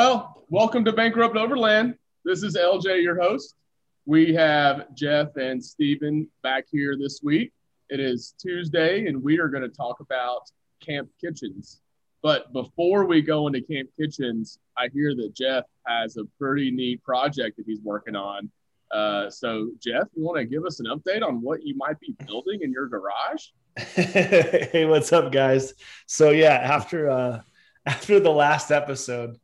Well, 0.00 0.44
welcome 0.48 0.84
to 0.84 0.92
Bankrupt 0.92 1.36
Overland. 1.36 1.96
This 2.24 2.44
is 2.44 2.56
LJ, 2.56 3.02
your 3.02 3.20
host. 3.20 3.56
We 4.06 4.32
have 4.32 4.94
Jeff 4.94 5.34
and 5.34 5.62
Stephen 5.62 6.28
back 6.44 6.66
here 6.70 6.96
this 6.96 7.18
week. 7.20 7.50
It 7.90 7.98
is 7.98 8.32
Tuesday, 8.40 9.08
and 9.08 9.20
we 9.20 9.40
are 9.40 9.48
going 9.48 9.64
to 9.64 9.68
talk 9.68 9.98
about 9.98 10.42
camp 10.80 11.08
kitchens. 11.20 11.80
But 12.22 12.52
before 12.52 13.06
we 13.06 13.22
go 13.22 13.48
into 13.48 13.60
camp 13.60 13.88
kitchens, 13.98 14.60
I 14.76 14.86
hear 14.94 15.16
that 15.16 15.34
Jeff 15.34 15.64
has 15.88 16.16
a 16.16 16.22
pretty 16.38 16.70
neat 16.70 17.02
project 17.02 17.56
that 17.56 17.66
he's 17.66 17.80
working 17.82 18.14
on. 18.14 18.52
Uh, 18.92 19.28
so, 19.28 19.70
Jeff, 19.82 20.06
you 20.14 20.22
want 20.22 20.38
to 20.38 20.44
give 20.44 20.64
us 20.64 20.78
an 20.78 20.86
update 20.86 21.26
on 21.26 21.42
what 21.42 21.64
you 21.64 21.74
might 21.76 21.98
be 21.98 22.14
building 22.24 22.60
in 22.62 22.70
your 22.70 22.86
garage? 22.86 23.46
hey, 23.76 24.86
what's 24.86 25.12
up, 25.12 25.32
guys? 25.32 25.74
So, 26.06 26.30
yeah, 26.30 26.54
after 26.54 27.10
uh, 27.10 27.40
after 27.86 28.20
the 28.20 28.30
last 28.30 28.70
episode, 28.70 29.38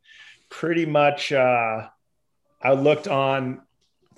pretty 0.59 0.85
much 0.85 1.33
uh, 1.33 1.87
I 2.61 2.73
looked 2.73 3.09
on 3.09 3.61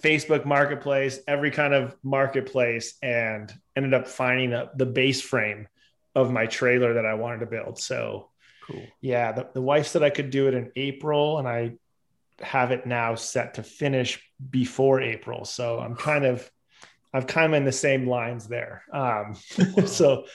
Facebook 0.04 0.46
Marketplace, 0.46 1.20
every 1.28 1.50
kind 1.50 1.74
of 1.74 1.96
marketplace, 2.04 2.96
and 3.02 3.52
ended 3.76 3.96
up 3.96 4.08
finding 4.08 4.54
a, 4.54 4.70
the 4.76 4.86
base 4.86 5.20
frame 5.20 5.68
of 6.14 6.32
my 6.32 6.46
trailer 6.46 6.94
that 6.94 7.08
I 7.08 7.16
wanted 7.16 7.40
to 7.40 7.48
build. 7.48 7.80
So, 7.80 8.30
cool. 8.68 8.84
Yeah, 9.02 9.32
the, 9.32 9.48
the 9.56 9.62
wife 9.62 9.88
said 9.88 10.04
I 10.04 10.12
could 10.12 10.30
do 10.30 10.48
it 10.48 10.54
in 10.54 10.72
April, 10.76 11.40
and 11.40 11.48
I 11.48 11.74
have 12.42 12.70
it 12.70 12.86
now 12.86 13.16
set 13.16 13.56
to 13.56 13.64
finish 13.64 14.22
before 14.52 15.02
April. 15.02 15.44
So 15.44 15.80
I'm 15.80 15.96
kind 15.96 16.24
of, 16.24 16.48
I'm 17.16 17.24
kind 17.24 17.52
of 17.52 17.58
in 17.58 17.66
the 17.66 17.72
same 17.72 18.08
lines 18.08 18.48
there. 18.48 18.84
Um, 18.94 19.36
so 19.88 20.26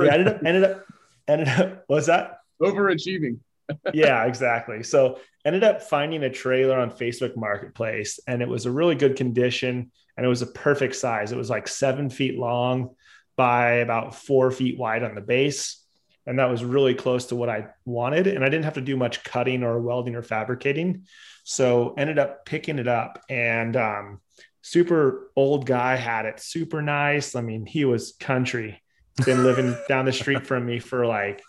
yeah, 0.00 0.14
ended 0.14 0.28
up, 0.28 0.44
ended 0.44 0.64
up, 0.64 0.84
ended 1.28 1.48
up. 1.48 1.84
What's 1.86 2.08
that? 2.08 2.40
Overachieving. 2.60 3.38
yeah, 3.94 4.24
exactly. 4.24 4.82
So 4.82 5.20
ended 5.44 5.64
up 5.64 5.82
finding 5.82 6.22
a 6.22 6.30
trailer 6.30 6.78
on 6.78 6.90
Facebook 6.90 7.36
Marketplace, 7.36 8.18
and 8.26 8.42
it 8.42 8.48
was 8.48 8.66
a 8.66 8.70
really 8.70 8.94
good 8.94 9.16
condition, 9.16 9.90
and 10.16 10.24
it 10.24 10.28
was 10.28 10.42
a 10.42 10.46
perfect 10.46 10.96
size. 10.96 11.32
It 11.32 11.38
was 11.38 11.50
like 11.50 11.68
seven 11.68 12.08
feet 12.10 12.38
long 12.38 12.94
by 13.36 13.74
about 13.74 14.14
four 14.14 14.50
feet 14.50 14.78
wide 14.78 15.02
on 15.02 15.14
the 15.14 15.20
base, 15.20 15.84
and 16.26 16.38
that 16.38 16.50
was 16.50 16.64
really 16.64 16.94
close 16.94 17.26
to 17.26 17.36
what 17.36 17.50
I 17.50 17.66
wanted. 17.84 18.26
And 18.26 18.44
I 18.44 18.48
didn't 18.48 18.64
have 18.64 18.74
to 18.74 18.80
do 18.80 18.96
much 18.96 19.24
cutting 19.24 19.62
or 19.62 19.80
welding 19.80 20.14
or 20.14 20.22
fabricating, 20.22 21.04
so 21.44 21.94
ended 21.98 22.18
up 22.18 22.46
picking 22.46 22.78
it 22.78 22.88
up, 22.88 23.22
and 23.28 23.76
um, 23.76 24.20
super 24.62 25.30
old 25.36 25.66
guy 25.66 25.96
had 25.96 26.24
it, 26.24 26.40
super 26.40 26.80
nice. 26.80 27.34
I 27.34 27.42
mean, 27.42 27.66
he 27.66 27.84
was 27.84 28.12
country, 28.18 28.82
been 29.24 29.44
living 29.44 29.76
down 29.88 30.06
the 30.06 30.12
street 30.12 30.46
from 30.46 30.64
me 30.64 30.78
for 30.78 31.06
like 31.06 31.42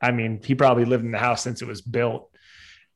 I 0.00 0.12
mean, 0.12 0.40
he 0.44 0.54
probably 0.54 0.84
lived 0.84 1.04
in 1.04 1.10
the 1.10 1.18
house 1.18 1.42
since 1.42 1.62
it 1.62 1.68
was 1.68 1.80
built. 1.80 2.30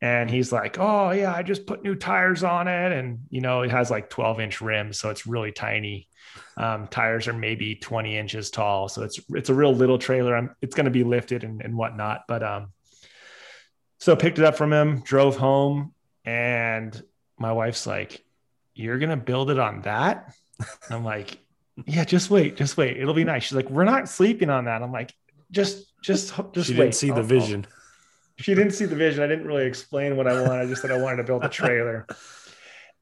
And 0.03 0.31
he's 0.31 0.51
like, 0.53 0.79
Oh, 0.79 1.11
yeah, 1.11 1.35
I 1.35 1.43
just 1.43 1.67
put 1.67 1.83
new 1.83 1.95
tires 1.95 2.43
on 2.43 2.69
it. 2.69 2.93
And, 2.93 3.21
you 3.29 3.41
know, 3.41 3.63
it 3.63 3.71
has 3.71 3.91
like 3.91 4.09
12 4.11 4.41
inch 4.41 4.61
rims. 4.61 4.99
So 4.99 5.11
it's 5.11 5.27
really 5.27 5.53
tiny. 5.53 6.09
Um, 6.57 6.87
tires 6.89 7.29
are 7.29 7.33
maybe 7.33 7.75
20 7.75 8.17
inches 8.17 8.51
tall. 8.51 8.89
So 8.89 9.03
it's, 9.03 9.21
it's 9.31 9.51
a 9.51 9.55
real 9.55 9.75
little 9.75 9.99
trailer. 9.99 10.37
I'm, 10.37 10.55
it's 10.63 10.75
going 10.75 10.85
to 10.85 10.91
be 10.91 11.05
lifted 11.05 11.45
and, 11.45 11.61
and 11.61 11.77
whatnot. 11.77 12.23
But, 12.29 12.43
um, 12.43 12.69
so 13.99 14.17
picked 14.17 14.39
it 14.39 14.45
up 14.45 14.57
from 14.57 14.73
him, 14.73 15.01
drove 15.01 15.37
home. 15.37 15.93
And 16.25 17.01
my 17.39 17.53
wife's 17.53 17.87
like, 17.87 18.25
You're 18.75 18.99
going 18.99 19.11
to 19.11 19.17
build 19.17 19.51
it 19.51 19.59
on 19.59 19.83
that? 19.83 20.33
I'm 20.91 21.05
like, 21.05 21.39
Yeah, 21.87 22.05
just 22.05 22.31
wait, 22.31 22.57
just 22.57 22.77
wait. 22.77 22.97
It'll 22.97 23.15
be 23.15 23.25
nice. 23.25 23.45
She's 23.45 23.57
like, 23.57 23.69
We're 23.71 23.85
not 23.85 24.09
sleeping 24.09 24.51
on 24.51 24.65
that. 24.65 24.83
I'm 24.83 24.93
like, 24.93 25.13
just 25.51 25.93
just 26.03 26.35
just 26.53 26.69
she 26.69 26.75
wait. 26.75 26.85
didn't 26.85 26.95
see 26.95 27.11
the 27.11 27.23
vision. 27.23 27.67
I'll, 27.67 27.80
she 28.41 28.55
didn't 28.55 28.73
see 28.73 28.85
the 28.87 28.97
vision. 28.97 29.23
I 29.23 29.27
didn't 29.27 29.47
really 29.47 29.67
explain 29.67 30.17
what 30.17 30.27
I 30.27 30.41
wanted. 30.43 30.63
I 30.63 30.67
just 30.67 30.83
said 30.83 30.91
I 30.91 30.97
wanted 30.97 31.19
to 31.19 31.25
build 31.25 31.45
a 31.45 31.49
trailer. 31.49 32.07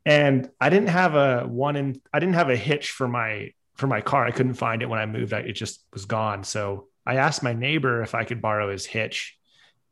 and 0.07 0.51
I 0.61 0.71
didn't 0.71 0.89
have 0.89 1.15
a 1.15 1.47
one 1.47 1.77
in 1.77 2.01
I 2.13 2.19
didn't 2.19 2.35
have 2.35 2.51
a 2.51 2.57
hitch 2.57 2.91
for 2.91 3.09
my 3.09 3.53
for 3.77 3.87
my 3.87 4.01
car. 4.01 4.25
I 4.27 4.31
couldn't 4.31 4.55
find 4.55 4.83
it 4.83 4.87
when 4.87 4.99
I 4.99 5.07
moved. 5.07 5.33
I, 5.33 5.41
it 5.41 5.53
just 5.53 5.85
was 5.93 6.05
gone. 6.05 6.45
So 6.45 6.89
I 7.07 7.17
asked 7.17 7.43
my 7.43 7.53
neighbor 7.53 8.03
if 8.03 8.15
I 8.15 8.25
could 8.25 8.43
borrow 8.43 8.71
his 8.71 8.85
hitch 8.85 9.39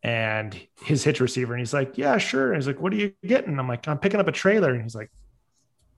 and 0.03 0.59
his 0.83 1.05
hitch 1.05 1.21
receiver. 1.21 1.55
And 1.55 1.61
he's 1.61 1.75
like, 1.75 1.97
Yeah, 1.97 2.19
sure. 2.19 2.53
And 2.53 2.61
he's 2.61 2.67
like, 2.67 2.81
What 2.81 2.93
are 2.93 2.97
you 2.97 3.13
getting? 3.25 3.59
I'm 3.59 3.69
like, 3.69 3.87
I'm 3.89 3.99
picking 3.99 4.21
up 4.21 4.29
a 4.29 4.33
trailer. 4.33 4.73
And 4.73 4.83
he's 4.83 4.95
like, 4.95 5.11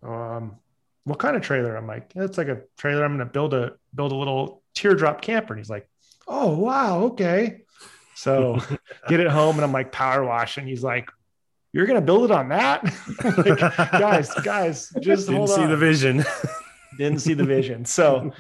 Um, 0.02 0.56
what 1.04 1.18
kind 1.18 1.36
of 1.36 1.42
trailer? 1.42 1.76
I'm 1.76 1.86
like, 1.86 2.12
It's 2.14 2.38
like 2.38 2.48
a 2.48 2.62
trailer. 2.76 3.04
I'm 3.04 3.12
gonna 3.12 3.26
build 3.26 3.54
a 3.54 3.72
build 3.94 4.12
a 4.12 4.16
little 4.16 4.62
teardrop 4.74 5.22
camper. 5.22 5.54
And 5.54 5.60
he's 5.60 5.70
like, 5.70 5.88
oh 6.28 6.56
wow 6.58 7.04
okay 7.04 7.62
so 8.18 8.58
get 9.08 9.20
it 9.20 9.28
home 9.28 9.56
and 9.56 9.64
i'm 9.64 9.72
like 9.72 9.92
power 9.92 10.24
washing 10.24 10.66
he's 10.66 10.82
like 10.82 11.08
you're 11.72 11.86
gonna 11.86 12.00
build 12.00 12.24
it 12.24 12.30
on 12.30 12.48
that 12.48 12.82
like, 13.24 13.58
guys 13.92 14.34
guys 14.42 14.92
just 15.00 15.28
didn't 15.28 15.46
see 15.46 15.62
on. 15.62 15.70
the 15.70 15.76
vision 15.76 16.24
didn't 16.98 17.20
see 17.20 17.34
the 17.34 17.44
vision 17.44 17.84
so 17.84 18.32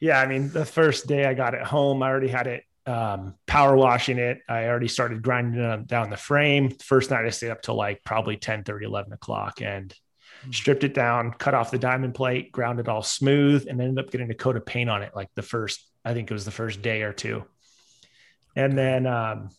yeah 0.00 0.20
i 0.20 0.26
mean 0.26 0.50
the 0.50 0.64
first 0.64 1.08
day 1.08 1.24
i 1.24 1.34
got 1.34 1.54
it 1.54 1.62
home 1.62 2.02
i 2.02 2.08
already 2.08 2.28
had 2.28 2.46
it 2.46 2.64
um, 2.86 3.34
power 3.46 3.76
washing 3.76 4.16
it 4.18 4.40
i 4.48 4.64
already 4.64 4.88
started 4.88 5.20
grinding 5.20 5.60
it 5.60 5.86
down 5.86 6.08
the 6.08 6.16
frame 6.16 6.70
first 6.70 7.10
night 7.10 7.26
i 7.26 7.30
stayed 7.30 7.50
up 7.50 7.60
till 7.60 7.74
like 7.74 8.02
probably 8.02 8.36
10 8.36 8.64
30 8.64 8.86
11 8.86 9.12
o'clock 9.12 9.60
and 9.60 9.94
hmm. 10.44 10.52
stripped 10.52 10.84
it 10.84 10.94
down 10.94 11.32
cut 11.32 11.52
off 11.52 11.70
the 11.70 11.78
diamond 11.78 12.14
plate 12.14 12.50
ground 12.50 12.80
it 12.80 12.88
all 12.88 13.02
smooth 13.02 13.66
and 13.68 13.78
ended 13.82 14.02
up 14.02 14.10
getting 14.10 14.30
a 14.30 14.34
coat 14.34 14.56
of 14.56 14.64
paint 14.64 14.88
on 14.88 15.02
it 15.02 15.12
like 15.14 15.28
the 15.34 15.42
first 15.42 15.88
I 16.08 16.14
think 16.14 16.30
it 16.30 16.34
was 16.34 16.46
the 16.46 16.50
first 16.50 16.80
day 16.80 17.02
or 17.02 17.12
two. 17.12 17.44
And 18.58 18.76
then, 18.76 19.06
um, 19.06 19.50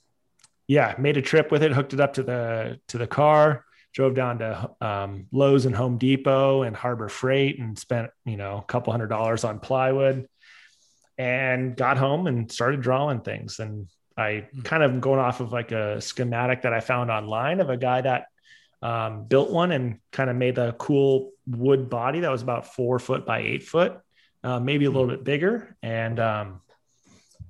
yeah, 0.68 0.94
made 1.00 1.16
a 1.16 1.22
trip 1.22 1.52
with 1.52 1.64
it, 1.64 1.72
hooked 1.72 1.94
it 1.94 2.02
up 2.02 2.14
to 2.16 2.24
the 2.24 2.80
to 2.90 2.98
the 2.98 3.08
car, 3.08 3.64
drove 3.94 4.14
down 4.14 4.40
to 4.40 4.72
um, 4.82 5.28
Lowe's 5.32 5.66
and 5.66 5.74
Home 5.74 5.98
Depot 5.98 6.64
and 6.64 6.76
Harbor 6.76 7.08
Freight, 7.08 7.60
and 7.60 7.80
spent 7.80 8.12
you 8.26 8.36
know 8.36 8.58
a 8.58 8.64
couple 8.66 8.92
hundred 8.92 9.08
dollars 9.08 9.46
on 9.46 9.60
plywood, 9.60 10.28
and 11.18 11.78
got 11.78 11.98
home 11.98 12.28
and 12.28 12.52
started 12.52 12.82
drawing 12.82 13.22
things. 13.22 13.60
And 13.60 13.88
I 14.18 14.48
hmm. 14.54 14.62
kind 14.64 14.84
of 14.84 15.00
going 15.00 15.20
off 15.20 15.40
of 15.40 15.54
like 15.54 15.72
a 15.72 16.02
schematic 16.02 16.64
that 16.64 16.74
I 16.74 16.82
found 16.82 17.10
online 17.10 17.62
of 17.62 17.70
a 17.70 17.78
guy 17.78 18.02
that 18.02 18.26
um, 18.82 19.24
built 19.24 19.50
one 19.50 19.72
and 19.72 20.00
kind 20.12 20.30
of 20.30 20.36
made 20.36 20.58
a 20.58 20.74
cool 20.74 21.32
wood 21.48 21.90
body 21.90 22.20
that 22.20 22.32
was 22.32 22.42
about 22.42 22.76
four 22.76 23.00
foot 23.00 23.26
by 23.26 23.40
eight 23.40 23.64
foot 23.64 24.02
uh, 24.44 24.60
maybe 24.60 24.86
a 24.86 24.92
little 24.92 25.08
bit 25.08 25.24
bigger, 25.24 25.76
and 25.82 26.20
um, 26.20 26.62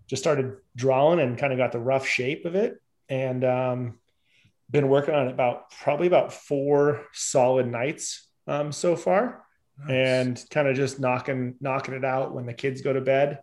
just 0.09 0.23
started 0.23 0.57
drawing 0.75 1.19
and 1.19 1.37
kind 1.37 1.53
of 1.53 1.59
got 1.59 1.71
the 1.71 1.79
rough 1.79 2.05
shape 2.05 2.45
of 2.45 2.55
it. 2.55 2.81
And 3.07 3.43
um, 3.45 3.99
been 4.69 4.89
working 4.89 5.13
on 5.13 5.27
it 5.27 5.31
about 5.31 5.71
probably 5.71 6.07
about 6.07 6.33
four 6.33 7.05
solid 7.13 7.67
nights 7.67 8.27
um, 8.47 8.71
so 8.71 8.95
far, 8.95 9.43
nice. 9.79 9.89
and 9.89 10.45
kind 10.49 10.67
of 10.67 10.75
just 10.75 10.99
knocking 10.99 11.55
knocking 11.59 11.93
it 11.93 12.05
out 12.05 12.33
when 12.33 12.45
the 12.45 12.53
kids 12.53 12.81
go 12.81 12.93
to 12.93 13.01
bed, 13.01 13.39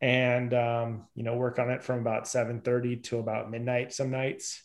and 0.00 0.52
um, 0.52 1.06
you 1.14 1.22
know 1.22 1.36
work 1.36 1.58
on 1.58 1.70
it 1.70 1.82
from 1.82 2.00
about 2.00 2.26
seven 2.26 2.60
thirty 2.60 2.96
to 2.96 3.18
about 3.18 3.50
midnight 3.50 3.92
some 3.92 4.10
nights, 4.10 4.62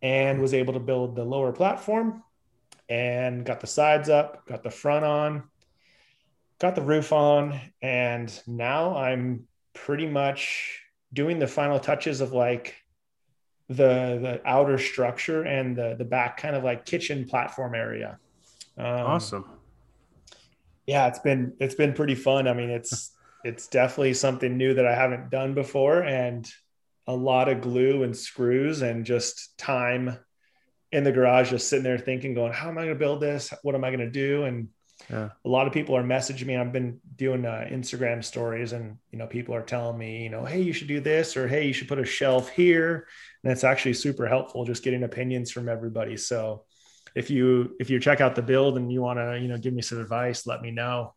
and 0.00 0.40
was 0.40 0.54
able 0.54 0.74
to 0.74 0.80
build 0.80 1.14
the 1.14 1.24
lower 1.24 1.52
platform, 1.52 2.22
and 2.88 3.44
got 3.44 3.60
the 3.60 3.66
sides 3.66 4.08
up, 4.08 4.46
got 4.46 4.62
the 4.62 4.70
front 4.70 5.04
on, 5.04 5.42
got 6.58 6.74
the 6.74 6.82
roof 6.82 7.12
on 7.12 7.58
and 7.82 8.42
now 8.46 8.96
i'm 8.96 9.46
pretty 9.84 10.06
much 10.06 10.80
doing 11.12 11.38
the 11.38 11.46
final 11.46 11.78
touches 11.78 12.20
of 12.20 12.32
like 12.32 12.74
the 13.68 14.18
the 14.22 14.40
outer 14.44 14.78
structure 14.78 15.42
and 15.42 15.76
the 15.76 15.94
the 15.98 16.04
back 16.04 16.36
kind 16.38 16.56
of 16.56 16.64
like 16.64 16.84
kitchen 16.84 17.26
platform 17.26 17.74
area. 17.74 18.18
Um, 18.76 18.86
awesome. 18.86 19.44
Yeah 20.86 21.06
it's 21.08 21.18
been 21.18 21.54
it's 21.60 21.74
been 21.74 21.92
pretty 21.92 22.14
fun. 22.14 22.48
I 22.48 22.54
mean 22.54 22.70
it's 22.70 23.12
it's 23.44 23.68
definitely 23.68 24.14
something 24.14 24.56
new 24.56 24.74
that 24.74 24.84
i 24.84 24.92
haven't 24.92 25.30
done 25.30 25.54
before 25.54 26.02
and 26.02 26.50
a 27.06 27.14
lot 27.14 27.48
of 27.48 27.60
glue 27.60 28.02
and 28.02 28.16
screws 28.16 28.82
and 28.82 29.06
just 29.06 29.56
time 29.56 30.18
in 30.90 31.04
the 31.04 31.12
garage 31.12 31.50
just 31.50 31.68
sitting 31.68 31.84
there 31.84 31.98
thinking 31.98 32.34
going 32.34 32.52
how 32.52 32.68
am 32.68 32.76
i 32.76 32.82
going 32.82 32.94
to 32.94 32.98
build 32.98 33.20
this? 33.20 33.52
What 33.62 33.76
am 33.76 33.84
i 33.84 33.90
going 33.90 34.00
to 34.00 34.10
do? 34.10 34.42
And 34.44 34.68
yeah. 35.10 35.30
a 35.44 35.48
lot 35.48 35.66
of 35.66 35.72
people 35.72 35.96
are 35.96 36.02
messaging 36.02 36.46
me. 36.46 36.56
I've 36.56 36.72
been 36.72 37.00
doing 37.16 37.44
uh, 37.44 37.66
Instagram 37.70 38.22
stories, 38.22 38.72
and 38.72 38.98
you 39.10 39.18
know, 39.18 39.26
people 39.26 39.54
are 39.54 39.62
telling 39.62 39.98
me, 39.98 40.22
you 40.22 40.30
know, 40.30 40.44
hey, 40.44 40.60
you 40.60 40.72
should 40.72 40.88
do 40.88 41.00
this, 41.00 41.36
or 41.36 41.48
hey, 41.48 41.66
you 41.66 41.72
should 41.72 41.88
put 41.88 41.98
a 41.98 42.04
shelf 42.04 42.50
here, 42.50 43.06
and 43.42 43.52
it's 43.52 43.64
actually 43.64 43.94
super 43.94 44.26
helpful 44.26 44.64
just 44.64 44.82
getting 44.82 45.04
opinions 45.04 45.50
from 45.50 45.68
everybody. 45.68 46.16
So, 46.16 46.64
if 47.14 47.30
you 47.30 47.76
if 47.80 47.90
you 47.90 48.00
check 48.00 48.20
out 48.20 48.34
the 48.34 48.42
build 48.42 48.76
and 48.76 48.92
you 48.92 49.00
want 49.00 49.18
to, 49.18 49.38
you 49.40 49.48
know, 49.48 49.58
give 49.58 49.72
me 49.72 49.82
some 49.82 50.00
advice, 50.00 50.46
let 50.46 50.62
me 50.62 50.70
know. 50.70 51.14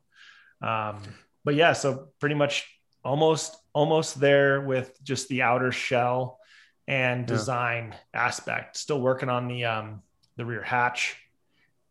Um, 0.62 1.02
but 1.44 1.56
yeah, 1.56 1.74
so 1.74 2.10
pretty 2.20 2.36
much 2.36 2.68
almost 3.04 3.56
almost 3.74 4.20
there 4.20 4.62
with 4.62 4.92
just 5.04 5.28
the 5.28 5.42
outer 5.42 5.72
shell 5.72 6.40
and 6.88 7.26
design 7.26 7.90
yeah. 7.90 8.26
aspect. 8.26 8.78
Still 8.78 9.02
working 9.02 9.30
on 9.30 9.48
the 9.48 9.66
um, 9.66 10.02
the 10.38 10.46
rear 10.46 10.62
hatch 10.62 11.18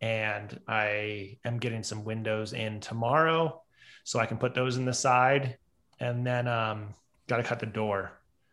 and 0.00 0.58
I 0.66 1.38
am 1.44 1.58
getting 1.58 1.82
some 1.82 2.04
windows 2.04 2.52
in 2.52 2.80
tomorrow, 2.80 3.62
so 4.04 4.18
I 4.18 4.26
can 4.26 4.38
put 4.38 4.54
those 4.54 4.76
in 4.76 4.84
the 4.84 4.94
side, 4.94 5.58
and 5.98 6.26
then 6.26 6.48
um, 6.48 6.94
got 7.28 7.38
to 7.38 7.42
cut 7.42 7.60
the 7.60 7.66
door. 7.66 8.12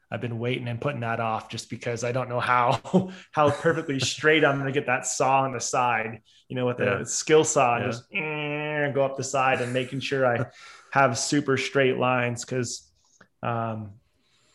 I've 0.09 0.21
been 0.21 0.39
waiting 0.39 0.67
and 0.67 0.79
putting 0.79 1.01
that 1.01 1.19
off 1.19 1.49
just 1.49 1.69
because 1.69 2.03
I 2.03 2.11
don't 2.11 2.29
know 2.29 2.39
how 2.39 3.11
how 3.31 3.49
perfectly 3.49 3.99
straight 3.99 4.45
I'm 4.45 4.55
going 4.55 4.71
to 4.71 4.77
get 4.77 4.87
that 4.87 5.05
saw 5.05 5.41
on 5.41 5.51
the 5.51 5.59
side, 5.59 6.21
you 6.47 6.55
know, 6.55 6.65
with 6.65 6.79
a 6.79 7.05
skill 7.05 7.43
saw 7.43 7.75
and 7.75 7.91
just 7.91 8.03
eh, 8.13 8.89
go 8.91 9.03
up 9.03 9.17
the 9.17 9.23
side 9.23 9.61
and 9.61 9.73
making 9.73 9.99
sure 9.99 10.25
I 10.25 10.45
have 10.91 11.17
super 11.17 11.57
straight 11.57 11.97
lines 11.97 12.45
because 12.45 12.89
um, 13.43 13.91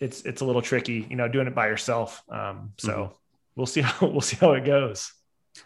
it's 0.01 0.23
it's 0.23 0.41
a 0.41 0.45
little 0.45 0.63
tricky, 0.63 1.07
you 1.09 1.17
know, 1.17 1.29
doing 1.29 1.47
it 1.47 1.55
by 1.55 1.69
yourself. 1.69 2.23
Um, 2.31 2.73
so 2.79 2.93
mm-hmm. 2.93 3.13
we'll 3.57 3.67
see 3.67 3.83
how 3.83 4.07
we'll 4.07 4.21
see 4.21 4.37
how 4.37 4.53
it 4.53 4.65
goes. 4.65 5.13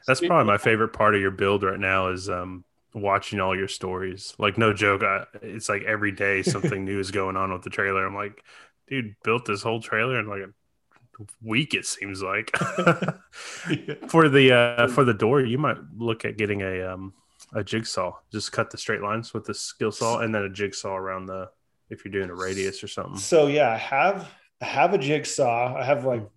That's 0.06 0.20
probably 0.20 0.46
my 0.46 0.58
favorite 0.58 0.88
part 0.88 1.14
of 1.14 1.20
your 1.20 1.30
build 1.30 1.62
right 1.62 1.78
now 1.78 2.08
is 2.08 2.28
um, 2.28 2.64
watching 2.94 3.40
all 3.40 3.56
your 3.56 3.68
stories. 3.68 4.34
Like 4.38 4.58
no 4.58 4.72
joke, 4.72 5.02
I, 5.02 5.24
it's 5.42 5.68
like 5.68 5.82
every 5.82 6.12
day 6.12 6.42
something 6.42 6.84
new 6.84 6.98
is 6.98 7.10
going 7.10 7.36
on 7.36 7.52
with 7.52 7.62
the 7.62 7.70
trailer. 7.70 8.06
I'm 8.06 8.14
like, 8.14 8.42
dude, 8.88 9.14
built 9.22 9.44
this 9.44 9.62
whole 9.62 9.80
trailer 9.80 10.18
in 10.18 10.28
like 10.28 10.42
a 10.42 11.24
week. 11.42 11.74
It 11.74 11.86
seems 11.86 12.22
like 12.22 12.56
for 14.08 14.28
the 14.28 14.52
uh, 14.52 14.88
for 14.88 15.04
the 15.04 15.14
door, 15.14 15.40
you 15.40 15.58
might 15.58 15.78
look 15.96 16.24
at 16.24 16.36
getting 16.36 16.62
a 16.62 16.92
um, 16.92 17.12
a 17.54 17.62
jigsaw. 17.62 18.12
Just 18.32 18.52
cut 18.52 18.70
the 18.70 18.78
straight 18.78 19.02
lines 19.02 19.34
with 19.34 19.44
the 19.44 19.54
skill 19.54 19.92
saw, 19.92 20.20
and 20.20 20.34
then 20.34 20.42
a 20.42 20.50
jigsaw 20.50 20.94
around 20.96 21.26
the 21.26 21.50
if 21.90 22.04
you're 22.04 22.12
doing 22.12 22.30
a 22.30 22.34
radius 22.34 22.82
or 22.82 22.88
something. 22.88 23.18
So 23.18 23.46
yeah, 23.46 23.70
I 23.70 23.76
have 23.76 24.32
I 24.60 24.64
have 24.64 24.94
a 24.94 24.98
jigsaw. 24.98 25.76
I 25.76 25.84
have 25.84 26.04
like 26.04 26.28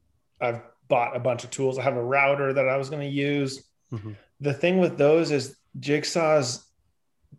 I've 0.42 0.62
bought 0.90 1.16
a 1.16 1.20
bunch 1.20 1.44
of 1.44 1.52
tools. 1.52 1.78
I 1.78 1.84
have 1.84 1.96
a 1.96 2.04
router 2.04 2.52
that 2.54 2.68
I 2.68 2.78
was 2.78 2.90
going 2.90 3.08
to 3.08 3.16
use. 3.16 3.64
Mm-hmm. 3.94 4.14
The 4.42 4.54
thing 4.54 4.80
with 4.80 4.98
those 4.98 5.32
is 5.32 5.56
jigsaws 5.80 6.64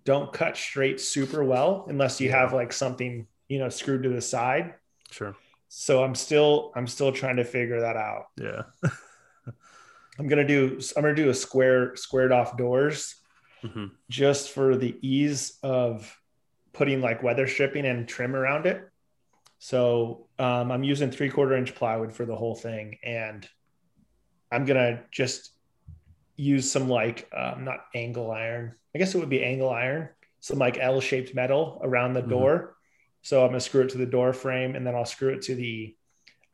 don't 0.04 0.32
cut 0.32 0.56
straight 0.56 1.00
super 1.00 1.44
well 1.44 1.84
unless 1.88 2.20
you 2.20 2.30
have 2.30 2.52
like 2.52 2.72
something 2.72 3.26
you 3.48 3.58
know 3.58 3.68
screwed 3.68 4.04
to 4.04 4.08
the 4.08 4.20
side. 4.20 4.74
Sure. 5.10 5.36
So 5.68 6.02
I'm 6.02 6.14
still 6.14 6.72
I'm 6.74 6.86
still 6.86 7.12
trying 7.12 7.36
to 7.36 7.44
figure 7.44 7.80
that 7.80 7.96
out. 7.96 8.26
Yeah. 8.40 8.62
I'm 10.18 10.28
gonna 10.28 10.46
do 10.46 10.80
I'm 10.96 11.02
gonna 11.02 11.14
do 11.14 11.30
a 11.30 11.34
square 11.34 11.96
squared 11.96 12.32
off 12.32 12.56
doors 12.56 13.16
mm-hmm. 13.62 13.86
just 14.08 14.50
for 14.50 14.76
the 14.76 14.96
ease 15.02 15.58
of 15.62 16.16
putting 16.72 17.00
like 17.00 17.22
weather 17.22 17.46
stripping 17.46 17.86
and 17.86 18.08
trim 18.08 18.34
around 18.34 18.66
it. 18.66 18.88
So 19.60 20.26
um, 20.38 20.72
I'm 20.72 20.82
using 20.82 21.10
three 21.10 21.28
quarter 21.28 21.54
inch 21.54 21.74
plywood 21.74 22.14
for 22.14 22.24
the 22.24 22.34
whole 22.34 22.54
thing, 22.54 22.96
and 23.04 23.46
I'm 24.50 24.64
gonna 24.64 25.02
just 25.12 25.52
use 26.34 26.72
some 26.72 26.88
like 26.88 27.30
um, 27.36 27.64
not 27.66 27.84
angle 27.94 28.30
iron. 28.30 28.74
I 28.94 28.98
guess 28.98 29.14
it 29.14 29.18
would 29.18 29.28
be 29.28 29.44
angle 29.44 29.68
iron, 29.68 30.08
some 30.40 30.58
like 30.58 30.78
L 30.78 30.98
shaped 31.02 31.34
metal 31.34 31.78
around 31.84 32.14
the 32.14 32.20
mm-hmm. 32.20 32.30
door. 32.30 32.76
So 33.20 33.42
I'm 33.42 33.50
gonna 33.50 33.60
screw 33.60 33.82
it 33.82 33.90
to 33.90 33.98
the 33.98 34.06
door 34.06 34.32
frame, 34.32 34.76
and 34.76 34.86
then 34.86 34.94
I'll 34.94 35.04
screw 35.04 35.28
it 35.28 35.42
to 35.42 35.54
the 35.54 35.94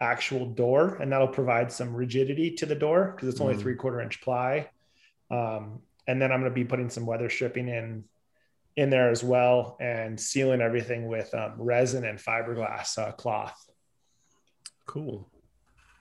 actual 0.01 0.45
door, 0.45 0.97
and 0.97 1.11
that'll 1.13 1.29
provide 1.29 1.71
some 1.71 1.95
rigidity 1.95 2.51
to 2.57 2.67
the 2.67 2.75
door 2.75 3.13
because 3.15 3.29
it's 3.29 3.41
only 3.41 3.55
mm-hmm. 3.55 3.63
three 3.63 3.77
quarter 3.77 4.01
inch 4.01 4.21
ply. 4.21 4.69
Um, 5.31 5.79
and 6.09 6.21
then 6.21 6.33
I'm 6.33 6.41
gonna 6.41 6.51
be 6.51 6.65
putting 6.65 6.91
some 6.91 7.07
weather 7.07 7.31
stripping 7.31 7.69
in 7.69 8.03
in 8.77 8.91
there 8.91 9.11
as 9.11 9.25
well 9.25 9.77
and 9.81 10.21
sealing 10.21 10.61
everything 10.61 11.09
with 11.09 11.35
um, 11.35 11.55
resin 11.59 12.05
and 12.05 12.19
fiberglass 12.19 12.99
uh, 12.99 13.13
cloth. 13.13 13.59
Cool. 14.87 15.29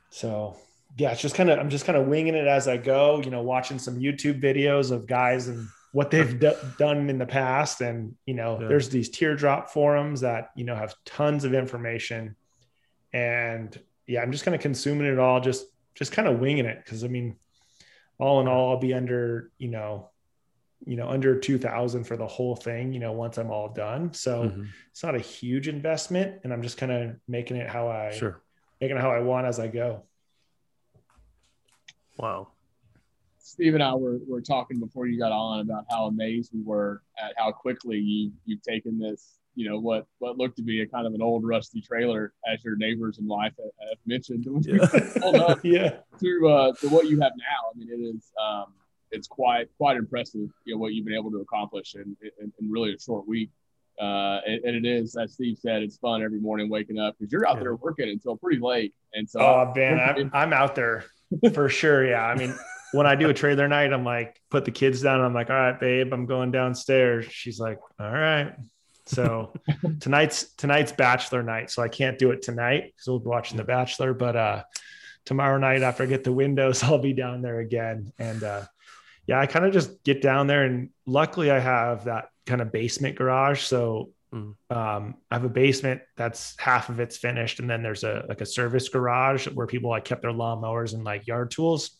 So 0.09 0.57
yeah, 0.97 1.11
it's 1.11 1.21
just 1.21 1.35
kind 1.35 1.49
of 1.49 1.59
I'm 1.59 1.69
just 1.69 1.85
kind 1.85 1.97
of 1.97 2.07
winging 2.07 2.35
it 2.35 2.47
as 2.47 2.67
I 2.67 2.77
go. 2.77 3.21
You 3.21 3.31
know, 3.31 3.41
watching 3.41 3.79
some 3.79 3.99
YouTube 3.99 4.41
videos 4.41 4.91
of 4.91 5.07
guys 5.07 5.47
and 5.47 5.67
what 5.91 6.11
they've 6.11 6.39
d- 6.39 6.53
done 6.77 7.09
in 7.09 7.17
the 7.17 7.25
past, 7.25 7.81
and 7.81 8.15
you 8.25 8.33
know, 8.33 8.59
yeah. 8.59 8.67
there's 8.67 8.89
these 8.89 9.09
teardrop 9.09 9.69
forums 9.69 10.21
that 10.21 10.51
you 10.55 10.63
know 10.63 10.75
have 10.75 10.95
tons 11.05 11.43
of 11.43 11.53
information, 11.53 12.35
and 13.11 13.77
yeah, 14.07 14.21
I'm 14.21 14.31
just 14.31 14.45
kind 14.45 14.55
of 14.55 14.61
consuming 14.61 15.07
it 15.07 15.19
all, 15.19 15.41
just 15.41 15.65
just 15.95 16.11
kind 16.11 16.27
of 16.27 16.39
winging 16.39 16.65
it 16.65 16.81
because 16.83 17.03
I 17.03 17.07
mean, 17.07 17.35
all 18.17 18.39
in 18.39 18.47
all, 18.47 18.71
I'll 18.71 18.79
be 18.79 18.93
under 18.93 19.51
you 19.57 19.69
know 19.69 20.09
you 20.85 20.95
know 20.95 21.07
under 21.09 21.39
2000 21.39 22.03
for 22.03 22.17
the 22.17 22.27
whole 22.27 22.55
thing 22.55 22.91
you 22.93 22.99
know 22.99 23.11
once 23.11 23.37
i'm 23.37 23.49
all 23.49 23.69
done 23.69 24.13
so 24.13 24.43
mm-hmm. 24.43 24.63
it's 24.91 25.03
not 25.03 25.15
a 25.15 25.19
huge 25.19 25.67
investment 25.67 26.39
and 26.43 26.51
i'm 26.51 26.61
just 26.61 26.77
kind 26.77 26.91
of 26.91 27.15
making 27.27 27.57
it 27.57 27.69
how 27.69 27.87
i 27.87 28.11
sure 28.11 28.41
making 28.81 28.97
it 28.97 29.01
how 29.01 29.11
i 29.11 29.19
want 29.19 29.47
as 29.47 29.59
i 29.59 29.67
go 29.67 30.03
wow 32.17 32.47
steve 33.39 33.73
and 33.73 33.83
i 33.83 33.93
were, 33.93 34.19
were 34.27 34.41
talking 34.41 34.79
before 34.79 35.07
you 35.07 35.17
got 35.17 35.31
on 35.31 35.61
about 35.61 35.85
how 35.89 36.05
amazed 36.05 36.51
we 36.53 36.61
were 36.61 37.01
at 37.17 37.33
how 37.37 37.51
quickly 37.51 37.97
you 37.97 38.31
you've 38.45 38.61
taken 38.61 38.99
this 38.99 39.39
you 39.55 39.67
know 39.67 39.79
what 39.79 40.05
what 40.19 40.37
looked 40.37 40.57
to 40.57 40.63
be 40.63 40.81
a 40.81 40.85
kind 40.85 41.07
of 41.07 41.13
an 41.13 41.21
old 41.21 41.45
rusty 41.45 41.81
trailer 41.81 42.33
as 42.51 42.63
your 42.63 42.75
neighbors 42.75 43.17
in 43.17 43.27
life 43.27 43.53
have 43.57 43.97
mentioned 44.05 44.45
yeah. 44.65 45.55
yeah. 45.63 45.89
to 46.19 46.47
uh 46.47 46.73
to 46.73 46.89
what 46.89 47.07
you 47.07 47.19
have 47.21 47.31
now 47.37 47.71
i 47.73 47.77
mean 47.77 47.89
it 47.89 48.15
is 48.15 48.31
um 48.39 48.73
it's 49.15 49.27
quite 49.27 49.67
quite 49.77 49.97
impressive, 49.97 50.49
you 50.65 50.73
know, 50.73 50.77
what 50.77 50.93
you've 50.93 51.05
been 51.05 51.15
able 51.15 51.31
to 51.31 51.41
accomplish 51.41 51.95
in, 51.95 52.15
in, 52.41 52.51
in 52.59 52.71
really 52.71 52.93
a 52.93 52.99
short 52.99 53.27
week. 53.27 53.49
Uh, 53.99 54.41
and, 54.45 54.63
and, 54.65 54.85
it 54.85 54.85
is, 54.85 55.15
as 55.15 55.33
Steve 55.33 55.57
said, 55.57 55.81
it's 55.81 55.97
fun 55.97 56.21
every 56.21 56.41
morning 56.41 56.69
waking 56.69 56.99
up 56.99 57.15
because 57.17 57.31
you're 57.31 57.47
out 57.47 57.55
yeah. 57.55 57.61
there 57.61 57.75
working 57.75 58.09
until 58.09 58.35
pretty 58.35 58.59
late. 58.59 58.93
And 59.13 59.29
so, 59.29 59.39
oh 59.39 59.71
man, 59.73 59.99
I'm, 60.17 60.31
I'm 60.33 60.53
out 60.53 60.75
there 60.75 61.05
for 61.53 61.69
sure. 61.69 62.05
Yeah, 62.05 62.25
I 62.25 62.35
mean, 62.35 62.53
when 62.91 63.07
I 63.07 63.15
do 63.15 63.29
a 63.29 63.33
trailer 63.33 63.67
night, 63.69 63.93
I'm 63.93 64.03
like, 64.03 64.39
put 64.49 64.65
the 64.65 64.71
kids 64.71 65.01
down. 65.01 65.21
I'm 65.21 65.33
like, 65.33 65.49
all 65.49 65.55
right, 65.55 65.79
babe, 65.79 66.13
I'm 66.13 66.25
going 66.25 66.51
downstairs. 66.51 67.25
She's 67.29 67.59
like, 67.59 67.79
all 67.97 68.11
right. 68.11 68.53
So 69.05 69.53
tonight's 69.99 70.53
tonight's 70.55 70.91
bachelor 70.91 71.43
night, 71.43 71.71
so 71.71 71.81
I 71.81 71.87
can't 71.87 72.17
do 72.17 72.31
it 72.31 72.41
tonight 72.41 72.85
because 72.87 73.07
we'll 73.07 73.19
be 73.19 73.27
watching 73.27 73.57
The 73.57 73.63
Bachelor. 73.63 74.13
But 74.13 74.35
uh, 74.35 74.63
tomorrow 75.25 75.57
night 75.57 75.83
after 75.83 76.03
I 76.03 76.05
get 76.07 76.23
the 76.23 76.33
windows, 76.33 76.83
I'll 76.83 76.97
be 76.97 77.13
down 77.13 77.41
there 77.41 77.59
again, 77.59 78.11
and 78.17 78.43
uh, 78.43 78.63
yeah, 79.27 79.39
I 79.39 79.47
kind 79.47 79.65
of 79.65 79.73
just 79.73 80.03
get 80.03 80.21
down 80.21 80.47
there 80.47 80.63
and 80.63 80.89
luckily 81.05 81.51
I 81.51 81.59
have 81.59 82.05
that 82.05 82.29
kind 82.45 82.61
of 82.61 82.71
basement 82.71 83.15
garage. 83.15 83.61
So 83.61 84.11
mm. 84.33 84.53
um, 84.69 85.15
I 85.31 85.35
have 85.35 85.45
a 85.45 85.49
basement 85.49 86.01
that's 86.15 86.55
half 86.59 86.89
of 86.89 86.99
it's 86.99 87.17
finished. 87.17 87.59
And 87.59 87.69
then 87.69 87.81
there's 87.81 88.03
a, 88.03 88.25
like 88.29 88.41
a 88.41 88.45
service 88.45 88.89
garage 88.89 89.47
where 89.47 89.67
people 89.67 89.89
like 89.89 90.05
kept 90.05 90.21
their 90.21 90.31
lawnmowers 90.31 90.93
and 90.93 91.03
like 91.03 91.27
yard 91.27 91.51
tools. 91.51 91.97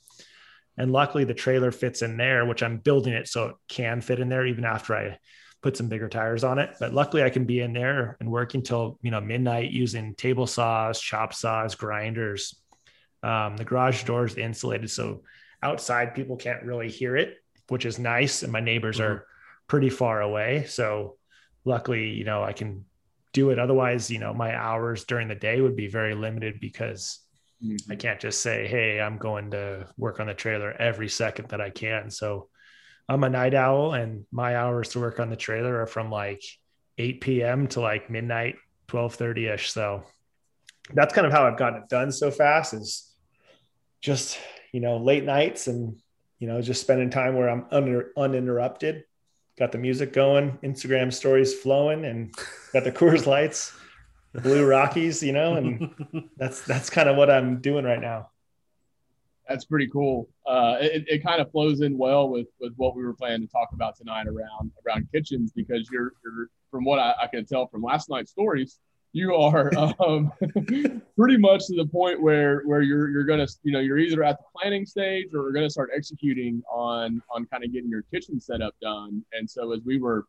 And 0.78 0.92
luckily 0.92 1.24
the 1.24 1.34
trailer 1.34 1.72
fits 1.72 2.02
in 2.02 2.18
there, 2.18 2.46
which 2.46 2.62
I'm 2.62 2.78
building 2.78 3.14
it 3.14 3.28
so 3.28 3.48
it 3.48 3.56
can 3.70 4.02
fit 4.02 4.20
in 4.20 4.30
there 4.30 4.46
even 4.46 4.66
after 4.66 4.96
I 4.96 5.18
put 5.64 5.78
some 5.78 5.88
bigger 5.88 6.10
tires 6.10 6.44
on 6.44 6.60
it. 6.60 6.76
But 6.80 6.94
luckily 6.94 7.24
I 7.24 7.32
can 7.32 7.46
be 7.46 7.62
in 7.62 7.74
there 7.74 8.18
and 8.20 8.30
work 8.30 8.54
until, 8.54 9.00
you 9.02 9.10
know, 9.10 9.22
midnight 9.22 9.72
using 9.72 10.14
table 10.14 10.46
saws, 10.46 11.00
chop 11.00 11.34
saws, 11.34 11.74
grinders. 11.74 12.62
Um, 13.24 13.58
the 13.58 13.64
garage 13.64 14.04
door 14.04 14.26
is 14.26 14.38
insulated. 14.38 14.92
So 14.92 15.24
outside 15.66 16.16
people 16.16 16.38
can't 16.38 16.64
really 16.64 16.90
hear 16.90 17.18
it 17.18 17.38
which 17.70 17.86
is 17.86 18.00
nice. 18.00 18.44
And 18.44 18.52
my 18.52 18.60
neighbors 18.60 19.00
mm-hmm. 19.00 19.14
are 19.14 19.28
pretty 19.68 19.90
far 19.90 20.22
away. 20.22 20.66
So 20.68 21.18
luckily 21.68 22.12
you 22.12 22.24
know 22.24 22.44
i 22.44 22.54
can 22.54 22.86
do 23.34 23.50
it. 23.50 23.60
Otherwise 23.60 24.12
you 24.12 24.20
know 24.20 24.34
my 24.34 24.56
hours 24.56 25.04
during 25.06 25.28
the 25.28 25.36
day 25.36 25.62
would 25.62 25.76
be 25.76 25.88
very 25.88 26.14
limited 26.14 26.60
because 26.60 27.20
mm-hmm. 27.64 27.92
i 27.92 27.96
can't 27.96 28.20
just 28.20 28.42
say 28.42 28.68
hey 28.68 29.02
i'm 29.02 29.18
going 29.18 29.52
to 29.52 29.88
work 29.98 30.20
on 30.20 30.28
the 30.28 30.34
trailer 30.34 30.72
every 30.74 31.10
second 31.10 31.50
that 31.50 31.62
i 31.62 31.70
can. 31.70 32.10
So 32.10 32.50
i'm 33.10 33.24
a 33.24 33.30
night 33.30 33.54
owl 33.56 33.94
and 33.94 34.26
my 34.32 34.58
hours 34.58 34.90
to 34.90 35.00
work 35.00 35.20
on 35.20 35.30
the 35.30 35.36
trailer 35.36 35.82
are 35.82 35.88
from 35.88 36.10
like 36.10 36.44
8 36.98 37.22
p.m 37.22 37.68
to 37.70 37.82
like 37.82 38.10
midnight 38.10 38.56
12:30 38.88 39.54
ish 39.54 39.72
so 39.72 40.04
that's 40.94 41.14
kind 41.14 41.28
of 41.28 41.34
how 41.34 41.46
i've 41.46 41.58
gotten 41.58 41.82
it 41.82 41.90
done 41.90 42.12
so 42.12 42.32
fast 42.32 42.74
is 42.74 43.12
just 44.02 44.38
you 44.76 44.82
know, 44.82 44.98
late 44.98 45.24
nights 45.24 45.68
and, 45.68 45.98
you 46.38 46.50
know, 46.50 46.62
just 46.62 46.82
spending 46.82 47.10
time 47.10 47.38
where 47.38 47.50
I'm 47.50 47.66
under, 47.72 48.12
uninterrupted. 48.18 49.06
Got 49.58 49.72
the 49.72 49.78
music 49.78 50.12
going, 50.12 50.60
Instagram 50.64 51.14
stories 51.14 51.54
flowing, 51.54 52.04
and 52.04 52.36
got 52.74 52.84
the 52.84 52.92
Coors 52.92 53.26
Lights, 53.26 53.74
the 54.34 54.42
Blue 54.42 54.66
Rockies, 54.66 55.24
you 55.24 55.32
know, 55.32 55.56
and 55.56 55.96
that's 56.38 56.60
that's 56.66 56.90
kind 56.90 57.08
of 57.08 57.16
what 57.16 57.32
I'm 57.32 57.62
doing 57.62 57.86
right 57.86 58.02
now. 58.02 58.32
That's 59.48 59.64
pretty 59.64 59.88
cool. 59.88 60.28
Uh, 60.46 60.76
it, 60.82 61.06
it 61.08 61.24
kind 61.24 61.40
of 61.40 61.50
flows 61.52 61.80
in 61.80 61.98
well 61.98 62.28
with 62.28 62.48
with 62.60 62.74
what 62.76 62.98
we 62.98 63.06
were 63.06 63.14
planning 63.14 63.48
to 63.48 63.48
talk 63.48 63.70
about 63.72 63.96
tonight 63.96 64.28
around 64.28 64.74
around 64.86 65.08
kitchens 65.10 65.54
because 65.54 65.88
you're 65.90 66.12
you're 66.22 66.50
from 66.70 66.84
what 66.84 67.00
I, 67.00 67.14
I 67.22 67.28
can 67.28 67.46
tell 67.46 67.68
from 67.68 67.82
last 67.82 68.10
night's 68.10 68.32
stories, 68.32 68.78
you 69.16 69.34
are 69.34 69.72
um, 69.78 70.30
pretty 71.18 71.38
much 71.38 71.68
to 71.68 71.76
the 71.78 71.88
point 71.90 72.22
where 72.22 72.64
where 72.66 72.82
you're 72.82 73.10
you're 73.10 73.24
gonna 73.24 73.48
you 73.64 73.72
know 73.72 73.80
you're 73.80 73.98
either 73.98 74.26
at 74.26 74.38
the 74.38 74.44
planning 74.54 74.86
stage 74.86 75.28
or 75.34 75.44
you're 75.44 75.54
gonna 75.54 75.70
start 75.70 75.90
executing 75.96 76.62
on 76.70 77.22
on 77.34 77.46
kind 77.46 77.64
of 77.64 77.72
getting 77.72 77.90
your 77.90 78.02
kitchen 78.12 78.42
setup 78.42 78.76
done. 78.82 79.24
And 79.32 79.50
so 79.50 79.72
as 79.72 79.80
we 79.86 80.00
were 80.00 80.26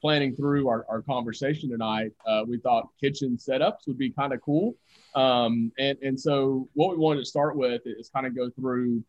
planning 0.00 0.34
through 0.34 0.68
our, 0.68 0.86
our 0.88 1.02
conversation 1.02 1.68
tonight, 1.68 2.12
uh, 2.26 2.44
we 2.48 2.56
thought 2.56 2.88
kitchen 2.98 3.36
setups 3.36 3.86
would 3.86 3.98
be 3.98 4.08
kind 4.08 4.32
of 4.32 4.40
cool. 4.40 4.74
Um, 5.14 5.70
and 5.78 5.98
and 6.00 6.18
so 6.18 6.66
what 6.72 6.92
we 6.92 6.96
wanted 6.96 7.20
to 7.20 7.26
start 7.26 7.56
with 7.56 7.82
is 7.84 8.08
kind 8.08 8.26
of 8.26 8.34
go 8.34 8.48
through 8.48 9.04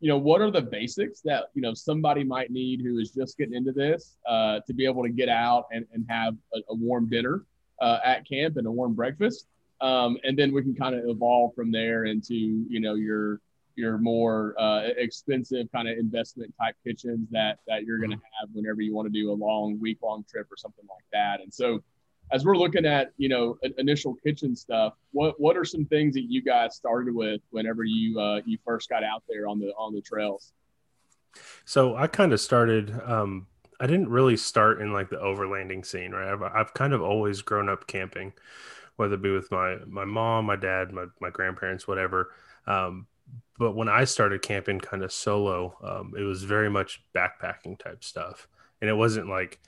you 0.00 0.08
know 0.08 0.18
what 0.18 0.42
are 0.42 0.50
the 0.50 0.60
basics 0.60 1.22
that 1.22 1.44
you 1.54 1.62
know 1.62 1.72
somebody 1.72 2.22
might 2.22 2.50
need 2.50 2.82
who 2.82 2.98
is 2.98 3.12
just 3.12 3.38
getting 3.38 3.54
into 3.54 3.72
this 3.72 4.18
uh, 4.28 4.60
to 4.66 4.74
be 4.74 4.84
able 4.84 5.02
to 5.04 5.08
get 5.08 5.30
out 5.30 5.68
and, 5.72 5.86
and 5.94 6.04
have 6.10 6.34
a, 6.52 6.58
a 6.68 6.74
warm 6.74 7.08
dinner 7.08 7.46
uh, 7.80 7.98
at 8.04 8.28
camp 8.28 8.56
and 8.56 8.66
a 8.66 8.70
warm 8.70 8.94
breakfast. 8.94 9.46
um, 9.80 10.16
and 10.24 10.38
then 10.38 10.52
we 10.52 10.62
can 10.62 10.74
kind 10.74 10.94
of 10.94 11.04
evolve 11.08 11.54
from 11.54 11.70
there 11.70 12.04
into 12.04 12.34
you 12.34 12.80
know 12.80 12.94
your 12.94 13.40
your 13.76 13.98
more 13.98 14.54
uh, 14.58 14.82
expensive 14.96 15.66
kind 15.72 15.88
of 15.88 15.98
investment 15.98 16.54
type 16.60 16.76
kitchens 16.84 17.28
that 17.30 17.58
that 17.66 17.84
you're 17.84 17.98
going 17.98 18.10
to 18.10 18.16
have 18.16 18.48
whenever 18.52 18.80
you 18.80 18.94
want 18.94 19.12
to 19.12 19.12
do 19.12 19.32
a 19.32 19.34
long 19.34 19.78
week 19.80 19.98
long 20.02 20.24
trip 20.30 20.46
or 20.50 20.56
something 20.56 20.84
like 20.88 21.04
that. 21.12 21.40
And 21.40 21.52
so, 21.52 21.82
as 22.32 22.44
we're 22.44 22.56
looking 22.56 22.86
at 22.86 23.12
you 23.16 23.28
know 23.28 23.58
initial 23.78 24.14
kitchen 24.14 24.54
stuff, 24.54 24.94
what 25.12 25.40
what 25.40 25.56
are 25.56 25.64
some 25.64 25.84
things 25.84 26.14
that 26.14 26.30
you 26.30 26.42
guys 26.42 26.76
started 26.76 27.14
with 27.14 27.40
whenever 27.50 27.84
you 27.84 28.20
uh, 28.20 28.40
you 28.44 28.58
first 28.64 28.88
got 28.88 29.02
out 29.02 29.22
there 29.28 29.48
on 29.48 29.58
the 29.58 29.68
on 29.76 29.92
the 29.92 30.00
trails? 30.00 30.52
So 31.64 31.96
I 31.96 32.06
kind 32.06 32.32
of 32.32 32.40
started. 32.40 32.94
Um, 33.04 33.48
I 33.80 33.86
didn't 33.86 34.08
really 34.08 34.36
start 34.36 34.80
in 34.80 34.92
like 34.92 35.10
the 35.10 35.16
overlanding 35.16 35.84
scene, 35.84 36.12
right? 36.12 36.32
I've, 36.32 36.42
I've 36.42 36.74
kind 36.74 36.92
of 36.92 37.02
always 37.02 37.42
grown 37.42 37.68
up 37.68 37.86
camping, 37.86 38.32
whether 38.96 39.14
it 39.14 39.22
be 39.22 39.30
with 39.30 39.50
my 39.50 39.78
my 39.86 40.04
mom, 40.04 40.46
my 40.46 40.56
dad, 40.56 40.92
my 40.92 41.06
my 41.20 41.30
grandparents, 41.30 41.88
whatever. 41.88 42.32
Um, 42.66 43.06
but 43.58 43.72
when 43.72 43.88
I 43.88 44.04
started 44.04 44.42
camping 44.42 44.80
kind 44.80 45.02
of 45.02 45.12
solo, 45.12 45.76
um, 45.82 46.14
it 46.18 46.22
was 46.22 46.42
very 46.42 46.70
much 46.70 47.02
backpacking 47.14 47.78
type 47.78 48.02
stuff. 48.02 48.48
And 48.80 48.90
it 48.90 48.94
wasn't 48.94 49.28
like 49.28 49.60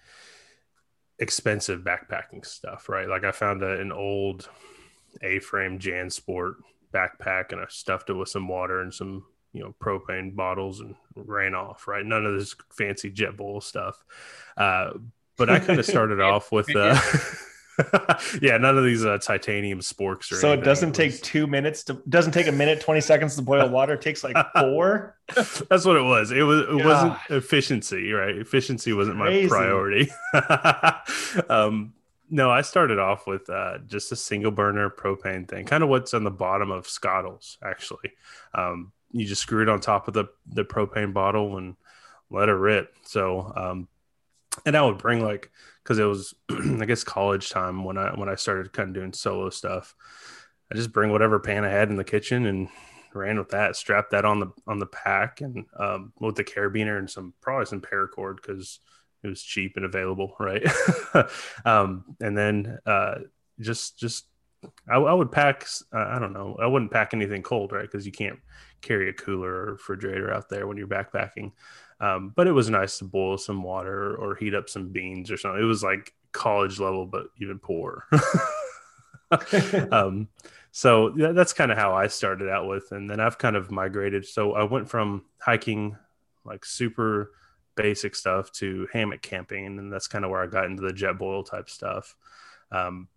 expensive 1.18 1.80
backpacking 1.80 2.44
stuff, 2.44 2.88
right? 2.88 3.08
Like 3.08 3.24
I 3.24 3.32
found 3.32 3.62
a, 3.62 3.80
an 3.80 3.92
old 3.92 4.48
A 5.22 5.38
frame 5.38 5.78
JanSport 5.78 6.56
backpack 6.92 7.52
and 7.52 7.60
I 7.60 7.66
stuffed 7.68 8.10
it 8.10 8.14
with 8.14 8.28
some 8.28 8.48
water 8.48 8.80
and 8.80 8.92
some, 8.92 9.24
you 9.52 9.62
know, 9.62 9.74
propane 9.80 10.34
bottles 10.34 10.80
and 10.80 10.94
ran 11.14 11.54
off, 11.54 11.88
right? 11.88 12.04
None 12.04 12.26
of 12.26 12.38
this 12.38 12.54
fancy 12.70 13.10
JetBoil 13.10 13.62
stuff. 13.62 14.04
Uh, 14.56 14.90
but 15.36 15.50
I 15.50 15.58
kind 15.58 15.78
of 15.78 15.86
started 15.86 16.20
off 16.22 16.52
with, 16.52 16.74
uh, 16.74 16.98
yeah, 18.40 18.56
none 18.58 18.78
of 18.78 18.84
these 18.84 19.04
uh, 19.04 19.18
titanium 19.18 19.80
sporks. 19.80 20.24
so 20.24 20.48
anything. 20.48 20.62
it 20.62 20.64
doesn't 20.64 20.98
it 21.00 21.06
was... 21.06 21.20
take 21.20 21.22
two 21.22 21.46
minutes 21.46 21.84
to 21.84 21.94
doesn't 22.08 22.32
take 22.32 22.46
a 22.46 22.52
minute 22.52 22.80
twenty 22.80 23.00
seconds 23.00 23.36
to 23.36 23.42
boil 23.42 23.68
water. 23.68 23.94
It 23.94 24.00
takes 24.00 24.24
like 24.24 24.36
four. 24.58 25.16
That's 25.34 25.84
what 25.84 25.96
it 25.96 26.02
was. 26.02 26.32
It 26.32 26.42
was. 26.42 26.62
It 26.62 26.78
God. 26.78 26.84
wasn't 26.84 27.14
efficiency, 27.30 28.12
right? 28.12 28.36
Efficiency 28.36 28.92
wasn't 28.92 29.18
Crazy. 29.18 29.42
my 29.42 29.48
priority. 29.48 30.10
um, 31.50 31.92
no, 32.30 32.50
I 32.50 32.62
started 32.62 32.98
off 32.98 33.26
with 33.26 33.48
uh, 33.48 33.78
just 33.86 34.10
a 34.10 34.16
single 34.16 34.50
burner 34.50 34.90
propane 34.90 35.46
thing, 35.48 35.66
kind 35.66 35.82
of 35.82 35.88
what's 35.88 36.14
on 36.14 36.24
the 36.24 36.30
bottom 36.30 36.70
of 36.70 36.86
Skottles. 36.86 37.56
Actually, 37.62 38.12
um, 38.54 38.92
you 39.12 39.26
just 39.26 39.42
screw 39.42 39.62
it 39.62 39.68
on 39.68 39.80
top 39.80 40.08
of 40.08 40.14
the 40.14 40.26
the 40.46 40.64
propane 40.64 41.12
bottle 41.12 41.56
and 41.56 41.76
let 42.30 42.48
it 42.48 42.52
rip. 42.52 42.94
So, 43.04 43.52
um, 43.56 43.88
and 44.64 44.76
I 44.76 44.82
would 44.82 44.98
bring 44.98 45.24
like 45.24 45.50
because 45.82 45.98
it 45.98 46.04
was 46.04 46.34
I 46.50 46.84
guess 46.84 47.04
college 47.04 47.50
time 47.50 47.84
when 47.84 47.98
I 47.98 48.10
when 48.18 48.28
I 48.28 48.34
started 48.34 48.72
kind 48.72 48.88
of 48.88 48.94
doing 48.94 49.12
solo 49.12 49.50
stuff. 49.50 49.94
I 50.70 50.74
just 50.74 50.92
bring 50.92 51.12
whatever 51.12 51.38
pan 51.38 51.64
I 51.64 51.70
had 51.70 51.90
in 51.90 51.96
the 51.96 52.04
kitchen 52.04 52.46
and 52.46 52.68
ran 53.14 53.38
with 53.38 53.50
that, 53.50 53.76
strapped 53.76 54.10
that 54.10 54.24
on 54.24 54.40
the 54.40 54.52
on 54.66 54.78
the 54.78 54.86
pack 54.86 55.40
and 55.40 55.64
um, 55.78 56.12
with 56.20 56.36
the 56.36 56.44
carabiner 56.44 56.98
and 56.98 57.08
some 57.08 57.34
probably 57.40 57.66
some 57.66 57.80
paracord 57.80 58.36
because 58.36 58.80
it 59.22 59.28
was 59.28 59.42
cheap 59.42 59.76
and 59.76 59.84
available, 59.84 60.36
right? 60.40 60.66
um, 61.64 62.16
and 62.20 62.36
then 62.36 62.78
uh, 62.86 63.16
just 63.60 63.98
just 63.98 64.26
I, 64.88 64.96
I 64.96 65.12
would 65.12 65.32
pack. 65.32 65.66
Uh, 65.92 66.06
I 66.08 66.18
don't 66.18 66.32
know. 66.32 66.56
I 66.60 66.66
wouldn't 66.66 66.90
pack 66.92 67.14
anything 67.14 67.42
cold, 67.42 67.72
right? 67.72 67.82
Because 67.82 68.06
you 68.06 68.12
can't 68.12 68.38
carry 68.80 69.08
a 69.08 69.12
cooler 69.12 69.50
or 69.50 69.72
refrigerator 69.72 70.32
out 70.32 70.48
there 70.48 70.66
when 70.66 70.76
you're 70.76 70.86
backpacking. 70.86 71.52
Um, 72.00 72.32
but 72.34 72.46
it 72.46 72.52
was 72.52 72.68
nice 72.68 72.98
to 72.98 73.04
boil 73.04 73.38
some 73.38 73.62
water 73.62 74.16
or 74.16 74.34
heat 74.34 74.54
up 74.54 74.68
some 74.68 74.88
beans 74.88 75.30
or 75.30 75.36
something. 75.36 75.62
It 75.62 75.66
was 75.66 75.82
like 75.82 76.12
college 76.32 76.78
level, 76.78 77.06
but 77.06 77.28
even 77.40 77.58
poor. 77.58 78.04
um, 79.90 80.28
so 80.72 81.10
that's 81.10 81.54
kind 81.54 81.72
of 81.72 81.78
how 81.78 81.94
I 81.94 82.06
started 82.08 82.50
out 82.50 82.68
with, 82.68 82.92
and 82.92 83.08
then 83.08 83.18
I've 83.18 83.38
kind 83.38 83.56
of 83.56 83.70
migrated. 83.70 84.26
So 84.26 84.52
I 84.52 84.64
went 84.64 84.90
from 84.90 85.24
hiking, 85.38 85.96
like 86.44 86.66
super 86.66 87.32
basic 87.76 88.14
stuff, 88.14 88.52
to 88.52 88.86
hammock 88.92 89.22
camping, 89.22 89.78
and 89.78 89.90
that's 89.90 90.06
kind 90.06 90.24
of 90.24 90.30
where 90.30 90.42
I 90.42 90.46
got 90.46 90.66
into 90.66 90.82
the 90.82 90.92
JetBoil 90.92 91.48
type 91.48 91.70
stuff. 91.70 92.14
Um, 92.70 93.08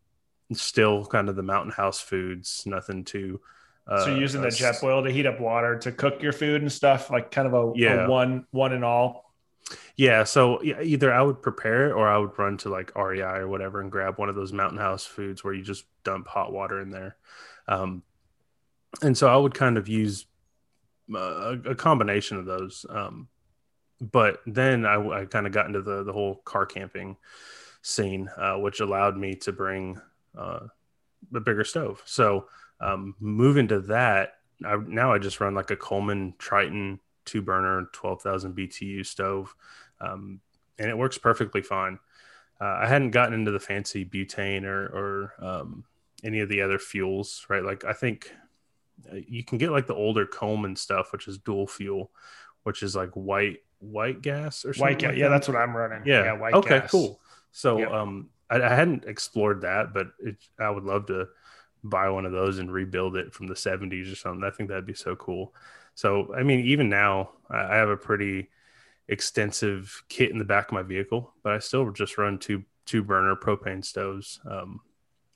still 0.53 1.05
kind 1.05 1.27
of 1.27 1.35
the 1.35 1.43
mountain 1.43 1.73
house 1.73 1.99
foods, 1.99 2.63
nothing 2.65 3.03
too 3.03 3.41
so 3.89 4.13
uh, 4.13 4.15
using 4.15 4.41
the 4.41 4.49
JetBoil 4.49 5.03
to 5.03 5.11
heat 5.11 5.25
up 5.25 5.39
water 5.39 5.77
to 5.79 5.91
cook 5.91 6.21
your 6.21 6.31
food 6.31 6.61
and 6.61 6.71
stuff, 6.71 7.09
like 7.09 7.31
kind 7.31 7.47
of 7.47 7.53
a, 7.53 7.73
yeah. 7.75 8.05
a 8.05 8.09
one 8.09 8.45
one 8.51 8.73
and 8.73 8.85
all. 8.85 9.33
Yeah, 9.95 10.23
so 10.23 10.63
either 10.63 11.13
I 11.13 11.21
would 11.21 11.41
prepare 11.41 11.89
it 11.89 11.93
or 11.93 12.07
I 12.07 12.17
would 12.17 12.37
run 12.37 12.57
to 12.59 12.69
like 12.69 12.95
REI 12.95 13.21
or 13.21 13.47
whatever 13.47 13.81
and 13.81 13.91
grab 13.91 14.17
one 14.17 14.29
of 14.29 14.35
those 14.35 14.53
mountain 14.53 14.79
house 14.79 15.05
foods 15.05 15.43
where 15.43 15.53
you 15.53 15.63
just 15.63 15.85
dump 16.03 16.27
hot 16.27 16.53
water 16.53 16.79
in 16.79 16.89
there. 16.89 17.17
Um, 17.67 18.03
and 19.01 19.17
so 19.17 19.27
I 19.27 19.35
would 19.35 19.53
kind 19.53 19.77
of 19.77 19.87
use 19.87 20.25
uh, 21.13 21.17
a, 21.65 21.71
a 21.71 21.75
combination 21.75 22.37
of 22.37 22.45
those. 22.45 22.85
Um, 22.89 23.27
but 23.99 24.39
then 24.45 24.85
I, 24.85 25.21
I 25.21 25.25
kind 25.25 25.45
of 25.45 25.51
got 25.51 25.65
into 25.65 25.81
the 25.81 26.03
the 26.03 26.13
whole 26.13 26.35
car 26.45 26.65
camping 26.65 27.17
scene, 27.81 28.29
uh, 28.37 28.55
which 28.55 28.79
allowed 28.79 29.17
me 29.17 29.35
to 29.35 29.51
bring 29.51 29.99
uh, 30.37 30.67
a 31.33 31.39
bigger 31.39 31.63
stove. 31.63 32.01
So 32.05 32.47
um, 32.81 33.15
moving 33.19 33.67
to 33.69 33.79
that, 33.81 34.33
I, 34.65 34.75
now 34.75 35.13
I 35.13 35.19
just 35.19 35.39
run 35.39 35.55
like 35.55 35.71
a 35.71 35.75
Coleman 35.75 36.33
Triton 36.37 36.99
two 37.25 37.41
burner, 37.41 37.89
12,000 37.93 38.55
BTU 38.55 39.05
stove. 39.05 39.53
Um, 40.01 40.39
and 40.77 40.89
it 40.89 40.97
works 40.97 41.17
perfectly 41.17 41.61
fine. 41.61 41.99
Uh, 42.59 42.79
I 42.81 42.87
hadn't 42.87 43.11
gotten 43.11 43.33
into 43.33 43.51
the 43.51 43.59
fancy 43.59 44.03
butane 44.03 44.63
or, 44.63 44.85
or 44.85 45.45
um, 45.45 45.83
any 46.23 46.39
of 46.39 46.49
the 46.49 46.61
other 46.61 46.79
fuels, 46.79 47.45
right? 47.49 47.63
Like 47.63 47.85
I 47.85 47.93
think 47.93 48.33
uh, 49.11 49.17
you 49.27 49.43
can 49.43 49.57
get 49.57 49.71
like 49.71 49.87
the 49.87 49.95
older 49.95 50.25
Coleman 50.25 50.75
stuff, 50.75 51.11
which 51.11 51.27
is 51.27 51.37
dual 51.37 51.67
fuel, 51.67 52.11
which 52.63 52.83
is 52.83 52.95
like 52.95 53.11
white 53.11 53.59
white 53.79 54.21
gas 54.21 54.65
or 54.65 54.73
something. 54.73 54.81
White 54.81 54.99
gas, 54.99 55.09
like 55.09 55.17
yeah, 55.17 55.25
that. 55.25 55.29
that's 55.29 55.47
what 55.47 55.57
I'm 55.57 55.75
running. 55.75 56.01
Yeah, 56.05 56.23
yeah 56.23 56.33
white 56.33 56.53
okay, 56.53 56.79
gas. 56.79 56.91
cool. 56.91 57.19
So 57.51 57.77
yep. 57.79 57.91
um, 57.91 58.29
I, 58.49 58.61
I, 58.61 58.75
hadn't 58.75 59.05
explored 59.05 59.61
that, 59.61 59.93
but 59.93 60.07
it, 60.19 60.35
I 60.59 60.69
would 60.69 60.83
love 60.83 61.05
to 61.07 61.29
buy 61.83 62.09
one 62.09 62.25
of 62.25 62.31
those 62.31 62.59
and 62.59 62.71
rebuild 62.71 63.15
it 63.15 63.33
from 63.33 63.47
the 63.47 63.53
70s 63.53 64.11
or 64.11 64.15
something. 64.15 64.43
I 64.43 64.51
think 64.51 64.69
that'd 64.69 64.85
be 64.85 64.93
so 64.93 65.15
cool. 65.15 65.53
So, 65.95 66.33
I 66.33 66.43
mean, 66.43 66.61
even 66.65 66.89
now, 66.89 67.31
I 67.49 67.75
have 67.75 67.89
a 67.89 67.97
pretty 67.97 68.49
extensive 69.07 70.03
kit 70.07 70.31
in 70.31 70.37
the 70.37 70.45
back 70.45 70.67
of 70.67 70.73
my 70.73 70.83
vehicle, 70.83 71.33
but 71.43 71.53
I 71.53 71.59
still 71.59 71.91
just 71.91 72.17
run 72.17 72.37
two 72.37 72.63
two 72.85 73.03
burner 73.03 73.35
propane 73.35 73.83
stoves. 73.83 74.39
Um, 74.49 74.81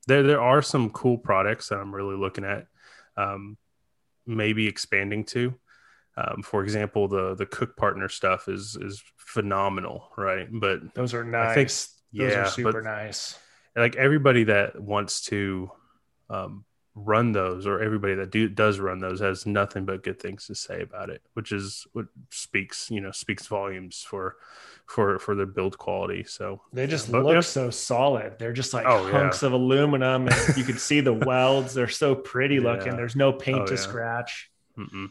there 0.07 0.23
there 0.23 0.41
are 0.41 0.61
some 0.61 0.89
cool 0.91 1.17
products 1.17 1.69
that 1.69 1.79
I'm 1.79 1.93
really 1.93 2.15
looking 2.15 2.45
at, 2.45 2.67
um, 3.17 3.57
maybe 4.25 4.67
expanding 4.67 5.25
to. 5.25 5.53
Um, 6.15 6.43
for 6.43 6.63
example, 6.63 7.07
the 7.07 7.35
the 7.35 7.45
cook 7.45 7.75
partner 7.75 8.07
stuff 8.07 8.47
is 8.47 8.77
is 8.79 9.03
phenomenal, 9.17 10.11
right? 10.17 10.47
But 10.51 10.93
those 10.93 11.13
are 11.13 11.23
nice. 11.23 11.49
I 11.49 11.55
think, 11.55 11.69
those 11.69 12.33
yeah, 12.33 12.43
are 12.43 12.45
super 12.45 12.81
nice. 12.81 13.37
Like 13.75 13.95
everybody 13.95 14.45
that 14.45 14.79
wants 14.79 15.21
to 15.25 15.71
um, 16.29 16.65
run 16.95 17.31
those 17.31 17.65
or 17.65 17.81
everybody 17.81 18.13
that 18.13 18.29
do 18.29 18.47
does 18.47 18.79
run 18.79 18.99
those 18.99 19.19
has 19.19 19.47
nothing 19.47 19.83
but 19.83 20.03
good 20.03 20.19
things 20.19 20.45
to 20.45 20.53
say 20.53 20.81
about 20.81 21.09
it 21.09 21.23
which 21.33 21.51
is 21.51 21.87
what 21.93 22.05
speaks 22.29 22.91
you 22.91 23.01
know 23.01 23.09
speaks 23.09 23.47
volumes 23.47 24.05
for 24.07 24.35
for 24.85 25.17
for 25.17 25.33
the 25.33 25.45
build 25.45 25.75
quality 25.77 26.23
so 26.23 26.61
they 26.71 26.85
just 26.85 27.11
but, 27.11 27.23
look 27.23 27.33
yeah. 27.33 27.39
so 27.41 27.71
solid 27.71 28.37
they're 28.37 28.53
just 28.53 28.75
like 28.75 28.85
oh, 28.85 29.09
hunks 29.09 29.41
yeah. 29.41 29.47
of 29.47 29.53
aluminum 29.53 30.27
and 30.27 30.57
you 30.57 30.63
can 30.63 30.77
see 30.77 30.99
the 30.99 31.13
welds 31.25 31.73
they're 31.73 31.87
so 31.87 32.13
pretty 32.13 32.59
looking 32.59 32.87
yeah. 32.87 32.95
there's 32.95 33.15
no 33.15 33.33
paint 33.33 33.61
oh, 33.61 33.65
to 33.65 33.75
scratch 33.75 34.51
Mm-mm. 34.77 35.07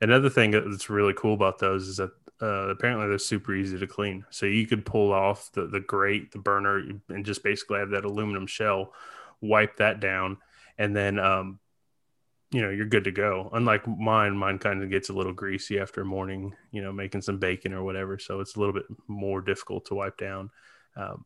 another 0.00 0.28
thing 0.28 0.50
that's 0.50 0.90
really 0.90 1.14
cool 1.14 1.34
about 1.34 1.60
those 1.60 1.86
is 1.86 1.98
that 1.98 2.10
uh, 2.40 2.70
apparently 2.70 3.06
they're 3.06 3.18
super 3.18 3.54
easy 3.54 3.78
to 3.78 3.86
clean 3.86 4.24
so 4.30 4.46
you 4.46 4.66
could 4.66 4.84
pull 4.84 5.12
off 5.12 5.52
the 5.52 5.68
the 5.68 5.78
grate 5.78 6.32
the 6.32 6.38
burner 6.38 6.82
and 7.08 7.24
just 7.24 7.44
basically 7.44 7.78
have 7.78 7.90
that 7.90 8.04
aluminum 8.04 8.48
shell 8.48 8.92
wipe 9.42 9.76
that 9.76 10.00
down, 10.00 10.38
and 10.78 10.96
then 10.96 11.18
um, 11.18 11.58
you 12.50 12.62
know 12.62 12.70
you're 12.70 12.86
good 12.86 13.04
to 13.04 13.12
go. 13.12 13.50
Unlike 13.52 13.86
mine, 13.86 14.36
mine 14.36 14.58
kind 14.58 14.82
of 14.82 14.88
gets 14.88 15.10
a 15.10 15.12
little 15.12 15.34
greasy 15.34 15.78
after 15.78 16.04
morning, 16.04 16.54
you 16.70 16.82
know, 16.82 16.92
making 16.92 17.22
some 17.22 17.38
bacon 17.38 17.74
or 17.74 17.82
whatever, 17.82 18.18
so 18.18 18.40
it's 18.40 18.56
a 18.56 18.58
little 18.58 18.72
bit 18.72 18.86
more 19.08 19.40
difficult 19.40 19.86
to 19.86 19.94
wipe 19.94 20.16
down. 20.16 20.50
Um, 20.96 21.24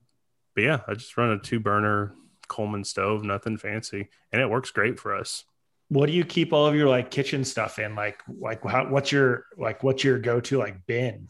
but 0.54 0.64
yeah, 0.64 0.80
I 0.88 0.94
just 0.94 1.16
run 1.16 1.30
a 1.30 1.38
two 1.38 1.60
burner 1.60 2.14
Coleman 2.48 2.84
stove, 2.84 3.24
nothing 3.24 3.58
fancy, 3.58 4.08
and 4.32 4.40
it 4.40 4.50
works 4.50 4.70
great 4.70 4.98
for 4.98 5.14
us. 5.14 5.44
What 5.88 6.06
do 6.06 6.12
you 6.12 6.24
keep 6.24 6.52
all 6.52 6.66
of 6.66 6.74
your 6.74 6.88
like 6.88 7.10
kitchen 7.10 7.44
stuff 7.44 7.78
in? 7.78 7.94
Like, 7.94 8.22
like 8.26 8.64
how, 8.64 8.88
what's 8.88 9.12
your 9.12 9.44
like 9.56 9.82
what's 9.82 10.02
your 10.02 10.18
go 10.18 10.40
to 10.40 10.58
like 10.58 10.86
bin? 10.86 11.28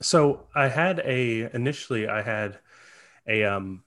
So 0.00 0.48
I 0.54 0.68
had 0.68 1.00
a 1.04 1.50
initially 1.54 2.08
I 2.08 2.22
had 2.22 2.58
a 3.26 3.44
um 3.44 3.83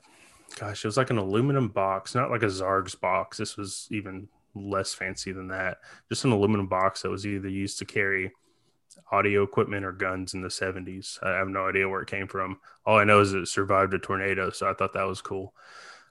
gosh, 0.60 0.84
it 0.84 0.88
was 0.88 0.98
like 0.98 1.10
an 1.10 1.18
aluminum 1.18 1.70
box, 1.70 2.16
not 2.16 2.32
like 2.32 2.44
a 2.44 2.48
Zarges 2.48 3.00
box. 3.00 3.38
This 3.38 3.58
was 3.58 3.88
even 3.92 4.28
less 4.56 4.94
fancy 4.94 5.32
than 5.32 5.48
that. 5.50 5.78
Just 6.10 6.26
an 6.26 6.32
aluminum 6.32 6.68
box 6.68 7.02
that 7.02 7.10
was 7.10 7.26
either 7.26 7.50
used 7.50 7.80
to 7.80 7.86
carry 7.86 8.32
audio 9.12 9.44
equipment 9.44 9.86
or 9.86 9.92
guns 9.92 10.34
in 10.34 10.42
the 10.42 10.48
70s. 10.48 11.22
I 11.24 11.38
have 11.38 11.48
no 11.48 11.68
idea 11.68 11.88
where 11.88 12.02
it 12.02 12.10
came 12.10 12.28
from. 12.28 12.60
All 12.86 12.98
I 12.98 13.04
know 13.04 13.20
is 13.22 13.34
it 13.34 13.48
survived 13.48 13.94
a 13.94 14.00
tornado, 14.00 14.50
so 14.50 14.70
I 14.70 14.74
thought 14.74 14.94
that 14.94 15.08
was 15.08 15.22
cool. 15.22 15.54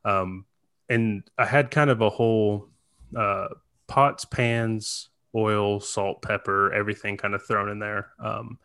Um, 0.04 0.44
and 0.88 1.24
I 1.36 1.46
had 1.46 1.70
kind 1.70 1.90
of 1.90 2.00
a 2.00 2.10
whole 2.10 2.68
uh, 3.16 3.48
pots, 3.88 4.24
pans, 4.24 5.08
oil, 5.34 5.80
salt, 5.80 6.22
pepper, 6.22 6.72
everything 6.72 7.16
kind 7.16 7.34
of 7.34 7.44
thrown 7.44 7.68
in 7.68 7.78
there. 7.80 8.10
Um, 8.20 8.58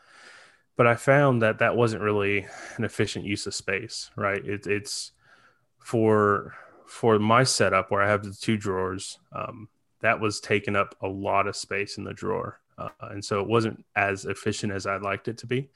but 0.78 0.88
I 0.88 0.96
found 0.96 1.42
that 1.42 1.60
that 1.60 1.76
wasn't 1.76 2.04
really 2.04 2.46
an 2.78 2.84
efficient 2.84 3.26
use 3.26 3.48
of 3.48 3.56
space, 3.56 4.12
right? 4.16 4.44
It, 4.46 4.68
it's 4.68 5.12
for 5.82 6.54
for 6.88 7.18
my 7.20 7.44
setup 7.44 7.90
where 7.90 8.02
I 8.02 8.10
have 8.10 8.24
the 8.24 8.34
two 8.34 8.58
drawers. 8.58 9.20
Um, 9.32 9.70
that 10.02 10.20
was 10.20 10.40
taking 10.40 10.76
up 10.76 10.96
a 11.02 11.08
lot 11.08 11.48
of 11.48 11.56
space 11.56 11.98
in 11.98 12.04
the 12.04 12.14
drawer, 12.14 12.60
uh, 12.78 12.90
and 13.02 13.24
so 13.24 13.40
it 13.40 13.48
wasn't 13.48 13.86
as 13.96 14.26
efficient 14.26 14.74
as 14.74 14.88
I'd 14.88 15.04
liked 15.04 15.28
it 15.28 15.38
to 15.40 15.48
be. 15.48 15.70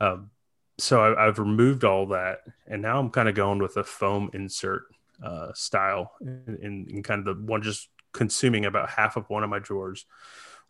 Um, 0.00 0.30
so 0.78 1.16
I, 1.16 1.24
have 1.24 1.38
removed 1.38 1.84
all 1.84 2.06
that, 2.06 2.40
and 2.66 2.82
now 2.82 2.98
I'm 2.98 3.10
kind 3.10 3.28
of 3.28 3.34
going 3.34 3.58
with 3.58 3.76
a 3.76 3.84
foam 3.84 4.30
insert 4.32 4.84
uh, 5.22 5.52
style, 5.52 6.12
in 6.20 7.02
kind 7.04 7.26
of 7.26 7.36
the 7.36 7.44
one 7.44 7.62
just 7.62 7.88
consuming 8.12 8.64
about 8.64 8.90
half 8.90 9.16
of 9.16 9.28
one 9.30 9.44
of 9.44 9.50
my 9.50 9.58
drawers 9.58 10.06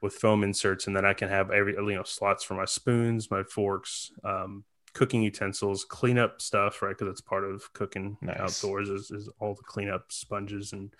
with 0.01 0.15
foam 0.15 0.45
inserts, 0.45 0.87
and 0.87 0.97
then 0.97 1.05
I 1.05 1.13
can 1.13 1.29
have 1.29 1.51
every 1.51 1.75
you 1.75 1.95
know 1.95 2.05
slots 2.05 2.45
for 2.45 2.55
my 2.55 2.65
spoons, 2.65 3.31
my 3.31 3.43
forks, 3.43 4.13
um, 4.25 4.65
cooking 4.99 5.23
utensils, 5.23 5.85
cleanup 5.85 6.43
stuff, 6.43 6.83
right? 6.83 6.91
Because 6.91 7.07
it's 7.13 7.21
part 7.21 7.45
of 7.45 7.73
cooking 7.73 8.17
nice. 8.21 8.37
outdoors 8.37 8.89
is, 8.89 9.13
is, 9.13 9.29
all 9.39 9.55
the 9.55 9.63
cleanup 9.63 10.11
sponges 10.11 10.73
and 10.73 10.93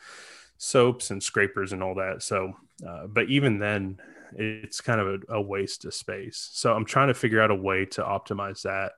soaps 0.57 1.11
and 1.11 1.21
scrapers 1.21 1.73
and 1.73 1.83
all 1.83 1.97
that. 1.97 2.23
So, 2.23 2.53
uh, 2.87 3.09
but 3.09 3.29
even 3.29 3.59
then, 3.59 3.99
it's 4.37 4.81
kind 4.81 5.01
of 5.01 5.09
a, 5.09 5.35
a, 5.35 5.41
waste 5.41 5.85
of 5.85 5.95
space. 5.95 6.49
So 6.53 6.73
I'm 6.73 6.85
trying 6.85 7.09
to 7.09 7.15
figure 7.15 7.43
out 7.43 7.51
a 7.51 7.57
way 7.57 7.87
to 7.87 8.03
optimize 8.03 8.63
that. 8.63 8.93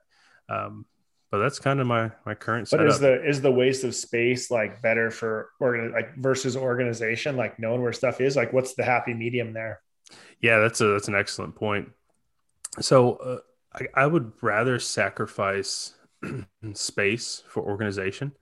Um, 0.47 0.85
but 1.31 1.39
that's 1.39 1.57
kind 1.57 1.79
of 1.79 1.87
my 1.87 2.11
my 2.25 2.35
current 2.35 2.69
but 2.69 2.85
is 2.85 2.99
the 2.99 3.25
is 3.25 3.41
the 3.41 3.49
waste 3.49 3.85
of 3.85 3.95
space 3.95 4.51
like 4.51 4.81
better 4.81 5.09
for 5.09 5.49
organ 5.61 5.93
like 5.93 6.13
versus 6.17 6.57
organization 6.57 7.37
like 7.37 7.57
knowing 7.57 7.81
where 7.81 7.93
stuff 7.93 8.19
is 8.19 8.35
like 8.35 8.51
what's 8.51 8.73
the 8.73 8.83
happy 8.83 9.13
medium 9.13 9.53
there 9.53 9.81
yeah 10.41 10.59
that's 10.59 10.81
a 10.81 10.87
that's 10.87 11.07
an 11.07 11.15
excellent 11.15 11.55
point 11.55 11.89
so 12.81 13.13
uh, 13.13 13.37
I, 13.73 13.87
I, 13.93 14.07
would 14.07 14.33
rather 14.41 14.79
sacrifice 14.79 15.93
space 16.73 17.43
for 17.47 17.63
organization 17.63 18.33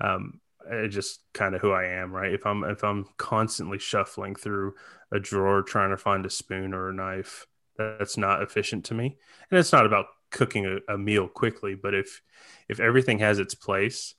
um 0.00 0.40
just 0.88 1.20
kind 1.34 1.54
of 1.54 1.60
who 1.60 1.72
i 1.72 1.84
am 1.84 2.12
right 2.12 2.32
if 2.32 2.46
i'm 2.46 2.62
if 2.64 2.84
i'm 2.84 3.06
constantly 3.16 3.78
shuffling 3.78 4.36
through 4.36 4.74
a 5.12 5.18
drawer 5.18 5.62
trying 5.62 5.90
to 5.90 5.96
find 5.96 6.24
a 6.24 6.30
spoon 6.30 6.72
or 6.72 6.88
a 6.88 6.94
knife 6.94 7.46
that's 7.76 8.16
not 8.16 8.42
efficient 8.42 8.84
to 8.84 8.94
me 8.94 9.16
and 9.50 9.58
it's 9.58 9.72
not 9.72 9.86
about 9.86 10.06
cooking 10.30 10.66
a, 10.66 10.94
a 10.94 10.96
meal 10.96 11.26
quickly 11.26 11.74
but 11.74 11.94
if 11.94 12.22
if 12.68 12.80
everything 12.80 13.18
has 13.18 13.38
its 13.38 13.54
place, 13.54 14.14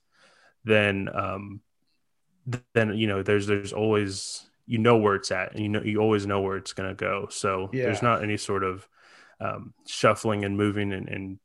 then 0.64 1.08
um, 1.12 1.60
then 2.72 2.96
you 2.96 3.06
know 3.06 3.22
there's 3.22 3.46
there's 3.46 3.72
always 3.72 4.46
you 4.66 4.78
know 4.78 4.96
where 4.96 5.16
it's 5.16 5.30
at, 5.30 5.52
and 5.52 5.62
you 5.62 5.68
know 5.68 5.82
you 5.82 5.98
always 5.98 6.26
know 6.26 6.40
where 6.40 6.56
it's 6.56 6.72
going 6.72 6.88
to 6.88 6.94
go. 6.94 7.26
So 7.30 7.70
yeah. 7.72 7.84
there's 7.84 8.02
not 8.02 8.22
any 8.22 8.36
sort 8.36 8.62
of 8.62 8.86
um, 9.40 9.74
shuffling 9.86 10.44
and 10.44 10.56
moving 10.56 10.92
and, 10.92 11.08
and 11.08 11.38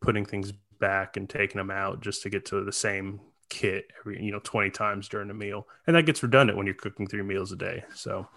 putting 0.00 0.24
things 0.24 0.52
back 0.80 1.16
and 1.16 1.28
taking 1.28 1.58
them 1.58 1.70
out 1.70 2.00
just 2.00 2.22
to 2.22 2.30
get 2.30 2.46
to 2.46 2.64
the 2.64 2.72
same 2.72 3.20
kit 3.50 3.86
every 4.00 4.22
you 4.22 4.30
know 4.30 4.40
20 4.44 4.70
times 4.70 5.08
during 5.08 5.30
a 5.30 5.34
meal 5.34 5.66
and 5.86 5.96
that 5.96 6.04
gets 6.04 6.22
redundant 6.22 6.56
when 6.56 6.66
you're 6.66 6.74
cooking 6.74 7.06
three 7.06 7.22
meals 7.22 7.50
a 7.50 7.56
day 7.56 7.82
so 7.94 8.28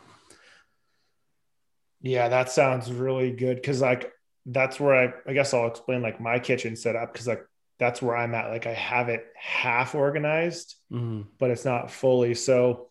yeah 2.00 2.30
that 2.30 2.50
sounds 2.50 2.90
really 2.90 3.30
good 3.30 3.58
because 3.58 3.82
like 3.82 4.14
that's 4.46 4.80
where 4.80 4.96
i 4.96 5.14
i 5.30 5.34
guess 5.34 5.54
i'll 5.54 5.68
explain 5.68 6.02
like 6.02 6.22
my 6.22 6.40
kitchen 6.40 6.78
setup 6.78 7.12
because 7.12 7.28
like 7.28 7.46
that's 7.82 8.00
where 8.00 8.16
I'm 8.16 8.36
at. 8.36 8.52
Like 8.52 8.68
I 8.68 8.74
have 8.74 9.10
it 9.10 9.26
half 9.36 9.96
organized, 9.96 10.76
mm-hmm. 10.92 11.24
but 11.40 11.50
it's 11.50 11.66
not 11.66 11.90
fully. 11.90 12.36
So 12.36 12.90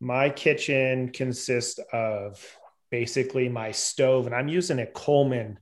my 0.00 0.28
kitchen 0.28 1.08
consists 1.08 1.80
of 1.94 2.38
basically 2.90 3.48
my 3.48 3.72
stove, 3.72 4.26
and 4.26 4.34
I'm 4.34 4.48
using 4.48 4.78
a 4.78 4.86
Coleman 4.86 5.58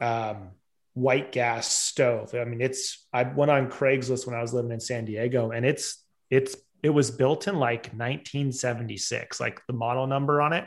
um, 0.00 0.50
white 0.94 1.32
gas 1.32 1.68
stove. 1.68 2.34
I 2.34 2.44
mean, 2.44 2.60
it's 2.60 3.06
I 3.12 3.24
went 3.24 3.50
on 3.50 3.70
Craigslist 3.70 4.26
when 4.26 4.36
I 4.36 4.42
was 4.42 4.52
living 4.52 4.72
in 4.72 4.80
San 4.80 5.04
Diego, 5.04 5.50
and 5.50 5.64
it's 5.64 6.02
it's 6.30 6.56
it 6.82 6.90
was 6.90 7.10
built 7.10 7.46
in 7.48 7.56
like 7.56 7.86
1976, 7.86 9.40
like 9.40 9.60
the 9.66 9.72
model 9.72 10.06
number 10.06 10.40
on 10.40 10.52
it. 10.52 10.66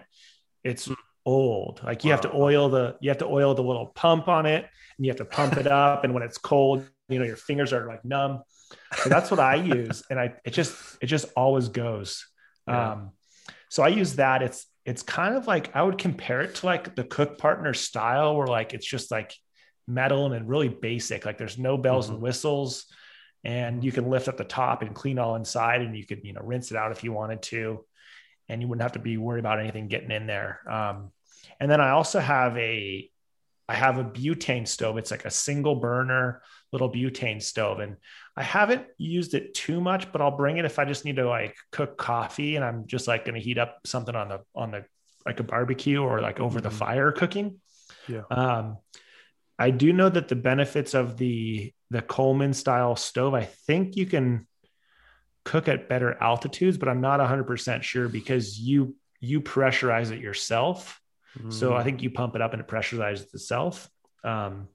It's 0.63 0.87
mm. 0.87 0.95
old. 1.25 1.81
Like 1.83 2.03
you 2.03 2.09
wow. 2.09 2.15
have 2.15 2.21
to 2.21 2.35
oil 2.35 2.69
the 2.69 2.95
you 3.01 3.09
have 3.09 3.19
to 3.19 3.27
oil 3.27 3.53
the 3.53 3.63
little 3.63 3.87
pump 3.87 4.27
on 4.27 4.45
it, 4.45 4.65
and 4.97 5.05
you 5.05 5.09
have 5.09 5.17
to 5.17 5.25
pump 5.25 5.57
it 5.57 5.67
up. 5.67 6.03
And 6.03 6.13
when 6.13 6.23
it's 6.23 6.37
cold, 6.37 6.89
you 7.07 7.19
know 7.19 7.25
your 7.25 7.35
fingers 7.35 7.73
are 7.73 7.87
like 7.87 8.03
numb 8.03 8.41
so 8.97 9.09
that's 9.09 9.29
what 9.29 9.39
i 9.39 9.55
use 9.55 10.03
and 10.09 10.19
i 10.19 10.33
it 10.43 10.51
just 10.51 10.75
it 11.01 11.07
just 11.07 11.27
always 11.35 11.69
goes 11.69 12.25
yeah. 12.67 12.93
um 12.93 13.11
so 13.69 13.83
i 13.83 13.87
use 13.87 14.15
that 14.15 14.41
it's 14.41 14.65
it's 14.85 15.01
kind 15.01 15.35
of 15.35 15.47
like 15.47 15.75
i 15.75 15.81
would 15.81 15.97
compare 15.97 16.41
it 16.41 16.55
to 16.55 16.65
like 16.65 16.95
the 16.95 17.03
cook 17.03 17.37
partner 17.37 17.73
style 17.73 18.35
where 18.35 18.47
like 18.47 18.73
it's 18.73 18.85
just 18.85 19.11
like 19.11 19.33
metal 19.87 20.31
and 20.31 20.47
really 20.47 20.69
basic 20.69 21.25
like 21.25 21.37
there's 21.37 21.57
no 21.57 21.77
bells 21.77 22.05
mm-hmm. 22.05 22.15
and 22.15 22.23
whistles 22.23 22.85
and 23.43 23.83
you 23.83 23.91
can 23.91 24.09
lift 24.09 24.27
up 24.27 24.37
the 24.37 24.43
top 24.43 24.81
and 24.81 24.95
clean 24.95 25.19
all 25.19 25.35
inside 25.35 25.81
and 25.81 25.95
you 25.95 26.05
could 26.05 26.21
you 26.23 26.33
know 26.33 26.41
rinse 26.41 26.71
it 26.71 26.77
out 26.77 26.91
if 26.91 27.03
you 27.03 27.11
wanted 27.11 27.41
to 27.41 27.83
and 28.47 28.61
you 28.61 28.67
wouldn't 28.67 28.83
have 28.83 28.93
to 28.93 28.99
be 28.99 29.17
worried 29.17 29.39
about 29.39 29.59
anything 29.59 29.87
getting 29.87 30.11
in 30.11 30.27
there 30.27 30.59
um, 30.69 31.11
and 31.59 31.69
then 31.69 31.81
i 31.81 31.91
also 31.91 32.19
have 32.19 32.57
a 32.57 33.09
i 33.67 33.73
have 33.73 33.97
a 33.97 34.03
butane 34.03 34.67
stove 34.67 34.97
it's 34.97 35.11
like 35.11 35.25
a 35.25 35.31
single 35.31 35.75
burner 35.75 36.41
little 36.75 36.91
butane 36.91 37.41
stove. 37.41 37.79
And 37.79 37.95
I 38.35 38.43
haven't 38.43 38.85
used 38.97 39.33
it 39.33 39.53
too 39.53 39.79
much, 39.79 40.11
but 40.11 40.21
I'll 40.21 40.35
bring 40.35 40.57
it 40.57 40.65
if 40.65 40.77
I 40.77 40.83
just 40.83 41.05
need 41.05 41.15
to 41.15 41.27
like 41.27 41.55
cook 41.71 41.97
coffee 41.97 42.57
and 42.57 42.65
I'm 42.65 42.85
just 42.85 43.07
like 43.07 43.23
going 43.23 43.35
to 43.35 43.41
heat 43.41 43.57
up 43.57 43.79
something 43.85 44.13
on 44.13 44.27
the, 44.27 44.41
on 44.53 44.71
the, 44.71 44.85
like 45.25 45.39
a 45.39 45.43
barbecue 45.43 46.01
or 46.03 46.21
like 46.21 46.39
over 46.39 46.59
mm-hmm. 46.59 46.67
the 46.67 46.75
fire 46.75 47.11
cooking. 47.11 47.61
Yeah. 48.07 48.23
Um, 48.29 48.77
I 49.57 49.71
do 49.71 49.93
know 49.93 50.09
that 50.09 50.27
the 50.27 50.35
benefits 50.35 50.93
of 50.93 51.17
the, 51.17 51.73
the 51.89 52.01
Coleman 52.01 52.53
style 52.53 52.97
stove, 52.97 53.33
I 53.33 53.45
think 53.45 53.95
you 53.95 54.05
can 54.05 54.47
cook 55.45 55.67
at 55.69 55.87
better 55.87 56.17
altitudes, 56.21 56.77
but 56.77 56.89
I'm 56.89 57.01
not 57.01 57.19
hundred 57.21 57.45
percent 57.45 57.85
sure 57.85 58.09
because 58.09 58.59
you, 58.59 58.95
you 59.21 59.39
pressurize 59.41 60.11
it 60.11 60.19
yourself. 60.19 60.99
Mm-hmm. 61.39 61.51
So 61.51 61.73
I 61.73 61.83
think 61.83 62.03
you 62.03 62.11
pump 62.11 62.35
it 62.35 62.41
up 62.41 62.53
and 62.53 62.61
it 62.61 62.67
pressurizes 62.67 63.33
itself. 63.33 63.89
Um, 64.23 64.67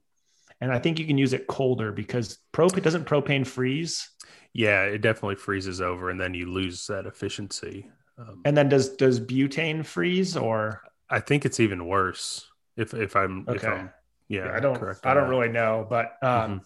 and 0.61 0.71
I 0.71 0.77
think 0.77 0.99
you 0.99 1.07
can 1.07 1.17
use 1.17 1.33
it 1.33 1.47
colder 1.47 1.91
because 1.91 2.37
propane 2.53 2.83
doesn't 2.83 3.05
propane 3.05 3.45
freeze. 3.45 4.09
Yeah, 4.53 4.83
it 4.83 4.99
definitely 4.99 5.35
freezes 5.35 5.81
over, 5.81 6.09
and 6.09 6.21
then 6.21 6.33
you 6.33 6.51
lose 6.51 6.85
that 6.87 7.07
efficiency. 7.07 7.89
Um, 8.17 8.41
and 8.45 8.55
then 8.55 8.69
does 8.69 8.89
does 8.95 9.19
butane 9.19 9.83
freeze 9.85 10.37
or? 10.37 10.81
I 11.09 11.19
think 11.19 11.45
it's 11.45 11.59
even 11.59 11.87
worse. 11.87 12.47
If 12.77 12.93
if 12.93 13.15
I'm 13.15 13.45
okay. 13.47 13.57
If 13.57 13.65
I'm, 13.65 13.89
yeah, 14.27 14.45
yeah, 14.45 14.55
I 14.55 14.59
don't 14.59 14.77
I 14.77 15.13
don't 15.13 15.23
that. 15.23 15.29
really 15.29 15.49
know, 15.49 15.87
but 15.89 16.17
um, 16.21 16.29
mm-hmm. 16.29 16.57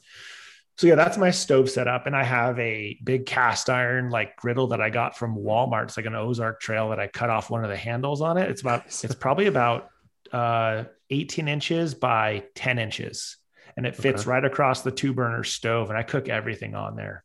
so 0.78 0.88
yeah, 0.88 0.96
that's 0.96 1.18
my 1.18 1.32
stove 1.32 1.70
setup, 1.70 2.06
and 2.06 2.16
I 2.16 2.24
have 2.24 2.60
a 2.60 3.00
big 3.04 3.26
cast 3.26 3.70
iron 3.70 4.10
like 4.10 4.36
griddle 4.36 4.68
that 4.68 4.82
I 4.82 4.90
got 4.90 5.18
from 5.18 5.38
Walmart. 5.38 5.86
It's 5.86 5.98
like 5.98 6.06
an 6.06 6.16
Ozark 6.16 6.60
Trail 6.60 6.90
that 6.90 7.00
I 7.00 7.08
cut 7.08 7.30
off 7.30 7.50
one 7.50 7.64
of 7.64 7.70
the 7.70 7.78
handles 7.78 8.22
on 8.22 8.38
it. 8.38 8.50
It's 8.50 8.62
about 8.62 8.86
it's 9.04 9.16
probably 9.16 9.46
about 9.46 9.90
uh, 10.34 10.84
18 11.12 11.48
inches 11.48 11.94
by 11.94 12.44
10 12.56 12.78
inches 12.80 13.38
and 13.78 13.86
it 13.86 13.96
fits 13.96 14.22
okay. 14.22 14.32
right 14.32 14.46
across 14.46 14.82
the 14.82 14.92
two 14.92 15.14
burner 15.14 15.44
stove 15.44 15.90
and 15.90 15.98
I 15.98 16.04
cook 16.04 16.30
everything 16.30 16.76
on 16.76 16.96
there. 16.96 17.24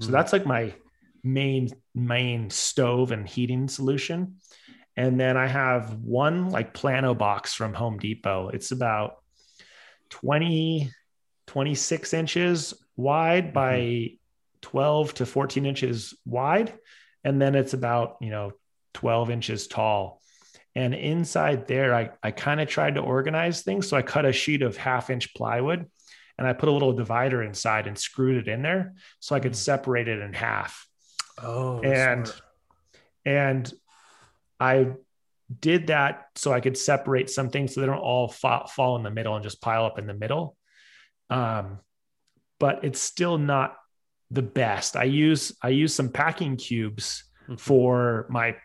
So 0.00 0.08
mm. 0.08 0.12
that's 0.12 0.32
like 0.32 0.46
my 0.46 0.74
main 1.22 1.70
main 1.94 2.50
stove 2.50 3.12
and 3.12 3.28
heating 3.28 3.68
solution. 3.68 4.36
And 4.96 5.18
then 5.18 5.36
I 5.36 5.46
have 5.46 5.94
one 5.94 6.50
like 6.50 6.74
plano 6.74 7.14
box 7.14 7.54
from 7.54 7.74
Home 7.74 7.98
Depot. 7.98 8.48
It's 8.48 8.70
about 8.70 9.16
20 10.10 10.90
26 11.46 12.14
inches 12.14 12.74
wide 12.96 13.46
mm-hmm. 13.46 13.52
by 13.52 14.10
12 14.62 15.14
to 15.14 15.26
14 15.26 15.66
inches 15.66 16.14
wide 16.24 16.72
and 17.24 17.40
then 17.40 17.54
it's 17.54 17.72
about, 17.72 18.16
you 18.20 18.30
know, 18.30 18.52
12 18.92 19.30
inches 19.30 19.66
tall. 19.66 20.20
And 20.76 20.94
inside 20.94 21.68
there, 21.68 21.94
I, 21.94 22.10
I 22.22 22.30
kind 22.32 22.60
of 22.60 22.68
tried 22.68 22.96
to 22.96 23.00
organize 23.00 23.62
things. 23.62 23.88
So 23.88 23.96
I 23.96 24.02
cut 24.02 24.24
a 24.24 24.32
sheet 24.32 24.62
of 24.62 24.76
half 24.76 25.08
inch 25.08 25.34
plywood 25.34 25.88
and 26.36 26.46
I 26.46 26.52
put 26.52 26.68
a 26.68 26.72
little 26.72 26.92
divider 26.92 27.42
inside 27.42 27.86
and 27.86 27.96
screwed 27.96 28.36
it 28.36 28.48
in 28.48 28.62
there 28.62 28.94
so 29.20 29.36
I 29.36 29.40
could 29.40 29.52
mm. 29.52 29.56
separate 29.56 30.08
it 30.08 30.20
in 30.20 30.32
half. 30.32 30.86
Oh, 31.40 31.80
and 31.80 32.26
smart. 32.26 32.42
and 33.24 33.74
I 34.58 34.92
did 35.60 35.88
that 35.88 36.26
so 36.36 36.52
I 36.52 36.60
could 36.60 36.76
separate 36.76 37.30
some 37.30 37.50
things 37.50 37.74
so 37.74 37.80
they 37.80 37.86
don't 37.86 37.98
all 37.98 38.28
fall, 38.28 38.66
fall 38.66 38.96
in 38.96 39.02
the 39.02 39.10
middle 39.10 39.34
and 39.34 39.42
just 39.42 39.60
pile 39.60 39.84
up 39.84 39.98
in 39.98 40.06
the 40.06 40.14
middle. 40.14 40.56
Um, 41.30 41.80
but 42.58 42.84
it's 42.84 43.00
still 43.00 43.38
not 43.38 43.76
the 44.30 44.42
best. 44.42 44.96
I 44.96 45.04
use 45.04 45.56
I 45.62 45.68
use 45.68 45.94
some 45.94 46.08
packing 46.08 46.56
cubes 46.56 47.24
mm-hmm. 47.44 47.56
for 47.56 48.26
my 48.28 48.56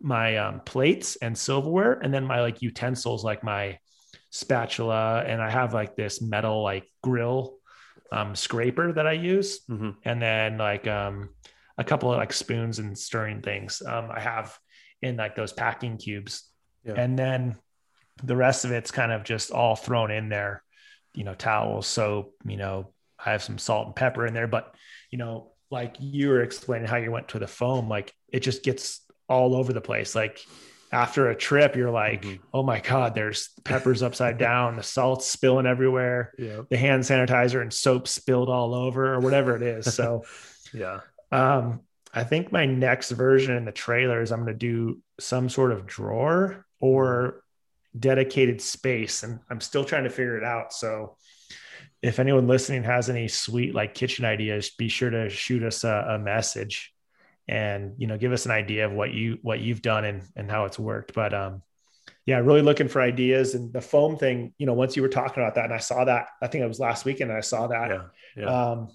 my 0.00 0.36
um, 0.36 0.60
plates 0.60 1.16
and 1.16 1.36
silverware, 1.36 1.94
and 1.94 2.12
then 2.12 2.24
my 2.24 2.40
like 2.40 2.62
utensils, 2.62 3.24
like 3.24 3.42
my 3.42 3.78
spatula, 4.30 5.24
and 5.26 5.42
I 5.42 5.50
have 5.50 5.74
like 5.74 5.96
this 5.96 6.20
metal 6.22 6.62
like 6.62 6.84
grill 7.02 7.58
um, 8.12 8.34
scraper 8.34 8.92
that 8.92 9.06
I 9.06 9.12
use, 9.12 9.60
mm-hmm. 9.68 9.90
and 10.04 10.22
then 10.22 10.58
like 10.58 10.86
um, 10.86 11.30
a 11.76 11.84
couple 11.84 12.12
of 12.12 12.18
like 12.18 12.32
spoons 12.32 12.78
and 12.78 12.96
stirring 12.96 13.42
things. 13.42 13.82
Um, 13.84 14.10
I 14.12 14.20
have 14.20 14.56
in 15.02 15.16
like 15.16 15.36
those 15.36 15.52
packing 15.52 15.96
cubes, 15.98 16.44
yeah. 16.84 16.94
and 16.94 17.18
then 17.18 17.56
the 18.22 18.36
rest 18.36 18.64
of 18.64 18.72
it's 18.72 18.90
kind 18.90 19.12
of 19.12 19.24
just 19.24 19.50
all 19.50 19.76
thrown 19.76 20.10
in 20.10 20.28
there. 20.28 20.62
You 21.14 21.24
know, 21.24 21.34
towels, 21.34 21.86
soap. 21.86 22.34
You 22.46 22.56
know, 22.56 22.92
I 23.18 23.32
have 23.32 23.42
some 23.42 23.58
salt 23.58 23.86
and 23.86 23.96
pepper 23.96 24.26
in 24.26 24.34
there, 24.34 24.46
but 24.46 24.74
you 25.10 25.18
know, 25.18 25.52
like 25.70 25.96
you 25.98 26.28
were 26.28 26.42
explaining 26.42 26.88
how 26.88 26.96
you 26.96 27.10
went 27.10 27.28
to 27.28 27.38
the 27.38 27.46
foam, 27.46 27.88
like 27.88 28.12
it 28.28 28.40
just 28.40 28.62
gets 28.62 29.00
all 29.28 29.54
over 29.54 29.72
the 29.72 29.80
place. 29.80 30.14
Like 30.14 30.44
after 30.90 31.28
a 31.28 31.36
trip, 31.36 31.76
you're 31.76 31.90
like, 31.90 32.22
mm-hmm. 32.22 32.42
oh 32.52 32.62
my 32.62 32.80
God, 32.80 33.14
there's 33.14 33.50
peppers 33.64 34.02
upside 34.02 34.38
down, 34.48 34.76
the 34.76 34.82
salt's 34.82 35.26
spilling 35.26 35.66
everywhere, 35.66 36.32
yeah. 36.38 36.62
the 36.68 36.76
hand 36.76 37.02
sanitizer 37.02 37.60
and 37.60 37.72
soap 37.72 38.08
spilled 38.08 38.48
all 38.48 38.74
over, 38.74 39.14
or 39.14 39.20
whatever 39.20 39.56
it 39.56 39.62
is. 39.62 39.94
So, 39.94 40.24
yeah. 40.72 41.00
Um, 41.30 41.80
I 42.14 42.24
think 42.24 42.50
my 42.50 42.64
next 42.64 43.10
version 43.10 43.54
in 43.56 43.64
the 43.66 43.72
trailer 43.72 44.22
is 44.22 44.32
I'm 44.32 44.40
going 44.42 44.52
to 44.52 44.58
do 44.58 45.00
some 45.20 45.48
sort 45.48 45.72
of 45.72 45.86
drawer 45.86 46.64
or 46.80 47.42
dedicated 47.98 48.62
space. 48.62 49.22
And 49.22 49.40
I'm 49.50 49.60
still 49.60 49.84
trying 49.84 50.04
to 50.04 50.10
figure 50.10 50.38
it 50.38 50.44
out. 50.44 50.72
So, 50.72 51.16
if 52.00 52.20
anyone 52.20 52.46
listening 52.46 52.84
has 52.84 53.10
any 53.10 53.26
sweet 53.26 53.74
like 53.74 53.92
kitchen 53.92 54.24
ideas, 54.24 54.70
be 54.70 54.88
sure 54.88 55.10
to 55.10 55.28
shoot 55.28 55.64
us 55.64 55.82
a, 55.82 56.06
a 56.10 56.18
message 56.18 56.94
and 57.48 57.94
you 57.96 58.06
know 58.06 58.18
give 58.18 58.32
us 58.32 58.44
an 58.44 58.52
idea 58.52 58.86
of 58.86 58.92
what 58.92 59.12
you 59.12 59.38
what 59.42 59.60
you've 59.60 59.82
done 59.82 60.04
and 60.04 60.22
and 60.36 60.50
how 60.50 60.64
it's 60.64 60.78
worked 60.78 61.14
but 61.14 61.32
um 61.32 61.62
yeah 62.26 62.38
really 62.38 62.62
looking 62.62 62.88
for 62.88 63.00
ideas 63.00 63.54
and 63.54 63.72
the 63.72 63.80
foam 63.80 64.16
thing 64.16 64.52
you 64.58 64.66
know 64.66 64.74
once 64.74 64.96
you 64.96 65.02
were 65.02 65.08
talking 65.08 65.42
about 65.42 65.54
that 65.54 65.64
and 65.64 65.74
i 65.74 65.78
saw 65.78 66.04
that 66.04 66.28
i 66.42 66.46
think 66.46 66.62
it 66.62 66.68
was 66.68 66.78
last 66.78 67.04
weekend 67.04 67.30
and 67.30 67.38
i 67.38 67.42
saw 67.42 67.66
that 67.66 67.90
yeah, 67.90 68.02
yeah. 68.36 68.70
um 68.70 68.88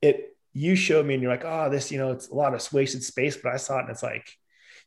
it 0.00 0.36
you 0.54 0.74
showed 0.74 1.04
me 1.04 1.14
and 1.14 1.22
you're 1.22 1.32
like 1.32 1.44
oh 1.44 1.68
this 1.68 1.92
you 1.92 1.98
know 1.98 2.12
it's 2.12 2.28
a 2.28 2.34
lot 2.34 2.54
of 2.54 2.72
wasted 2.72 3.02
space 3.02 3.36
but 3.36 3.52
i 3.52 3.56
saw 3.56 3.76
it 3.78 3.82
and 3.82 3.90
it's 3.90 4.02
like 4.02 4.26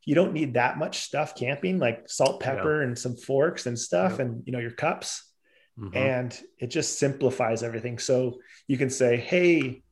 you 0.04 0.14
don't 0.14 0.34
need 0.34 0.54
that 0.54 0.78
much 0.78 1.00
stuff 1.00 1.36
camping 1.36 1.80
like 1.80 2.08
salt 2.08 2.40
pepper 2.40 2.82
yeah. 2.82 2.88
and 2.88 2.98
some 2.98 3.16
forks 3.16 3.66
and 3.66 3.78
stuff 3.78 4.20
and 4.20 4.44
you 4.46 4.52
know 4.52 4.60
your 4.60 4.72
cups 4.72 5.32
mm-hmm. 5.80 5.96
and 5.96 6.40
it 6.60 6.68
just 6.68 7.00
simplifies 7.00 7.64
everything 7.64 7.98
so 7.98 8.40
you 8.68 8.78
can 8.78 8.90
say 8.90 9.18
hey 9.18 9.84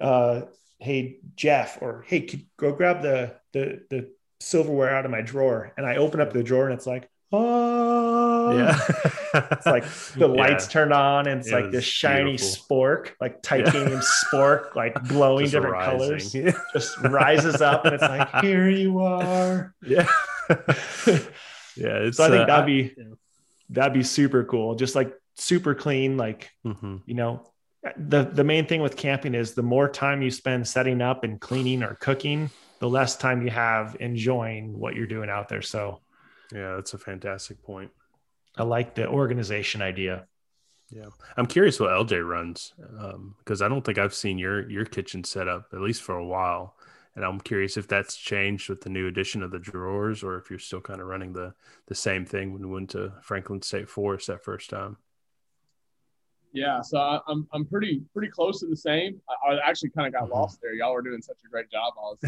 uh 0.00 0.42
hey 0.78 1.18
Jeff, 1.36 1.78
or 1.80 2.04
hey, 2.06 2.46
go 2.56 2.72
grab 2.72 3.02
the 3.02 3.34
the 3.52 3.82
the 3.90 4.10
silverware 4.40 4.94
out 4.94 5.04
of 5.04 5.10
my 5.10 5.22
drawer, 5.22 5.72
and 5.76 5.86
I 5.86 5.96
open 5.96 6.20
up 6.20 6.32
the 6.32 6.42
drawer 6.42 6.66
and 6.66 6.74
it's 6.74 6.86
like, 6.86 7.08
oh 7.32 8.56
yeah, 8.56 8.78
it's 9.52 9.66
like 9.66 9.84
the 10.16 10.28
lights 10.36 10.66
yeah. 10.66 10.70
turned 10.70 10.92
on 10.92 11.26
and 11.26 11.40
it's 11.40 11.48
it 11.48 11.54
like 11.54 11.70
this 11.70 11.84
shiny 11.84 12.36
beautiful. 12.36 12.76
spork, 12.76 13.10
like 13.20 13.42
titanium 13.42 13.92
yeah. 13.92 14.00
spork, 14.00 14.74
like 14.74 14.94
glowing 15.08 15.44
just 15.44 15.54
different 15.54 15.74
rising. 15.74 15.98
colors, 15.98 16.62
just 16.72 16.98
rises 16.98 17.60
up 17.60 17.84
and 17.84 17.94
it's 17.94 18.02
like, 18.02 18.28
here 18.42 18.68
you 18.68 19.00
are. 19.00 19.74
Yeah. 19.82 20.08
yeah. 21.76 22.10
so 22.10 22.24
I 22.24 22.28
think 22.28 22.42
uh, 22.42 22.46
that'd 22.46 22.66
be 22.66 22.94
that'd 23.70 23.94
be 23.94 24.02
super 24.02 24.44
cool. 24.44 24.74
Just 24.74 24.94
like 24.94 25.12
super 25.34 25.74
clean, 25.74 26.16
like 26.16 26.50
mm-hmm. 26.64 26.96
you 27.06 27.14
know, 27.14 27.50
the 27.96 28.24
the 28.24 28.44
main 28.44 28.66
thing 28.66 28.82
with 28.82 28.96
camping 28.96 29.34
is 29.34 29.54
the 29.54 29.62
more 29.62 29.88
time 29.88 30.22
you 30.22 30.30
spend 30.30 30.66
setting 30.66 31.00
up 31.00 31.24
and 31.24 31.40
cleaning 31.40 31.82
or 31.82 31.94
cooking, 31.96 32.50
the 32.78 32.88
less 32.88 33.16
time 33.16 33.42
you 33.42 33.50
have 33.50 33.96
enjoying 34.00 34.78
what 34.78 34.94
you're 34.94 35.06
doing 35.06 35.30
out 35.30 35.48
there. 35.48 35.62
So, 35.62 36.00
yeah, 36.52 36.76
that's 36.76 36.94
a 36.94 36.98
fantastic 36.98 37.62
point. 37.62 37.90
I 38.56 38.62
like 38.64 38.94
the 38.94 39.08
organization 39.08 39.82
idea. 39.82 40.26
Yeah, 40.90 41.06
I'm 41.36 41.46
curious 41.46 41.78
what 41.78 41.90
LJ 41.90 42.26
runs 42.26 42.72
because 42.76 43.60
um, 43.60 43.64
I 43.64 43.68
don't 43.68 43.84
think 43.84 43.98
I've 43.98 44.14
seen 44.14 44.38
your 44.38 44.68
your 44.70 44.84
kitchen 44.84 45.22
set 45.22 45.46
up 45.46 45.66
at 45.72 45.80
least 45.80 46.02
for 46.02 46.16
a 46.16 46.26
while, 46.26 46.76
and 47.14 47.24
I'm 47.24 47.40
curious 47.40 47.76
if 47.76 47.86
that's 47.86 48.16
changed 48.16 48.68
with 48.70 48.80
the 48.80 48.90
new 48.90 49.06
addition 49.06 49.42
of 49.42 49.50
the 49.50 49.58
drawers 49.58 50.22
or 50.22 50.38
if 50.38 50.48
you're 50.48 50.58
still 50.58 50.80
kind 50.80 51.00
of 51.00 51.06
running 51.06 51.32
the 51.34 51.52
the 51.86 51.94
same 51.94 52.24
thing 52.24 52.52
when 52.52 52.62
we 52.62 52.72
went 52.72 52.90
to 52.90 53.12
Franklin 53.22 53.60
State 53.60 53.88
Forest 53.88 54.28
that 54.28 54.44
first 54.44 54.70
time. 54.70 54.96
Yeah, 56.58 56.80
so 56.82 56.98
I, 56.98 57.20
I'm, 57.28 57.46
I'm 57.52 57.64
pretty 57.64 58.02
pretty 58.12 58.28
close 58.32 58.58
to 58.60 58.66
the 58.66 58.76
same. 58.76 59.20
I, 59.28 59.52
I 59.54 59.68
actually 59.68 59.90
kind 59.90 60.08
of 60.08 60.12
got 60.12 60.24
mm-hmm. 60.24 60.32
lost 60.32 60.58
there. 60.60 60.74
Y'all 60.74 60.92
were 60.92 61.02
doing 61.02 61.22
such 61.22 61.36
a 61.46 61.48
great 61.48 61.70
job. 61.70 61.92
I 61.96 62.00
was, 62.00 62.18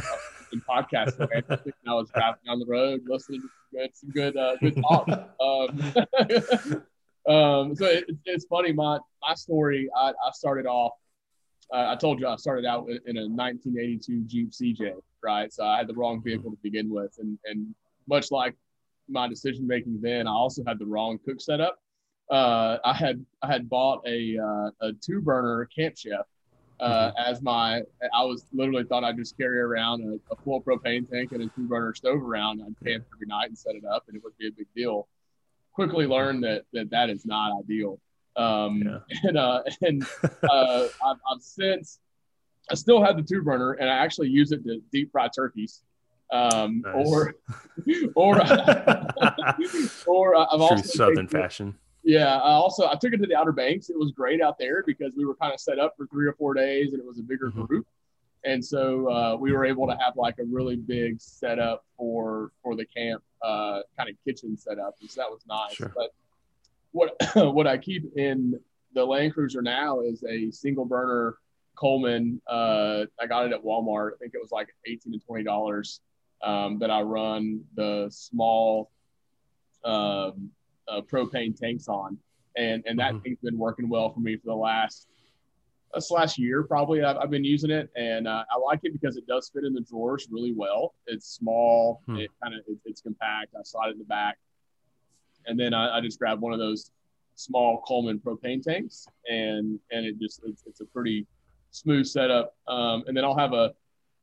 in 0.52 0.60
podcast 0.60 1.16
today. 1.16 1.72
I 1.88 1.94
was 1.94 2.10
driving 2.10 2.40
down 2.46 2.60
the 2.60 2.66
road, 2.66 3.00
listening 3.08 3.40
to 3.40 3.48
some 3.48 3.80
good 3.80 3.90
some 3.92 4.10
good 4.10 4.36
uh, 4.36 4.56
good 4.60 4.76
talk. 4.80 5.08
Um, 5.40 7.34
um, 7.34 7.74
so 7.74 7.86
it, 7.86 8.04
it's 8.24 8.44
funny. 8.44 8.72
My 8.72 8.98
my 9.20 9.34
story. 9.34 9.88
I, 9.96 10.10
I 10.10 10.30
started 10.32 10.66
off. 10.66 10.92
Uh, 11.72 11.86
I 11.88 11.96
told 11.96 12.20
you 12.20 12.28
I 12.28 12.36
started 12.36 12.66
out 12.66 12.88
in 12.88 13.16
a 13.16 13.26
1982 13.26 14.24
Jeep 14.26 14.50
CJ, 14.52 14.92
right? 15.24 15.52
So 15.52 15.64
I 15.64 15.78
had 15.78 15.88
the 15.88 15.94
wrong 15.94 16.22
vehicle 16.22 16.52
to 16.52 16.58
begin 16.62 16.88
with, 16.88 17.16
and 17.18 17.36
and 17.46 17.74
much 18.08 18.30
like 18.30 18.54
my 19.08 19.26
decision 19.26 19.66
making 19.66 19.98
then, 20.00 20.28
I 20.28 20.32
also 20.32 20.62
had 20.64 20.78
the 20.78 20.86
wrong 20.86 21.18
cook 21.26 21.40
setup 21.40 21.80
uh, 22.30 22.78
I 22.84 22.94
had 22.94 23.24
I 23.42 23.48
had 23.48 23.68
bought 23.68 24.06
a 24.06 24.38
uh, 24.38 24.88
a 24.88 24.92
two 24.92 25.20
burner 25.20 25.68
Camp 25.74 25.96
Chef 25.96 26.26
uh, 26.80 27.10
mm-hmm. 27.10 27.30
as 27.30 27.42
my 27.42 27.82
I 28.14 28.24
was 28.24 28.46
literally 28.52 28.84
thought 28.84 29.04
I'd 29.04 29.16
just 29.16 29.36
carry 29.36 29.60
around 29.60 30.02
a, 30.02 30.32
a 30.32 30.36
full 30.36 30.62
propane 30.62 31.08
tank 31.10 31.32
and 31.32 31.42
a 31.42 31.46
two 31.48 31.66
burner 31.68 31.94
stove 31.94 32.22
around. 32.22 32.62
I'd 32.62 32.86
camp 32.86 33.04
every 33.14 33.26
night 33.26 33.48
and 33.48 33.58
set 33.58 33.74
it 33.74 33.84
up, 33.84 34.04
and 34.08 34.16
it 34.16 34.24
would 34.24 34.36
be 34.38 34.48
a 34.48 34.52
big 34.52 34.66
deal. 34.74 35.08
Quickly 35.72 36.06
learned 36.06 36.44
that 36.44 36.62
that 36.72 36.90
that 36.90 37.10
is 37.10 37.26
not 37.26 37.58
ideal. 37.58 38.00
Um, 38.36 38.82
yeah. 38.82 38.98
And 39.24 39.36
uh, 39.36 39.62
and 39.82 40.06
uh, 40.48 40.88
I've, 41.04 41.18
I've 41.30 41.42
since 41.42 41.98
I 42.70 42.74
still 42.74 43.04
have 43.04 43.16
the 43.16 43.22
two 43.22 43.42
burner, 43.42 43.72
and 43.72 43.88
I 43.90 43.94
actually 43.94 44.28
use 44.28 44.52
it 44.52 44.64
to 44.64 44.80
deep 44.92 45.12
fry 45.12 45.28
turkeys. 45.28 45.82
Um, 46.32 46.82
nice. 46.86 47.06
or 47.06 47.34
or 48.14 48.40
or 50.06 50.36
I've 50.36 50.48
True 50.48 50.62
also 50.62 50.76
Southern 50.76 51.26
fashion. 51.26 51.76
Yeah, 52.02 52.36
I 52.36 52.52
also 52.52 52.86
I 52.88 52.94
took 52.94 53.12
it 53.12 53.18
to 53.18 53.26
the 53.26 53.36
Outer 53.36 53.52
Banks. 53.52 53.90
It 53.90 53.98
was 53.98 54.10
great 54.12 54.40
out 54.40 54.58
there 54.58 54.82
because 54.86 55.12
we 55.16 55.24
were 55.24 55.34
kind 55.34 55.52
of 55.52 55.60
set 55.60 55.78
up 55.78 55.94
for 55.96 56.06
three 56.06 56.26
or 56.26 56.32
four 56.32 56.54
days, 56.54 56.92
and 56.92 57.00
it 57.00 57.06
was 57.06 57.18
a 57.18 57.22
bigger 57.22 57.50
mm-hmm. 57.50 57.64
group, 57.64 57.86
and 58.44 58.64
so 58.64 59.10
uh, 59.10 59.36
we 59.36 59.52
were 59.52 59.66
able 59.66 59.86
to 59.86 59.96
have 60.02 60.16
like 60.16 60.38
a 60.38 60.44
really 60.44 60.76
big 60.76 61.20
setup 61.20 61.84
for 61.96 62.52
for 62.62 62.74
the 62.74 62.86
camp, 62.86 63.22
uh, 63.42 63.80
kind 63.98 64.08
of 64.08 64.16
kitchen 64.24 64.56
setup, 64.56 64.94
and 65.00 65.10
so 65.10 65.20
that 65.20 65.30
was 65.30 65.42
nice. 65.46 65.74
Sure. 65.74 65.92
But 65.94 66.14
what 66.92 67.16
what 67.54 67.66
I 67.66 67.76
keep 67.76 68.16
in 68.16 68.58
the 68.94 69.04
Land 69.04 69.34
Cruiser 69.34 69.60
now 69.60 70.00
is 70.00 70.24
a 70.24 70.50
single 70.50 70.86
burner 70.86 71.36
Coleman. 71.80 72.40
Uh, 72.46 73.06
I 73.18 73.26
got 73.26 73.46
it 73.46 73.52
at 73.52 73.64
Walmart. 73.64 74.12
I 74.14 74.18
think 74.18 74.34
it 74.34 74.40
was 74.40 74.52
like 74.52 74.68
eighteen 74.86 75.12
to 75.12 75.18
twenty 75.18 75.44
dollars. 75.44 76.00
Um, 76.42 76.78
that 76.78 76.90
I 76.90 77.02
run 77.02 77.64
the 77.74 78.08
small 78.10 78.90
um, 79.84 80.50
uh, 80.90 81.00
propane 81.00 81.58
tanks 81.58 81.88
on, 81.88 82.18
and 82.56 82.82
and 82.86 82.98
that 82.98 83.12
mm-hmm. 83.12 83.22
thing's 83.22 83.38
been 83.42 83.58
working 83.58 83.88
well 83.88 84.10
for 84.10 84.20
me 84.20 84.36
for 84.36 84.46
the 84.46 84.54
last 84.54 85.08
uh, 85.94 86.00
last 86.10 86.38
year 86.38 86.62
probably. 86.62 87.02
I've, 87.02 87.16
I've 87.16 87.30
been 87.30 87.44
using 87.44 87.70
it, 87.70 87.88
and 87.96 88.26
uh, 88.26 88.44
I 88.50 88.58
like 88.58 88.80
it 88.82 88.92
because 88.92 89.16
it 89.16 89.26
does 89.26 89.50
fit 89.54 89.64
in 89.64 89.72
the 89.72 89.82
drawers 89.82 90.28
really 90.30 90.52
well. 90.52 90.94
It's 91.06 91.26
small, 91.26 92.02
hmm. 92.06 92.16
it 92.16 92.30
kind 92.42 92.54
of 92.54 92.60
it, 92.66 92.78
it's 92.84 93.00
compact. 93.00 93.54
I 93.58 93.62
slide 93.64 93.88
it 93.88 93.92
in 93.92 93.98
the 93.98 94.04
back, 94.04 94.38
and 95.46 95.58
then 95.58 95.74
I, 95.74 95.98
I 95.98 96.00
just 96.00 96.18
grab 96.18 96.40
one 96.40 96.52
of 96.52 96.58
those 96.58 96.90
small 97.34 97.82
Coleman 97.86 98.18
propane 98.18 98.62
tanks, 98.62 99.06
and 99.28 99.78
and 99.90 100.06
it 100.06 100.18
just 100.18 100.40
it's, 100.44 100.64
it's 100.66 100.80
a 100.80 100.86
pretty 100.86 101.26
smooth 101.70 102.06
setup. 102.06 102.56
Um, 102.68 103.04
and 103.06 103.16
then 103.16 103.24
I'll 103.24 103.38
have 103.38 103.52
a 103.52 103.72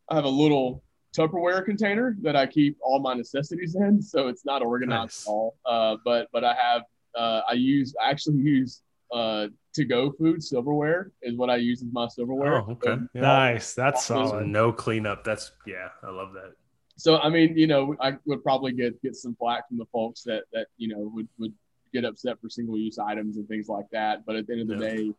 I 0.09 0.15
have 0.15 0.25
a 0.25 0.29
little 0.29 0.83
Tupperware 1.17 1.65
container 1.65 2.15
that 2.21 2.35
I 2.35 2.45
keep 2.45 2.77
all 2.81 2.99
my 2.99 3.13
necessities 3.13 3.75
in, 3.75 4.01
so 4.01 4.27
it's 4.27 4.45
not 4.45 4.61
organized 4.61 5.01
nice. 5.01 5.27
at 5.27 5.31
all. 5.31 5.57
Uh, 5.65 5.97
but 6.05 6.27
but 6.31 6.43
I 6.43 6.53
have 6.53 6.83
uh, 7.17 7.41
I 7.49 7.53
use 7.53 7.95
I 8.01 8.09
actually 8.09 8.37
use 8.37 8.81
uh, 9.11 9.47
to 9.73 9.85
go 9.85 10.11
food 10.11 10.43
silverware 10.43 11.11
is 11.21 11.35
what 11.35 11.49
I 11.49 11.55
use 11.55 11.81
as 11.81 11.87
my 11.91 12.07
silverware. 12.07 12.61
Oh, 12.61 12.71
okay, 12.73 13.01
yeah. 13.13 13.21
nice. 13.21 13.73
That's 13.73 14.05
solid. 14.05 14.47
No 14.47 14.71
cleanup. 14.71 15.23
That's 15.23 15.51
yeah, 15.65 15.89
I 16.03 16.11
love 16.11 16.33
that. 16.33 16.53
So 16.97 17.17
I 17.17 17.29
mean, 17.29 17.57
you 17.57 17.67
know, 17.67 17.95
I 17.99 18.13
would 18.25 18.43
probably 18.43 18.73
get 18.73 19.01
get 19.01 19.15
some 19.15 19.35
flack 19.35 19.67
from 19.67 19.77
the 19.77 19.85
folks 19.91 20.23
that 20.23 20.43
that 20.53 20.67
you 20.77 20.87
know 20.87 21.11
would 21.13 21.27
would 21.39 21.53
get 21.93 22.05
upset 22.05 22.39
for 22.41 22.49
single 22.49 22.77
use 22.77 22.99
items 22.99 23.37
and 23.37 23.47
things 23.47 23.67
like 23.69 23.85
that. 23.91 24.25
But 24.25 24.35
at 24.35 24.47
the 24.47 24.53
end 24.53 24.61
of 24.63 24.67
the 24.67 24.85
yeah. 24.85 24.91
day, 24.91 25.13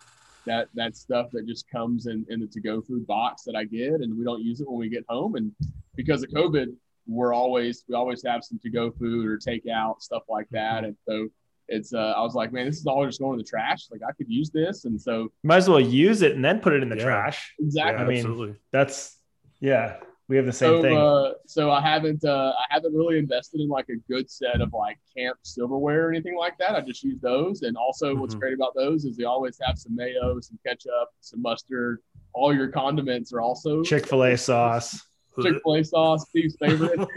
that 0.46 0.68
that 0.74 0.96
stuff 0.96 1.30
that 1.32 1.46
just 1.46 1.68
comes 1.70 2.06
in 2.06 2.26
in 2.28 2.40
the 2.40 2.46
to 2.46 2.60
go 2.60 2.80
food 2.80 3.06
box 3.06 3.42
that 3.44 3.56
I 3.56 3.64
get, 3.64 3.94
and 3.94 4.16
we 4.16 4.24
don't 4.24 4.42
use 4.42 4.60
it 4.60 4.68
when 4.68 4.78
we 4.78 4.88
get 4.88 5.04
home. 5.08 5.36
And 5.36 5.52
because 5.98 6.22
of 6.22 6.30
COVID, 6.30 6.68
we're 7.06 7.34
always 7.34 7.84
we 7.88 7.94
always 7.94 8.24
have 8.24 8.44
some 8.44 8.58
to 8.60 8.70
go 8.70 8.90
food 8.92 9.26
or 9.26 9.36
takeout 9.36 10.00
stuff 10.00 10.22
like 10.30 10.46
that, 10.52 10.84
and 10.84 10.96
so 11.06 11.28
it's 11.66 11.92
uh, 11.92 12.14
I 12.16 12.22
was 12.22 12.34
like, 12.34 12.52
man, 12.52 12.66
this 12.66 12.78
is 12.78 12.86
all 12.86 13.04
just 13.04 13.20
going 13.20 13.36
to 13.36 13.42
the 13.42 13.48
trash. 13.48 13.88
Like 13.90 14.00
I 14.08 14.12
could 14.12 14.30
use 14.30 14.50
this, 14.50 14.86
and 14.86 14.98
so 15.00 15.30
might 15.42 15.56
as 15.56 15.68
well 15.68 15.80
use 15.80 16.22
it 16.22 16.36
and 16.36 16.44
then 16.44 16.60
put 16.60 16.72
it 16.72 16.82
in 16.82 16.88
the 16.88 16.96
yeah. 16.96 17.04
trash. 17.04 17.54
Exactly. 17.58 17.98
Yeah, 17.98 18.02
I 18.02 18.08
mean, 18.08 18.18
absolutely. 18.18 18.56
that's 18.72 19.18
yeah. 19.60 19.96
We 20.28 20.36
have 20.36 20.44
the 20.44 20.52
same 20.52 20.68
so, 20.68 20.82
thing. 20.82 20.96
Uh, 20.98 21.30
so 21.46 21.70
I 21.70 21.80
haven't 21.80 22.22
uh, 22.22 22.52
I 22.58 22.74
haven't 22.74 22.94
really 22.94 23.18
invested 23.18 23.62
in 23.62 23.68
like 23.68 23.86
a 23.88 23.96
good 24.12 24.30
set 24.30 24.60
of 24.60 24.72
like 24.74 24.98
camp 25.16 25.38
silverware 25.42 26.06
or 26.06 26.10
anything 26.10 26.36
like 26.36 26.58
that. 26.58 26.72
I 26.72 26.82
just 26.82 27.02
use 27.02 27.18
those. 27.20 27.62
And 27.62 27.78
also, 27.78 28.10
mm-hmm. 28.10 28.20
what's 28.20 28.34
great 28.34 28.52
about 28.52 28.74
those 28.76 29.06
is 29.06 29.16
they 29.16 29.24
always 29.24 29.58
have 29.62 29.78
some 29.78 29.96
mayo, 29.96 30.38
some 30.40 30.58
ketchup, 30.66 31.08
some 31.20 31.40
mustard, 31.40 32.00
all 32.34 32.54
your 32.54 32.68
condiments 32.68 33.32
are 33.32 33.40
also 33.40 33.82
Chick 33.82 34.06
Fil 34.06 34.24
A 34.24 34.36
sauce. 34.36 35.02
Chick 35.42 35.60
Fil 35.64 35.74
A 35.74 35.84
sauce, 35.84 36.28
Steve's 36.28 36.56
favorite. 36.56 36.98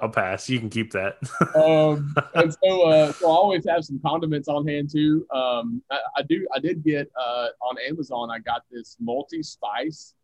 I'll 0.00 0.08
pass. 0.08 0.48
You 0.48 0.58
can 0.58 0.70
keep 0.70 0.92
that. 0.92 1.18
um, 1.54 2.14
and 2.34 2.54
so, 2.62 2.82
uh, 2.82 3.12
so 3.12 3.26
I 3.26 3.30
always 3.30 3.66
have 3.68 3.84
some 3.84 4.00
condiments 4.04 4.48
on 4.48 4.66
hand 4.66 4.90
too. 4.90 5.26
Um, 5.34 5.82
I, 5.90 5.98
I 6.18 6.22
do. 6.22 6.46
I 6.54 6.58
did 6.58 6.84
get 6.84 7.10
uh, 7.20 7.48
on 7.62 7.76
Amazon. 7.88 8.30
I 8.30 8.38
got 8.38 8.62
this 8.70 8.96
multi-spice. 9.00 10.14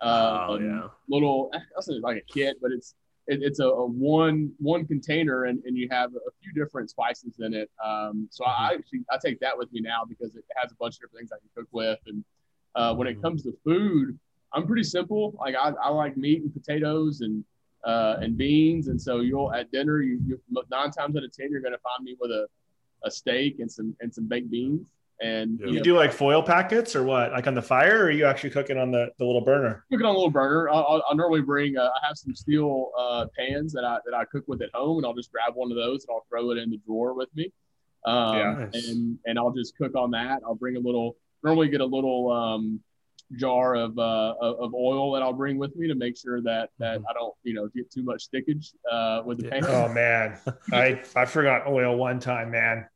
Uh, 0.00 0.46
oh 0.48 0.58
yeah. 0.58 0.88
Little. 1.08 1.50
That's 1.52 1.88
not 1.88 2.00
like 2.00 2.16
a 2.16 2.32
kit, 2.32 2.56
but 2.60 2.72
it's 2.72 2.94
it, 3.26 3.42
it's 3.42 3.58
a, 3.58 3.66
a, 3.66 3.86
one 3.86 4.52
one 4.58 4.86
container, 4.86 5.44
and, 5.44 5.62
and 5.64 5.76
you 5.76 5.88
have 5.90 6.10
a 6.14 6.30
few 6.42 6.52
different 6.52 6.90
spices 6.90 7.34
in 7.40 7.54
it. 7.54 7.70
Um, 7.84 8.28
so 8.30 8.44
mm-hmm. 8.44 8.62
I 8.62 8.74
actually 8.74 9.00
I 9.10 9.18
take 9.24 9.40
that 9.40 9.56
with 9.56 9.72
me 9.72 9.80
now 9.80 10.02
because 10.08 10.36
it 10.36 10.44
has 10.56 10.72
a 10.72 10.74
bunch 10.76 10.96
of 10.96 11.00
different 11.00 11.20
things 11.20 11.32
I 11.32 11.38
can 11.38 11.48
cook 11.56 11.68
with. 11.72 11.98
And 12.06 12.24
uh, 12.74 12.94
when 12.94 13.08
it 13.08 13.12
mm-hmm. 13.12 13.22
comes 13.22 13.42
to 13.44 13.56
food, 13.64 14.18
I'm 14.54 14.66
pretty 14.66 14.84
simple. 14.84 15.34
Like 15.38 15.54
I, 15.60 15.72
I 15.82 15.88
like 15.88 16.16
meat 16.16 16.42
and 16.42 16.52
potatoes 16.52 17.20
and 17.20 17.44
uh, 17.84 18.16
and 18.20 18.36
beans. 18.36 18.88
And 18.88 19.00
so 19.00 19.20
you'll 19.20 19.52
at 19.52 19.70
dinner, 19.70 20.00
you, 20.00 20.18
you 20.26 20.40
nine 20.70 20.90
times 20.90 21.16
out 21.16 21.24
of 21.24 21.32
ten, 21.32 21.50
you're 21.50 21.60
going 21.60 21.72
to 21.72 21.78
find 21.78 22.02
me 22.02 22.16
with 22.18 22.30
a, 22.30 22.46
a 23.04 23.10
steak 23.10 23.58
and 23.58 23.70
some 23.70 23.94
and 24.00 24.12
some 24.12 24.26
baked 24.26 24.50
beans. 24.50 24.86
And 25.20 25.60
you, 25.60 25.66
you 25.66 25.72
know, 25.74 25.82
do 25.82 25.96
like 25.96 26.12
foil 26.12 26.42
packets 26.42 26.96
or 26.96 27.04
what? 27.04 27.32
Like 27.32 27.46
on 27.46 27.54
the 27.54 27.62
fire, 27.62 28.00
or 28.00 28.04
are 28.06 28.10
you 28.10 28.26
actually 28.26 28.50
cooking 28.50 28.78
on 28.78 28.90
the, 28.90 29.10
the 29.18 29.24
little 29.24 29.42
burner? 29.42 29.84
Cooking 29.90 30.06
on 30.06 30.14
a 30.14 30.18
little 30.18 30.30
burner. 30.30 30.68
I'll, 30.68 31.02
I'll 31.08 31.16
normally 31.16 31.40
bring. 31.40 31.76
Uh, 31.76 31.84
I 31.84 32.06
have 32.06 32.16
some 32.16 32.34
steel 32.34 32.90
uh, 32.98 33.26
pans 33.36 33.72
that 33.74 33.84
I 33.84 33.98
that 34.06 34.14
I 34.14 34.24
cook 34.24 34.44
with 34.48 34.60
at 34.62 34.70
home, 34.74 34.98
and 34.98 35.06
I'll 35.06 35.14
just 35.14 35.30
grab 35.30 35.54
one 35.54 35.70
of 35.70 35.76
those 35.76 36.04
and 36.04 36.14
I'll 36.14 36.26
throw 36.28 36.50
it 36.50 36.58
in 36.58 36.70
the 36.70 36.78
drawer 36.78 37.14
with 37.14 37.28
me. 37.34 37.52
Um, 38.04 38.36
yeah, 38.36 38.52
nice. 38.72 38.88
and 38.88 39.18
and 39.26 39.38
I'll 39.38 39.52
just 39.52 39.76
cook 39.76 39.94
on 39.94 40.10
that. 40.12 40.42
I'll 40.44 40.56
bring 40.56 40.76
a 40.76 40.80
little. 40.80 41.16
Normally 41.44 41.68
get 41.68 41.80
a 41.80 41.86
little 41.86 42.32
um, 42.32 42.80
jar 43.32 43.74
of 43.74 43.98
uh, 43.98 44.34
of 44.40 44.74
oil 44.74 45.12
that 45.12 45.22
I'll 45.22 45.32
bring 45.32 45.58
with 45.58 45.74
me 45.76 45.88
to 45.88 45.94
make 45.94 46.16
sure 46.16 46.40
that 46.42 46.70
that 46.78 46.98
mm-hmm. 46.98 47.06
I 47.08 47.12
don't 47.12 47.34
you 47.42 47.54
know 47.54 47.68
get 47.68 47.90
too 47.90 48.02
much 48.02 48.28
stickage 48.30 48.74
uh, 48.90 49.22
with 49.24 49.38
the 49.38 49.48
pan. 49.48 49.64
Oh 49.66 49.88
man, 49.88 50.38
I 50.72 51.02
I 51.16 51.24
forgot 51.24 51.66
oil 51.66 51.96
one 51.96 52.20
time, 52.20 52.50
man. 52.50 52.86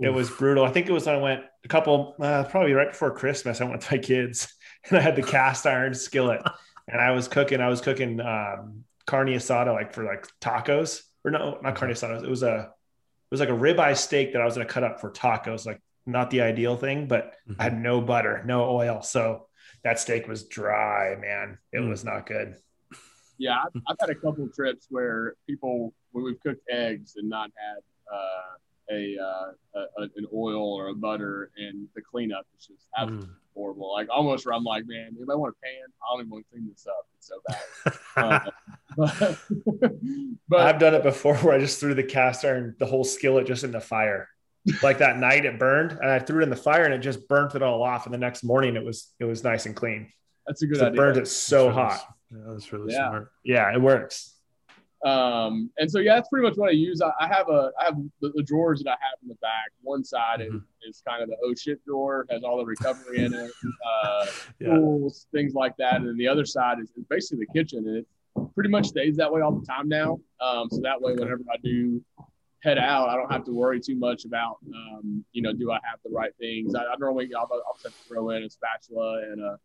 It 0.00 0.10
was 0.10 0.28
brutal. 0.28 0.64
I 0.64 0.70
think 0.70 0.88
it 0.88 0.92
was 0.92 1.06
I 1.06 1.16
went 1.16 1.42
a 1.64 1.68
couple 1.68 2.16
uh, 2.20 2.44
probably 2.44 2.72
right 2.72 2.90
before 2.90 3.12
Christmas. 3.12 3.60
I 3.60 3.64
went 3.64 3.78
with 3.78 3.90
my 3.90 3.98
kids 3.98 4.52
and 4.88 4.98
I 4.98 5.00
had 5.00 5.16
the 5.16 5.22
cast 5.22 5.66
iron 5.66 5.94
skillet 5.94 6.42
and 6.88 7.00
I 7.00 7.12
was 7.12 7.28
cooking. 7.28 7.60
I 7.60 7.68
was 7.68 7.80
cooking 7.80 8.20
um, 8.20 8.84
carne 9.06 9.28
asada 9.28 9.72
like 9.72 9.92
for 9.92 10.04
like 10.04 10.26
tacos 10.40 11.02
or 11.24 11.30
no, 11.30 11.58
not 11.62 11.76
carne 11.76 11.92
asada. 11.92 12.22
It 12.22 12.28
was 12.28 12.42
a 12.42 12.56
it 12.56 13.30
was 13.30 13.40
like 13.40 13.48
a 13.48 13.52
ribeye 13.52 13.96
steak 13.96 14.32
that 14.32 14.42
I 14.42 14.44
was 14.44 14.54
going 14.54 14.66
to 14.66 14.72
cut 14.72 14.84
up 14.84 15.00
for 15.00 15.10
tacos. 15.10 15.64
Like 15.64 15.80
not 16.06 16.30
the 16.30 16.42
ideal 16.42 16.76
thing, 16.76 17.06
but 17.06 17.34
mm-hmm. 17.48 17.60
I 17.60 17.64
had 17.64 17.80
no 17.80 18.00
butter, 18.00 18.42
no 18.44 18.68
oil, 18.70 19.00
so 19.02 19.46
that 19.84 20.00
steak 20.00 20.26
was 20.26 20.44
dry, 20.44 21.14
man. 21.20 21.58
It 21.72 21.78
mm. 21.78 21.88
was 21.88 22.04
not 22.04 22.26
good. 22.26 22.56
Yeah, 23.38 23.58
I've, 23.64 23.82
I've, 23.88 23.96
had 24.00 24.10
a 24.10 24.14
couple 24.14 24.48
trips 24.48 24.86
where 24.90 25.34
people 25.46 25.92
when 26.12 26.24
we've 26.24 26.40
cooked 26.40 26.62
eggs 26.70 27.14
and 27.16 27.28
not 27.28 27.50
had 27.56 27.78
uh, 28.12 28.94
a, 28.94 29.16
uh, 29.20 29.80
a, 29.98 30.02
an 30.16 30.26
oil 30.32 30.72
or 30.72 30.88
a 30.88 30.94
butter, 30.94 31.50
and 31.56 31.88
the 31.94 32.00
cleanup 32.00 32.46
is 32.56 32.66
just 32.66 32.86
mm. 32.96 33.02
absolutely 33.02 33.28
mm. 33.28 33.34
horrible. 33.54 33.92
Like 33.92 34.08
almost 34.10 34.46
where 34.46 34.54
I'm 34.54 34.64
like, 34.64 34.84
man, 34.86 35.14
anybody 35.16 35.36
want 35.36 35.54
a 35.54 35.66
pan? 35.66 35.84
I 36.00 36.14
don't 36.14 36.20
even 36.20 36.30
want 36.30 36.46
to 36.46 36.50
clean 36.52 36.68
this 36.70 36.86
up. 36.86 37.06
It's 37.18 37.28
so 37.28 37.40
bad. 38.14 38.42
uh, 38.46 38.50
but, 38.96 39.38
but 40.48 40.60
I've 40.60 40.78
done 40.78 40.94
it 40.94 41.02
before 41.02 41.36
where 41.38 41.54
I 41.54 41.58
just 41.58 41.80
threw 41.80 41.94
the 41.94 42.04
cast 42.04 42.44
iron, 42.44 42.76
the 42.78 42.86
whole 42.86 43.04
skillet, 43.04 43.46
just 43.46 43.64
in 43.64 43.72
the 43.72 43.80
fire 43.80 44.28
like 44.82 44.98
that 44.98 45.18
night 45.18 45.44
it 45.44 45.58
burned 45.58 45.92
and 45.92 46.10
I 46.10 46.18
threw 46.18 46.40
it 46.40 46.44
in 46.44 46.50
the 46.50 46.56
fire 46.56 46.84
and 46.84 46.94
it 46.94 46.98
just 46.98 47.28
burnt 47.28 47.54
it 47.54 47.62
all 47.62 47.82
off. 47.82 48.06
And 48.06 48.14
the 48.14 48.18
next 48.18 48.44
morning 48.44 48.76
it 48.76 48.84
was 48.84 49.12
it 49.20 49.24
was 49.24 49.44
nice 49.44 49.66
and 49.66 49.76
clean. 49.76 50.10
That's 50.46 50.62
a 50.62 50.66
good 50.66 50.78
idea. 50.78 50.92
It 50.92 50.96
burned 50.96 51.16
it 51.16 51.28
so 51.28 51.66
that's 51.66 51.76
hot. 51.76 52.14
yeah, 52.30 52.38
that's 52.48 52.72
really 52.72 52.92
yeah. 52.92 53.08
smart. 53.08 53.32
Yeah, 53.44 53.74
it 53.74 53.80
works. 53.80 54.34
Um, 55.04 55.70
and 55.76 55.90
so 55.90 55.98
yeah, 55.98 56.14
that's 56.14 56.30
pretty 56.30 56.48
much 56.48 56.56
what 56.56 56.70
I 56.70 56.72
use. 56.72 57.02
I, 57.02 57.10
I 57.20 57.28
have 57.28 57.50
a 57.50 57.70
I 57.78 57.84
have 57.84 57.96
the, 58.22 58.32
the, 58.34 58.42
drawers 58.42 58.82
that 58.82 58.88
I 58.88 58.92
have 58.92 59.18
in 59.22 59.28
the 59.28 59.34
back. 59.34 59.70
One 59.82 60.02
side 60.02 60.40
mm-hmm. 60.40 60.56
is, 60.56 60.62
is 60.96 61.02
kind 61.06 61.22
of 61.22 61.28
the 61.28 61.36
oh 61.44 61.54
shit 61.54 61.84
drawer, 61.84 62.26
has 62.30 62.42
all 62.42 62.56
the 62.56 62.64
recovery 62.64 63.22
in 63.22 63.34
it, 63.34 63.50
uh, 63.86 64.26
yeah. 64.60 64.68
tools, 64.68 65.26
things 65.30 65.52
like 65.52 65.76
that. 65.76 65.96
And 65.96 66.08
then 66.08 66.16
the 66.16 66.26
other 66.26 66.46
side 66.46 66.78
is, 66.80 66.90
is 66.96 67.04
basically 67.10 67.44
the 67.44 67.52
kitchen, 67.52 67.86
and 67.86 67.98
it 67.98 68.06
pretty 68.54 68.70
much 68.70 68.86
stays 68.86 69.16
that 69.16 69.30
way 69.30 69.42
all 69.42 69.52
the 69.52 69.66
time 69.66 69.88
now. 69.88 70.18
Um, 70.40 70.68
so 70.70 70.80
that 70.80 70.98
way, 71.02 71.12
whenever 71.12 71.42
I 71.52 71.58
do 71.62 72.02
head 72.64 72.78
out, 72.78 73.10
I 73.10 73.16
don't 73.16 73.30
have 73.30 73.44
to 73.44 73.52
worry 73.52 73.78
too 73.78 73.94
much 73.94 74.24
about, 74.24 74.56
um, 74.74 75.24
you 75.32 75.42
know, 75.42 75.52
do 75.52 75.70
I 75.70 75.78
have 75.88 76.00
the 76.04 76.10
right 76.10 76.32
things? 76.40 76.74
I, 76.74 76.84
I 76.84 76.94
normally 76.98 77.30
I'll, 77.36 77.48
I'll 77.52 77.78
have 77.84 77.92
to 77.92 77.98
throw 78.08 78.30
in 78.30 78.42
a 78.42 78.50
spatula 78.50 79.22
and 79.30 79.40
a, 79.42 79.58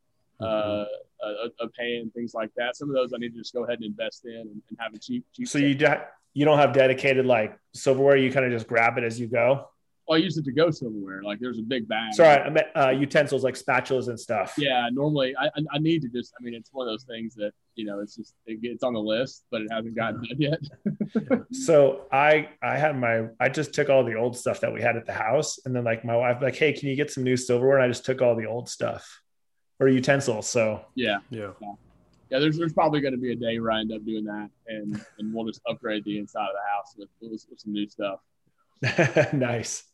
uh, 0.44 0.86
a, 1.24 1.64
a, 1.64 1.70
pan, 1.70 2.12
things 2.14 2.34
like 2.34 2.50
that. 2.58 2.76
Some 2.76 2.90
of 2.90 2.96
those 2.96 3.14
I 3.14 3.18
need 3.18 3.34
to 3.34 3.40
just 3.40 3.54
go 3.54 3.64
ahead 3.64 3.80
and 3.80 3.86
invest 3.86 4.26
in 4.26 4.36
and, 4.36 4.62
and 4.70 4.78
have 4.80 4.94
a 4.94 5.00
cheap, 5.00 5.26
cheap. 5.34 5.48
So 5.48 5.58
you 5.58 5.76
de- 5.76 6.06
you 6.34 6.46
don't 6.46 6.60
have 6.60 6.74
dedicated 6.74 7.26
like 7.26 7.58
silverware. 7.74 8.18
You 8.18 8.32
kind 8.32 8.46
of 8.46 8.52
just 8.52 8.68
grab 8.68 8.98
it 8.98 9.04
as 9.04 9.20
you 9.20 9.28
go. 9.28 9.70
Well, 10.10 10.17
I 10.17 10.22
use 10.24 10.38
it 10.39 10.45
to 10.45 10.52
go 10.52 10.72
somewhere. 10.72 11.22
Like 11.22 11.39
there's 11.39 11.60
a 11.60 11.62
big 11.62 11.88
bag. 11.88 12.15
Sorry, 12.15 12.41
I 12.41 12.50
meant 12.50 12.65
uh, 12.76 12.89
utensils 12.89 13.43
like 13.43 13.54
spatulas 13.54 14.08
and 14.08 14.19
stuff. 14.19 14.56
Yeah, 14.58 14.89
normally 14.91 15.36
I, 15.39 15.50
I 15.72 15.78
need 15.78 16.02
to 16.02 16.10
just. 16.10 16.34
I 16.39 16.43
mean, 16.43 16.56
it's 16.56 16.74
one 16.74 16.88
of 16.88 16.91
those 16.91 17.04
things 17.04 17.36
that 17.36 17.52
you 17.76 17.86
know 17.86 18.00
it's 18.00 18.15
just 18.15 18.34
it, 18.48 18.58
it's 18.63 18.82
on 18.84 18.93
the 18.93 19.00
list, 19.00 19.45
but 19.52 19.62
it 19.62 19.67
hasn't 19.72 19.95
gotten 19.95 20.24
done 20.24 20.39
yet. 20.39 21.43
so 21.52 22.08
I 22.12 22.50
I 22.63 22.76
had 22.76 22.98
my 22.98 23.28
I 23.39 23.50
just 23.50 23.72
took 23.72 23.89
all 23.89 24.04
the 24.04 24.15
old 24.15 24.36
stuff 24.36 24.62
that 24.62 24.74
we 24.74 24.82
had 24.82 24.98
at 24.98 25.06
the 25.06 25.13
house, 25.13 25.60
and 25.63 25.76
then 25.76 25.84
like 25.84 26.04
my 26.04 26.15
wife 26.15 26.41
like, 26.41 26.56
hey, 26.56 26.74
can 26.74 26.89
you 26.89 26.95
get 26.95 27.12
some 27.12 27.24
new 27.24 27.38
silverware? 27.38 27.78
And 27.78 27.86
I 27.86 27.88
just 27.88 28.04
took 28.04 28.19
all 28.19 28.36
the 28.36 28.48
old 28.48 28.67
stuff 28.67 29.22
or 29.80 29.89
utensils. 29.89 30.50
So 30.50 30.86
yeah, 30.95 31.19
yeah. 31.30 31.52
yeah. 31.62 31.74
Yeah, 32.32 32.38
there's, 32.38 32.60
there's 32.60 32.74
probably 32.74 33.02
going 33.02 33.13
to 33.13 33.19
be 33.19 33.32
a 33.32 33.36
day 33.36 33.60
where 33.60 33.72
I 33.72 33.80
end 33.80 33.91
up 33.91 34.06
doing 34.06 34.24
that, 34.26 34.52
and, 34.67 35.04
and 35.17 35.34
we'll 35.34 35.48
just 35.48 35.62
upgrade 35.67 36.04
the 36.06 36.19
inside 36.19 36.45
of 36.45 36.54
the 36.54 36.76
house 36.76 36.93
with, 36.95 37.10
with, 37.22 37.43
with 37.50 37.60
some 37.60 37.74
new 37.74 37.89
stuff. 37.89 38.19
nice. 39.34 39.88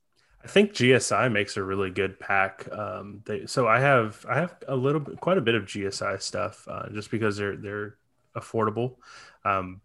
I 0.46 0.48
think 0.48 0.74
GSI 0.74 1.28
makes 1.28 1.58
a 1.58 1.64
really 1.64 1.90
good 1.90 2.20
pack. 2.20 2.72
Um, 2.72 3.24
they, 3.26 3.48
so 3.48 3.68
I 3.68 3.80
have 3.80 4.24
I 4.30 4.36
have 4.36 4.56
a 4.68 4.76
little 4.76 5.02
bit, 5.02 5.20
quite 5.20 5.40
a 5.40 5.42
bit 5.42 5.56
of 5.56 5.64
GSI 5.64 6.22
stuff, 6.22 6.68
uh, 6.70 6.88
just 6.90 7.10
because 7.10 7.36
they're 7.36 7.58
they're 7.58 7.98
affordable, 8.36 8.98
um, 9.44 9.82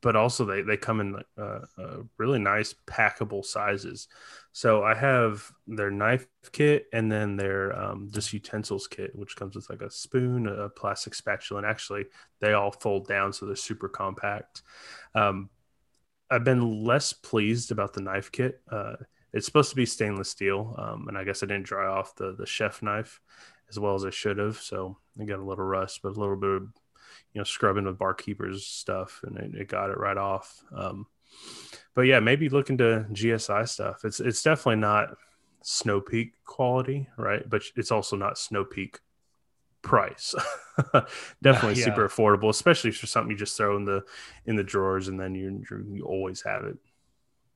but 0.00 0.16
also 0.16 0.44
they 0.44 0.62
they 0.62 0.76
come 0.76 0.98
in 1.00 1.22
uh, 1.38 1.60
uh, 1.78 1.98
really 2.18 2.40
nice 2.40 2.74
packable 2.88 3.44
sizes. 3.44 4.08
So 4.50 4.82
I 4.82 4.96
have 4.96 5.48
their 5.68 5.92
knife 5.92 6.26
kit 6.50 6.86
and 6.92 7.10
then 7.10 7.36
their 7.36 7.78
um, 7.80 8.08
just 8.12 8.32
utensils 8.32 8.88
kit, 8.88 9.14
which 9.14 9.36
comes 9.36 9.54
with 9.54 9.70
like 9.70 9.82
a 9.82 9.90
spoon, 9.90 10.48
a 10.48 10.70
plastic 10.70 11.14
spatula, 11.14 11.58
and 11.58 11.70
actually 11.70 12.06
they 12.40 12.54
all 12.54 12.72
fold 12.72 13.06
down, 13.06 13.32
so 13.32 13.46
they're 13.46 13.54
super 13.54 13.88
compact. 13.88 14.62
Um, 15.14 15.50
I've 16.28 16.42
been 16.42 16.82
less 16.82 17.12
pleased 17.12 17.70
about 17.70 17.92
the 17.92 18.00
knife 18.00 18.32
kit. 18.32 18.60
Uh, 18.68 18.96
it's 19.34 19.46
supposed 19.46 19.70
to 19.70 19.76
be 19.76 19.84
stainless 19.84 20.30
steel, 20.30 20.74
um, 20.78 21.08
and 21.08 21.18
I 21.18 21.24
guess 21.24 21.42
I 21.42 21.46
didn't 21.46 21.66
dry 21.66 21.86
off 21.86 22.14
the 22.14 22.34
the 22.38 22.46
chef 22.46 22.82
knife 22.82 23.20
as 23.68 23.78
well 23.78 23.94
as 23.94 24.04
I 24.04 24.10
should 24.10 24.38
have, 24.38 24.58
so 24.58 24.96
I 25.20 25.24
got 25.24 25.40
a 25.40 25.44
little 25.44 25.64
rust, 25.64 26.00
but 26.02 26.16
a 26.16 26.20
little 26.20 26.36
bit 26.36 26.50
of 26.50 26.62
you 27.32 27.40
know 27.40 27.44
scrubbing 27.44 27.84
with 27.84 27.98
barkeepers 27.98 28.64
stuff, 28.64 29.20
and 29.24 29.36
it, 29.36 29.54
it 29.62 29.68
got 29.68 29.90
it 29.90 29.98
right 29.98 30.16
off. 30.16 30.62
Um, 30.74 31.06
but 31.94 32.02
yeah, 32.02 32.20
maybe 32.20 32.48
look 32.48 32.70
into 32.70 33.06
GSI 33.12 33.68
stuff. 33.68 34.04
It's 34.04 34.20
it's 34.20 34.42
definitely 34.42 34.80
not 34.80 35.16
Snow 35.62 36.00
Peak 36.00 36.34
quality, 36.44 37.08
right? 37.16 37.42
But 37.48 37.62
it's 37.74 37.90
also 37.90 38.16
not 38.16 38.38
Snow 38.38 38.64
Peak 38.64 39.00
price. 39.82 40.34
definitely 41.42 41.80
yeah. 41.80 41.86
super 41.86 42.08
affordable, 42.08 42.50
especially 42.50 42.92
for 42.92 43.06
something 43.08 43.32
you 43.32 43.36
just 43.36 43.56
throw 43.56 43.76
in 43.76 43.84
the 43.84 44.04
in 44.46 44.54
the 44.54 44.64
drawers 44.64 45.08
and 45.08 45.18
then 45.18 45.34
you 45.34 45.64
you 45.92 46.04
always 46.04 46.42
have 46.42 46.64
it. 46.64 46.76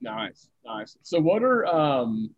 Nice, 0.01 0.49
nice. 0.65 0.97
So 1.03 1.21
what 1.21 1.43
are 1.43 1.67
um 1.67 2.35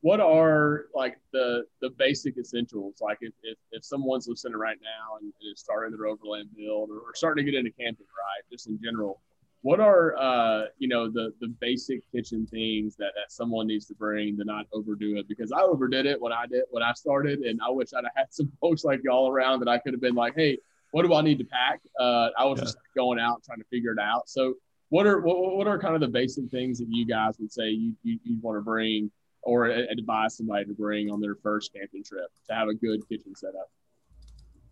what 0.00 0.20
are 0.20 0.86
like 0.94 1.18
the 1.32 1.64
the 1.80 1.90
basic 1.90 2.38
essentials? 2.38 2.96
Like 3.00 3.18
if 3.20 3.32
if, 3.42 3.58
if 3.72 3.84
someone's 3.84 4.28
listening 4.28 4.56
right 4.56 4.78
now 4.82 5.18
and 5.20 5.32
is 5.52 5.60
starting 5.60 5.96
their 5.96 6.06
overland 6.06 6.50
build 6.56 6.90
or, 6.90 6.98
or 7.00 7.14
starting 7.14 7.44
to 7.44 7.50
get 7.50 7.58
into 7.58 7.72
camping, 7.72 8.06
right? 8.06 8.42
Just 8.50 8.68
in 8.68 8.78
general, 8.82 9.20
what 9.62 9.80
are 9.80 10.16
uh 10.16 10.66
you 10.78 10.88
know 10.88 11.10
the 11.10 11.32
the 11.40 11.48
basic 11.60 12.00
kitchen 12.12 12.46
things 12.46 12.96
that 12.96 13.12
that 13.16 13.30
someone 13.30 13.66
needs 13.66 13.86
to 13.86 13.94
bring 13.94 14.36
to 14.38 14.44
not 14.44 14.66
overdo 14.72 15.16
it? 15.18 15.28
Because 15.28 15.52
I 15.52 15.60
overdid 15.60 16.06
it 16.06 16.20
when 16.20 16.32
I 16.32 16.46
did 16.46 16.64
when 16.70 16.82
I 16.82 16.92
started, 16.92 17.40
and 17.40 17.60
I 17.60 17.70
wish 17.70 17.88
I'd 17.92 18.04
have 18.04 18.12
had 18.16 18.26
some 18.32 18.50
folks 18.60 18.84
like 18.84 19.00
y'all 19.04 19.28
around 19.28 19.60
that 19.60 19.68
I 19.68 19.78
could 19.78 19.92
have 19.92 20.00
been 20.00 20.14
like, 20.14 20.34
hey, 20.34 20.58
what 20.92 21.04
do 21.04 21.14
I 21.14 21.20
need 21.20 21.38
to 21.38 21.44
pack? 21.44 21.80
Uh, 21.98 22.28
I 22.38 22.44
was 22.44 22.58
yeah. 22.58 22.64
just 22.64 22.78
going 22.94 23.18
out 23.18 23.42
trying 23.44 23.58
to 23.58 23.66
figure 23.70 23.92
it 23.92 23.98
out. 23.98 24.28
So 24.28 24.54
what 24.88 25.06
are 25.06 25.20
what, 25.20 25.66
are 25.66 25.78
kind 25.78 25.94
of 25.94 26.00
the 26.00 26.08
basic 26.08 26.50
things 26.50 26.78
that 26.78 26.86
you 26.88 27.06
guys 27.06 27.36
would 27.38 27.52
say 27.52 27.70
you 27.70 27.94
you, 28.02 28.18
you 28.24 28.38
want 28.40 28.56
to 28.56 28.62
bring 28.62 29.10
or 29.42 29.66
advise 29.66 30.36
somebody 30.36 30.64
to 30.64 30.72
bring 30.72 31.10
on 31.10 31.20
their 31.20 31.36
first 31.36 31.72
camping 31.72 32.02
trip 32.02 32.30
to 32.48 32.54
have 32.54 32.68
a 32.68 32.74
good 32.74 33.08
kitchen 33.08 33.34
setup? 33.34 33.70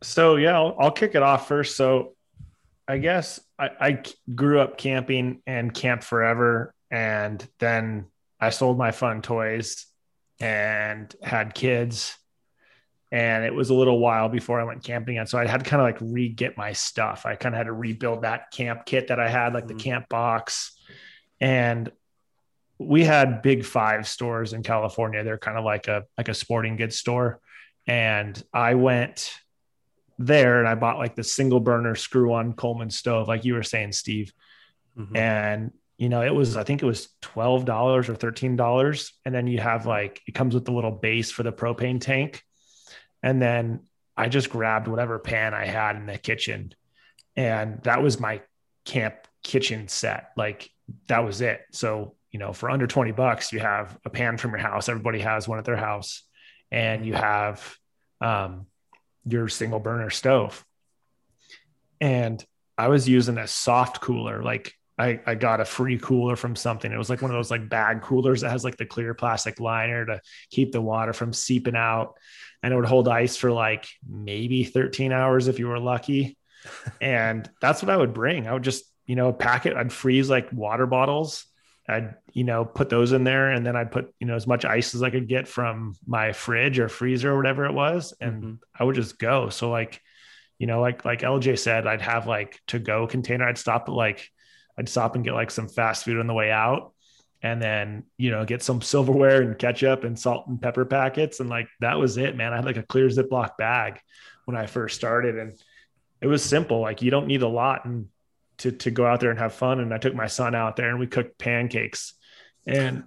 So 0.03 0.37
yeah, 0.37 0.57
I'll, 0.57 0.77
I'll 0.79 0.90
kick 0.90 1.14
it 1.14 1.22
off 1.22 1.48
first. 1.48 1.77
So 1.77 2.14
I 2.87 2.98
guess 2.98 3.40
I, 3.59 3.70
I 3.81 4.03
grew 4.35 4.61
up 4.61 4.77
camping 4.77 5.40
and 5.46 5.72
camped 5.72 6.05
forever, 6.05 6.74
and 6.90 7.46
then 7.59 8.07
I 8.40 8.50
sold 8.50 8.77
my 8.77 8.90
fun 8.90 9.22
toys 9.22 9.87
and 10.40 11.14
had 11.22 11.55
kids 11.55 12.18
and 13.14 13.44
it 13.44 13.55
was 13.55 13.70
a 13.70 13.74
little 13.74 14.00
while 14.00 14.29
before 14.29 14.61
I 14.61 14.64
went 14.64 14.83
camping 14.83 15.16
again. 15.16 15.29
So 15.29 15.38
I 15.38 15.46
had 15.46 15.62
to 15.62 15.70
kind 15.70 15.81
of 15.81 15.87
like 15.87 16.12
re 16.12 16.29
get 16.29 16.57
my 16.57 16.72
stuff. 16.72 17.27
I 17.27 17.37
kind 17.37 17.55
of 17.55 17.59
had 17.59 17.68
to 17.68 17.72
rebuild 17.72 18.22
that 18.22 18.50
camp 18.50 18.87
kit 18.87 19.07
that 19.07 19.20
I 19.20 19.29
had, 19.29 19.55
like 19.55 19.66
mm-hmm. 19.66 19.77
the 19.77 19.83
camp 19.85 20.09
box. 20.09 20.77
And 21.40 21.92
we 22.77 23.05
had 23.05 23.40
big 23.40 23.64
five 23.64 24.09
stores 24.09 24.53
in 24.53 24.64
California. 24.64 25.22
They're 25.22 25.38
kind 25.38 25.57
of 25.57 25.64
like 25.64 25.87
a 25.87 26.03
like 26.18 26.27
a 26.27 26.35
sporting 26.35 26.74
goods 26.74 26.96
store. 26.98 27.38
And 27.87 28.42
I 28.53 28.74
went 28.74 29.33
there 30.18 30.59
and 30.59 30.66
I 30.66 30.74
bought 30.74 30.98
like 30.98 31.14
the 31.14 31.22
single 31.22 31.61
burner 31.61 31.94
screw 31.94 32.33
on 32.35 32.55
Coleman 32.55 32.90
stove, 32.90 33.29
like 33.29 33.44
you 33.44 33.55
were 33.55 33.62
saying, 33.62 33.92
Steve. 33.92 34.33
Mm-hmm. 34.98 35.16
And 35.16 35.70
you 35.98 36.09
know, 36.09 36.22
it 36.22 36.35
was, 36.35 36.57
I 36.57 36.64
think 36.64 36.83
it 36.83 36.87
was 36.87 37.11
$12 37.22 37.68
or 37.68 38.03
$13. 38.03 39.12
And 39.24 39.33
then 39.33 39.46
you 39.46 39.61
have 39.61 39.87
like, 39.87 40.20
it 40.27 40.35
comes 40.35 40.53
with 40.53 40.64
the 40.64 40.72
little 40.72 40.90
base 40.90 41.31
for 41.31 41.44
the 41.44 41.53
propane 41.53 42.00
tank. 42.00 42.42
And 43.25 43.41
then 43.41 43.81
I 44.19 44.29
just 44.29 44.51
grabbed 44.51 44.87
whatever 44.87 45.19
pan 45.19 45.55
I 45.55 45.65
had 45.65 45.97
in 45.97 46.05
the 46.05 46.19
kitchen. 46.19 46.75
And 47.35 47.83
that 47.85 48.03
was 48.03 48.21
my 48.21 48.43
camp 48.85 49.15
kitchen 49.43 49.89
set. 49.89 50.29
Like 50.37 50.71
that 51.09 51.25
was 51.25 51.41
it. 51.41 51.63
So, 51.73 52.17
you 52.31 52.39
know, 52.39 52.53
for 52.53 52.69
under 52.71 52.87
20 52.87 53.13
bucks, 53.13 53.51
you 53.51 53.61
have 53.61 53.99
a 54.05 54.11
pan 54.11 54.37
from 54.37 54.51
your 54.51 54.61
house. 54.61 54.91
Everybody 54.91 55.21
has 55.21 55.49
one 55.49 55.59
at 55.59 55.65
their 55.65 55.75
house. 55.75 56.23
And 56.71 57.07
you 57.07 57.15
have 57.15 57.77
um, 58.21 58.67
your 59.25 59.49
single 59.49 59.81
burner 59.81 60.11
stove. 60.11 60.63
And 62.03 62.45
I 62.77 62.89
was 62.89 63.09
using 63.09 63.39
a 63.39 63.47
soft 63.47 64.03
cooler. 64.03 64.43
Like 64.43 64.75
I, 64.96 65.20
I 65.26 65.35
got 65.35 65.61
a 65.61 65.64
free 65.64 65.98
cooler 65.98 66.37
from 66.37 66.54
something. 66.54 66.90
It 66.90 66.98
was 66.98 67.11
like 67.11 67.20
one 67.20 67.30
of 67.30 67.37
those 67.37 67.50
like 67.50 67.68
bag 67.68 68.02
coolers 68.02 68.42
that 68.42 68.50
has 68.50 68.64
like 68.64 68.76
the 68.76 68.87
clear 68.87 69.12
plastic 69.12 69.59
liner 69.59 70.07
to 70.07 70.20
keep 70.50 70.72
the 70.72 70.80
water 70.80 71.12
from 71.12 71.33
seeping 71.33 71.74
out 71.74 72.14
and 72.62 72.72
it 72.72 72.76
would 72.76 72.87
hold 72.87 73.09
ice 73.09 73.37
for 73.37 73.50
like 73.50 73.87
maybe 74.09 74.64
13 74.64 75.12
hours 75.12 75.48
if 75.48 75.59
you 75.59 75.68
were 75.68 75.80
lucky. 75.80 76.38
and 77.00 77.48
that's 77.61 77.83
what 77.83 77.90
I 77.90 77.96
would 77.96 78.14
bring. 78.14 78.46
I 78.46 78.52
would 78.52 78.62
just, 78.62 78.85
you 79.04 79.16
know, 79.16 79.33
pack 79.33 79.66
it. 79.66 79.76
I'd 79.76 79.92
freeze 79.92 80.30
like 80.30 80.52
water 80.52 80.87
bottles. 80.87 81.44
I'd, 81.87 82.14
you 82.33 82.44
know, 82.44 82.64
put 82.64 82.88
those 82.88 83.12
in 83.12 83.24
there 83.24 83.50
and 83.50 83.66
then 83.66 83.76
I'd 83.76 83.92
put, 83.92 84.14
you 84.18 84.26
know, 84.26 84.35
as 84.35 84.46
much 84.46 84.64
ice 84.64 84.94
as 84.94 85.02
I 85.02 85.11
could 85.11 85.28
get 85.28 85.46
from 85.46 85.94
my 86.07 86.33
fridge 86.33 86.78
or 86.78 86.88
freezer 86.88 87.33
or 87.33 87.37
whatever 87.37 87.66
it 87.66 87.74
was. 87.74 88.14
And 88.20 88.42
mm-hmm. 88.42 88.54
I 88.74 88.85
would 88.85 88.94
just 88.94 89.18
go. 89.18 89.50
So 89.50 89.70
like, 89.70 90.00
you 90.59 90.66
know, 90.66 90.80
like, 90.80 91.04
like 91.04 91.20
LJ 91.20 91.59
said, 91.59 91.87
I'd 91.87 92.00
have 92.00 92.26
like 92.26 92.61
to 92.68 92.78
go 92.78 93.07
container. 93.07 93.46
I'd 93.46 93.59
stop 93.59 93.88
at 93.88 93.92
like, 93.92 94.30
I'd 94.79 94.89
stop 94.89 95.15
and 95.15 95.25
get 95.25 95.35
like 95.35 95.51
some 95.51 95.69
fast 95.69 96.05
food 96.05 96.19
on 96.19 96.27
the 96.27 96.35
way 96.35 96.51
out 96.51 96.93
and 97.45 97.61
then 97.61 98.05
you 98.17 98.31
know 98.31 98.45
get 98.45 98.63
some 98.63 98.81
silverware 98.81 99.43
and 99.43 99.59
ketchup 99.59 100.03
and 100.03 100.19
salt 100.19 100.47
and 100.49 100.61
pepper 100.61 100.85
packets. 100.85 101.41
And 101.41 101.51
like 101.51 101.69
that 101.81 101.99
was 101.99 102.17
it 102.17 102.37
man. 102.37 102.53
I 102.53 102.57
had 102.57 102.65
like 102.65 102.79
a 102.79 102.83
clear 102.83 103.07
ziploc 103.09 103.57
bag 103.59 104.01
when 104.47 104.57
i 104.57 104.67
first 104.67 104.97
started. 104.97 105.39
And 105.39 105.59
it 106.21 106.27
was 106.27 106.43
simple. 106.43 106.81
Like 106.81 107.03
you 107.03 107.11
don't 107.11 107.27
need 107.27 107.43
a 107.43 107.49
lot 107.49 107.85
and 107.85 108.09
to 108.59 108.73
to 108.73 108.91
go 108.91 109.07
out 109.07 109.21
there 109.21 109.31
and 109.31 109.39
have 109.39 109.53
fun. 109.53 109.81
And 109.81 109.93
i 109.93 109.99
took 109.99 110.15
my 110.15 110.27
son 110.27 110.55
out 110.55 110.77
there 110.77 110.89
and 110.89 110.99
we 110.99 111.07
cooked 111.07 111.39
pancakes. 111.39 112.15
And 112.67 113.05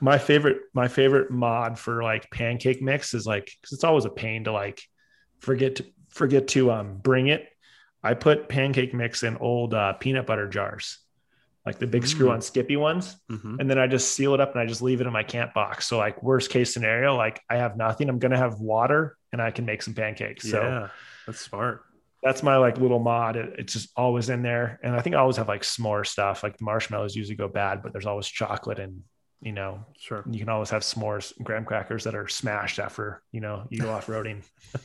my 0.00 0.18
favorite 0.18 0.62
my 0.74 0.88
favorite 0.88 1.30
mod 1.30 1.78
for 1.78 2.02
like 2.02 2.28
pancake 2.30 2.82
mix 2.82 3.14
is 3.14 3.24
like 3.24 3.52
because 3.60 3.72
it's 3.72 3.84
always 3.84 4.04
a 4.04 4.10
pain 4.10 4.44
to 4.44 4.52
like 4.52 4.82
forget 5.38 5.76
to 5.76 5.84
forget 6.08 6.48
to 6.48 6.72
um 6.72 6.96
bring 6.96 7.28
it 7.28 7.46
i 8.02 8.14
put 8.14 8.48
pancake 8.48 8.94
mix 8.94 9.22
in 9.22 9.36
old 9.38 9.74
uh, 9.74 9.92
peanut 9.94 10.26
butter 10.26 10.48
jars 10.48 10.98
like 11.66 11.78
the 11.78 11.86
big 11.86 12.02
mm. 12.02 12.08
screw 12.08 12.30
on 12.30 12.40
Skippy 12.40 12.76
ones. 12.76 13.16
Mm-hmm. 13.30 13.60
And 13.60 13.70
then 13.70 13.78
I 13.78 13.86
just 13.86 14.12
seal 14.12 14.34
it 14.34 14.40
up 14.40 14.52
and 14.52 14.60
I 14.60 14.66
just 14.66 14.80
leave 14.80 15.00
it 15.00 15.06
in 15.06 15.12
my 15.12 15.22
camp 15.22 15.52
box. 15.52 15.86
So 15.86 15.98
like 15.98 16.22
worst 16.22 16.50
case 16.50 16.72
scenario, 16.72 17.16
like 17.16 17.40
I 17.50 17.56
have 17.56 17.76
nothing, 17.76 18.08
I'm 18.08 18.18
going 18.18 18.32
to 18.32 18.38
have 18.38 18.60
water 18.60 19.16
and 19.32 19.42
I 19.42 19.50
can 19.50 19.66
make 19.66 19.82
some 19.82 19.94
pancakes. 19.94 20.44
Yeah, 20.46 20.50
so 20.50 20.90
that's 21.26 21.40
smart. 21.40 21.84
That's 22.22 22.42
my 22.42 22.56
like 22.56 22.78
little 22.78 22.98
mod. 22.98 23.36
It, 23.36 23.54
it's 23.58 23.72
just 23.74 23.90
always 23.94 24.30
in 24.30 24.42
there. 24.42 24.80
And 24.82 24.94
I 24.94 25.00
think 25.00 25.16
I 25.16 25.18
always 25.18 25.36
have 25.36 25.48
like 25.48 25.62
s'more 25.62 26.06
stuff. 26.06 26.42
Like 26.42 26.56
the 26.56 26.64
marshmallows 26.64 27.14
usually 27.14 27.36
go 27.36 27.48
bad, 27.48 27.82
but 27.82 27.92
there's 27.92 28.06
always 28.06 28.26
chocolate 28.26 28.78
and 28.78 29.02
you 29.42 29.52
know, 29.52 29.86
sure. 29.98 30.22
You 30.30 30.38
can 30.38 30.50
always 30.50 30.68
have 30.68 30.82
s'mores 30.82 31.34
and 31.38 31.46
graham 31.46 31.64
crackers 31.64 32.04
that 32.04 32.14
are 32.14 32.28
smashed 32.28 32.78
after, 32.78 33.22
you 33.32 33.40
know, 33.40 33.66
you 33.70 33.80
go 33.80 33.90
off 33.90 34.06
roading. 34.06 34.42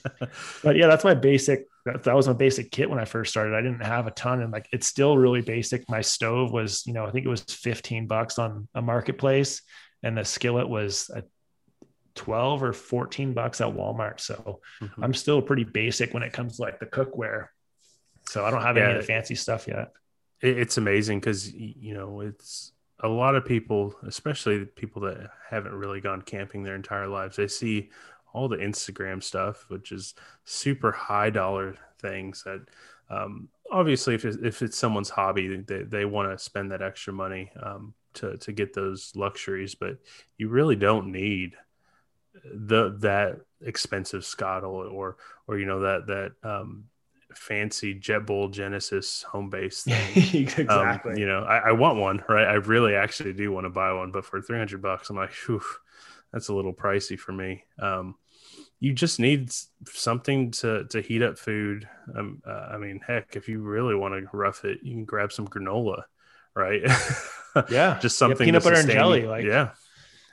but 0.63 0.77
yeah, 0.77 0.87
that's 0.87 1.03
my 1.03 1.13
basic, 1.13 1.67
that, 1.85 2.03
that 2.03 2.15
was 2.15 2.27
my 2.27 2.33
basic 2.33 2.71
kit 2.71 2.89
when 2.89 2.99
I 2.99 3.05
first 3.05 3.31
started. 3.31 3.55
I 3.55 3.61
didn't 3.61 3.83
have 3.83 4.07
a 4.07 4.11
ton 4.11 4.41
and 4.41 4.51
like, 4.51 4.67
it's 4.71 4.87
still 4.87 5.17
really 5.17 5.41
basic. 5.41 5.87
My 5.89 6.01
stove 6.01 6.51
was, 6.51 6.85
you 6.85 6.93
know, 6.93 7.05
I 7.05 7.11
think 7.11 7.25
it 7.25 7.29
was 7.29 7.41
15 7.41 8.07
bucks 8.07 8.39
on 8.39 8.67
a 8.73 8.81
marketplace 8.81 9.61
and 10.03 10.17
the 10.17 10.25
skillet 10.25 10.67
was 10.67 11.09
a 11.13 11.23
12 12.15 12.63
or 12.63 12.73
14 12.73 13.33
bucks 13.33 13.61
at 13.61 13.67
Walmart. 13.67 14.19
So 14.19 14.61
mm-hmm. 14.81 15.03
I'm 15.03 15.13
still 15.13 15.41
pretty 15.41 15.63
basic 15.63 16.13
when 16.13 16.23
it 16.23 16.33
comes 16.33 16.57
to 16.57 16.63
like 16.63 16.79
the 16.79 16.85
cookware. 16.85 17.47
So 18.27 18.43
I 18.43 18.51
don't 18.51 18.63
have 18.63 18.77
yeah, 18.77 18.85
any 18.85 18.93
of 18.95 19.01
the 19.01 19.07
fancy 19.07 19.35
stuff 19.35 19.67
yet. 19.67 19.91
It's 20.41 20.77
amazing 20.77 21.19
because, 21.19 21.51
you 21.53 21.93
know, 21.93 22.21
it's, 22.21 22.71
a 23.01 23.07
lot 23.07 23.35
of 23.35 23.45
people, 23.45 23.93
especially 24.07 24.65
people 24.65 25.01
that 25.03 25.29
haven't 25.49 25.73
really 25.73 25.99
gone 25.99 26.21
camping 26.21 26.63
their 26.63 26.75
entire 26.75 27.07
lives, 27.07 27.35
they 27.35 27.47
see 27.47 27.89
all 28.35 28.49
the 28.49 28.57
Instagram 28.57 29.23
stuff, 29.23 29.65
which 29.69 29.91
is 29.93 30.13
super 30.43 30.91
high 30.91 31.29
dollar 31.29 31.75
things 31.99 32.43
that 32.43 32.65
um, 33.09 33.47
obviously 33.71 34.13
if, 34.15 34.25
if 34.25 34.61
it's 34.61 34.77
someone's 34.77 35.09
hobby, 35.09 35.57
they, 35.57 35.83
they 35.83 36.05
want 36.05 36.31
to 36.31 36.43
spend 36.43 36.71
that 36.71 36.81
extra 36.81 37.13
money 37.13 37.51
um, 37.63 37.93
to, 38.15 38.37
to 38.37 38.51
get 38.51 38.73
those 38.73 39.13
luxuries, 39.15 39.73
but 39.73 39.97
you 40.37 40.49
really 40.49 40.75
don't 40.75 41.11
need 41.11 41.55
the, 42.43 42.95
that 42.99 43.39
expensive 43.61 44.23
Skottle 44.23 44.91
or, 44.91 45.15
or, 45.47 45.57
you 45.57 45.65
know, 45.65 45.79
that, 45.79 46.07
that, 46.07 46.31
um, 46.43 46.85
fancy 47.33 47.93
JetBoil 47.97 48.51
Genesis 48.51 49.23
home 49.23 49.49
base 49.49 49.83
thing. 49.85 50.47
exactly. 50.47 51.13
Um, 51.13 51.17
you 51.17 51.25
know, 51.25 51.43
I, 51.43 51.69
I, 51.69 51.71
want 51.71 51.99
one, 51.99 52.23
right? 52.29 52.47
I 52.47 52.55
really 52.55 52.95
actually 52.95 53.33
do 53.33 53.51
want 53.51 53.65
to 53.65 53.69
buy 53.69 53.93
one, 53.93 54.11
but 54.11 54.25
for 54.25 54.41
300 54.41 54.81
bucks, 54.81 55.09
I'm 55.09 55.15
like, 55.15 55.33
whew, 55.45 55.61
that's 56.31 56.49
a 56.49 56.53
little 56.53 56.73
pricey 56.73 57.17
for 57.17 57.31
me. 57.31 57.63
Um, 57.79 58.15
you 58.79 58.93
just 58.93 59.19
need 59.19 59.51
something 59.87 60.51
to, 60.51 60.85
to 60.85 61.01
heat 61.01 61.21
up 61.21 61.37
food. 61.37 61.87
Um, 62.15 62.41
uh, 62.45 62.69
I 62.71 62.77
mean, 62.77 62.99
heck, 63.05 63.35
if 63.35 63.47
you 63.47 63.61
really 63.61 63.95
want 63.95 64.13
to 64.13 64.37
rough 64.37 64.65
it, 64.65 64.79
you 64.83 64.93
can 64.93 65.05
grab 65.05 65.31
some 65.31 65.47
granola, 65.47 66.03
right? 66.55 66.81
Yeah. 67.69 67.97
just 68.01 68.17
something 68.17 68.45
yeah, 68.45 68.51
peanut 68.51 68.63
butter 68.65 68.75
and 68.81 68.89
jelly. 68.89 69.21
Like, 69.21 69.45
yeah. 69.45 69.69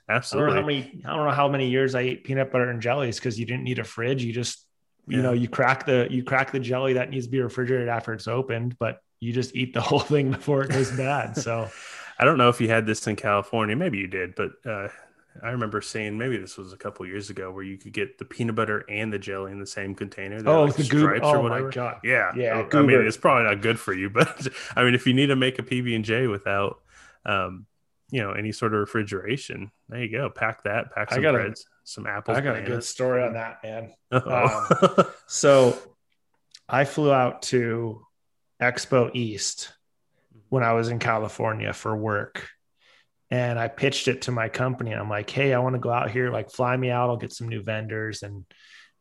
Absolutely. 0.09 0.50
I 0.50 0.57
don't 0.57 0.57
know 0.57 0.61
how 0.61 0.66
many, 0.66 1.02
I 1.05 1.16
don't 1.16 1.26
know 1.26 1.33
how 1.33 1.48
many 1.48 1.70
years 1.70 1.94
I 1.94 2.00
ate 2.00 2.24
peanut 2.24 2.50
butter 2.50 2.68
and 2.68 2.83
jellies 2.83 3.20
because 3.20 3.38
you 3.38 3.46
didn't 3.46 3.62
need 3.62 3.78
a 3.78 3.85
fridge. 3.85 4.24
You 4.24 4.33
just 4.33 4.66
you 5.07 5.16
yeah. 5.16 5.22
know 5.22 5.33
you 5.33 5.48
crack 5.48 5.85
the 5.87 6.07
you 6.11 6.22
crack 6.22 6.52
the 6.52 6.61
jelly 6.61 6.94
that 6.94 7.11
needs 7.11 7.26
to 7.26 7.31
be 7.31 7.40
refrigerated 7.40 7.88
after 7.88 8.12
it's 8.12 8.28
opened 8.28 8.76
but 8.78 9.00
you 9.20 9.33
just 9.33 9.55
eat 9.57 9.74
the 9.74 9.81
whole 9.88 10.00
thing 10.00 10.31
before 10.31 10.62
it 10.62 10.70
goes 10.70 10.90
bad 10.92 11.37
so 11.37 11.68
i 12.18 12.24
don't 12.24 12.38
know 12.38 12.48
if 12.48 12.61
you 12.61 12.68
had 12.68 12.87
this 12.87 13.07
in 13.07 13.16
california 13.16 13.74
maybe 13.74 13.98
you 13.98 14.07
did 14.07 14.35
but 14.35 14.50
uh, 14.64 14.88
i 15.42 15.51
remember 15.51 15.81
seeing 15.81 16.18
maybe 16.18 16.37
this 16.37 16.57
was 16.57 16.73
a 16.73 16.77
couple 16.77 17.07
years 17.07 17.31
ago 17.31 17.51
where 17.51 17.64
you 17.64 17.79
could 17.79 17.92
get 17.92 18.18
the 18.18 18.25
peanut 18.25 18.55
butter 18.55 18.85
and 18.88 19.12
the 19.12 19.18
jelly 19.18 19.53
in 19.53 19.59
the 19.59 19.66
same 19.66 19.95
container 19.95 20.37
oh 20.47 20.64
like 20.64 20.75
the 20.75 21.21
oh 21.23 21.31
or 21.31 21.42
whatever. 21.42 21.64
my 21.64 21.71
god 21.71 22.01
yeah 22.05 22.33
yeah 22.37 22.66
i 22.73 22.83
mean 22.83 23.01
it's 23.01 23.16
probably 23.16 23.45
not 23.45 23.61
good 23.62 23.79
for 23.79 23.95
you 23.95 24.11
but 24.11 24.47
i 24.77 24.85
mean 24.85 24.95
if 24.95 25.07
you 25.07 25.14
need 25.14 25.27
to 25.27 25.37
make 25.37 25.59
a 25.59 25.62
pb&j 25.62 26.27
without 26.27 26.81
um, 27.25 27.66
you 28.11 28.21
know 28.21 28.33
any 28.33 28.51
sort 28.51 28.75
of 28.75 28.81
refrigeration 28.81 29.71
there 29.88 30.03
you 30.03 30.11
go 30.11 30.29
pack 30.29 30.64
that 30.64 30.92
pack 30.92 31.12
some 31.12 31.23
breads 31.23 31.66
some 31.85 32.07
apples. 32.07 32.37
I 32.37 32.40
got 32.40 32.55
bananas. 32.55 32.68
a 32.68 32.73
good 32.75 32.85
story 32.85 33.23
on 33.23 33.35
that, 33.35 33.59
man. 33.62 33.92
Um, 34.12 35.07
so 35.27 35.77
I 36.68 36.85
flew 36.85 37.12
out 37.12 37.42
to 37.42 38.07
Expo 38.61 39.11
East 39.14 39.73
when 40.49 40.62
I 40.62 40.75
was 40.75 40.88
in 40.88 40.99
California 40.99 41.73
for 41.73 41.97
work. 41.97 42.49
And 43.33 43.59
I 43.59 43.68
pitched 43.68 44.09
it 44.09 44.23
to 44.23 44.31
my 44.31 44.51
company. 44.51 44.92
I'm 44.92 45.09
like, 45.09 45.31
hey, 45.31 45.55
I 45.55 45.59
want 45.59 45.75
to 45.75 45.81
go 45.81 45.90
out 45.90 46.11
here, 46.11 46.31
like 46.31 46.51
fly 46.51 46.77
me 46.77 46.90
out. 46.90 47.09
I'll 47.09 47.16
get 47.16 47.33
some 47.33 47.49
new 47.49 47.62
vendors 47.62 48.23
and 48.23 48.45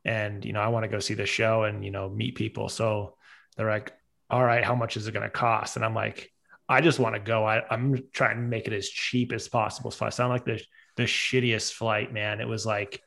and 0.06 0.46
you 0.46 0.54
know, 0.54 0.62
I 0.62 0.70
want 0.70 0.84
to 0.84 0.90
go 0.90 1.00
see 1.00 1.16
the 1.16 1.26
show 1.26 1.66
and 1.66 1.84
you 1.84 1.92
know, 1.92 2.10
meet 2.10 2.36
people. 2.36 2.70
So 2.70 3.18
they're 3.58 3.70
like, 3.70 3.92
all 4.30 4.44
right, 4.44 4.64
how 4.64 4.74
much 4.74 4.96
is 4.96 5.06
it 5.06 5.12
going 5.12 5.24
to 5.24 5.30
cost? 5.30 5.76
And 5.76 5.84
I'm 5.84 5.94
like, 5.94 6.32
I 6.70 6.80
just 6.80 6.98
want 6.98 7.16
to 7.16 7.20
go. 7.20 7.44
I, 7.44 7.62
am 7.70 8.02
trying 8.14 8.38
to 8.38 8.42
make 8.42 8.68
it 8.68 8.74
as 8.74 8.88
cheap 8.88 9.34
as 9.34 9.50
possible. 9.50 9.92
So 9.92 10.06
I 10.06 10.10
sound 10.10 10.30
like 10.30 10.46
the 10.46 10.64
the 10.96 11.04
shittiest 11.04 11.74
flight, 11.74 12.14
man. 12.14 12.40
It 12.40 12.48
was 12.48 12.66
like 12.66 13.02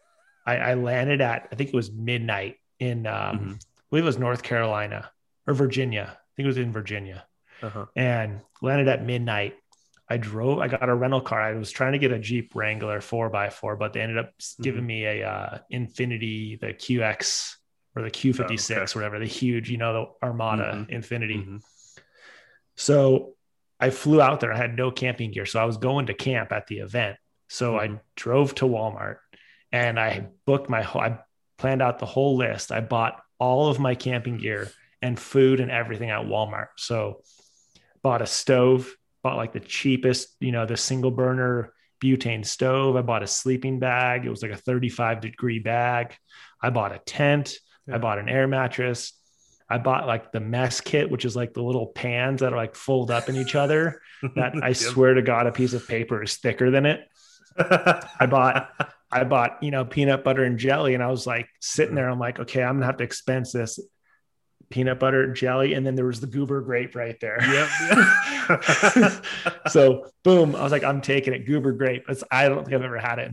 I, 0.47 0.57
I 0.57 0.75
landed 0.75 1.22
at 1.22 1.49
I 1.51 1.55
think 1.55 1.70
it 1.70 1.75
was 1.75 1.91
midnight 1.91 2.57
in 2.79 3.07
um, 3.07 3.39
mm-hmm. 3.39 3.51
I 3.53 3.83
believe 3.89 4.05
it 4.05 4.07
was 4.07 4.18
North 4.18 4.43
Carolina 4.43 5.11
or 5.47 5.55
Virginia. 5.55 6.11
I 6.12 6.31
think 6.37 6.45
it 6.45 6.49
was 6.49 6.59
in 6.59 6.72
Virginia, 6.72 7.25
uh-huh. 7.62 7.87
and 7.97 8.43
landed 8.61 8.89
at 8.89 9.03
midnight. 9.03 9.55
I 10.09 10.18
drove. 10.18 10.59
I 10.59 10.68
got 10.68 10.88
a 10.88 10.94
rental 10.94 11.20
car. 11.20 11.40
I 11.40 11.55
was 11.55 11.70
trying 11.70 11.92
to 11.92 11.98
get 11.98 12.12
a 12.12 12.18
Jeep 12.18 12.55
Wrangler 12.55 13.00
four 13.00 13.30
by 13.30 13.48
four, 13.48 13.76
but 13.76 13.92
they 13.92 14.00
ended 14.00 14.18
up 14.18 14.36
mm-hmm. 14.38 14.62
giving 14.62 14.86
me 14.86 15.05
a 15.05 15.28
uh, 15.28 15.59
Infiniti, 15.72 16.61
the 16.61 16.74
QX 16.74 17.55
or 17.96 18.02
the 18.02 18.11
Q56, 18.11 18.76
oh, 18.76 18.82
okay. 18.82 18.92
whatever, 18.94 19.18
the 19.18 19.26
huge, 19.26 19.70
you 19.70 19.78
know, 19.78 19.92
the 19.92 20.26
Armada 20.26 20.72
mm-hmm. 20.74 20.94
Infiniti. 20.94 21.38
Mm-hmm. 21.38 21.57
So 22.76 23.34
I 23.80 23.90
flew 23.90 24.20
out 24.20 24.40
there. 24.40 24.52
I 24.52 24.57
had 24.57 24.76
no 24.76 24.90
camping 24.90 25.30
gear, 25.30 25.46
so 25.46 25.61
I 25.61 25.64
was 25.64 25.76
going 25.76 26.07
to 26.07 26.14
camp 26.14 26.52
at 26.52 26.66
the 26.66 26.80
event. 26.80 27.16
So 27.48 27.74
mm-hmm. 27.74 27.94
I 27.94 28.00
drove 28.16 28.55
to 28.57 28.64
Walmart 28.66 29.18
and 29.72 29.98
I 29.98 30.28
booked 30.44 30.68
my 30.68 30.82
whole, 30.82 31.02
I 31.02 31.18
planned 31.57 31.82
out 31.82 31.98
the 31.98 32.07
whole 32.07 32.36
list. 32.36 32.72
I 32.72 32.80
bought 32.80 33.20
all 33.38 33.68
of 33.68 33.78
my 33.78 33.94
camping 33.94 34.38
gear 34.38 34.70
and 35.00 35.18
food 35.18 35.61
and 35.61 35.70
everything 35.70 36.11
at 36.11 36.26
Walmart. 36.26 36.68
So 36.76 37.22
bought 38.02 38.22
a 38.22 38.26
stove, 38.26 38.94
bought 39.25 39.37
like 39.39 39.55
the 39.55 39.61
cheapest, 39.61 40.37
you 40.39 40.53
know, 40.53 40.66
the 40.66 40.77
single 40.77 41.11
burner 41.11 41.72
butane 42.03 42.45
stove. 42.45 42.95
I 42.95 43.03
bought 43.03 43.22
a 43.22 43.27
sleeping 43.27 43.81
bag. 43.81 44.27
It 44.27 44.31
was 44.31 44.43
like 44.43 44.53
a 44.53 44.57
35 44.57 45.22
degree 45.22 45.59
bag. 45.59 46.14
I 46.62 46.70
bought 46.70 46.93
a 46.93 46.99
tent. 46.99 47.57
Yeah. 47.89 47.97
I 47.97 47.99
bought 47.99 48.18
an 48.18 48.29
air 48.29 48.47
mattress. 48.47 49.14
I 49.68 49.79
bought 49.79 50.07
like 50.07 50.31
the 50.31 50.41
mess 50.41 50.83
kit, 50.83 51.11
which 51.11 51.25
is 51.25 51.35
like 51.35 51.55
the 51.55 51.62
little 51.62 51.87
pans 51.87 52.41
that 52.41 52.53
are 52.53 52.57
like 52.57 52.77
fold 52.77 53.11
up 53.11 53.29
in 53.29 53.37
each 53.37 53.57
other. 53.57 54.01
That 54.37 54.55
I 54.62 54.68
yep. 54.68 54.77
swear 54.77 55.12
to 55.12 55.20
God, 55.20 55.47
a 55.47 55.53
piece 55.53 55.75
of 55.75 55.87
paper 55.87 56.22
is 56.22 56.37
thicker 56.37 56.70
than 56.70 56.87
it. 56.87 57.07
I 57.59 58.25
bought, 58.25 58.70
I 59.12 59.25
bought, 59.25 59.62
you 59.62 59.70
know, 59.70 59.85
peanut 59.85 60.25
butter 60.25 60.45
and 60.45 60.59
jelly, 60.59 60.95
and 60.95 61.03
I 61.03 61.09
was 61.09 61.27
like 61.27 61.47
sitting 61.61 61.95
there. 61.95 62.09
I'm 62.09 62.18
like, 62.18 62.41
okay, 62.41 62.62
I'm 62.62 62.77
gonna 62.77 62.87
have 62.87 62.97
to 62.99 63.05
expense 63.05 63.53
this 63.53 63.79
peanut 64.71 64.99
butter 64.99 65.33
jelly, 65.33 65.75
and 65.75 65.87
then 65.87 65.95
there 65.95 66.07
was 66.07 66.21
the 66.21 66.27
goober 66.27 66.61
grape 66.61 66.95
right 66.95 67.19
there. 67.21 67.39
Yep. 67.41 69.25
so 69.69 70.07
boom, 70.23 70.55
I 70.57 70.62
was 70.62 70.73
like, 70.73 70.85
I'm 70.85 71.01
taking 71.01 71.33
it. 71.35 71.47
Goober 71.47 71.73
grape. 71.73 72.05
It's, 72.09 72.25
I 72.31 72.49
don't 72.49 72.65
think 72.65 72.75
I've 72.75 72.83
ever 72.83 72.99
had 72.99 73.19
it 73.19 73.33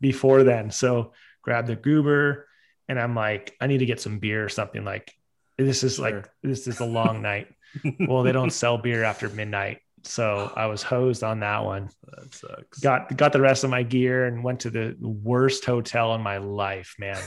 before 0.00 0.42
then. 0.44 0.70
So 0.70 1.12
grab 1.42 1.66
the 1.66 1.76
goober, 1.76 2.48
and 2.88 2.98
I'm 2.98 3.14
like, 3.14 3.54
I 3.60 3.66
need 3.66 3.78
to 3.78 3.86
get 3.86 4.00
some 4.00 4.18
beer 4.18 4.44
or 4.44 4.48
something. 4.48 4.84
Like 4.84 5.14
this 5.56 5.82
is 5.82 5.96
sure. 5.96 6.10
like 6.10 6.28
this 6.42 6.66
is 6.66 6.80
a 6.80 6.86
long 6.86 7.22
night. 7.28 7.48
well, 8.00 8.22
they 8.22 8.32
don't 8.32 8.50
sell 8.50 8.78
beer 8.78 9.04
after 9.04 9.28
midnight. 9.28 9.78
So 10.04 10.52
I 10.54 10.66
was 10.66 10.82
hosed 10.82 11.24
on 11.24 11.40
that 11.40 11.64
one. 11.64 11.90
That 12.04 12.34
sucks. 12.34 12.78
Got 12.80 13.16
got 13.16 13.32
the 13.32 13.40
rest 13.40 13.64
of 13.64 13.70
my 13.70 13.82
gear 13.82 14.26
and 14.26 14.42
went 14.44 14.60
to 14.60 14.70
the 14.70 14.96
worst 15.00 15.64
hotel 15.64 16.14
in 16.14 16.22
my 16.22 16.38
life, 16.38 16.94
man. 16.98 17.20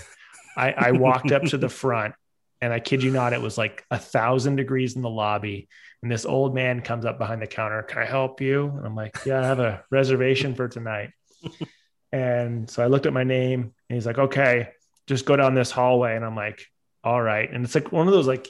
I, 0.58 0.72
I 0.72 0.92
walked 0.92 1.32
up 1.32 1.44
to 1.44 1.58
the 1.58 1.70
front 1.70 2.14
and 2.62 2.72
I 2.72 2.80
kid 2.80 3.02
you 3.02 3.12
not, 3.12 3.34
it 3.34 3.42
was 3.42 3.58
like 3.58 3.84
a 3.90 3.98
thousand 3.98 4.56
degrees 4.56 4.96
in 4.96 5.02
the 5.02 5.10
lobby. 5.10 5.68
And 6.04 6.12
this 6.12 6.26
old 6.26 6.54
man 6.54 6.82
comes 6.82 7.06
up 7.06 7.18
behind 7.18 7.42
the 7.42 7.48
counter. 7.48 7.82
Can 7.84 8.02
I 8.02 8.06
help 8.06 8.40
you? 8.40 8.66
And 8.68 8.86
I'm 8.86 8.96
like, 8.96 9.18
Yeah, 9.26 9.42
I 9.42 9.46
have 9.46 9.60
a 9.60 9.84
reservation 9.92 10.54
for 10.56 10.68
tonight. 10.68 11.10
and 12.12 12.70
so 12.70 12.84
I 12.84 12.88
looked 12.88 13.08
at 13.08 13.14
my 13.14 13.24
name 13.24 13.74
and 13.90 13.96
he's 13.96 14.06
like, 14.06 14.20
Okay, 14.20 14.70
just 15.08 15.26
go 15.26 15.36
down 15.36 15.56
this 15.56 15.72
hallway. 15.72 16.16
And 16.16 16.24
I'm 16.24 16.36
like, 16.36 16.66
All 17.04 17.22
right. 17.22 17.52
And 17.52 17.66
it's 17.66 17.76
like 17.76 17.92
one 17.92 18.08
of 18.08 18.14
those 18.14 18.28
like 18.28 18.48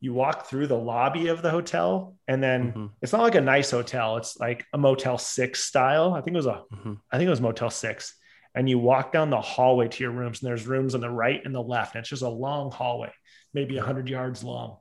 you 0.00 0.12
walk 0.12 0.46
through 0.46 0.66
the 0.66 0.76
lobby 0.76 1.28
of 1.28 1.40
the 1.40 1.50
hotel 1.50 2.14
and 2.28 2.42
then 2.42 2.72
mm-hmm. 2.72 2.86
it's 3.00 3.12
not 3.12 3.22
like 3.22 3.36
a 3.36 3.40
nice 3.40 3.70
hotel. 3.70 4.18
It's 4.18 4.36
like 4.38 4.66
a 4.74 4.78
Motel 4.78 5.16
Six 5.16 5.64
style. 5.64 6.12
I 6.12 6.20
think 6.20 6.34
it 6.34 6.38
was 6.38 6.46
a, 6.46 6.62
mm-hmm. 6.70 6.94
I 7.10 7.16
think 7.16 7.26
it 7.26 7.30
was 7.30 7.40
Motel 7.40 7.70
Six. 7.70 8.14
And 8.54 8.68
you 8.68 8.78
walk 8.78 9.12
down 9.12 9.30
the 9.30 9.40
hallway 9.40 9.88
to 9.88 10.04
your 10.04 10.12
rooms, 10.12 10.40
and 10.40 10.48
there's 10.48 10.64
rooms 10.64 10.94
on 10.94 11.00
the 11.00 11.10
right 11.10 11.40
and 11.44 11.52
the 11.52 11.60
left. 11.60 11.96
And 11.96 12.02
it's 12.02 12.10
just 12.10 12.22
a 12.22 12.28
long 12.28 12.70
hallway 12.70 13.10
maybe 13.54 13.76
100 13.76 14.08
yards 14.08 14.44
long. 14.44 14.76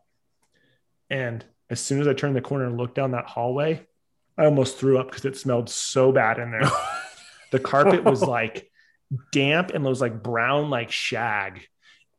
And 1.10 1.46
as 1.70 1.80
soon 1.80 2.02
as 2.02 2.08
I 2.08 2.14
turned 2.14 2.36
the 2.36 2.42
corner 2.42 2.66
and 2.66 2.78
looked 2.78 2.96
down 2.96 3.12
that 3.12 3.28
hallway, 3.28 3.86
I 4.38 4.46
almost 4.46 4.78
threw 4.78 4.98
up 4.98 5.10
because 5.10 5.26
it 5.26 5.38
smelled 5.38 5.70
so 5.70 6.12
bad 6.12 6.40
in 6.40 6.52
there. 6.52 6.70
the 7.52 7.60
carpet 7.60 8.04
was 8.04 8.22
like 8.24 8.70
damp 9.32 9.72
and 9.72 9.86
was 9.86 10.02
like 10.02 10.24
brown, 10.24 10.70
like 10.70 10.92
shag. 10.92 11.62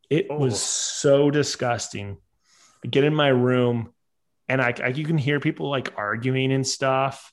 It 0.09 0.29
oh. 0.31 0.39
was 0.39 0.63
so 0.63 1.31
disgusting. 1.31 2.19
I 2.85 2.89
get 2.89 3.05
in 3.05 3.15
my 3.15 3.29
room 3.29 3.95
and 4.49 4.61
I, 4.61 4.75
I, 4.83 4.89
you 4.89 5.05
can 5.05 5.19
hear 5.19 5.41
people 5.41 5.71
like 5.71 5.95
arguing 5.97 6.53
and 6.53 6.67
stuff. 6.67 7.33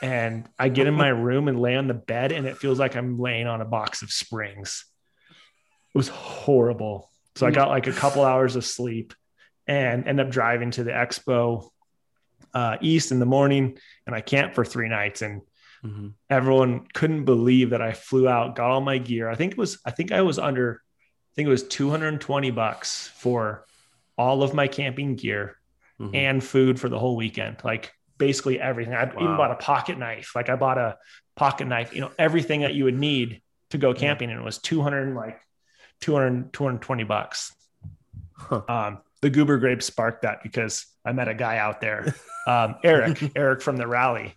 And 0.00 0.48
I 0.58 0.68
get 0.68 0.86
in 0.86 0.94
my 0.94 1.08
room 1.08 1.48
and 1.48 1.60
lay 1.60 1.76
on 1.76 1.88
the 1.88 1.94
bed, 1.94 2.32
and 2.32 2.46
it 2.46 2.58
feels 2.58 2.78
like 2.78 2.96
I'm 2.96 3.18
laying 3.18 3.46
on 3.46 3.60
a 3.60 3.64
box 3.64 4.02
of 4.02 4.10
springs. 4.10 4.84
It 5.94 5.98
was 5.98 6.08
horrible. 6.08 7.10
So 7.36 7.46
I 7.46 7.50
got 7.50 7.68
like 7.68 7.86
a 7.86 7.92
couple 7.92 8.24
hours 8.24 8.56
of 8.56 8.64
sleep 8.64 9.14
and 9.66 10.06
end 10.06 10.20
up 10.20 10.30
driving 10.30 10.70
to 10.72 10.84
the 10.84 10.90
expo 10.90 11.68
uh, 12.52 12.76
east 12.80 13.12
in 13.12 13.18
the 13.18 13.26
morning 13.26 13.78
and 14.06 14.14
I 14.14 14.20
camped 14.20 14.54
for 14.54 14.64
three 14.64 14.88
nights 14.88 15.22
and 15.22 15.42
mm-hmm. 15.84 16.08
everyone 16.28 16.86
couldn't 16.92 17.24
believe 17.24 17.70
that 17.70 17.80
I 17.80 17.92
flew 17.92 18.28
out, 18.28 18.56
got 18.56 18.70
all 18.70 18.80
my 18.80 18.98
gear. 18.98 19.28
I 19.28 19.34
think 19.34 19.52
it 19.52 19.58
was, 19.58 19.80
I 19.86 19.90
think 19.90 20.12
I 20.12 20.22
was 20.22 20.38
under, 20.38 20.82
I 20.84 21.34
think 21.34 21.46
it 21.46 21.50
was 21.50 21.66
220 21.68 22.50
bucks 22.50 23.08
for 23.16 23.64
all 24.18 24.42
of 24.42 24.52
my 24.52 24.68
camping 24.68 25.16
gear 25.16 25.56
mm-hmm. 25.98 26.14
and 26.14 26.44
food 26.44 26.78
for 26.78 26.88
the 26.88 26.98
whole 26.98 27.16
weekend. 27.16 27.56
Like 27.64 27.92
basically 28.18 28.60
everything. 28.60 28.94
I 28.94 29.04
wow. 29.04 29.12
even 29.20 29.36
bought 29.36 29.50
a 29.50 29.56
pocket 29.56 29.98
knife. 29.98 30.32
Like 30.34 30.48
I 30.48 30.56
bought 30.56 30.78
a 30.78 30.98
pocket 31.34 31.66
knife, 31.66 31.94
you 31.94 32.02
know, 32.02 32.12
everything 32.18 32.60
that 32.60 32.74
you 32.74 32.84
would 32.84 32.98
need 32.98 33.40
to 33.70 33.78
go 33.78 33.94
camping. 33.94 34.30
And 34.30 34.38
it 34.38 34.44
was 34.44 34.58
200 34.58 35.14
like 35.14 35.40
200, 36.02 36.52
220 36.52 37.04
bucks. 37.04 37.54
Huh. 38.34 38.62
Um, 38.68 38.98
the 39.20 39.30
goober 39.30 39.58
grape 39.58 39.82
sparked 39.82 40.22
that 40.22 40.42
because 40.42 40.86
I 41.04 41.12
met 41.12 41.28
a 41.28 41.34
guy 41.34 41.58
out 41.58 41.80
there, 41.80 42.14
um, 42.46 42.76
Eric, 42.84 43.32
Eric 43.36 43.62
from 43.62 43.76
the 43.76 43.86
rally, 43.86 44.34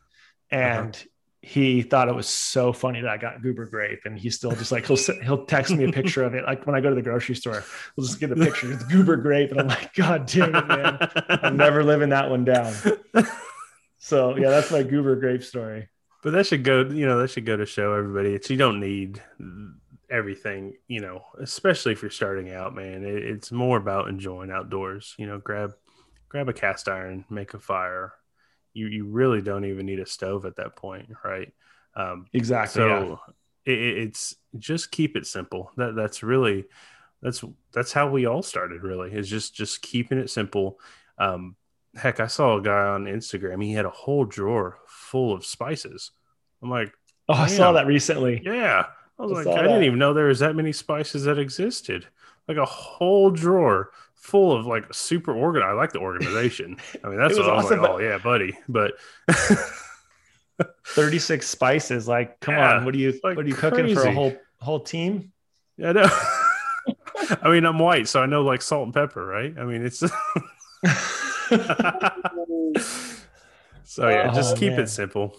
and 0.50 0.96
uh-huh. 0.96 1.06
he 1.42 1.82
thought 1.82 2.08
it 2.08 2.16
was 2.16 2.28
so 2.28 2.72
funny 2.72 3.02
that 3.02 3.10
I 3.10 3.18
got 3.18 3.42
goober 3.42 3.66
grape, 3.66 4.02
and 4.06 4.18
he's 4.18 4.36
still 4.36 4.52
just 4.52 4.72
like 4.72 4.86
he'll 4.86 4.98
he'll 5.24 5.46
text 5.46 5.74
me 5.74 5.86
a 5.86 5.92
picture 5.92 6.24
of 6.24 6.36
it. 6.36 6.46
Like 6.46 6.66
when 6.66 6.76
I 6.76 6.82
go 6.82 6.90
to 6.90 6.96
the 6.96 7.02
grocery 7.02 7.36
store, 7.36 7.64
we'll 7.96 8.06
just 8.06 8.20
get 8.20 8.32
a 8.32 8.36
picture. 8.36 8.72
It's 8.72 8.84
goober 8.84 9.18
grape, 9.18 9.52
and 9.52 9.60
I'm 9.60 9.68
like, 9.68 9.94
God 9.96 10.28
damn 10.28 10.56
it, 10.56 10.68
man! 10.68 10.98
I'm 11.30 11.58
never 11.58 11.84
living 11.84 12.10
that 12.10 12.30
one 12.30 12.46
down. 12.46 12.74
So 14.06 14.38
yeah, 14.38 14.52
that's 14.52 14.72
my 14.72 14.84
goober 14.84 15.16
grape 15.16 15.44
story. 15.44 15.90
But 16.22 16.34
that 16.34 16.46
should 16.46 16.64
go, 16.64 16.84
you 16.84 17.08
know, 17.08 17.18
that 17.18 17.32
should 17.32 17.46
go 17.48 17.58
to 17.58 17.66
show 17.66 17.94
everybody. 17.94 18.36
It's 18.36 18.52
you 18.52 18.58
don't 18.58 18.80
need 18.80 19.20
everything, 20.10 20.76
you 20.88 21.02
know, 21.02 21.24
especially 21.40 21.92
if 21.92 22.02
you're 22.02 22.12
starting 22.12 22.52
out, 22.52 22.76
man. 22.76 23.04
It, 23.04 23.24
it's 23.24 23.52
more 23.52 23.78
about 23.78 24.10
enjoying 24.10 24.52
outdoors. 24.52 25.16
You 25.18 25.28
know, 25.28 25.40
grab 25.40 25.74
grab 26.30 26.50
a 26.50 26.54
cast 26.54 26.88
iron, 26.88 27.26
make 27.30 27.54
a 27.54 27.60
fire. 27.60 28.14
You 28.74 28.88
you 28.88 29.06
really 29.06 29.42
don't 29.42 29.66
even 29.66 29.86
need 29.86 30.00
a 30.00 30.06
stove 30.06 30.46
at 30.46 30.58
that 30.58 30.76
point, 30.76 31.10
right? 31.24 31.54
Um, 31.96 32.28
exactly. 32.34 32.82
So 32.82 33.20
yeah. 33.66 33.74
it, 33.74 33.80
it's 33.80 34.36
just 34.58 34.92
keep 34.92 35.16
it 35.16 35.26
simple. 35.26 35.72
That 35.78 35.96
that's 35.96 36.24
really 36.24 36.66
that's 37.22 37.44
that's 37.74 37.94
how 37.94 38.10
we 38.10 38.26
all 38.26 38.42
started. 38.42 38.84
Really, 38.84 39.14
is 39.14 39.30
just 39.30 39.56
just 39.56 39.82
keeping 39.82 40.18
it 40.18 40.30
simple. 40.30 40.80
Um, 41.18 41.56
heck, 41.96 42.20
I 42.20 42.28
saw 42.28 42.58
a 42.58 42.62
guy 42.62 42.88
on 42.88 43.06
Instagram. 43.06 43.64
He 43.64 43.74
had 43.74 43.86
a 43.86 43.90
whole 43.90 44.26
drawer 44.26 44.80
full 44.88 45.34
of 45.34 45.46
spices. 45.46 46.12
I'm 46.62 46.70
like, 46.70 46.92
oh, 47.30 47.34
I 47.34 47.48
saw 47.48 47.74
that 47.74 47.88
recently. 47.88 48.42
Yeah, 48.44 48.88
I 49.18 49.24
was 49.24 49.32
I 49.32 49.36
like, 49.36 49.48
I 49.48 49.62
that. 49.62 49.68
didn't 49.68 49.84
even 49.84 50.00
know 50.00 50.14
there 50.14 50.26
was 50.26 50.40
that 50.40 50.56
many 50.56 50.72
spices 50.72 51.24
that 51.24 51.40
existed. 51.40 52.08
Like 52.48 52.58
a 52.58 52.66
whole 52.66 53.32
drawer 53.32 53.92
full 54.14 54.52
of 54.52 54.66
like 54.66 54.94
super 54.94 55.34
organized. 55.34 55.70
I 55.70 55.74
like 55.74 55.94
the 55.94 56.00
organization. 56.00 56.78
I 57.04 57.10
mean, 57.10 57.18
that's 57.18 57.38
what 57.38 57.50
I 57.50 57.56
was 57.56 57.66
awesome, 57.66 57.82
like, 57.82 57.90
oh 57.92 58.00
yeah, 58.00 58.18
buddy. 58.18 58.58
But 58.68 58.94
36 60.88 61.48
spices. 61.48 62.08
Like, 62.08 62.40
come 62.40 62.56
yeah, 62.56 62.76
on, 62.76 62.86
what 62.86 62.94
are 62.94 62.98
you 62.98 63.12
like 63.24 63.38
what 63.38 63.46
are 63.46 63.50
you 63.50 63.56
crazy. 63.56 63.76
cooking 63.76 63.96
for 63.96 64.04
a 64.04 64.14
whole 64.14 64.36
whole 64.60 64.80
team? 64.80 65.32
Yeah, 65.78 65.92
no. 65.94 66.10
I 67.42 67.50
mean, 67.50 67.66
I'm 67.66 67.80
white, 67.80 68.08
so 68.08 68.22
I 68.22 68.26
know 68.26 68.44
like 68.44 68.62
salt 68.62 68.86
and 68.86 68.94
pepper, 68.94 69.26
right? 69.26 69.54
I 69.58 69.64
mean, 69.64 69.84
it's 69.86 70.00
so 70.00 70.10
yeah, 74.10 74.30
oh, 74.30 74.36
just 74.36 74.56
oh, 74.56 74.60
keep 74.60 74.74
man. 74.74 74.82
it 74.82 74.90
simple. 74.90 75.36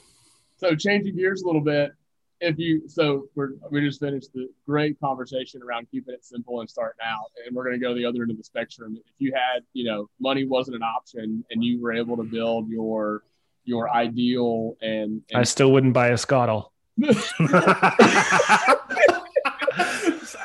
So 0.56 0.74
changing 0.74 1.16
gears 1.16 1.42
a 1.42 1.46
little 1.46 1.60
bit, 1.60 1.92
if 2.40 2.58
you 2.58 2.88
so 2.88 3.28
we're 3.34 3.50
we 3.70 3.80
just 3.80 4.00
finished 4.00 4.32
the 4.34 4.48
great 4.66 4.98
conversation 5.00 5.62
around 5.62 5.86
keeping 5.90 6.14
it 6.14 6.24
simple 6.24 6.60
and 6.60 6.68
starting 6.68 7.00
out 7.04 7.30
and 7.44 7.54
we're 7.54 7.64
going 7.64 7.78
to 7.78 7.80
go 7.80 7.94
to 7.94 7.98
the 7.98 8.04
other 8.04 8.22
end 8.22 8.30
of 8.30 8.36
the 8.36 8.44
spectrum. 8.44 8.96
If 8.96 9.14
you 9.18 9.32
had 9.32 9.62
you 9.72 9.84
know 9.84 10.08
money 10.20 10.44
wasn't 10.44 10.76
an 10.76 10.82
option 10.82 11.44
and 11.50 11.64
you 11.64 11.80
were 11.80 11.92
able 11.92 12.16
to 12.16 12.22
build 12.22 12.68
your 12.68 13.22
your 13.64 13.90
ideal 13.90 14.76
and, 14.80 15.22
and 15.30 15.40
i 15.40 15.42
still 15.42 15.72
wouldn't 15.72 15.92
buy 15.92 16.08
a 16.08 16.14
Skottle. 16.14 16.70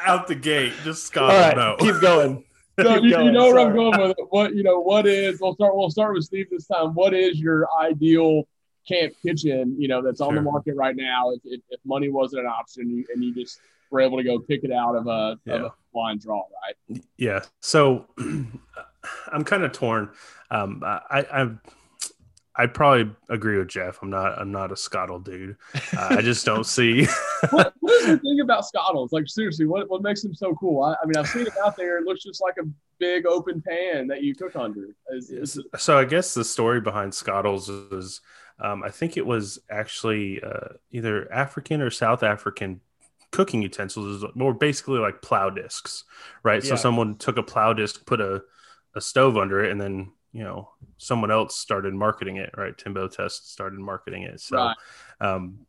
Out 0.04 0.28
the 0.28 0.36
gate 0.36 0.74
just 0.84 1.12
Skottle 1.12 1.30
right, 1.30 1.56
no. 1.56 1.76
keep 1.80 2.00
going. 2.02 2.44
So 2.80 2.96
you, 2.96 3.10
you, 3.26 3.32
know 3.32 3.48
where 3.48 3.60
i'm 3.60 3.76
going 3.76 4.00
with 4.00 4.12
it. 4.18 4.26
What 4.30 4.56
you 4.56 4.64
know 4.64 4.80
what 4.80 5.06
is 5.06 5.40
we'll 5.40 5.54
start 5.54 5.76
we'll 5.76 5.92
start 5.92 6.14
with 6.14 6.24
steve 6.24 6.48
this 6.50 6.66
time. 6.66 6.96
What 6.96 7.14
is 7.14 7.38
your 7.38 7.68
ideal 7.80 8.48
camp 8.88 9.14
kitchen, 9.22 9.76
you 9.80 9.88
know, 9.88 10.02
that's 10.02 10.22
on 10.22 10.36
the 10.36 10.42
market 10.42 10.76
right 10.76 10.96
now. 10.96 11.32
If, 11.32 11.42
if, 11.46 11.62
if, 11.70 11.80
money 11.86 12.10
wasn't 12.10 12.42
an 12.42 12.48
option 12.48 13.06
and 13.14 13.24
you 13.24 13.34
just 13.34 13.60
were 13.90 14.02
able 14.02 14.18
to 14.18 14.24
go 14.24 14.40
pick 14.40 14.64
it 14.64 14.72
out 14.72 14.96
of 14.96 15.08
a, 15.08 15.38
yeah. 15.46 15.54
of 15.54 15.62
a 15.64 15.74
blind 15.94 16.22
draw, 16.22 16.44
right? 16.64 17.04
Yeah. 17.18 17.42
So 17.60 18.06
I'm 19.32 19.44
kind 19.44 19.64
of 19.64 19.72
torn. 19.72 20.10
Um, 20.50 20.82
I, 20.84 21.26
I've, 21.32 21.58
I'd 22.56 22.74
probably 22.74 23.14
agree 23.30 23.58
with 23.58 23.70
Jeff. 23.70 24.00
I'm 24.02 24.10
not. 24.10 24.38
I'm 24.38 24.52
not 24.52 24.72
a 24.72 24.76
Skottle 24.76 25.24
dude. 25.24 25.56
Uh, 25.98 26.08
I 26.12 26.22
just 26.22 26.46
don't 26.46 26.66
see. 26.66 27.06
what, 27.50 27.74
what 27.80 27.94
is 27.94 28.08
the 28.08 28.18
thing 28.18 28.42
about 28.42 28.66
Skottles? 28.66 29.10
Like 29.12 29.28
seriously, 29.28 29.66
what 29.66 29.90
what 29.90 30.02
makes 30.02 30.22
them 30.22 30.36
so 30.36 30.54
cool? 30.56 30.84
I, 30.84 30.96
I, 31.02 31.06
mean, 31.06 31.16
I've 31.16 31.28
seen 31.28 31.48
it 31.48 31.54
out 31.64 31.78
there. 31.78 31.98
It 31.98 32.04
looks 32.04 32.24
just 32.24 32.42
like 32.42 32.58
a 32.58 32.68
big 33.00 33.26
open 33.26 33.62
pan 33.62 34.06
that 34.08 34.22
you 34.22 34.36
cook 34.36 34.58
under. 34.58 34.90
Is, 35.12 35.32
is 35.32 35.60
so 35.78 35.98
I 35.98 36.04
guess 36.04 36.34
the 36.34 36.44
story 36.44 36.82
behind 36.82 37.14
Skottles 37.14 37.70
is 37.94 38.20
um, 38.62 38.84
I 38.84 38.90
think 38.90 39.18
it 39.18 39.26
was 39.26 39.60
actually 39.70 40.42
uh, 40.44 40.76
either 40.92 41.32
African 41.34 41.82
or 41.82 41.90
South 41.90 42.24
African 42.24 42.80
cooking 43.32 43.62
utensils 43.62 44.22
is 44.24 44.30
more 44.36 44.54
basically 44.54 45.00
like 45.00 45.22
plow 45.22 45.50
discs, 45.50 46.04
right? 46.44 46.64
So 46.64 46.76
someone 46.76 47.16
took 47.18 47.38
a 47.38 47.44
plow 47.44 47.74
disc, 47.74 48.06
put 48.06 48.20
a, 48.22 48.44
a 48.96 49.02
stove 49.02 49.38
under 49.38 49.64
it, 49.64 49.72
and 49.72 49.80
then 49.82 50.12
you 50.34 50.44
know 50.44 50.70
someone 50.98 51.32
else 51.32 51.56
started 51.56 51.94
marketing 51.94 52.38
it, 52.38 52.52
right? 52.58 52.78
Timbo 52.78 53.08
Test 53.08 53.52
started 53.52 53.80
marketing 53.80 54.24
it. 54.24 54.40
So, 54.40 54.58
Right. 54.58 54.76
um, 55.20 55.66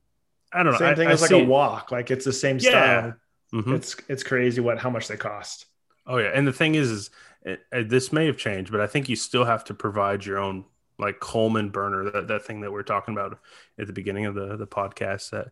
I 0.53 0.63
don't 0.63 0.73
know. 0.73 0.79
Same 0.79 0.97
thing 0.97 1.09
I 1.09 1.13
as 1.13 1.23
like 1.23 1.31
see 1.31 1.39
a 1.41 1.43
it- 1.43 1.49
wok. 1.49 1.91
Like 1.93 2.11
it's 2.11 2.25
the 2.25 2.33
same 2.33 2.59
Yeah. 2.61 2.71
style. 2.71 3.15
Mhm. 3.55 3.75
It's 3.77 3.97
it's 4.09 4.23
crazy 4.23 4.61
what 4.61 4.79
how 4.79 4.91
much 4.91 5.09
they 5.09 5.17
cost. 5.17 5.67
Oh 6.07 6.19
yeah, 6.19 6.31
and 6.35 6.47
the 6.47 6.53
thing 6.53 6.75
is, 6.75 6.91
is 6.91 7.11
it, 7.43 7.61
it- 7.71 7.89
this 7.89 8.13
may 8.13 8.27
have 8.27 8.37
changed, 8.37 8.71
but 8.73 8.81
I 8.81 8.87
think 8.87 9.09
you 9.09 9.17
still 9.17 9.45
have 9.45 9.63
to 9.65 9.75
provide 9.75 10.25
your 10.27 10.39
own 10.39 10.65
like 10.99 11.21
Coleman 11.21 11.71
burner, 11.71 12.11
that, 12.11 12.29
that 12.29 12.45
thing 12.45 12.61
that 12.61 12.73
we're 12.73 12.83
talking 12.83 13.15
about 13.15 13.39
at 13.79 13.87
the 13.87 13.93
beginning 13.93 14.27
of 14.27 14.35
the 14.35 14.57
the 14.57 14.67
podcast, 14.67 15.31
that 15.31 15.49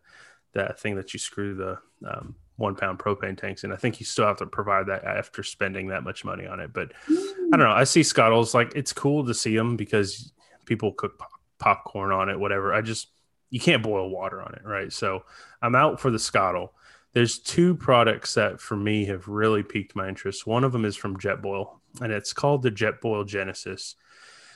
that 0.53 0.79
thing 0.79 0.95
that 0.95 1.13
you 1.13 1.19
screw 1.19 1.55
the 1.55 1.77
um, 2.07 2.35
one 2.57 2.75
pound 2.75 2.99
propane 2.99 3.37
tanks 3.37 3.63
in. 3.63 3.71
I 3.71 3.77
think 3.77 3.99
you 3.99 4.05
still 4.05 4.27
have 4.27 4.37
to 4.37 4.45
provide 4.45 4.87
that 4.87 5.03
after 5.03 5.43
spending 5.43 5.87
that 5.87 6.03
much 6.03 6.23
money 6.23 6.45
on 6.45 6.59
it. 6.59 6.73
But 6.73 6.91
I 7.09 7.51
don't 7.51 7.59
know. 7.59 7.71
I 7.71 7.85
see 7.85 8.01
Skottles 8.01 8.53
like 8.53 8.73
it's 8.75 8.93
cool 8.93 9.25
to 9.25 9.33
see 9.33 9.55
them 9.55 9.77
because 9.77 10.31
people 10.65 10.93
cook 10.93 11.17
pop- 11.17 11.29
popcorn 11.59 12.11
on 12.11 12.29
it, 12.29 12.39
whatever. 12.39 12.73
I 12.73 12.81
just 12.81 13.07
you 13.49 13.59
can't 13.59 13.83
boil 13.83 14.09
water 14.09 14.41
on 14.41 14.53
it, 14.53 14.61
right? 14.65 14.91
So 14.93 15.23
I'm 15.61 15.75
out 15.75 15.99
for 15.99 16.11
the 16.11 16.17
Skottle 16.17 16.69
there's 17.13 17.39
two 17.39 17.75
products 17.75 18.33
that 18.35 18.59
for 18.61 18.75
me 18.75 19.05
have 19.05 19.27
really 19.27 19.63
piqued 19.63 19.95
my 19.95 20.07
interest. 20.07 20.47
One 20.47 20.63
of 20.63 20.71
them 20.71 20.85
is 20.85 20.95
from 20.95 21.17
Jetboil, 21.17 21.79
and 22.01 22.11
it's 22.11 22.33
called 22.33 22.63
the 22.63 22.71
Jetboil 22.71 23.27
Genesis. 23.27 23.95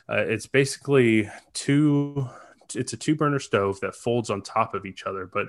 Uh, 0.10 0.18
it's 0.28 0.48
basically 0.48 1.30
two. 1.54 2.28
It's 2.74 2.94
a 2.94 2.98
two 2.98 3.16
burner 3.16 3.40
stove 3.40 3.80
that 3.82 3.96
folds 3.96 4.30
on 4.30 4.42
top 4.42 4.74
of 4.74 4.86
each 4.86 5.04
other, 5.06 5.26
but 5.32 5.48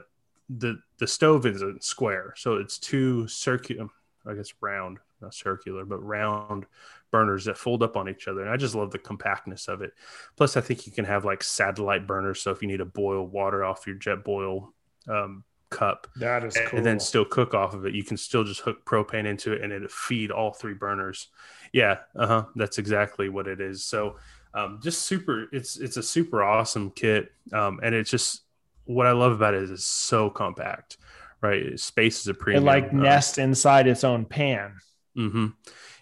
the 0.49 0.79
the 0.99 1.07
stove 1.07 1.47
isn't 1.47 1.83
square, 1.83 2.35
so 2.37 2.57
it's 2.57 2.79
two 2.79 3.27
circular, 3.29 3.89
I 4.27 4.35
guess 4.35 4.53
round, 4.61 4.99
not 5.21 5.35
circular, 5.35 5.85
but 5.85 5.99
round 6.03 6.67
burners 7.11 7.45
that 7.47 7.59
fold 7.59 7.83
up 7.83 7.97
on 7.97 8.09
each 8.09 8.29
other. 8.29 8.43
And 8.43 8.51
I 8.51 8.57
just 8.57 8.75
love 8.75 8.91
the 8.91 8.99
compactness 8.99 9.69
of 9.69 9.83
it. 9.83 9.93
Plus, 10.37 10.57
I 10.57 10.61
think 10.61 10.87
you 10.87 10.93
can 10.93 11.05
have 11.05 11.25
like 11.25 11.43
satellite 11.43 12.07
burners, 12.07 12.41
so 12.41 12.51
if 12.51 12.63
you 12.63 12.69
need 12.69 12.79
to 12.79 12.85
boil 12.85 13.27
water 13.27 13.65
off 13.65 13.87
your 13.87 13.97
jet 13.97 14.25
Jetboil 14.25 14.69
um, 15.09 15.45
cup, 15.71 16.07
That 16.17 16.45
is 16.45 16.57
cool. 16.67 16.79
and 16.79 16.87
then 16.87 17.01
still 17.01 17.25
cook 17.25 17.55
off 17.55 17.75
of 17.75 17.87
it. 17.87 17.95
You 17.95 18.05
can 18.05 18.17
still 18.17 18.45
just 18.45 18.61
hook 18.61 18.85
propane 18.85 19.27
into 19.27 19.53
it 19.53 19.63
and 19.63 19.73
it'll 19.73 19.89
feed 19.89 20.31
all 20.31 20.53
three 20.53 20.75
burners. 20.75 21.29
Yeah, 21.73 21.99
uh 22.15 22.27
huh. 22.27 22.45
That's 22.55 22.79
exactly 22.79 23.29
what 23.29 23.49
it 23.49 23.61
is. 23.61 23.85
So, 23.85 24.17
um, 24.57 24.81
just 24.83 25.03
super. 25.03 25.47
It's 25.53 25.77
it's 25.77 25.97
a 25.99 26.03
super 26.03 26.43
awesome 26.43 26.91
kit, 26.91 27.31
um, 27.53 27.79
and 27.83 27.95
it's 27.95 28.11
just 28.11 28.43
what 28.85 29.07
I 29.07 29.13
love 29.13 29.33
about 29.33 29.55
it 29.55 29.63
is 29.63 29.71
it's 29.71 29.85
so 29.85 30.31
compact. 30.31 30.97
Right, 31.43 31.79
space 31.79 32.21
is 32.21 32.29
a 32.29 32.35
premium. 32.35 32.65
it 32.65 32.67
like 32.67 32.85
uh, 32.87 32.97
nest 32.97 33.39
inside 33.39 33.87
its 33.87 34.03
own 34.03 34.25
pan. 34.25 34.79
Mm-hmm. 35.17 35.47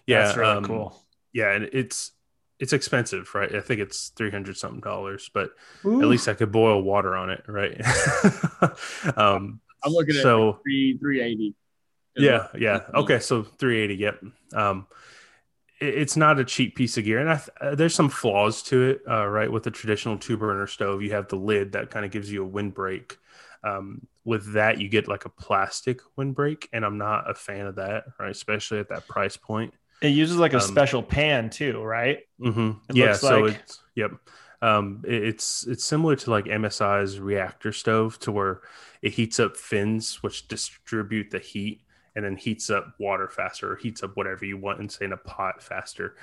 Yeah, 0.07 0.23
That's 0.23 0.37
really 0.37 0.51
um, 0.51 0.63
cool. 0.63 1.03
Yeah, 1.33 1.51
and 1.51 1.65
it's 1.73 2.11
it's 2.57 2.71
expensive, 2.71 3.35
right? 3.35 3.53
I 3.53 3.59
think 3.59 3.81
it's 3.81 4.09
three 4.09 4.31
hundred 4.31 4.55
something 4.57 4.79
dollars, 4.79 5.29
but 5.33 5.51
Ooh. 5.85 6.01
at 6.01 6.07
least 6.07 6.29
I 6.29 6.33
could 6.33 6.51
boil 6.53 6.81
water 6.81 7.15
on 7.15 7.29
it, 7.29 7.43
right? 7.47 7.79
um, 9.17 9.59
I'm 9.83 9.91
looking 9.91 10.15
at 10.15 10.23
so 10.23 10.59
three 10.63 10.97
three 10.97 11.21
eighty. 11.21 11.53
yeah 12.17 12.47
yeah 12.57 12.79
okay 12.93 13.19
so 13.19 13.43
380 13.43 13.95
yep 13.95 14.23
um 14.53 14.87
it- 14.87 14.95
it's 15.79 16.15
not 16.15 16.39
a 16.39 16.45
cheap 16.45 16.75
piece 16.75 16.97
of 16.97 17.03
gear. 17.03 17.19
And 17.19 17.29
I 17.29 17.35
th- 17.37 17.49
uh, 17.61 17.75
there's 17.75 17.95
some 17.95 18.09
flaws 18.09 18.61
to 18.63 18.81
it 18.83 19.01
uh, 19.09 19.27
right 19.27 19.51
with 19.51 19.63
the 19.63 19.71
traditional 19.71 20.17
two 20.17 20.37
burner 20.37 20.67
stove. 20.67 21.01
You 21.01 21.11
have 21.11 21.27
the 21.27 21.35
lid 21.37 21.73
that 21.73 21.91
kind 21.91 22.05
of 22.05 22.11
gives 22.11 22.31
you 22.31 22.43
a 22.43 22.47
windbreak. 22.47 23.17
Um, 23.63 24.05
with 24.23 24.53
that 24.53 24.79
you 24.79 24.89
get 24.89 25.07
like 25.07 25.25
a 25.25 25.29
plastic 25.29 25.99
windbreak 26.17 26.67
and 26.73 26.83
i'm 26.85 26.97
not 26.99 27.29
a 27.29 27.33
fan 27.35 27.65
of 27.67 27.75
that 27.75 28.05
right 28.19 28.29
especially 28.31 28.79
at 28.79 28.89
that 28.89 29.07
price 29.07 29.37
point. 29.37 29.73
It 30.01 30.09
uses 30.09 30.37
like 30.37 30.53
a 30.53 30.57
um, 30.57 30.61
special 30.61 31.01
pan 31.01 31.49
too, 31.49 31.81
right? 31.81 32.19
hmm 32.39 32.71
It 32.89 32.95
Yeah, 32.95 33.05
looks 33.07 33.21
so 33.21 33.41
like- 33.41 33.55
it's 33.63 33.79
yep. 33.95 34.11
Um, 34.61 35.03
it- 35.07 35.23
it's 35.23 35.65
it's 35.67 35.83
similar 35.85 36.15
to 36.15 36.29
like 36.31 36.45
MSR's 36.45 37.19
reactor 37.19 37.71
stove, 37.71 38.19
to 38.19 38.31
where 38.31 38.61
it 39.01 39.13
heats 39.13 39.39
up 39.39 39.57
fins, 39.57 40.21
which 40.21 40.47
distribute 40.47 41.31
the 41.31 41.39
heat, 41.39 41.81
and 42.15 42.23
then 42.23 42.35
heats 42.35 42.69
up 42.69 42.93
water 42.99 43.27
faster, 43.27 43.73
or 43.73 43.75
heats 43.75 44.03
up 44.03 44.15
whatever 44.15 44.45
you 44.45 44.57
want, 44.57 44.79
and 44.79 44.91
say 44.91 45.05
in 45.05 45.13
a 45.13 45.17
pot 45.17 45.61
faster. 45.61 46.15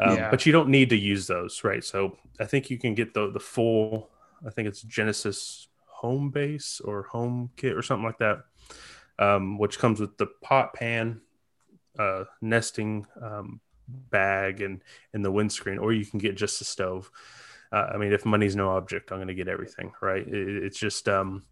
Um, 0.00 0.16
Yeah. 0.16 0.30
But 0.30 0.44
you 0.46 0.52
don't 0.52 0.68
need 0.68 0.90
to 0.90 0.96
use 0.96 1.26
those, 1.26 1.62
right? 1.64 1.84
So 1.84 2.16
I 2.40 2.44
think 2.44 2.70
you 2.70 2.78
can 2.78 2.94
get 2.94 3.14
the 3.14 3.30
the 3.30 3.40
full. 3.40 4.10
I 4.46 4.50
think 4.50 4.68
it's 4.68 4.82
Genesis 4.82 5.68
home 5.86 6.30
base 6.30 6.80
or 6.84 7.04
home 7.04 7.50
kit 7.56 7.74
or 7.74 7.82
something 7.82 8.04
like 8.04 8.18
that, 8.18 8.44
um, 9.18 9.58
which 9.58 9.78
comes 9.78 9.98
with 9.98 10.18
the 10.18 10.26
pot 10.42 10.74
pan, 10.74 11.20
uh, 11.98 12.24
nesting 12.42 13.06
um, 13.22 13.60
bag, 13.88 14.60
and 14.60 14.82
and 15.14 15.24
the 15.24 15.32
windscreen, 15.32 15.78
or 15.78 15.92
you 15.92 16.04
can 16.04 16.18
get 16.18 16.36
just 16.36 16.60
a 16.60 16.64
stove. 16.64 17.10
Uh, 17.72 17.90
I 17.94 17.96
mean, 17.96 18.12
if 18.12 18.24
money's 18.24 18.54
no 18.54 18.70
object, 18.70 19.10
I'm 19.10 19.18
going 19.18 19.28
to 19.28 19.34
get 19.34 19.48
everything, 19.48 19.92
right? 20.00 20.26
It, 20.26 20.64
it's 20.64 20.78
just 20.78 21.08
um, 21.08 21.44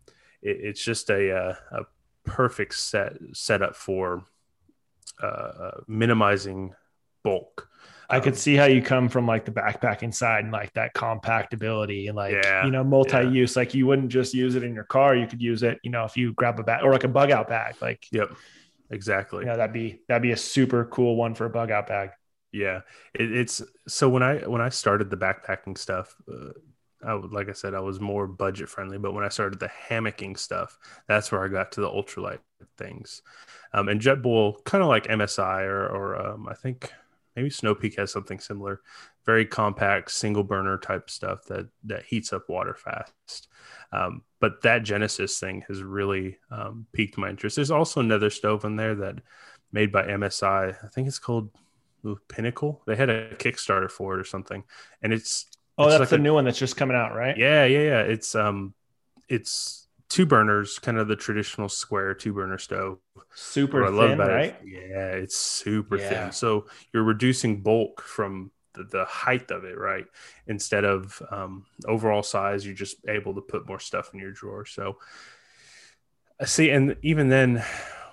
it, 0.42 0.58
it's 0.60 0.84
just 0.84 1.10
a, 1.10 1.36
uh, 1.36 1.54
a 1.72 1.84
perfect 2.24 2.74
set 2.74 3.14
setup 3.32 3.76
for 3.76 4.24
uh, 5.22 5.26
uh, 5.26 5.80
minimizing 5.88 6.74
bulk. 7.24 7.68
I 8.08 8.20
could 8.20 8.36
Um, 8.36 8.38
see 8.38 8.54
how 8.54 8.66
you 8.66 8.82
come 8.82 9.08
from 9.08 9.26
like 9.26 9.44
the 9.46 9.50
backpacking 9.50 10.14
side 10.14 10.44
and 10.44 10.52
like 10.52 10.72
that 10.74 10.94
compactability 10.94 12.06
and 12.08 12.16
like 12.16 12.44
Yeah, 12.44 12.60
you 12.60 12.70
know 12.70 12.84
multi-use. 12.84 13.56
Like 13.56 13.74
you 13.74 13.86
wouldn't 13.86 14.10
just 14.10 14.34
use 14.34 14.54
it 14.56 14.62
in 14.62 14.74
your 14.74 14.84
car; 14.84 15.16
you 15.16 15.26
could 15.26 15.40
use 15.40 15.62
it, 15.62 15.78
you 15.82 15.90
know, 15.90 16.04
if 16.04 16.16
you 16.16 16.34
grab 16.34 16.60
a 16.60 16.62
bag 16.62 16.82
or 16.84 16.92
like 16.92 17.04
a 17.04 17.08
bug 17.08 17.30
out 17.30 17.48
bag. 17.48 17.76
Like 17.80 18.04
Yep, 18.10 18.36
exactly. 18.90 19.44
you 19.44 19.46
know, 19.46 19.56
that'd 19.56 19.72
be 19.72 20.00
that'd 20.08 20.22
be 20.22 20.32
a 20.32 20.36
super 20.36 20.84
cool 20.86 21.16
one 21.16 21.34
for 21.34 21.44
a 21.46 21.50
bug 21.50 21.70
out 21.70 21.86
bag. 21.86 22.10
Yeah, 22.52 22.82
it, 23.14 23.32
it's 23.32 23.62
so 23.88 24.08
when 24.08 24.22
I 24.22 24.38
when 24.46 24.60
I 24.60 24.68
started 24.68 25.10
the 25.10 25.16
backpacking 25.16 25.76
stuff, 25.76 26.14
uh, 26.32 26.50
I 27.04 27.14
would 27.14 27.32
like 27.32 27.48
I 27.48 27.52
said 27.52 27.74
I 27.74 27.80
was 27.80 28.00
more 28.00 28.26
budget 28.26 28.68
friendly. 28.68 28.98
But 28.98 29.14
when 29.14 29.24
I 29.24 29.28
started 29.28 29.60
the 29.60 29.70
hammocking 29.88 30.38
stuff, 30.38 30.78
that's 31.06 31.30
where 31.30 31.44
I 31.44 31.48
got 31.48 31.72
to 31.72 31.80
the 31.80 31.90
ultralight 31.90 32.40
things. 32.78 33.22
Um, 33.72 33.88
and 33.88 34.00
JetBoil, 34.00 34.64
kind 34.64 34.82
of 34.82 34.88
like 34.88 35.06
MSI 35.06 35.62
or 35.64 35.86
or 35.86 36.20
um, 36.20 36.48
I 36.48 36.54
think 36.54 36.92
maybe 37.36 37.50
Snow 37.50 37.74
Peak 37.74 37.96
has 37.96 38.12
something 38.12 38.38
similar. 38.38 38.80
Very 39.26 39.46
compact, 39.46 40.10
single 40.10 40.44
burner 40.44 40.78
type 40.78 41.10
stuff 41.10 41.44
that 41.46 41.68
that 41.84 42.04
heats 42.04 42.32
up 42.32 42.48
water 42.48 42.74
fast. 42.74 43.48
Um, 43.92 44.22
but 44.40 44.62
that 44.62 44.82
Genesis 44.82 45.38
thing 45.38 45.64
has 45.68 45.82
really 45.82 46.38
um, 46.50 46.86
piqued 46.92 47.16
my 47.16 47.30
interest. 47.30 47.56
There's 47.56 47.70
also 47.70 48.00
another 48.00 48.30
stove 48.30 48.64
in 48.64 48.76
there 48.76 48.94
that 48.96 49.16
made 49.72 49.92
by 49.92 50.04
MSI. 50.04 50.76
I 50.84 50.88
think 50.88 51.08
it's 51.08 51.18
called 51.18 51.50
Pinnacle. 52.28 52.82
They 52.86 52.96
had 52.96 53.10
a 53.10 53.34
Kickstarter 53.36 53.90
for 53.90 54.14
it 54.14 54.20
or 54.20 54.24
something, 54.24 54.64
and 55.02 55.12
it's 55.12 55.46
Oh, 55.78 55.90
that's 55.90 55.98
like 56.00 56.10
the 56.10 56.18
a- 56.18 56.18
new 56.18 56.34
one 56.34 56.44
that's 56.44 56.58
just 56.58 56.76
coming 56.76 56.96
out, 56.96 57.14
right? 57.14 57.36
yeah, 57.36 57.64
yeah, 57.64 57.80
yeah. 57.80 58.00
It's 58.02 58.34
um, 58.34 58.74
it's 59.28 59.88
two 60.08 60.26
burners, 60.26 60.78
kind 60.78 60.98
of 60.98 61.08
the 61.08 61.16
traditional 61.16 61.68
square 61.68 62.14
two 62.14 62.32
burner 62.34 62.58
stove. 62.58 62.98
Super 63.34 63.78
What 63.78 63.86
I 63.86 63.90
love 63.90 64.12
thin, 64.12 64.12
about 64.12 64.30
right? 64.30 64.54
it, 64.60 64.60
yeah, 64.64 65.12
it's 65.12 65.36
super 65.36 65.98
Yeah. 65.98 65.98
thin. 65.98 66.32
So 66.32 66.66
you're 66.92 67.04
reducing 67.04 67.62
bulk 67.62 68.02
from 68.02 68.52
the, 68.74 68.84
the 68.84 69.04
height 69.06 69.50
of 69.50 69.64
it, 69.64 69.78
right? 69.78 70.06
Instead 70.46 70.84
of 70.84 71.20
um, 71.30 71.66
overall 71.86 72.22
size, 72.22 72.66
you're 72.66 72.74
just 72.74 72.96
able 73.08 73.34
to 73.34 73.40
put 73.40 73.68
more 73.68 73.80
stuff 73.80 74.10
in 74.14 74.20
your 74.20 74.32
drawer. 74.32 74.66
So 74.66 74.98
I 76.40 76.46
see, 76.46 76.70
and 76.70 76.96
even 77.02 77.28
then, 77.28 77.64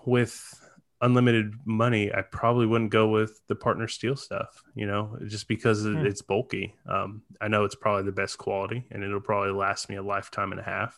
with 0.06 0.61
unlimited 1.02 1.54
money, 1.66 2.14
I 2.14 2.22
probably 2.22 2.66
wouldn't 2.66 2.92
go 2.92 3.08
with 3.08 3.42
the 3.48 3.56
partner 3.56 3.88
steel 3.88 4.16
stuff, 4.16 4.64
you 4.76 4.86
know, 4.86 5.18
just 5.28 5.48
because 5.48 5.84
Hmm. 5.84 6.06
it's 6.06 6.22
bulky. 6.22 6.76
Um, 6.88 7.24
I 7.40 7.48
know 7.48 7.64
it's 7.66 7.76
probably 7.76 8.04
the 8.04 8.12
best 8.12 8.38
quality, 8.38 8.86
and 8.92 9.04
it'll 9.04 9.20
probably 9.22 9.52
last 9.52 9.90
me 9.90 9.96
a 9.96 10.04
lifetime 10.04 10.52
and 10.52 10.60
a 10.62 10.64
half. 10.64 10.98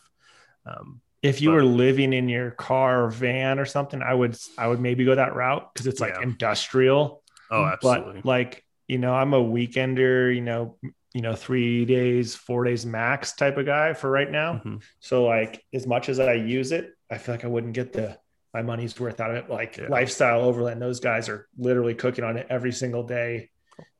Um, 0.66 1.00
If 1.22 1.40
you 1.40 1.48
But- 1.48 1.54
were 1.54 1.64
living 1.64 2.12
in 2.12 2.28
your 2.28 2.50
car 2.50 3.04
or 3.04 3.08
van 3.10 3.58
or 3.58 3.64
something, 3.64 4.02
I 4.02 4.12
would 4.12 4.36
I 4.58 4.68
would 4.68 4.78
maybe 4.80 5.06
go 5.06 5.14
that 5.14 5.34
route 5.34 5.72
because 5.72 5.86
it's 5.86 6.00
like 6.00 6.14
Yeah. 6.16 6.22
industrial. 6.22 7.22
oh, 7.50 7.64
absolutely. 7.64 8.14
But 8.20 8.24
like, 8.26 8.64
you 8.88 8.98
know, 8.98 9.14
I'm 9.14 9.32
a 9.32 9.42
weekender, 9.42 10.34
you 10.34 10.40
know, 10.42 10.76
you 11.14 11.20
know, 11.22 11.34
three 11.34 11.84
days, 11.86 12.34
four 12.34 12.64
days 12.64 12.84
max 12.84 13.32
type 13.34 13.56
of 13.56 13.64
guy 13.66 13.92
for 13.94 14.10
right 14.10 14.30
now. 14.30 14.60
Mhm. 14.64 14.82
So 15.00 15.24
like 15.24 15.62
as 15.72 15.86
much 15.86 16.08
as 16.10 16.18
I 16.20 16.32
use 16.34 16.72
it, 16.72 16.92
I 17.10 17.16
feel 17.18 17.34
like 17.34 17.44
I 17.44 17.48
wouldn't 17.48 17.72
get 17.74 17.92
the 17.94 18.18
my 18.54 18.62
money's 18.62 18.98
worth 18.98 19.20
out 19.20 19.30
of 19.30 19.36
it. 19.36 19.50
Like 19.50 19.76
Yeah. 19.76 19.88
lifestyle 19.88 20.40
overland, 20.40 20.80
those 20.80 21.00
guys 21.00 21.28
are 21.28 21.48
literally 21.58 21.94
cooking 21.94 22.24
on 22.24 22.36
it 22.36 22.46
every 22.48 22.72
single 22.72 23.02
day. 23.02 23.50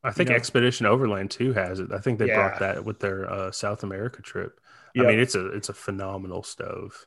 I 0.04 0.12
think 0.12 0.28
know? 0.30 0.36
Expedition 0.36 0.86
Overland 0.86 1.30
too 1.32 1.52
has 1.54 1.80
it. 1.80 1.90
I 1.92 1.98
think 1.98 2.18
they 2.20 2.28
Yeah. 2.28 2.36
brought 2.48 2.60
that 2.60 2.84
with 2.84 3.00
their 3.00 3.28
uh, 3.30 3.50
South 3.50 3.82
America 3.82 4.22
trip. 4.22 4.60
Yep. 4.94 5.04
I 5.04 5.08
mean, 5.08 5.18
it's 5.18 5.34
a 5.34 5.48
it's 5.48 5.68
a 5.68 5.74
phenomenal 5.74 6.42
stove. 6.44 7.06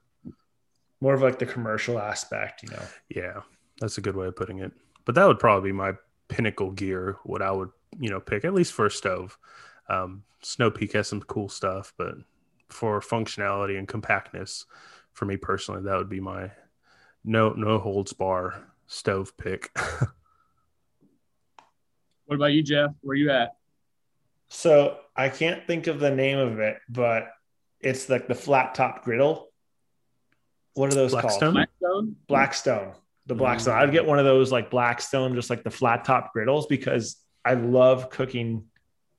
More 1.00 1.14
of 1.14 1.22
like 1.22 1.40
the 1.40 1.46
commercial 1.46 2.00
aspect, 2.00 2.64
you 2.64 2.70
know. 2.70 2.82
Yeah, 3.10 3.42
that's 3.80 3.98
a 3.98 4.02
good 4.02 4.16
way 4.16 4.28
of 4.28 4.36
putting 4.36 4.60
it. 4.60 4.74
But 5.06 5.16
that 5.16 5.26
would 5.26 5.40
probably 5.40 5.70
be 5.70 5.74
my 5.74 5.94
pinnacle 6.28 6.72
gear. 6.72 7.18
What 7.24 7.42
I 7.42 7.52
would 7.52 7.70
you 7.98 8.10
know 8.10 8.20
pick 8.20 8.44
at 8.44 8.54
least 8.54 8.74
for 8.74 8.88
a 8.88 8.92
stove. 8.92 9.38
Um, 9.88 10.24
Snow 10.42 10.70
Peak 10.70 10.92
has 10.94 11.08
some 11.08 11.22
cool 11.22 11.48
stuff, 11.48 11.94
but 11.98 12.16
for 12.68 13.00
functionality 13.00 13.78
and 13.80 13.88
compactness, 13.88 14.66
for 15.14 15.24
me 15.26 15.38
personally, 15.38 15.84
that 15.84 15.98
would 15.98 16.10
be 16.10 16.20
my 16.20 16.52
no 17.28 17.50
no 17.52 17.78
holds 17.78 18.14
bar 18.14 18.56
stove 18.88 19.38
pick. 19.38 19.70
What 22.26 22.36
about 22.36 22.48
you, 22.54 22.62
Jeff? 22.62 22.92
Where 23.02 23.16
you 23.16 23.32
at? 23.32 23.56
So 24.50 24.98
I 25.16 25.30
can't 25.30 25.66
think 25.66 25.88
of 25.88 26.00
the 26.02 26.12
name 26.12 26.38
of 26.38 26.60
it, 26.60 26.78
but 26.90 27.30
it's 27.80 28.10
like 28.10 28.28
the 28.28 28.36
flat 28.36 28.76
top 28.76 29.04
griddle. 29.06 29.48
What 30.74 30.92
are 30.92 30.96
those 30.96 31.12
Blackstone? 31.12 31.54
called? 31.54 31.54
Blackstone? 31.54 32.16
Blackstone. 32.28 32.94
The 33.28 33.36
Mm. 33.36 33.38
Blackstone. 33.38 33.76
I'd 33.76 33.92
get 33.92 34.06
one 34.06 34.20
of 34.20 34.26
those 34.26 34.52
like 34.52 34.70
Blackstone, 34.70 35.36
just 35.36 35.50
like 35.50 35.64
the 35.64 35.72
flat 35.72 36.04
top 36.06 36.34
griddles, 36.34 36.68
because 36.68 37.16
I 37.46 37.54
love 37.54 38.10
cooking 38.10 38.66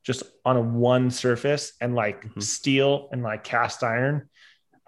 just 0.02 0.22
on 0.44 0.56
a 0.56 0.60
one 0.62 1.10
surface 1.10 1.72
and 1.80 1.94
like 1.94 2.24
Mhm. 2.26 2.42
steel 2.42 3.08
and 3.12 3.22
like 3.22 3.42
cast 3.42 3.82
iron. 3.82 4.28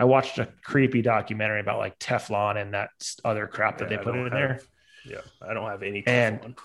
I 0.01 0.05
watched 0.05 0.39
a 0.39 0.49
creepy 0.65 1.03
documentary 1.03 1.61
about 1.61 1.79
like 1.79 1.99
Teflon 1.99 2.57
and 2.61 2.73
that 2.73 2.89
other 3.23 3.47
crap 3.47 3.79
that 3.79 3.91
Yeah, 3.91 3.99
they 3.99 4.03
put 4.03 4.17
in 4.17 4.31
there. 4.31 4.61
Yeah, 5.05 5.21
I 5.47 5.53
don't 5.53 5.69
have 5.69 5.83
any. 5.83 6.03
And- 6.07 6.57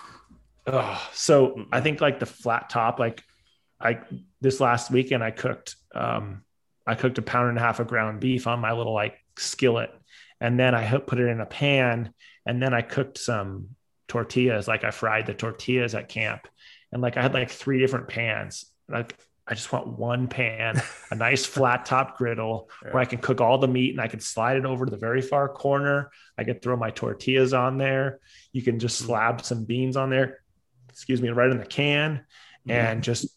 Oh, 0.68 1.10
so 1.14 1.50
Mm-mm. 1.50 1.68
I 1.72 1.80
think 1.82 2.02
like 2.02 2.18
the 2.20 2.26
flat 2.26 2.72
top, 2.72 2.98
like 2.98 3.22
I 3.80 4.00
this 4.42 4.60
last 4.60 4.90
weekend 4.90 5.24
I 5.24 5.30
cooked 5.30 5.76
um 5.94 6.42
I 6.88 6.96
cooked 6.96 7.20
a 7.20 7.22
pound 7.22 7.50
and 7.50 7.58
a 7.60 7.62
half 7.62 7.80
of 7.80 7.88
ground 7.88 8.20
beef 8.20 8.48
on 8.48 8.62
my 8.62 8.72
little 8.72 8.94
like 8.94 9.20
skillet, 9.38 9.92
and 10.42 10.60
then 10.60 10.74
I 10.74 10.98
put 10.98 11.20
it 11.20 11.28
in 11.28 11.40
a 11.40 11.46
pan, 11.46 12.14
and 12.48 12.60
then 12.64 12.74
I 12.74 12.82
cooked 12.82 13.20
some 13.20 13.76
tortillas. 14.08 14.68
Like 14.68 14.84
I 14.84 14.90
fried 14.90 15.28
the 15.28 15.36
tortillas 15.36 15.94
at 15.94 16.10
camp, 16.10 16.48
and 16.92 17.00
like 17.00 17.16
I 17.16 17.22
had 17.22 17.36
like 17.36 17.52
three 17.52 17.78
different 17.80 18.08
pans. 18.08 18.66
Like 18.90 19.16
I 19.48 19.54
just 19.54 19.72
want 19.72 19.88
one 19.88 20.28
pan, 20.28 20.82
a 21.12 21.16
nice 21.16 21.46
flat 21.56 21.86
top 21.86 22.18
griddle 22.18 22.70
where 22.82 22.98
I 22.98 23.06
can 23.06 23.20
cook 23.20 23.42
all 23.42 23.58
the 23.60 23.68
meat 23.68 23.92
and 23.92 24.02
I 24.02 24.08
can 24.08 24.20
slide 24.20 24.58
it 24.58 24.66
over 24.66 24.86
to 24.86 24.90
the 24.92 24.98
very 24.98 25.22
far 25.22 25.48
corner. 25.48 26.10
I 26.38 26.44
could 26.44 26.62
throw 26.64 26.76
my 26.76 26.90
tortillas 26.90 27.54
on 27.54 27.78
there. 27.78 28.20
You 28.54 28.64
can 28.64 28.80
just 28.80 29.02
Mhm. 29.04 29.06
slab 29.06 29.42
some 29.42 29.66
beans 29.66 29.98
on 29.98 30.10
there, 30.10 30.40
excuse 30.90 31.22
me, 31.22 31.30
right 31.30 31.52
in 31.52 31.58
the 31.60 31.66
can 31.66 32.26
Mm-hmm. 32.68 32.72
and 32.72 33.04
just 33.04 33.28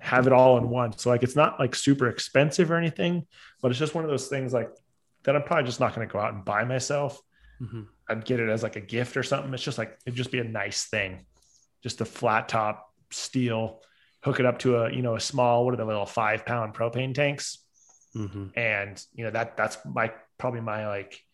have 0.00 0.26
it 0.26 0.32
all 0.32 0.56
in 0.56 0.70
one. 0.70 0.96
So 0.96 1.10
like 1.10 1.22
it's 1.22 1.36
not 1.36 1.60
like 1.60 1.74
super 1.74 2.08
expensive 2.08 2.70
or 2.70 2.76
anything, 2.76 3.26
but 3.60 3.70
it's 3.70 3.78
just 3.78 3.94
one 3.94 4.04
of 4.04 4.10
those 4.10 4.28
things 4.28 4.54
like 4.54 4.70
that 5.24 5.36
I'm 5.36 5.42
probably 5.42 5.64
just 5.66 5.80
not 5.80 5.94
going 5.94 6.08
to 6.08 6.10
go 6.10 6.18
out 6.18 6.32
and 6.32 6.42
buy 6.46 6.64
myself. 6.64 7.20
Mhm. 7.60 7.88
I'd 8.08 8.24
get 8.24 8.40
it 8.40 8.48
as 8.48 8.62
like 8.62 8.76
a 8.76 8.80
gift 8.80 9.18
or 9.18 9.22
something. 9.22 9.52
It's 9.52 9.62
just 9.62 9.76
like 9.76 9.98
it'd 10.06 10.16
just 10.16 10.32
be 10.32 10.38
a 10.38 10.44
nice 10.44 10.86
thing. 10.88 11.26
Just 11.82 12.00
a 12.00 12.06
flat 12.06 12.48
top 12.48 12.90
steel, 13.10 13.82
hook 14.22 14.40
it 14.40 14.46
up 14.46 14.58
to 14.60 14.76
a, 14.76 14.92
you 14.92 15.02
know, 15.02 15.16
a 15.16 15.20
small, 15.20 15.64
what 15.64 15.74
are 15.74 15.76
the 15.78 15.84
little 15.84 16.06
five 16.06 16.44
pound 16.44 16.74
propane 16.74 17.14
tanks? 17.14 17.58
Mhm. 18.16 18.50
and 18.56 19.06
you 19.14 19.22
know 19.22 19.30
that 19.30 19.56
that's 19.56 19.78
my 19.84 20.12
probably 20.36 20.60
my 20.60 20.88
like 20.88 21.24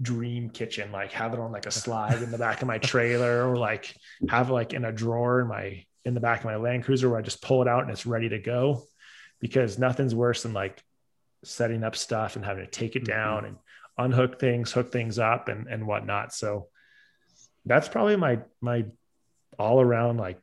dream 0.00 0.50
kitchen 0.50 0.92
like 0.92 1.10
have 1.10 1.34
it 1.34 1.40
on 1.40 1.50
like 1.50 1.66
a 1.66 1.70
slide 1.72 2.22
in 2.22 2.30
the 2.30 2.38
back 2.38 2.62
of 2.62 2.68
my 2.68 2.78
trailer 2.92 3.50
or 3.50 3.56
like 3.56 3.92
have 4.28 4.48
it 4.48 4.52
like 4.52 4.72
in 4.72 4.84
a 4.84 4.92
drawer 4.92 5.40
in 5.40 5.48
my 5.48 5.84
in 6.04 6.14
the 6.14 6.20
back 6.20 6.38
of 6.38 6.44
my 6.44 6.54
land 6.54 6.84
cruiser 6.84 7.10
where 7.10 7.18
i 7.18 7.22
just 7.22 7.42
pull 7.42 7.60
it 7.60 7.66
out 7.66 7.82
and 7.82 7.90
it's 7.90 8.06
ready 8.06 8.28
to 8.28 8.38
go 8.38 8.84
because 9.40 9.80
nothing's 9.80 10.14
worse 10.14 10.44
than 10.44 10.52
like 10.52 10.80
setting 11.42 11.82
up 11.82 11.96
stuff 11.96 12.36
and 12.36 12.44
having 12.44 12.64
to 12.64 12.70
take 12.70 12.94
it 12.94 13.04
down 13.04 13.44
and 13.44 13.56
unhook 13.98 14.38
things 14.38 14.70
hook 14.70 14.92
things 14.92 15.18
up 15.18 15.48
and 15.48 15.66
and 15.66 15.84
whatnot 15.84 16.32
so 16.32 16.68
that's 17.66 17.88
probably 17.88 18.14
my 18.14 18.38
my 18.60 18.84
all 19.58 19.80
around 19.80 20.18
like 20.18 20.38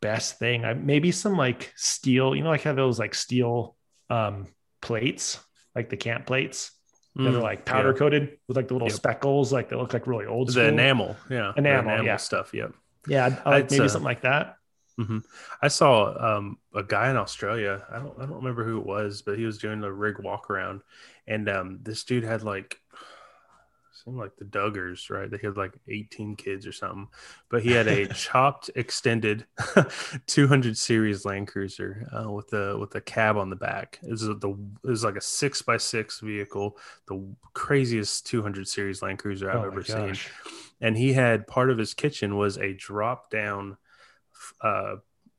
best 0.00 0.38
thing 0.38 0.64
I, 0.64 0.74
maybe 0.74 1.10
some 1.12 1.36
like 1.36 1.72
steel 1.76 2.34
you 2.36 2.42
know 2.42 2.50
like 2.50 2.62
have 2.62 2.76
those 2.76 2.98
like 2.98 3.14
steel 3.14 3.76
um 4.10 4.46
plates, 4.80 5.38
like 5.74 5.88
the 5.90 5.96
camp 5.96 6.26
plates 6.26 6.72
that 7.16 7.34
are 7.34 7.38
Mm, 7.38 7.42
like 7.42 7.64
powder 7.64 7.90
yeah. 7.92 7.98
coated 7.98 8.38
with 8.46 8.56
like 8.56 8.68
the 8.68 8.74
little 8.74 8.88
Yep. 8.88 8.96
speckles, 8.96 9.52
like 9.52 9.68
they 9.68 9.76
look 9.76 9.92
like 9.92 10.06
really 10.06 10.26
old 10.26 10.50
school. 10.50 10.62
the 10.62 10.68
enamel, 10.68 11.16
yeah, 11.28 11.52
the 11.54 11.58
Enamel, 11.60 12.04
yeah. 12.04 12.16
stuff. 12.16 12.54
Yep. 12.54 12.72
Yeah, 13.08 13.26
I'd- 13.26 13.40
like 13.44 13.70
maybe 13.70 13.84
uh, 13.84 13.88
something 13.88 14.04
like 14.04 14.20
that. 14.22 14.54
I 15.62 15.68
saw 15.68 16.36
um, 16.38 16.58
a 16.74 16.82
guy 16.82 17.10
in 17.10 17.16
Australia. 17.16 17.84
I 17.90 17.98
don't 17.98 18.16
I 18.18 18.26
don't 18.26 18.36
remember 18.36 18.64
who 18.64 18.78
it 18.80 18.86
was, 18.86 19.22
but 19.22 19.38
he 19.38 19.44
was 19.44 19.58
doing 19.58 19.82
a 19.84 19.92
rig 19.92 20.18
walk 20.18 20.50
around, 20.50 20.80
and 21.26 21.48
um, 21.48 21.78
this 21.82 22.04
dude 22.04 22.24
had 22.24 22.42
like 22.42 22.76
seemed 24.08 24.18
like 24.18 24.36
the 24.36 24.44
Duggars, 24.44 25.10
right? 25.10 25.30
They 25.30 25.38
had 25.38 25.56
like 25.56 25.74
18 25.88 26.36
kids 26.36 26.66
or 26.66 26.72
something, 26.72 27.08
but 27.50 27.62
he 27.62 27.72
had 27.72 27.86
a 27.86 28.06
chopped 28.14 28.70
extended 28.74 29.46
200 30.26 30.76
series 30.76 31.24
Land 31.24 31.48
Cruiser 31.48 32.08
uh, 32.12 32.30
with 32.30 32.48
the 32.48 32.76
with 32.80 32.90
the 32.90 33.00
cab 33.00 33.36
on 33.36 33.50
the 33.50 33.56
back. 33.56 33.98
It 34.02 34.10
was 34.10 34.22
the 34.22 34.56
it 34.84 34.88
was 34.88 35.04
like 35.04 35.16
a 35.16 35.20
six 35.20 35.62
by 35.62 35.76
six 35.76 36.20
vehicle, 36.20 36.76
the 37.06 37.24
craziest 37.54 38.26
200 38.26 38.66
series 38.66 39.02
Land 39.02 39.18
Cruiser 39.18 39.50
I've 39.50 39.64
Oh 39.64 39.66
ever 39.66 39.84
seen 39.84 40.16
and 40.80 40.96
he 40.96 41.12
had 41.12 41.46
part 41.46 41.70
of 41.70 41.78
his 41.78 41.94
kitchen 41.94 42.36
was 42.36 42.56
a 42.58 42.72
drop 42.72 43.30
down 43.30 43.76
uh 44.62 44.96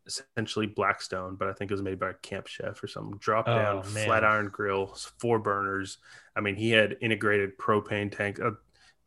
essentially 0.10 0.66
blackstone 0.68 1.36
but 1.36 1.47
i 1.47 1.53
think 1.53 1.70
it 1.72 1.74
was 1.74 1.82
made 1.82 1.99
by 1.99 2.10
a 2.10 2.14
camp 2.16 2.47
chef 2.47 2.84
or 2.84 2.88
something. 2.88 3.18
Drop 3.20 3.45
down 3.45 3.78
Oh, 3.78 3.82
flat 3.84 4.24
iron 4.24 4.49
grill 4.49 4.88
four 5.20 5.39
burners. 5.39 5.97
I 6.36 6.41
mean 6.41 6.55
he 6.55 6.72
had 6.72 6.97
integrated 7.01 7.57
propane 7.57 8.16
tank. 8.16 8.39
Uh, 8.39 8.51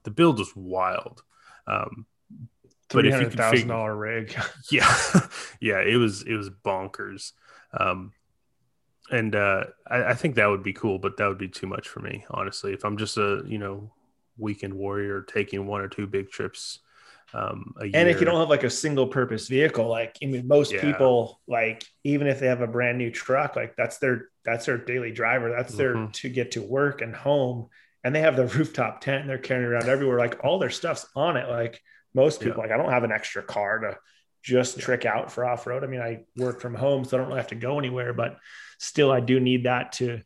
the 0.05 0.11
build 0.11 0.39
was 0.39 0.55
wild. 0.57 1.23
Um 1.67 2.07
but 2.89 3.05
Three 3.05 3.09
if 3.09 3.21
you 3.21 3.27
could 3.29 3.39
thousand 3.39 3.69
dollar 3.69 3.97
rig. 3.97 4.35
yeah. 4.71 4.95
Yeah 5.61 5.81
it 5.81 5.97
was 5.97 6.23
it 6.23 6.35
was 6.35 6.51
bonkers. 6.51 7.33
Um 7.73 8.13
and 9.11 9.35
uh 9.35 9.65
I, 9.87 10.05
I 10.05 10.15
think 10.15 10.37
that 10.37 10.47
would 10.47 10.63
be 10.63 10.73
cool 10.73 10.99
but 10.99 11.17
that 11.17 11.29
would 11.29 11.39
be 11.39 11.49
too 11.49 11.67
much 11.67 11.89
for 11.89 12.01
me 12.01 12.25
honestly. 12.31 12.73
If 12.73 12.85
i'm 12.85 12.97
just 12.97 13.17
a 13.19 13.43
you 13.47 13.59
know 13.59 13.91
weekend 14.39 14.75
warrior 14.75 15.23
taking 15.23 15.67
one 15.67 15.81
or 15.83 15.89
two 15.89 16.07
big 16.07 16.31
trips 16.31 16.81
um 17.35 17.73
a 17.81 17.87
year 17.87 17.93
and 17.95 18.09
if 18.09 18.21
you 18.21 18.27
don't 18.27 18.39
have 18.39 18.51
like 18.51 18.65
a 18.65 18.71
single 18.71 19.07
purpose 19.07 19.49
vehicle, 19.49 19.89
like 19.89 20.17
I 20.23 20.27
mean, 20.27 20.47
most 20.47 20.73
Yeah. 20.73 20.81
people, 20.83 21.41
like 21.47 21.85
even 22.05 22.27
if 22.27 22.41
they 22.41 22.47
have 22.47 22.61
a 22.61 22.67
brand 22.67 22.99
new 22.99 23.11
truck, 23.11 23.57
like 23.57 23.75
that's 23.77 23.99
their 23.99 24.29
that's 24.45 24.67
their 24.67 24.79
daily 24.79 25.13
driver. 25.13 25.51
That's 25.51 25.75
their 25.75 25.95
Mhm. 25.95 26.13
to 26.15 26.29
get 26.29 26.53
to 26.53 26.63
work 26.63 27.01
and 27.01 27.15
home. 27.15 27.69
And 28.05 28.15
they 28.15 28.21
have 28.21 28.37
the 28.37 28.47
rooftop 28.59 29.01
tent 29.01 29.23
and 29.23 29.31
they're 29.31 29.39
carrying 29.39 29.67
around 29.67 29.89
everywhere. 29.89 30.19
Like 30.19 30.45
all 30.45 30.59
their 30.59 30.71
stuff's 30.71 31.07
on 31.15 31.37
it. 31.37 31.49
Like 31.49 31.81
most 32.15 32.41
people, 32.41 32.59
Yeah. 32.59 32.69
like 32.69 32.73
I 32.73 32.77
don't 32.83 32.91
have 32.93 33.05
an 33.05 33.13
extra 33.13 33.43
car 33.43 33.79
to 33.79 33.97
just 34.43 34.77
Yeah. 34.77 34.85
trick 34.85 35.07
out 35.07 35.31
for 35.33 35.45
off 35.45 35.67
road. 35.67 35.85
I 35.85 35.87
mean, 35.87 36.01
I 36.03 36.25
work 36.37 36.61
from 36.61 36.75
home, 36.75 37.05
so 37.05 37.17
I 37.17 37.19
don't 37.21 37.29
really 37.29 37.41
have 37.41 37.49
to 37.49 37.55
go 37.55 37.79
anywhere, 37.79 38.13
but 38.13 38.37
still 38.79 39.11
I 39.13 39.21
do 39.21 39.39
need 39.41 39.65
that 39.65 39.93
to 39.93 40.21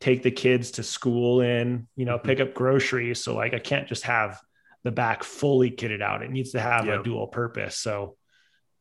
take 0.00 0.22
the 0.22 0.30
kids 0.30 0.70
to 0.72 0.82
school 0.82 1.40
in, 1.42 1.86
you 1.96 2.04
know, 2.06 2.18
Mhm. 2.18 2.24
pick 2.24 2.40
up 2.40 2.54
groceries. 2.54 3.22
So 3.22 3.34
like 3.36 3.52
I 3.52 3.58
can't 3.58 3.86
just 3.88 4.04
have 4.04 4.40
the 4.88 4.92
back 4.92 5.22
fully 5.22 5.70
kitted 5.70 6.00
out. 6.00 6.22
It 6.22 6.30
needs 6.30 6.52
to 6.52 6.60
have 6.60 6.86
Yeah. 6.86 7.00
a 7.00 7.02
dual 7.02 7.26
purpose. 7.26 7.76
So 7.76 8.16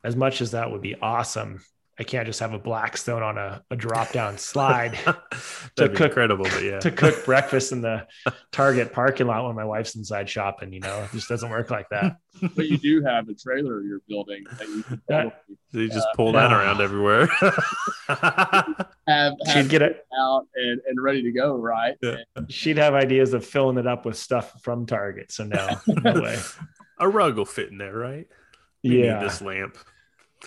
as 0.05 0.16
much 0.16 0.39
as 0.39 0.51
that 0.51 0.72
would 0.72 0.82
be 0.82 0.95
awesome, 0.95 1.60
I 1.99 2.03
can't 2.03 2.27
just 2.27 2.39
have 2.41 2.53
a 2.53 2.59
Blackstone 2.59 3.23
on 3.23 3.37
a, 3.39 3.63
a 3.71 3.75
drop 3.75 4.11
down 4.11 4.37
slide 4.37 4.97
that'd 5.75 5.95
cook- 5.95 6.09
incredible 6.11 6.45
but 6.45 6.61
yeah 6.61 6.79
to 6.79 6.91
cook 6.91 7.25
breakfast 7.25 7.71
in 7.71 7.81
the 7.81 8.05
Target 8.51 8.93
parking 8.93 9.25
lot 9.27 9.45
when 9.45 9.55
my 9.55 9.65
wife's 9.65 9.95
inside 9.95 10.29
shopping. 10.29 10.71
You 10.73 10.79
know, 10.81 11.03
it 11.03 11.11
just 11.11 11.27
doesn't 11.29 11.49
work 11.49 11.71
like 11.71 11.89
that. 11.89 12.17
But 12.55 12.67
you 12.67 12.77
do 12.77 13.01
have 13.03 13.27
a 13.29 13.33
trailer 13.33 13.81
you're 13.81 14.01
building 14.07 14.43
that 14.59 14.67
you 14.67 14.83
could 14.83 15.01
That- 15.07 15.41
probably 15.47 15.57
you 15.85 15.87
just 15.87 16.07
uh, 16.07 16.15
pull 16.15 16.33
that 16.33 16.51
no. 16.51 16.57
around 16.59 16.81
everywhere 16.81 17.25
have, 18.07 18.75
have 19.07 19.33
She'd 19.53 19.69
get 19.69 19.81
it. 19.81 20.05
out 20.19 20.45
and, 20.55 20.79
and 20.87 21.01
ready 21.01 21.23
to 21.23 21.31
go, 21.31 21.55
right? 21.55 21.95
Yeah. 22.01 22.17
She'd 22.47 22.77
have 22.77 22.93
ideas 22.93 23.33
of 23.33 23.45
filling 23.45 23.77
it 23.77 23.87
up 23.87 24.05
with 24.05 24.17
stuff 24.17 24.61
from 24.61 24.85
Target. 24.85 25.31
So 25.31 25.45
no, 25.45 25.77
no 25.87 26.21
way. 26.21 26.37
a 26.99 27.09
rug 27.09 27.37
will 27.37 27.45
fit 27.45 27.69
in 27.69 27.77
there 27.79 27.95
right 27.95 28.27
We 28.83 29.03
Yeah. 29.03 29.15
need 29.19 29.25
this 29.25 29.41
lamp 29.41 29.77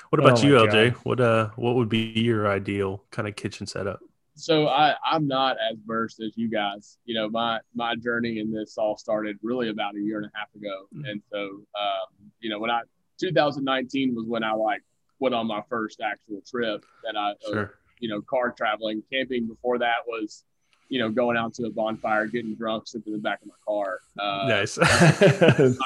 what 0.08 0.18
about 0.18 0.42
Oh 0.42 0.46
you 0.46 0.54
lj 0.54 0.92
God. 0.92 1.00
what 1.04 1.20
uh 1.20 1.50
what 1.56 1.74
would 1.76 1.88
be 1.88 2.12
your 2.16 2.50
ideal 2.50 3.04
kind 3.10 3.28
of 3.28 3.36
kitchen 3.36 3.66
setup 3.66 4.00
so 4.36 4.68
I, 4.68 4.94
I'm 5.04 5.26
not 5.26 5.58
as 5.70 5.76
versed 5.86 6.20
as 6.20 6.32
you 6.34 6.48
guys. 6.48 6.96
You 7.04 7.14
know, 7.14 7.28
my 7.28 7.60
my 7.74 7.94
journey 7.94 8.38
in 8.38 8.50
this 8.50 8.78
all 8.78 8.96
started 8.96 9.36
really 9.42 9.68
about 9.68 9.96
a 9.96 10.00
year 10.00 10.16
and 10.16 10.24
a 10.26 10.30
half 10.34 10.48
ago, 10.54 10.86
Mhm. 10.96 11.10
and 11.10 11.22
so 11.30 11.38
um, 11.38 12.06
you 12.40 12.48
know 12.48 12.58
when 12.58 12.70
I 12.70 12.80
2019 13.20 14.14
was 14.14 14.24
when 14.26 14.42
I 14.42 14.52
like 14.52 14.82
went 15.18 15.34
on 15.34 15.46
my 15.46 15.60
first 15.68 16.00
actual 16.00 16.40
trip, 16.48 16.82
that 17.04 17.16
I 17.18 17.34
uh, 17.52 17.66
you 17.98 18.08
know 18.08 18.22
car 18.22 18.54
traveling. 18.56 19.02
Camping 19.12 19.46
before 19.46 19.78
that 19.78 20.06
was 20.06 20.44
you 20.88 21.00
know 21.00 21.10
going 21.10 21.36
out 21.36 21.52
to 21.54 21.66
a 21.66 21.70
bonfire, 21.70 22.26
getting 22.26 22.54
drunk, 22.54 22.86
sitting 22.88 23.12
in 23.12 23.12
the 23.14 23.18
back 23.18 23.42
of 23.42 23.48
my 23.48 23.54
car. 23.68 24.00
Uh, 24.18 24.46
nice 24.48 24.78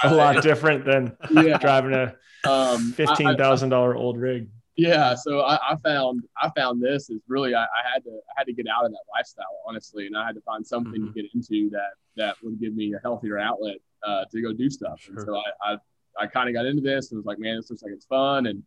a 0.04 0.14
lot 0.14 0.42
different 0.44 0.84
than 0.84 1.16
Yeah. 1.32 1.58
driving 1.58 1.94
a 1.94 2.14
Um, 2.46 2.92
fifteen 2.92 3.36
thousand 3.36 3.70
dollar 3.70 3.94
old 3.96 4.18
rig. 4.18 4.48
Yeah, 4.76 5.14
so 5.14 5.40
I, 5.40 5.54
I 5.72 5.76
found 5.76 6.22
I 6.42 6.50
found 6.56 6.82
this 6.82 7.08
is 7.08 7.20
really 7.28 7.54
I, 7.54 7.62
I 7.62 7.92
had 7.92 8.02
to 8.04 8.10
I 8.10 8.32
had 8.38 8.44
to 8.46 8.52
get 8.52 8.66
out 8.66 8.84
of 8.84 8.90
that 8.90 9.04
lifestyle 9.16 9.44
honestly, 9.66 10.06
and 10.06 10.16
I 10.16 10.26
had 10.26 10.34
to 10.34 10.40
find 10.42 10.66
something 10.66 11.00
Mhm. 11.00 11.14
to 11.14 11.22
get 11.22 11.30
into 11.34 11.70
that 11.70 11.92
that 12.16 12.36
would 12.42 12.58
give 12.60 12.74
me 12.74 12.92
a 12.94 12.98
healthier 13.00 13.38
outlet 13.38 13.76
uh, 14.06 14.24
to 14.32 14.42
go 14.42 14.52
do 14.52 14.68
stuff. 14.68 15.00
And 15.08 15.20
so 15.20 15.36
I 15.36 15.72
I, 15.72 15.76
I 16.20 16.26
kind 16.26 16.48
of 16.48 16.54
got 16.54 16.66
into 16.66 16.82
this 16.82 17.10
and 17.12 17.18
was 17.18 17.26
like, 17.26 17.38
man, 17.38 17.56
this 17.56 17.70
looks 17.70 17.82
like 17.82 17.92
it's 17.92 18.06
fun, 18.06 18.46
and 18.46 18.62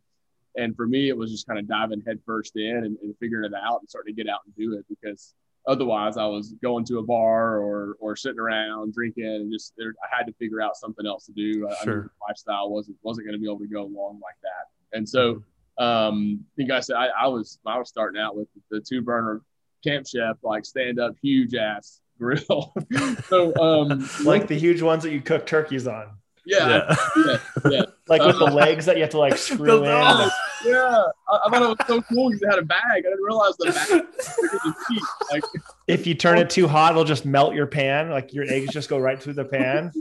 and 0.56 0.74
for 0.74 0.86
me 0.86 1.08
it 1.10 1.16
was 1.16 1.30
just 1.30 1.46
kind 1.46 1.58
of 1.58 1.68
diving 1.68 2.02
headfirst 2.06 2.56
in 2.56 2.84
and, 2.84 2.96
and 3.02 3.14
figuring 3.20 3.44
it 3.44 3.54
out 3.54 3.80
and 3.80 3.88
starting 3.88 4.14
to 4.16 4.22
get 4.24 4.32
out 4.32 4.40
and 4.46 4.54
do 4.56 4.78
it 4.78 4.86
because 4.88 5.34
otherwise 5.68 6.16
I 6.16 6.26
was 6.26 6.54
going 6.62 6.84
to 6.86 6.98
a 6.98 7.02
bar 7.02 7.58
or 7.58 7.96
or 8.00 8.16
sitting 8.16 8.40
around 8.40 8.94
drinking 8.94 9.24
and 9.26 9.52
just 9.52 9.74
there, 9.76 9.94
I 10.02 10.16
had 10.16 10.26
to 10.26 10.32
figure 10.32 10.60
out 10.60 10.76
something 10.76 11.06
else 11.06 11.26
to 11.26 11.32
do. 11.32 11.68
I, 11.68 11.84
Sure. 11.84 11.92
I 11.92 11.96
knew 11.96 12.02
the 12.02 12.10
lifestyle 12.28 12.70
wasn't 12.70 12.96
wasn't 13.02 13.26
going 13.26 13.34
to 13.34 13.40
be 13.40 13.46
able 13.46 13.60
to 13.60 13.68
go 13.68 13.82
along 13.82 14.20
like 14.22 14.36
that. 14.42 14.96
And 14.96 15.08
so 15.08 15.42
um, 15.78 16.40
I 16.40 16.52
think 16.56 16.70
I 16.72 16.80
said 16.80 16.96
I, 16.96 17.08
I 17.08 17.28
was 17.28 17.60
I 17.66 17.78
was 17.78 17.88
starting 17.88 18.20
out 18.20 18.36
with 18.36 18.48
the 18.70 18.80
two 18.80 19.02
burner 19.02 19.42
Camp 19.84 20.06
Chef 20.08 20.36
like 20.42 20.64
stand 20.64 20.98
up 20.98 21.14
huge 21.22 21.54
ass 21.54 22.00
grill. 22.18 22.74
so 23.28 23.54
um, 23.56 24.08
Like 24.24 24.48
the 24.48 24.58
huge 24.58 24.82
ones 24.82 25.02
that 25.04 25.12
you 25.12 25.20
cook 25.20 25.46
turkeys 25.46 25.86
on. 25.86 26.08
yeah, 26.44 26.96
yeah, 27.16 27.38
yeah. 27.70 27.82
Like 28.08 28.22
with 28.22 28.38
the 28.38 28.46
Uh, 28.46 28.52
legs 28.52 28.86
that 28.86 28.96
you 28.96 29.02
have 29.02 29.10
to 29.10 29.18
like 29.18 29.36
screw 29.48 29.84
in. 29.84 29.90
Oh. 29.90 30.30
Yeah, 30.64 31.02
I, 31.28 31.38
I 31.46 31.50
thought 31.50 31.62
it 31.62 31.68
was 31.68 31.76
so 31.86 32.02
cool 32.02 32.30
because 32.30 32.42
it 32.42 32.50
had 32.50 32.58
a 32.58 32.62
bag. 32.62 32.80
I 32.90 33.00
didn't 33.02 33.22
realize 33.22 33.56
the 33.58 33.66
bag 33.66 33.90
was 34.16 34.36
bigger 34.40 34.58
than 34.64 34.74
feet. 34.88 35.02
Like 35.30 35.44
If 35.86 36.06
you 36.06 36.14
turn 36.14 36.38
it 36.38 36.50
too 36.58 36.66
hot, 36.66 36.92
it'll 36.92 37.04
just 37.04 37.24
melt 37.24 37.54
your 37.54 37.66
pan. 37.66 38.10
Like 38.10 38.32
your 38.32 38.44
eggs 38.48 38.72
just 38.72 38.88
go 38.88 38.98
right 38.98 39.22
through 39.22 39.34
the 39.34 39.44
pan. 39.44 39.92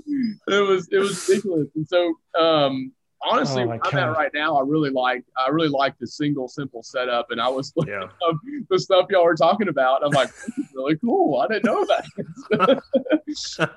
it 0.47 0.68
was 0.68 0.88
it 0.91 0.97
was 0.97 1.28
ridiculous. 1.30 1.68
And 1.76 1.88
so 1.88 2.14
um 2.39 2.91
honestly, 3.24 3.63
Oh, 3.63 3.68
where 3.68 3.80
I'm 3.84 3.97
at 3.97 4.15
right 4.18 4.32
now, 4.34 4.55
I 4.57 4.61
really 4.61 4.89
like 4.89 5.24
I 5.38 5.49
really 5.49 5.70
like 5.70 5.97
the 5.99 6.07
single 6.07 6.47
simple 6.47 6.84
setup. 6.84 7.32
And 7.32 7.39
I 7.41 7.47
was 7.49 7.74
looking 7.76 7.93
Yeah. 7.93 8.03
up 8.28 8.36
the 8.70 8.80
stuff 8.80 9.07
y'all 9.09 9.24
were 9.24 9.36
talking 9.36 9.68
about. 9.70 10.05
I'm 10.05 10.11
like, 10.11 10.30
this 10.30 10.57
is 10.57 10.65
really 10.74 10.97
cool. 10.97 11.39
I 11.39 11.47
didn't 11.47 11.65
know 11.65 11.86
that. 11.86 12.84
so 13.30 13.68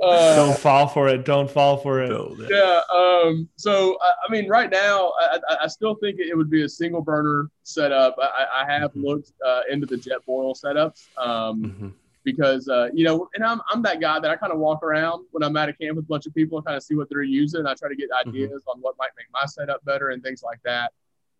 uh 0.00 0.36
Don't 0.36 0.58
fall 0.58 0.86
for 0.88 1.08
it. 1.08 1.24
Don't 1.24 1.50
fall 1.50 1.76
for 1.76 2.02
it. 2.02 2.10
Yeah. 2.50 2.80
Um, 2.94 3.48
so 3.56 3.96
I, 4.02 4.10
I 4.28 4.32
mean, 4.32 4.48
right 4.48 4.70
now, 4.70 5.12
I, 5.20 5.38
I, 5.48 5.56
I 5.64 5.66
still 5.68 5.94
think 5.96 6.18
it 6.18 6.36
would 6.36 6.50
be 6.50 6.64
a 6.64 6.68
single 6.68 7.00
burner 7.02 7.48
setup. 7.62 8.16
I, 8.20 8.24
I- 8.44 8.46
I 8.62 8.72
have 8.72 8.92
Mhm. 8.92 9.04
looked 9.04 9.32
uh, 9.46 9.60
into 9.70 9.86
the 9.86 9.96
jet 9.96 10.18
boil 10.26 10.54
setups 10.54 11.08
um, 11.16 11.62
Mhm. 11.62 11.92
Because 12.24 12.68
uh, 12.68 12.88
you 12.92 13.04
know, 13.04 13.28
and 13.34 13.44
I'm 13.44 13.60
I'm 13.70 13.82
that 13.82 14.00
guy 14.00 14.20
that 14.20 14.30
I 14.30 14.36
kind 14.36 14.52
of 14.52 14.58
walk 14.58 14.82
around 14.82 15.24
when 15.30 15.42
I'm 15.42 15.56
at 15.56 15.68
a 15.68 15.72
camp 15.72 15.96
with 15.96 16.04
a 16.04 16.08
bunch 16.08 16.26
of 16.26 16.34
people 16.34 16.58
and 16.58 16.66
kind 16.66 16.76
of 16.76 16.82
see 16.82 16.94
what 16.94 17.08
they're 17.08 17.22
using. 17.22 17.66
I 17.66 17.74
try 17.74 17.88
to 17.88 17.96
get 17.96 18.08
ideas 18.26 18.62
on 18.66 18.80
what 18.80 18.94
might 18.98 19.10
make 19.16 19.26
my 19.32 19.46
setup 19.46 19.84
better 19.84 20.10
and 20.10 20.22
things 20.22 20.42
like 20.42 20.60
that. 20.64 20.92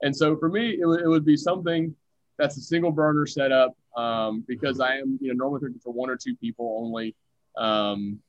And 0.03 0.17
so 0.17 0.37
for 0.37 0.49
me, 0.49 0.79
it, 0.81 0.87
would 0.87 1.01
it 1.03 1.09
would 1.09 1.25
be 1.25 1.37
something 1.37 1.95
that's 2.39 2.57
a 2.57 2.63
single 2.63 2.91
burner 2.91 3.27
setup 3.27 3.77
um, 3.97 4.45
because 4.49 4.81
I 4.81 4.97
am 4.97 5.19
you 5.21 5.29
know 5.29 5.35
normally 5.35 5.61
cooking 5.61 5.81
for 5.83 5.93
one 5.93 6.09
or 6.11 6.17
two 6.17 6.35
people 6.37 6.79
only. 6.83 7.15
Um, 7.57 8.21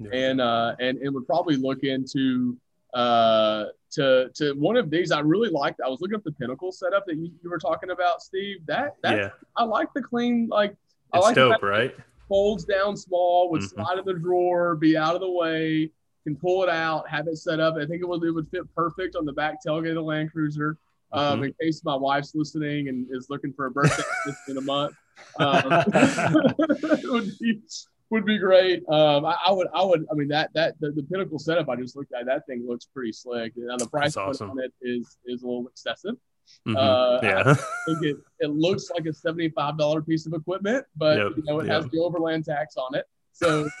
Yeah. 0.00 0.10
and 0.12 0.40
uh, 0.40 0.74
and 0.80 0.98
and 0.98 1.14
would 1.14 1.26
probably 1.26 1.56
look 1.56 1.84
into 1.84 2.56
uh, 2.94 3.66
to 3.92 4.28
to 4.34 4.52
one 4.54 4.76
of 4.76 4.90
these. 4.90 5.12
I 5.12 5.20
really 5.20 5.50
liked. 5.50 5.80
I 5.84 5.88
was 5.88 6.00
looking 6.00 6.16
at 6.16 6.24
the 6.24 6.32
Pinnacle 6.32 6.72
setup 6.72 7.06
that 7.06 7.16
you, 7.16 7.30
you 7.42 7.48
were 7.50 7.60
talking 7.60 7.90
about, 7.90 8.20
Steve. 8.20 8.66
That 8.66 8.96
that 9.02 9.16
yeah. 9.16 9.30
I 9.56 9.62
like 9.62 9.92
the 9.94 10.02
clean 10.02 10.48
like. 10.50 10.74
I 11.14 11.18
It's 11.18 11.24
like 11.26 11.34
dope, 11.36 11.60
that 11.60 11.66
right? 11.66 11.94
folds 12.28 12.64
down 12.64 12.96
small, 12.96 13.50
would 13.50 13.62
Mhm. 13.62 13.70
slide 13.74 13.98
in 13.98 14.04
the 14.04 14.14
drawer, 14.14 14.74
be 14.74 14.96
out 14.96 15.14
of 15.14 15.20
the 15.20 15.30
way, 15.30 15.90
can 16.24 16.34
pull 16.36 16.62
it 16.62 16.68
out, 16.68 17.08
have 17.08 17.28
it 17.28 17.36
set 17.36 17.60
up. 17.60 17.74
I 17.76 17.86
think 17.86 18.02
it 18.02 18.08
would 18.08 18.24
it 18.24 18.30
would 18.32 18.48
fit 18.50 18.62
perfect 18.74 19.14
on 19.14 19.24
the 19.24 19.32
back 19.32 19.58
tailgate 19.64 19.90
of 19.90 19.94
the 19.96 20.02
Land 20.02 20.32
Cruiser. 20.32 20.76
Um, 21.12 21.40
Mhm. 21.40 21.46
In 21.46 21.54
case 21.60 21.84
my 21.84 21.94
wife's 21.94 22.34
listening 22.34 22.88
and 22.88 23.06
is 23.10 23.28
looking 23.30 23.52
for 23.52 23.66
a 23.66 23.70
birthday 23.70 24.02
in 24.48 24.56
a 24.56 24.60
month, 24.60 24.94
um, 25.38 25.62
it 25.66 25.84
would 27.10 27.38
be 27.38 27.60
would 28.10 28.24
be 28.24 28.38
great. 28.38 28.82
Um, 28.88 29.24
I, 29.24 29.36
I 29.46 29.52
would 29.52 29.68
I 29.74 29.84
would 29.84 30.06
I 30.10 30.14
mean 30.14 30.28
that 30.28 30.50
that 30.54 30.74
the, 30.80 30.90
the 30.90 31.02
pinnacle 31.04 31.38
setup 31.38 31.68
I 31.68 31.76
just 31.76 31.94
looked 31.96 32.12
at 32.12 32.26
that 32.26 32.46
thing 32.46 32.66
looks 32.66 32.86
pretty 32.86 33.12
slick. 33.12 33.52
Now 33.56 33.76
the 33.76 33.86
price 33.88 34.16
awesome. 34.16 34.50
on 34.50 34.58
it 34.60 34.72
is 34.82 35.16
is 35.26 35.42
a 35.42 35.46
little 35.46 35.68
excessive. 35.68 36.16
Mhm. 36.66 36.76
Uh, 36.76 37.20
yeah. 37.22 37.42
I 37.46 37.54
think 37.86 38.02
it, 38.02 38.16
it 38.40 38.50
looks 38.50 38.90
like 38.90 39.06
a 39.06 39.12
seventy-five 39.12 39.78
dollar 39.78 40.02
piece 40.02 40.26
of 40.26 40.32
equipment, 40.32 40.84
but 40.96 41.18
Yep, 41.18 41.32
you 41.36 41.42
know 41.44 41.60
it 41.60 41.68
has 41.68 41.86
the 41.88 41.98
overland 41.98 42.44
tax 42.44 42.76
on 42.76 42.94
it, 42.94 43.06
so 43.32 43.68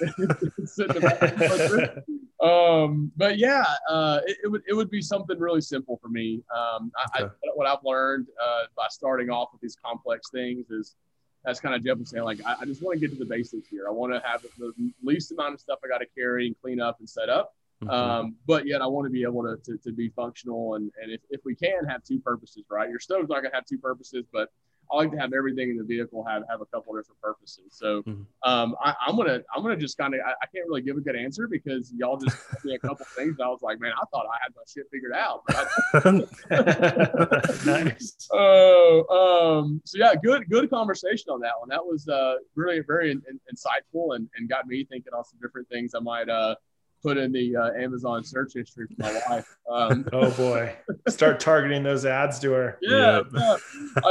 it's 0.58 0.74
sitting 0.74 0.96
in 0.96 1.02
the 1.02 1.08
back 1.08 1.22
of 1.22 1.38
the 1.38 1.48
budget. 1.48 2.04
um, 2.42 3.10
but 3.16 3.38
yeah, 3.38 3.64
uh, 3.88 4.20
it, 4.26 4.36
it 4.44 4.48
would 4.48 4.62
it 4.68 4.74
would 4.74 4.90
be 4.90 5.00
something 5.02 5.38
really 5.38 5.60
simple 5.60 5.98
for 6.02 6.08
me. 6.08 6.42
Um, 6.54 6.90
I, 6.96 7.22
Okay. 7.22 7.32
I, 7.32 7.48
what 7.54 7.66
I've 7.66 7.84
learned 7.84 8.26
uh, 8.42 8.62
by 8.76 8.86
starting 8.90 9.30
off 9.30 9.48
with 9.52 9.60
these 9.60 9.76
complex 9.82 10.30
things 10.30 10.70
is 10.70 10.96
that's 11.44 11.60
kind 11.60 11.74
of 11.74 11.84
Jeff 11.84 11.98
was 11.98 12.10
saying. 12.10 12.24
Like 12.24 12.40
I, 12.46 12.56
I 12.60 12.64
just 12.64 12.82
want 12.82 12.98
to 12.98 13.06
get 13.06 13.12
to 13.16 13.18
the 13.22 13.28
basics 13.28 13.68
here. 13.68 13.86
I 13.88 13.90
want 13.92 14.12
to 14.12 14.20
have 14.26 14.42
the 14.58 14.72
least 15.02 15.30
amount 15.32 15.54
of 15.54 15.60
stuff 15.60 15.78
I 15.84 15.88
got 15.88 15.98
to 15.98 16.06
carry 16.18 16.46
and 16.46 16.56
clean 16.60 16.80
up 16.80 16.98
and 17.00 17.08
set 17.08 17.28
up. 17.28 17.54
Mhm. 17.82 17.90
Um, 17.92 18.36
but 18.46 18.66
yet 18.66 18.80
I 18.82 18.86
want 18.86 19.06
to 19.06 19.10
be 19.10 19.22
able 19.24 19.42
to, 19.42 19.56
to, 19.64 19.78
to 19.78 19.92
be 19.92 20.08
functional 20.10 20.76
and, 20.76 20.90
and 21.02 21.10
if, 21.12 21.20
if 21.30 21.40
we 21.44 21.54
can 21.54 21.84
have 21.86 22.02
two 22.04 22.18
purposes, 22.20 22.64
right? 22.70 22.88
Your 22.88 23.00
stove's 23.00 23.28
not 23.28 23.42
gonna 23.42 23.54
have 23.54 23.66
two 23.66 23.78
purposes, 23.78 24.24
but 24.32 24.48
I 24.92 24.96
like 24.96 25.10
to 25.12 25.16
have 25.18 25.32
everything 25.32 25.70
in 25.70 25.78
the 25.78 25.84
vehicle 25.84 26.22
have, 26.24 26.42
have 26.50 26.60
a 26.60 26.66
couple 26.66 26.94
different 26.94 27.20
purposes. 27.20 27.64
So 27.72 28.02
Mhm. 28.02 28.26
um, 28.44 28.76
I, 28.82 28.94
I'm 29.06 29.16
gonna 29.16 29.40
I'm 29.54 29.62
gonna 29.62 29.76
just 29.76 29.96
kind 29.98 30.14
of 30.14 30.20
I, 30.20 30.30
I 30.42 30.46
can't 30.54 30.66
really 30.68 30.82
give 30.82 30.96
a 30.96 31.00
good 31.00 31.16
answer 31.16 31.48
because 31.48 31.92
y'all 31.96 32.16
just 32.18 32.36
told 32.50 32.64
me 32.64 32.74
a 32.74 32.78
couple 32.78 33.06
things. 33.16 33.38
I 33.42 33.48
was 33.48 33.60
like, 33.62 33.80
man, 33.80 33.92
I 34.00 34.04
thought 34.12 34.26
I 34.26 34.38
had 34.42 34.52
my 34.54 34.62
shit 34.68 34.86
figured 34.92 35.12
out. 35.12 35.42
But 35.46 35.66
I, 36.04 37.14
nice. 37.66 38.16
Oh, 38.32 39.60
um, 39.62 39.80
so 39.84 39.98
yeah, 39.98 40.14
good, 40.14 40.48
good 40.50 40.68
conversation 40.70 41.30
on 41.30 41.40
that 41.40 41.52
one. 41.58 41.68
That 41.68 41.84
was 41.84 42.08
uh, 42.08 42.36
really 42.54 42.80
very 42.86 43.10
in, 43.10 43.22
in- 43.28 43.40
insightful 43.54 44.16
and, 44.16 44.28
and 44.36 44.48
got 44.48 44.66
me 44.66 44.84
thinking 44.84 45.12
on 45.16 45.24
some 45.24 45.38
different 45.40 45.68
things 45.68 45.94
I 45.94 46.00
might 46.00 46.28
uh, 46.28 46.54
put 47.04 47.18
in 47.18 47.30
the 47.32 47.54
uh, 47.54 47.70
Amazon 47.72 48.24
search 48.24 48.54
history 48.54 48.86
for 48.96 49.02
my 49.02 49.20
wife. 49.28 49.56
Um, 49.70 50.08
Oh 50.12 50.30
boy. 50.30 50.74
Start 51.08 51.38
targeting 51.38 51.82
those 51.82 52.06
ads 52.06 52.38
to 52.40 52.50
her. 52.52 52.78
yeah, 52.80 53.16
Yep. 53.18 53.26
yeah. 53.34 53.56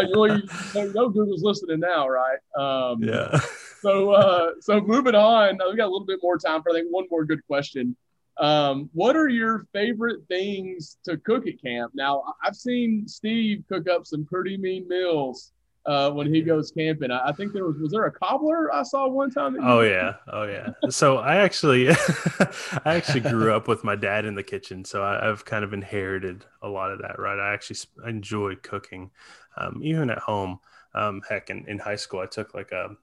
You, 0.02 0.14
know, 0.14 0.26
you 0.26 0.44
you 0.76 0.94
Google's 0.94 1.42
listening 1.44 1.80
now, 1.80 2.08
right? 2.08 2.38
Um, 2.58 3.02
yeah. 3.04 3.40
So, 3.82 4.12
uh, 4.12 4.52
so 4.62 4.80
moving 4.80 5.16
on, 5.16 5.60
uh, 5.60 5.70
we 5.72 5.76
got 5.76 5.86
a 5.86 5.92
little 5.92 6.06
bit 6.06 6.20
more 6.22 6.38
time 6.38 6.62
for 6.62 6.70
I 6.70 6.74
think 6.74 6.88
one 6.92 7.06
more 7.10 7.26
good 7.26 7.46
question. 7.48 7.96
Um, 8.38 8.90
what 8.94 9.16
are 9.16 9.28
your 9.30 9.66
favorite 9.74 10.22
things 10.28 10.98
to 11.06 11.18
cook 11.18 11.48
at 11.48 11.62
camp? 11.62 11.92
Now, 11.96 12.24
I've 12.44 12.56
seen 12.56 13.08
Steve 13.08 13.64
cook 13.70 13.88
up 13.90 14.06
some 14.06 14.26
pretty 14.26 14.58
mean 14.58 14.88
meals 14.88 15.53
uh, 15.86 16.12
when 16.12 16.34
he 16.34 16.42
goes 16.42 16.72
camping. 16.72 17.12
I, 17.12 17.30
I 17.30 17.32
think 17.34 17.54
there 17.54 17.66
was 17.66 17.78
was 17.78 17.92
there 17.92 18.06
a 18.06 18.12
cobbler 18.12 18.74
I 18.74 18.84
saw 18.84 19.08
one 19.08 19.32
time. 19.32 19.56
Oh 19.62 19.82
yeah, 19.82 20.16
oh 20.28 20.44
yeah. 20.44 20.72
So 20.90 21.18
I 21.18 21.38
actually, 21.38 21.90
I 22.86 22.96
actually 22.96 23.22
grew 23.22 23.54
up 23.54 23.68
with 23.68 23.84
my 23.84 23.96
dad 23.96 24.26
in 24.26 24.36
the 24.36 24.44
kitchen, 24.44 24.84
so 24.84 25.04
I, 25.04 25.30
I've 25.30 25.46
kind 25.46 25.64
of 25.64 25.74
inherited 25.74 26.44
a 26.62 26.68
lot 26.68 26.92
of 26.92 27.00
that. 27.02 27.20
Right, 27.20 27.40
I 27.40 27.54
actually 27.54 27.76
sp- 27.78 28.02
enjoy 28.08 28.56
cooking, 28.56 29.12
um, 29.56 29.80
even 29.84 30.10
at 30.10 30.18
home. 30.20 30.60
Um, 30.96 31.22
heck, 31.28 31.50
in, 31.50 31.68
in 31.68 31.80
high 31.80 31.96
school, 31.96 32.20
I 32.20 32.26
took 32.26 32.54
like 32.56 32.72
a 32.72 32.96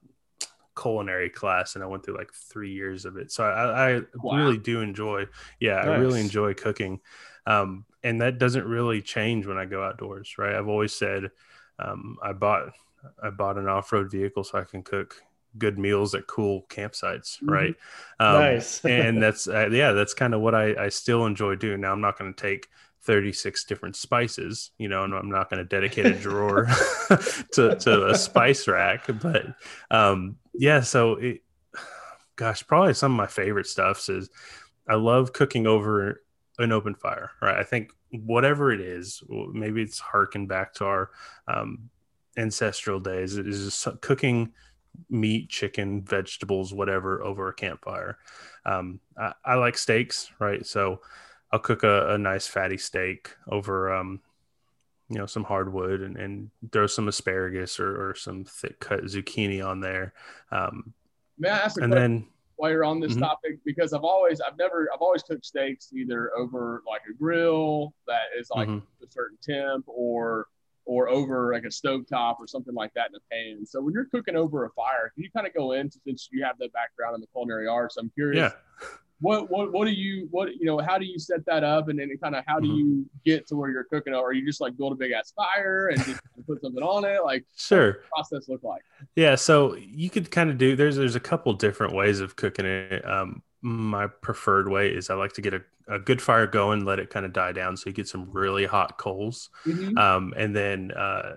culinary 0.79 1.29
class, 1.29 1.75
and 1.75 1.83
I 1.83 1.87
went 1.87 2.05
through 2.05 2.17
like 2.17 2.33
three 2.33 2.73
years 2.73 3.05
of 3.05 3.17
it. 3.17 3.31
So 3.31 3.43
I, 3.43 3.97
I 3.97 4.01
Wow. 4.23 4.37
really 4.37 4.57
do 4.57 4.81
enjoy. 4.81 5.27
Yeah, 5.59 5.75
I 5.75 5.87
really 5.87 6.19
enjoy 6.21 6.53
cooking, 6.53 6.99
um, 7.45 7.85
and 8.03 8.21
that 8.21 8.39
doesn't 8.39 8.65
really 8.65 9.01
change 9.01 9.45
when 9.45 9.57
I 9.57 9.65
go 9.65 9.83
outdoors. 9.83 10.37
Right, 10.37 10.55
I've 10.55 10.67
always 10.69 10.93
said 10.93 11.31
um, 11.81 12.17
I 12.23 12.33
bought 12.33 12.73
I 13.21 13.29
bought 13.31 13.57
an 13.57 13.67
off 13.67 13.91
road 13.91 14.11
vehicle 14.11 14.43
so 14.43 14.59
I 14.59 14.63
can 14.63 14.83
cook 14.83 15.21
good 15.57 15.77
meals 15.77 16.15
at 16.15 16.27
cool 16.27 16.65
campsites, 16.69 17.41
Mhm. 17.41 17.49
right? 17.49 17.75
Um, 18.19 18.41
nice. 18.41 18.85
and 18.85 19.21
that's 19.21 19.47
uh, 19.47 19.69
yeah, 19.71 19.91
that's 19.91 20.13
kind 20.13 20.33
of 20.33 20.41
what 20.41 20.55
I, 20.55 20.85
I 20.85 20.89
still 20.89 21.25
enjoy 21.25 21.55
doing. 21.55 21.81
Now 21.81 21.91
I'm 21.91 22.01
not 22.01 22.17
going 22.17 22.33
to 22.33 22.41
take 22.41 22.67
36 23.03 23.63
different 23.65 23.95
spices, 23.95 24.71
you 24.77 24.87
know, 24.87 25.03
and 25.03 25.13
I'm 25.15 25.29
not 25.31 25.49
going 25.49 25.57
to 25.57 25.65
dedicate 25.67 26.05
a 26.05 26.13
drawer 26.13 26.65
to 27.53 27.75
to 27.75 28.07
a 28.09 28.15
spice 28.15 28.67
rack, 28.67 29.05
but 29.21 29.45
um, 29.89 30.37
yeah. 30.53 30.81
So 30.81 31.15
it, 31.15 31.41
gosh, 32.35 32.65
probably 32.65 32.93
some 32.93 33.11
of 33.11 33.17
my 33.17 33.27
favorite 33.27 33.67
stuffs 33.67 34.09
is 34.09 34.29
I 34.87 34.95
love 34.95 35.33
cooking 35.33 35.67
over 35.67 36.21
an 36.59 36.71
open 36.71 36.95
fire, 36.95 37.31
right? 37.41 37.57
I 37.57 37.63
think 37.63 37.91
whatever 38.11 38.71
it 38.71 38.81
is, 38.81 39.23
maybe 39.29 39.81
it's 39.81 39.99
harking 39.99 40.47
back 40.47 40.73
to 40.75 40.85
our 40.85 41.11
um, 41.47 41.89
ancestral 42.37 42.99
days. 42.99 43.37
It 43.37 43.47
is 43.47 43.63
just 43.65 44.01
cooking 44.01 44.53
meat, 45.09 45.49
chicken, 45.49 46.01
vegetables, 46.01 46.73
whatever 46.73 47.23
over 47.23 47.47
a 47.47 47.53
campfire. 47.53 48.17
Um, 48.65 48.99
I, 49.17 49.33
I 49.45 49.55
like 49.55 49.77
steaks, 49.77 50.31
right? 50.39 50.65
So 50.65 51.01
I'll 51.51 51.59
cook 51.59 51.83
a, 51.83 52.13
a 52.13 52.17
nice 52.17 52.47
fatty 52.47 52.77
steak 52.77 53.35
over, 53.49 53.93
um, 53.93 54.19
you 55.09 55.17
know, 55.17 55.25
some 55.25 55.43
hardwood 55.43 56.01
and, 56.01 56.17
and 56.17 56.49
throw 56.71 56.87
some 56.87 57.07
asparagus 57.07 57.79
or, 57.79 58.09
or 58.09 58.15
some 58.15 58.45
thick 58.45 58.79
cut 58.79 59.01
zucchini 59.03 59.65
on 59.65 59.79
there. 59.79 60.13
Um, 60.51 60.93
May 61.37 61.49
I 61.49 61.57
ask 61.57 61.81
and 61.81 61.91
question 61.91 62.21
then, 62.21 62.27
while 62.61 62.69
you're 62.69 62.85
on 62.85 62.99
this 62.99 63.15
Mhm. 63.15 63.21
topic? 63.21 63.57
Because 63.65 63.91
I've 63.91 64.03
always 64.03 64.39
I've 64.39 64.55
never 64.57 64.87
I've 64.93 65.01
always 65.01 65.23
cooked 65.23 65.45
steaks 65.45 65.91
either 65.93 66.31
over 66.37 66.83
like 66.87 67.01
a 67.09 67.13
grill 67.13 67.93
that 68.05 68.25
is 68.37 68.51
like 68.51 68.69
Mhm. 68.69 68.83
a 69.01 69.09
certain 69.09 69.37
temp 69.41 69.85
or 69.87 70.47
or 70.85 71.09
over 71.09 71.53
like 71.53 71.63
a 71.63 71.71
stove 71.71 72.05
top 72.07 72.39
or 72.39 72.45
something 72.47 72.75
like 72.75 72.93
that 72.93 73.09
in 73.09 73.15
a 73.15 73.19
pan. 73.31 73.65
So 73.65 73.81
when 73.81 73.93
you're 73.95 74.05
cooking 74.05 74.35
over 74.35 74.65
a 74.65 74.69
fire, 74.71 75.11
can 75.13 75.23
you 75.23 75.31
kind 75.31 75.47
of 75.47 75.53
go 75.55 75.71
into 75.71 75.99
since 76.05 76.29
you 76.31 76.43
have 76.43 76.57
that 76.59 76.71
background 76.71 77.15
in 77.15 77.21
the 77.21 77.27
culinary 77.27 77.67
arts? 77.67 77.97
I'm 77.97 78.11
curious 78.11 78.51
yeah, 78.53 78.87
what 79.21 79.49
what 79.51 79.71
what 79.71 79.85
do 79.85 79.91
you 79.91 80.27
what 80.31 80.49
you 80.55 80.65
know 80.65 80.79
how 80.79 80.97
do 80.97 81.05
you 81.05 81.19
set 81.19 81.45
that 81.45 81.63
up 81.63 81.89
and 81.89 81.99
then 81.99 82.09
kind 82.21 82.35
of 82.35 82.43
how 82.47 82.59
do 82.59 82.67
Mhm. 82.67 82.77
you 82.77 83.05
get 83.25 83.47
to 83.47 83.55
where 83.55 83.71
you're 83.71 83.85
cooking 83.85 84.13
it 84.13 84.17
or 84.17 84.33
you 84.33 84.45
just 84.45 84.61
like 84.61 84.77
build 84.77 84.93
a 84.93 84.95
big 84.95 85.11
ass 85.13 85.31
fire 85.35 85.89
and 85.89 86.05
just 86.05 86.21
put 86.47 86.61
something 86.61 86.83
on 86.83 87.05
it 87.05 87.23
like 87.23 87.45
Sure. 87.55 88.01
process 88.13 88.49
look 88.49 88.63
like 88.63 88.83
Yeah, 89.15 89.35
so 89.35 89.75
you 89.75 90.09
could 90.09 90.31
kind 90.31 90.49
of 90.49 90.57
do 90.57 90.75
there's 90.75 90.95
there's 90.95 91.15
a 91.15 91.19
couple 91.19 91.53
different 91.53 91.93
ways 91.93 92.19
of 92.19 92.35
cooking 92.35 92.65
it. 92.65 93.05
Um, 93.05 93.43
my 93.61 94.07
preferred 94.07 94.69
way 94.69 94.89
is 94.89 95.09
I 95.09 95.15
like 95.15 95.33
to 95.33 95.41
get 95.41 95.53
a, 95.53 95.61
a 95.87 95.99
good 95.99 96.21
fire 96.21 96.47
going, 96.47 96.85
let 96.85 96.99
it 96.99 97.09
kind 97.09 97.25
of 97.25 97.33
die 97.33 97.51
down, 97.51 97.77
so 97.77 97.89
you 97.89 97.93
get 97.93 98.07
some 98.07 98.31
really 98.31 98.65
hot 98.65 98.97
coals, 98.97 99.49
um, 99.97 100.33
and 100.37 100.55
then 100.55 100.91
uh, 100.91 101.35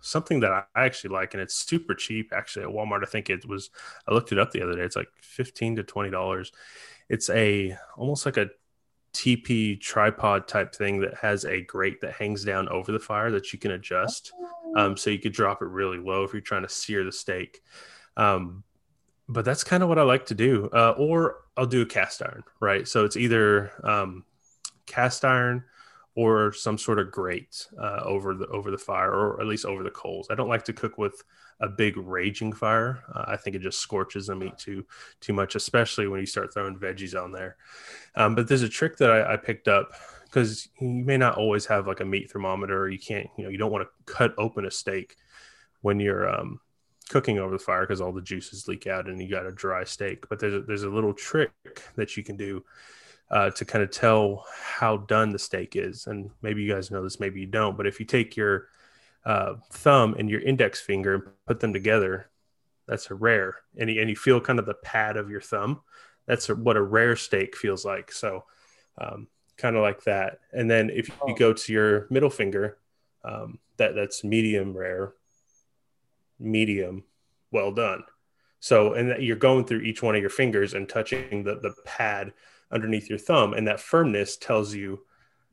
something 0.00 0.40
that 0.40 0.52
I 0.52 0.64
actually 0.86 1.10
like, 1.14 1.34
and 1.34 1.42
it's 1.42 1.54
super 1.56 1.94
cheap 1.94 2.32
actually 2.34 2.64
at 2.64 2.70
Walmart. 2.70 3.02
I 3.02 3.06
think 3.10 3.30
it 3.30 3.46
was 3.48 3.70
I 4.08 4.14
looked 4.14 4.32
it 4.32 4.38
up 4.38 4.52
the 4.52 4.62
other 4.62 4.76
day. 4.76 4.82
It's 4.82 4.96
like 4.96 5.08
fifteen 5.20 5.76
to 5.76 5.82
twenty 5.82 6.10
dollars. 6.10 6.52
It's 7.08 7.30
a 7.30 7.76
almost 7.96 8.26
like 8.26 8.36
a 8.36 8.48
TP 9.14 9.80
tripod 9.80 10.48
type 10.48 10.74
thing 10.74 11.00
that 11.00 11.14
has 11.14 11.44
a 11.44 11.62
grate 11.62 12.00
that 12.00 12.14
hangs 12.14 12.44
down 12.44 12.68
over 12.68 12.92
the 12.92 12.98
fire 12.98 13.30
that 13.30 13.52
you 13.52 13.58
can 13.58 13.70
adjust 13.70 14.32
um, 14.76 14.96
so 14.96 15.10
you 15.10 15.18
could 15.18 15.32
drop 15.32 15.62
it 15.62 15.66
really 15.66 15.98
low 15.98 16.24
if 16.24 16.32
you're 16.32 16.42
trying 16.42 16.62
to 16.62 16.68
sear 16.68 17.04
the 17.04 17.12
steak. 17.12 17.62
Um, 18.16 18.64
but 19.28 19.44
that's 19.44 19.64
kind 19.64 19.82
of 19.82 19.88
what 19.88 19.98
I 19.98 20.02
like 20.02 20.26
to 20.26 20.34
do. 20.34 20.68
Uh, 20.72 20.94
or 20.98 21.36
I'll 21.56 21.66
do 21.66 21.82
a 21.82 21.86
cast 21.86 22.22
iron, 22.22 22.42
right? 22.60 22.86
So 22.86 23.04
it's 23.04 23.16
either 23.16 23.70
um, 23.84 24.24
cast 24.86 25.24
iron 25.24 25.64
or 26.16 26.52
some 26.52 26.78
sort 26.78 26.98
of 26.98 27.10
grate 27.10 27.66
uh, 27.80 28.00
over 28.04 28.34
the 28.34 28.46
over 28.48 28.70
the 28.70 28.78
fire, 28.78 29.10
or 29.10 29.40
at 29.40 29.46
least 29.46 29.64
over 29.64 29.82
the 29.82 29.90
coals. 29.90 30.28
I 30.30 30.34
don't 30.34 30.48
like 30.48 30.64
to 30.64 30.72
cook 30.72 30.96
with 30.96 31.22
a 31.60 31.68
big 31.68 31.96
raging 31.96 32.52
fire. 32.52 33.02
Uh, 33.12 33.24
I 33.28 33.36
think 33.36 33.56
it 33.56 33.62
just 33.62 33.80
scorches 33.80 34.26
the 34.26 34.36
meat 34.36 34.56
too 34.56 34.86
too 35.20 35.32
much, 35.32 35.54
especially 35.54 36.06
when 36.06 36.20
you 36.20 36.26
start 36.26 36.54
throwing 36.54 36.78
veggies 36.78 37.20
on 37.20 37.32
there. 37.32 37.56
Um, 38.14 38.34
but 38.34 38.48
there's 38.48 38.62
a 38.62 38.68
trick 38.68 38.96
that 38.98 39.10
I, 39.10 39.34
I 39.34 39.36
picked 39.36 39.68
up 39.68 39.92
because 40.34 40.68
you 40.80 40.88
may 40.88 41.16
not 41.16 41.36
always 41.36 41.66
have 41.66 41.86
like 41.86 42.00
a 42.00 42.04
meat 42.04 42.30
thermometer 42.30 42.88
you 42.88 42.98
can't 42.98 43.28
you 43.36 43.44
know 43.44 43.50
you 43.50 43.56
don't 43.56 43.70
want 43.70 43.86
to 43.86 44.12
cut 44.12 44.34
open 44.36 44.64
a 44.66 44.70
steak 44.70 45.16
when 45.82 46.00
you're 46.00 46.28
um, 46.28 46.58
cooking 47.08 47.38
over 47.38 47.52
the 47.52 47.62
fire 47.62 47.82
because 47.82 48.00
all 48.00 48.12
the 48.12 48.20
juices 48.20 48.66
leak 48.66 48.86
out 48.86 49.06
and 49.06 49.20
you 49.20 49.30
got 49.30 49.46
a 49.46 49.52
dry 49.52 49.84
steak 49.84 50.28
but 50.28 50.40
there's 50.40 50.54
a, 50.54 50.60
there's 50.62 50.82
a 50.82 50.90
little 50.90 51.14
trick 51.14 51.52
that 51.94 52.16
you 52.16 52.24
can 52.24 52.36
do 52.36 52.64
uh, 53.30 53.50
to 53.50 53.64
kind 53.64 53.82
of 53.82 53.90
tell 53.90 54.44
how 54.62 54.96
done 54.96 55.30
the 55.30 55.38
steak 55.38 55.76
is 55.76 56.06
and 56.06 56.30
maybe 56.42 56.62
you 56.62 56.72
guys 56.72 56.90
know 56.90 57.02
this 57.02 57.20
maybe 57.20 57.40
you 57.40 57.46
don't 57.46 57.76
but 57.76 57.86
if 57.86 57.98
you 57.98 58.06
take 58.06 58.36
your 58.36 58.68
uh, 59.24 59.54
thumb 59.70 60.14
and 60.18 60.28
your 60.28 60.40
index 60.40 60.80
finger 60.80 61.14
and 61.14 61.22
put 61.46 61.60
them 61.60 61.72
together 61.72 62.30
that's 62.86 63.10
a 63.10 63.14
rare 63.14 63.56
and 63.78 63.88
you, 63.88 64.00
and 64.00 64.10
you 64.10 64.16
feel 64.16 64.40
kind 64.40 64.58
of 64.58 64.66
the 64.66 64.74
pad 64.74 65.16
of 65.16 65.30
your 65.30 65.40
thumb 65.40 65.80
that's 66.26 66.48
a, 66.48 66.54
what 66.54 66.76
a 66.76 66.82
rare 66.82 67.16
steak 67.16 67.56
feels 67.56 67.84
like 67.84 68.12
so 68.12 68.44
um, 68.98 69.26
kind 69.56 69.76
of 69.76 69.82
like 69.82 70.04
that. 70.04 70.40
And 70.52 70.70
then 70.70 70.90
if 70.90 71.08
you 71.08 71.14
Oh. 71.20 71.34
go 71.34 71.52
to 71.52 71.72
your 71.72 72.06
middle 72.10 72.30
finger, 72.30 72.78
um, 73.24 73.58
that 73.76 73.94
that's 73.94 74.24
medium 74.24 74.76
rare, 74.76 75.14
medium, 76.38 77.04
well 77.50 77.72
done. 77.72 78.04
So 78.60 78.94
and 78.94 79.10
that 79.10 79.22
you're 79.22 79.36
going 79.36 79.64
through 79.64 79.80
each 79.80 80.02
one 80.02 80.14
of 80.14 80.20
your 80.20 80.30
fingers 80.30 80.74
and 80.74 80.88
touching 80.88 81.44
the 81.44 81.56
the 81.56 81.74
pad 81.84 82.32
underneath 82.74 83.08
your 83.08 83.18
thumb, 83.18 83.54
and 83.54 83.66
that 83.68 83.80
firmness 83.80 84.36
tells 84.36 84.74
you 84.74 85.00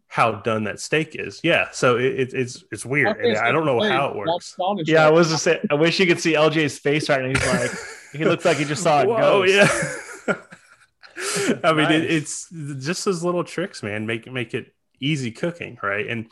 how 0.07 0.33
done 0.33 0.65
that 0.65 0.79
steak 0.81 1.15
is. 1.15 1.39
Yeah. 1.43 1.69
So 1.71 1.95
it, 1.97 2.03
it, 2.19 2.33
it's 2.33 2.63
it's 2.71 2.85
weird. 2.85 3.17
And 3.23 3.37
I 3.37 3.51
don't 3.53 3.65
know 3.65 3.79
how 3.81 4.09
it 4.09 4.15
works. 4.17 4.57
Yeah, 4.85 5.05
I 5.07 5.09
was 5.09 5.29
just 5.29 5.43
say, 5.43 5.61
I 5.69 5.75
wish 5.75 5.99
you 6.01 6.05
could 6.07 6.19
see 6.19 6.33
LJ's 6.33 6.79
face 6.79 7.07
right 7.07 7.21
now. 7.21 7.29
He's 7.29 7.47
like, 7.47 7.71
he 8.11 8.25
looks 8.25 8.43
like 8.43 8.57
he 8.57 8.65
just 8.65 8.83
saw 8.83 9.03
a 9.03 9.05
Whoa, 9.07 9.45
ghost. 9.45 9.53
yeah. 10.27 10.35
I 11.63 11.73
mean, 11.73 11.91
it, 11.91 12.09
it's 12.11 12.49
just 12.49 13.05
those 13.05 13.23
little 13.23 13.43
tricks, 13.43 13.83
man. 13.83 14.05
Make 14.05 14.29
make 14.31 14.53
it 14.53 14.73
easy 14.99 15.31
cooking, 15.31 15.77
right? 15.81 16.07
And 16.07 16.27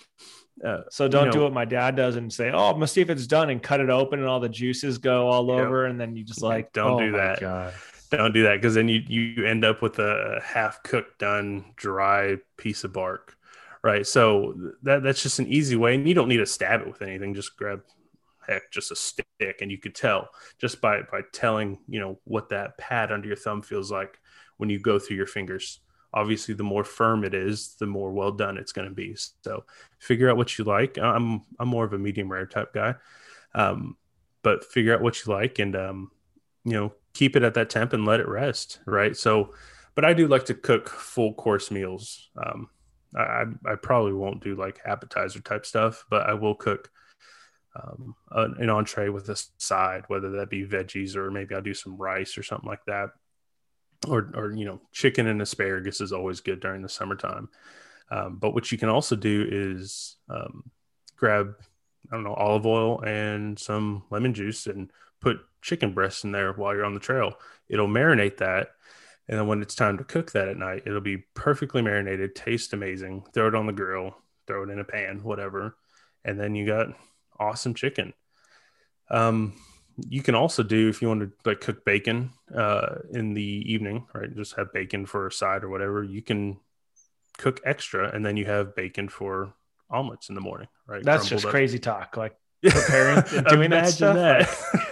uh, 0.66 0.82
So 0.90 1.08
don't 1.08 1.28
You 1.28 1.32
do 1.32 1.42
what 1.44 1.54
my 1.54 1.66
dad 1.66 1.96
does 1.96 2.16
and 2.16 2.32
say, 2.34 2.50
"Oh, 2.52 2.68
I'm 2.68 2.74
gonna 2.74 2.88
see 2.88 3.02
if 3.02 3.10
it's 3.10 3.28
done," 3.28 3.50
and 3.50 3.62
cut 3.62 3.80
it 3.80 3.90
open, 3.90 4.20
and 4.20 4.28
all 4.28 4.40
the 4.40 4.50
juices 4.50 4.98
go 4.98 5.28
all 5.28 5.48
Yep. 5.48 5.66
over, 5.68 5.86
and 5.86 6.00
then 6.00 6.16
you 6.16 6.24
just 6.24 6.42
like, 6.42 6.74
Don't 6.74 6.92
oh 6.94 7.00
do 7.00 7.12
my 7.12 7.18
that. 7.18 7.40
God. 7.40 7.74
Don't 8.18 8.34
do 8.34 8.44
that 8.44 8.56
because 8.56 8.74
then 8.76 8.88
you 8.88 9.04
you 9.08 9.46
end 9.46 9.64
up 9.64 9.82
with 9.82 10.00
a 10.00 10.42
half 10.44 10.82
cooked, 10.84 11.20
done, 11.20 11.66
dry 11.76 12.38
piece 12.58 12.84
of 12.84 12.94
bark, 12.94 13.36
right? 13.84 14.06
So 14.06 14.74
that 14.84 15.04
that's 15.04 15.22
just 15.22 15.40
an 15.40 15.48
easy 15.48 15.76
way, 15.76 15.96
and 15.96 16.08
you 16.08 16.14
don't 16.14 16.28
need 16.28 16.38
to 16.38 16.46
stab 16.46 16.82
it 16.82 16.88
with 16.88 17.02
anything. 17.02 17.34
Just 17.34 17.56
grab 17.56 17.82
heck, 18.48 18.72
just 18.72 18.92
a 18.92 18.96
stick, 18.96 19.60
and 19.62 19.72
you 19.72 19.78
could 19.78 19.96
tell 19.96 20.30
just 20.58 20.82
by 20.82 21.02
by 21.04 21.22
telling 21.34 21.78
you 21.88 22.00
know 22.00 22.20
what 22.24 22.50
that 22.50 22.78
pad 22.78 23.12
under 23.12 23.28
your 23.28 23.38
thumb 23.38 23.62
feels 23.62 23.92
like 23.92 24.20
when 24.58 24.70
you 24.70 24.80
go 24.80 25.00
through 25.00 25.18
your 25.18 25.28
fingers. 25.28 25.80
Obviously, 26.12 26.56
the 26.56 26.64
more 26.64 26.84
firm 26.84 27.24
it 27.24 27.36
is, 27.36 27.76
the 27.80 27.86
more 27.86 28.12
well 28.12 28.32
done 28.32 28.58
it's 28.58 28.72
going 28.72 28.90
to 28.90 28.94
be. 28.94 29.16
So, 29.44 29.66
figure 30.00 30.28
out 30.30 30.38
what 30.38 30.58
you 30.58 30.66
like. 30.66 30.98
I'm 30.98 31.44
I'm 31.60 31.68
more 31.68 31.86
of 31.86 31.94
a 31.94 32.00
medium 32.00 32.32
rare 32.32 32.48
type 32.48 32.74
guy, 32.74 32.96
um, 33.54 33.96
but 34.42 34.66
figure 34.66 34.96
out 34.96 35.02
what 35.02 35.24
you 35.24 35.32
like 35.32 35.60
and 35.60 35.76
um, 35.76 36.12
you 36.66 36.74
know 36.74 36.94
keep 37.14 37.36
it 37.36 37.44
at 37.44 37.54
that 37.56 37.70
temp 37.70 37.94
and 37.94 38.06
let 38.06 38.20
it 38.20 38.28
rest. 38.28 38.80
Right. 38.86 39.16
So, 39.16 39.54
but 39.96 40.06
I 40.06 40.14
do 40.14 40.28
like 40.28 40.46
to 40.46 40.54
cook 40.54 40.90
full 40.90 41.34
course 41.34 41.72
meals. 41.72 42.30
Um, 42.38 42.70
I 43.16 43.46
I- 43.66 43.76
probably 43.76 44.14
won't 44.14 44.44
do 44.44 44.56
like 44.56 44.80
appetizer 44.86 45.40
type 45.42 45.66
stuff, 45.66 46.06
but 46.10 46.28
I 46.30 46.34
will 46.34 46.56
cook 46.56 46.92
um, 47.76 48.16
an 48.32 48.70
entree 48.70 49.10
with 49.10 49.30
a 49.30 49.42
side, 49.58 50.04
whether 50.08 50.32
that 50.32 50.50
be 50.50 50.66
veggies 50.66 51.16
or 51.16 51.32
maybe 51.32 51.56
I'll 51.56 51.62
do 51.62 51.74
some 51.74 51.98
rice 51.98 52.38
or 52.38 52.44
something 52.44 52.68
like 52.68 52.84
that. 52.86 53.10
Or, 54.08 54.32
or 54.34 54.52
you 54.54 54.66
know, 54.66 54.80
chicken 54.92 55.28
and 55.28 55.42
asparagus 55.42 56.02
is 56.02 56.14
always 56.14 56.40
good 56.40 56.62
during 56.62 56.82
the 56.82 56.90
summertime. 56.90 57.50
Um, 58.10 58.38
but 58.38 58.54
what 58.54 58.72
you 58.72 58.78
can 58.78 58.90
also 58.90 59.16
do 59.16 59.46
is 59.50 60.16
um, 60.30 60.64
grab, 61.16 61.56
I 62.12 62.16
don't 62.16 62.24
know, 62.24 62.34
olive 62.34 62.66
oil 62.66 63.02
and 63.02 63.58
some 63.58 64.04
lemon 64.10 64.34
juice 64.34 64.68
and 64.68 64.92
put 65.22 65.40
chicken 65.62 65.94
breasts 65.94 66.24
in 66.24 66.32
there 66.32 66.54
while 66.54 66.74
you're 66.74 66.86
on 66.86 66.94
the 66.94 67.00
trail. 67.00 67.34
It'll 67.68 67.88
marinate 67.88 68.38
that. 68.38 68.70
And 69.28 69.38
then 69.38 69.48
when 69.48 69.62
it's 69.62 69.76
time 69.76 69.98
to 70.00 70.04
cook 70.04 70.32
that 70.32 70.48
at 70.48 70.58
night, 70.58 70.84
it'll 70.88 71.02
be 71.02 71.26
perfectly 71.36 71.82
marinated, 71.82 72.36
taste 72.36 72.74
amazing. 72.74 73.26
Throw 73.34 73.48
it 73.48 73.56
on 73.56 73.68
the 73.68 73.74
grill, 73.74 74.18
throw 74.48 74.64
it 74.64 74.70
in 74.70 74.80
a 74.80 74.84
pan, 74.84 75.22
whatever. 75.24 75.78
And 76.26 76.40
then 76.40 76.56
you 76.56 76.66
got 76.66 76.88
awesome 77.40 77.76
chicken. 77.76 78.14
Um, 79.12 79.54
you 80.08 80.22
can 80.22 80.36
also 80.36 80.64
do 80.64 80.90
if 80.90 81.02
you 81.02 81.10
want 81.10 81.22
to 81.22 81.32
like 81.46 81.62
cook 81.62 81.84
bacon 81.86 82.32
uh, 82.56 82.96
in 83.12 83.34
the 83.34 83.64
evening, 83.72 84.08
right? 84.14 84.34
Just 84.36 84.56
have 84.56 84.74
bacon 84.74 85.06
for 85.06 85.28
a 85.28 85.32
side 85.32 85.64
or 85.64 85.70
whatever. 85.70 86.04
You 86.04 86.22
can 86.22 86.60
cook 87.38 87.62
extra, 87.66 88.10
and 88.10 88.26
then 88.26 88.38
you 88.38 88.46
have 88.46 88.76
bacon 88.76 89.10
for 89.10 89.54
omelets 89.90 90.30
in 90.30 90.36
the 90.36 90.42
morning, 90.42 90.68
right? 90.88 91.04
That's 91.04 91.24
Crumbled 91.24 91.30
just 91.30 91.46
up. 91.46 91.52
crazy 91.52 91.80
talk. 91.80 92.18
Like 92.18 92.36
preparing 92.64 93.22
doing 93.50 93.70
that 93.72 93.88
Imagine 93.88 93.92
stuff, 93.92 94.16
that. 94.16 94.88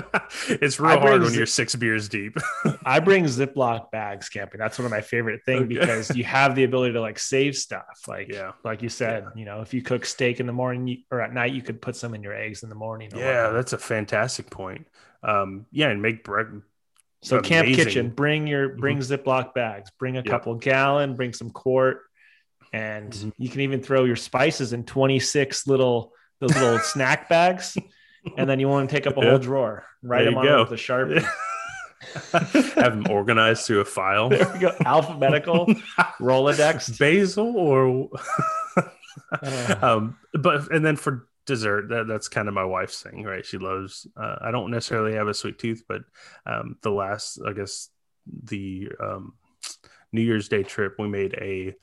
it's 0.48 0.78
real 0.78 0.92
I 0.92 0.98
hard 1.00 1.22
when 1.22 1.30
zi- 1.30 1.38
you're 1.38 1.46
six 1.46 1.74
beers 1.74 2.08
deep. 2.08 2.36
I 2.84 3.00
bring 3.00 3.24
Ziploc 3.24 3.90
bags 3.90 4.28
camping. 4.28 4.58
That's 4.60 4.78
one 4.78 4.84
of 4.86 4.92
my 4.92 5.00
favorite 5.00 5.40
things 5.44 5.62
Okay. 5.64 5.74
because 5.74 6.14
you 6.16 6.22
have 6.24 6.54
the 6.54 6.62
ability 6.64 6.92
to 6.92 7.00
like 7.00 7.18
save 7.18 7.56
stuff. 7.56 7.84
Like, 8.06 8.28
Yeah. 8.32 8.52
like 8.64 8.80
you 8.82 8.88
said, 8.90 9.26
you 9.34 9.44
know, 9.44 9.60
if 9.60 9.74
you 9.74 9.82
cook 9.82 10.04
steak 10.04 10.38
in 10.38 10.46
the 10.46 10.52
morning 10.52 11.02
or 11.10 11.20
at 11.20 11.32
night, 11.34 11.52
you 11.52 11.62
could 11.62 11.82
put 11.82 11.96
some 11.96 12.14
in 12.14 12.22
your 12.22 12.34
eggs 12.34 12.62
in 12.62 12.68
the 12.68 12.76
morning. 12.76 13.10
yeah, 13.12 13.44
whatnot. 13.46 13.52
that's 13.54 13.72
a 13.72 13.78
fantastic 13.78 14.50
point. 14.50 14.86
Um, 15.24 15.66
yeah, 15.72 15.88
and 15.88 16.00
make 16.00 16.22
bread. 16.22 16.62
So 17.22 17.40
camp 17.40 17.66
kitchen, 17.66 18.10
bring 18.10 18.46
your 18.46 18.68
bring 18.76 18.98
Ziploc 18.98 19.52
bags, 19.52 19.90
bring 19.98 20.14
a 20.16 20.20
Yep. 20.20 20.26
couple 20.26 20.54
gallon, 20.54 21.16
bring 21.16 21.32
some 21.32 21.50
quart, 21.50 22.02
and 22.72 23.12
Mhm. 23.12 23.32
you 23.38 23.48
can 23.48 23.60
even 23.62 23.82
throw 23.82 24.04
your 24.04 24.16
spices 24.16 24.72
in 24.72 24.84
26 24.84 25.66
little 25.66 26.12
those 26.40 26.54
little 26.54 26.78
snack 26.78 27.28
bags. 27.28 27.76
And 28.36 28.48
then 28.48 28.60
you 28.60 28.68
want 28.68 28.88
to 28.88 28.94
take 28.94 29.06
up 29.06 29.16
a 29.16 29.20
Yeah. 29.20 29.30
whole 29.30 29.38
drawer, 29.38 29.84
write 30.02 30.18
There 30.18 30.26
them 30.26 30.34
you 30.34 30.40
on 30.40 30.44
go. 30.46 30.62
with 30.64 30.72
a 30.72 30.76
sharpie. 30.76 31.22
have 32.76 32.92
them 32.92 33.06
organized 33.10 33.66
to 33.66 33.80
a 33.80 33.84
file. 33.84 34.28
There 34.28 34.48
we 34.52 34.58
go. 34.60 34.72
Alphabetical, 34.84 35.66
Rolodex. 36.20 36.96
Basil 36.98 37.56
or 37.56 38.08
um 39.82 40.16
but 40.32 40.70
and 40.72 40.84
then 40.84 40.96
for 40.96 41.26
dessert 41.46 41.88
that, 41.88 42.06
that's 42.06 42.28
kind 42.28 42.46
of 42.46 42.54
my 42.54 42.64
wife's 42.64 43.02
thing 43.02 43.24
right 43.24 43.44
she 43.44 43.56
loves 43.58 44.06
uh, 44.16 44.36
i 44.42 44.50
don't 44.50 44.70
necessarily 44.70 45.14
have 45.14 45.28
a 45.28 45.34
sweet 45.34 45.58
tooth 45.58 45.82
but 45.88 46.02
um 46.46 46.76
the 46.82 46.90
last 46.90 47.40
i 47.46 47.52
guess 47.52 47.88
the 48.44 48.88
um 49.00 49.32
new 50.12 50.20
year's 50.20 50.48
day 50.48 50.62
trip 50.62 50.94
we 50.98 51.08
made 51.08 51.34
a 51.40 51.74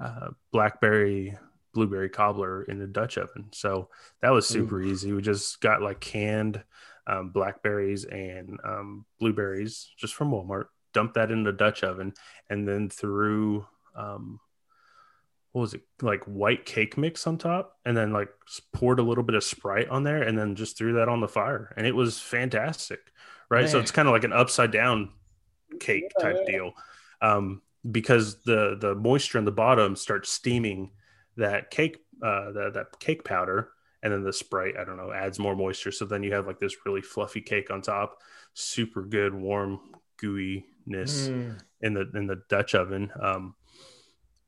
uh, 0.00 0.28
blackberry 0.52 1.36
blueberry 1.74 2.08
cobbler 2.08 2.62
in 2.64 2.80
a 2.80 2.86
dutch 2.86 3.18
oven. 3.18 3.48
So 3.52 3.90
that 4.22 4.30
was 4.30 4.46
super 4.46 4.80
easy. 4.82 5.12
We 5.12 5.20
just 5.20 5.60
got 5.60 5.82
like 5.82 6.00
canned 6.00 6.62
um, 7.06 7.30
blackberries 7.30 8.04
and 8.04 8.58
um, 8.64 9.04
blueberries 9.20 9.90
just 9.96 10.14
from 10.14 10.30
walmart 10.30 10.66
dumped 10.92 11.14
that 11.14 11.30
in 11.30 11.44
the 11.44 11.52
dutch 11.52 11.84
oven 11.84 12.14
and 12.48 12.66
then 12.66 12.88
threw 12.88 13.66
um, 13.94 14.40
what 15.52 15.60
was 15.60 15.74
it 15.74 15.82
like 16.00 16.24
white 16.24 16.64
cake 16.64 16.96
mix 16.96 17.26
on 17.26 17.36
top 17.36 17.76
and 17.84 17.96
then 17.96 18.12
like 18.12 18.30
poured 18.72 18.98
a 18.98 19.02
little 19.02 19.22
bit 19.24 19.36
of 19.36 19.44
sprite 19.44 19.88
on 19.88 20.02
there 20.02 20.22
and 20.22 20.38
then 20.38 20.54
just 20.54 20.78
threw 20.78 20.94
that 20.94 21.08
on 21.08 21.20
the 21.20 21.28
fire. 21.28 21.72
And 21.76 21.86
it 21.86 21.94
was 21.94 22.18
fantastic 22.18 23.00
right? 23.48 23.68
So 23.68 23.78
it's 23.78 23.90
kind 23.90 24.08
of 24.08 24.12
like 24.12 24.24
an 24.24 24.32
upside 24.32 24.70
down 24.70 25.10
cake 25.80 26.12
type 26.20 26.36
Yeah. 26.40 26.52
deal. 26.52 26.72
Um, 27.20 27.62
because 27.90 28.42
the 28.42 28.76
the 28.80 28.94
moisture 28.94 29.38
in 29.38 29.44
the 29.44 29.52
bottom 29.52 29.96
starts 29.96 30.30
steaming 30.30 30.90
that 31.36 31.70
cake 31.70 31.98
uh, 32.22 32.52
that 32.52 32.72
that 32.74 32.98
cake 33.00 33.24
powder, 33.24 33.70
and 34.02 34.12
then 34.12 34.22
the 34.22 34.32
Sprite 34.32 34.76
I 34.78 34.84
don't 34.84 34.96
know 34.96 35.12
adds 35.12 35.38
more 35.38 35.56
moisture. 35.56 35.92
So 35.92 36.04
then 36.04 36.22
you 36.22 36.32
have 36.32 36.46
like 36.46 36.58
this 36.58 36.76
really 36.84 37.02
fluffy 37.02 37.40
cake 37.40 37.70
on 37.70 37.82
top, 37.82 38.18
super 38.54 39.02
good 39.02 39.34
warm 39.34 39.80
gooiness 40.20 40.64
mm. 40.88 41.58
in 41.80 41.94
the 41.94 42.10
in 42.14 42.26
the 42.26 42.42
Dutch 42.48 42.74
oven. 42.74 43.10
Um, 43.20 43.54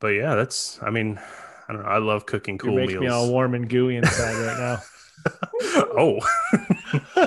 but 0.01 0.09
yeah, 0.09 0.34
that's 0.34 0.78
I 0.82 0.91
mean 0.91 1.18
I 1.68 1.72
don't 1.72 1.82
know. 1.82 1.89
I 1.89 1.99
love 1.99 2.26
cooking 2.26 2.59
cool 2.59 2.80
you 2.80 2.86
meals. 2.86 3.01
me 3.01 3.09
all 3.09 3.30
warm 3.30 3.55
and 3.55 3.68
gooey 3.68 3.97
inside 3.97 4.34
right 4.34 4.59
now. 4.59 4.82
oh. 5.97 6.18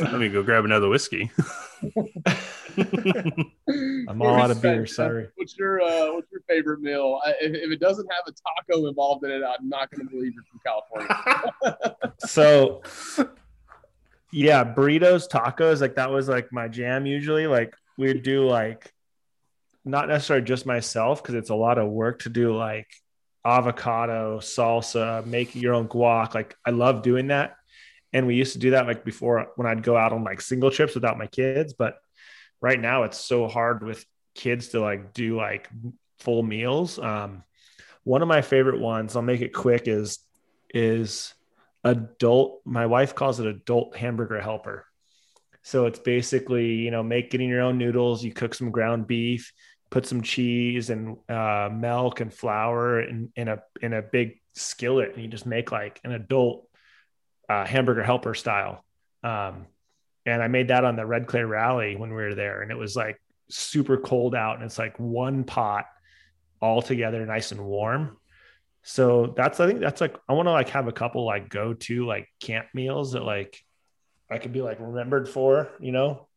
Let 0.00 0.18
me 0.18 0.28
go 0.28 0.42
grab 0.42 0.64
another 0.64 0.88
whiskey. 0.88 1.30
I'm 4.08 4.22
all 4.22 4.34
out 4.34 4.50
of 4.50 4.62
beer. 4.62 4.86
Sorry. 4.86 5.28
What's 5.36 5.56
your 5.56 5.80
uh, 5.80 6.14
What's 6.14 6.30
your 6.30 6.42
favorite 6.48 6.80
meal? 6.80 7.20
if, 7.40 7.54
if, 7.54 7.70
it 7.70 7.80
doesn't 7.80 8.06
have 8.12 8.24
a 8.26 8.32
taco 8.32 8.86
involved 8.86 9.24
in 9.24 9.30
it, 9.30 9.42
I'm 9.42 9.68
not 9.68 9.90
going 9.90 10.06
to 10.06 10.10
believe 10.14 10.32
you're 10.34 10.44
from 10.44 10.60
California. 10.64 12.12
so, 12.18 12.82
yeah, 14.32 14.64
burritos, 14.64 15.28
tacos, 15.28 15.80
like 15.80 15.96
that 15.96 16.10
was 16.10 16.28
like 16.28 16.52
my 16.52 16.68
jam. 16.68 17.06
Usually, 17.06 17.46
like 17.46 17.74
we'd 17.96 18.22
do 18.22 18.46
like 18.48 18.92
not 19.84 20.08
necessarily 20.08 20.44
just 20.44 20.66
myself 20.66 21.22
because 21.22 21.34
it's 21.34 21.50
a 21.50 21.54
lot 21.54 21.78
of 21.78 21.88
work 21.88 22.20
to 22.20 22.28
do 22.28 22.56
like 22.56 22.88
avocado 23.44 24.38
salsa, 24.38 25.24
make 25.26 25.54
your 25.54 25.74
own 25.74 25.88
guac. 25.88 26.34
Like 26.34 26.56
I 26.64 26.70
love 26.70 27.02
doing 27.02 27.28
that. 27.28 27.56
And 28.12 28.26
we 28.26 28.36
used 28.36 28.54
to 28.54 28.58
do 28.58 28.70
that 28.70 28.86
like 28.86 29.04
before 29.04 29.48
when 29.56 29.66
I'd 29.66 29.82
go 29.82 29.96
out 29.96 30.12
on 30.12 30.24
like 30.24 30.40
single 30.40 30.70
trips 30.70 30.94
without 30.94 31.18
my 31.18 31.26
kids. 31.26 31.74
But 31.74 31.96
right 32.60 32.80
now 32.80 33.04
it's 33.04 33.18
so 33.18 33.48
hard 33.48 33.84
with 33.84 34.04
kids 34.34 34.68
to 34.68 34.80
like 34.80 35.12
do 35.12 35.36
like 35.36 35.68
full 36.18 36.42
meals. 36.42 36.98
Um, 36.98 37.44
one 38.04 38.22
of 38.22 38.28
my 38.28 38.42
favorite 38.42 38.80
ones, 38.80 39.16
I'll 39.16 39.22
make 39.22 39.40
it 39.40 39.52
quick, 39.52 39.86
is 39.86 40.18
is 40.72 41.34
adult. 41.84 42.60
My 42.64 42.86
wife 42.86 43.14
calls 43.14 43.40
it 43.40 43.46
adult 43.46 43.96
hamburger 43.96 44.40
helper. 44.40 44.86
So 45.62 45.86
it's 45.86 45.98
basically, 45.98 46.76
you 46.76 46.90
know, 46.90 47.02
make 47.02 47.30
getting 47.30 47.48
your 47.48 47.60
own 47.60 47.78
noodles. 47.78 48.24
You 48.24 48.32
cook 48.32 48.54
some 48.54 48.70
ground 48.70 49.06
beef, 49.06 49.52
put 49.90 50.06
some 50.06 50.22
cheese 50.22 50.88
and 50.90 51.16
uh, 51.28 51.68
milk 51.72 52.20
and 52.20 52.32
flour 52.32 53.02
in, 53.02 53.30
in 53.36 53.48
a 53.48 53.62
in 53.82 53.92
a 53.92 54.02
big 54.02 54.40
skillet, 54.54 55.12
and 55.14 55.22
you 55.22 55.28
just 55.28 55.46
make 55.46 55.70
like 55.70 56.00
an 56.04 56.12
adult 56.12 56.68
uh, 57.48 57.66
hamburger 57.66 58.02
helper 58.02 58.34
style. 58.34 58.84
Um, 59.22 59.66
and 60.28 60.42
I 60.42 60.48
made 60.48 60.68
that 60.68 60.84
on 60.84 60.96
the 60.96 61.06
Red 61.06 61.26
Clay 61.26 61.42
Rally 61.42 61.96
when 61.96 62.10
we 62.10 62.16
were 62.16 62.34
there, 62.34 62.62
and 62.62 62.70
it 62.70 62.76
was 62.76 62.96
like 62.96 63.20
super 63.50 63.96
cold 63.96 64.34
out, 64.34 64.56
and 64.56 64.64
it's 64.64 64.78
like 64.78 64.98
one 64.98 65.44
pot 65.44 65.86
all 66.60 66.82
together, 66.82 67.24
nice 67.24 67.52
and 67.52 67.64
warm. 67.64 68.16
So 68.82 69.34
that's 69.36 69.60
I 69.60 69.66
think 69.66 69.80
that's 69.80 70.00
like 70.00 70.16
I 70.28 70.32
want 70.32 70.46
to 70.46 70.52
like 70.52 70.70
have 70.70 70.88
a 70.88 70.92
couple 70.92 71.24
like 71.24 71.48
go 71.48 71.74
to 71.74 72.06
like 72.06 72.28
camp 72.40 72.66
meals 72.74 73.12
that 73.12 73.22
like 73.22 73.60
I 74.30 74.38
could 74.38 74.52
be 74.52 74.62
like 74.62 74.78
remembered 74.80 75.28
for, 75.28 75.70
you 75.80 75.92
know. 75.92 76.28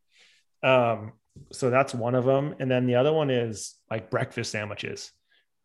Um, 0.64 1.14
so 1.52 1.70
that's 1.70 1.94
one 1.94 2.16
of 2.16 2.26
them 2.26 2.56
and 2.60 2.70
then 2.70 2.86
the 2.86 2.96
other 2.96 3.14
one 3.14 3.30
is 3.30 3.76
like 3.90 4.10
breakfast 4.10 4.52
sandwiches 4.52 5.12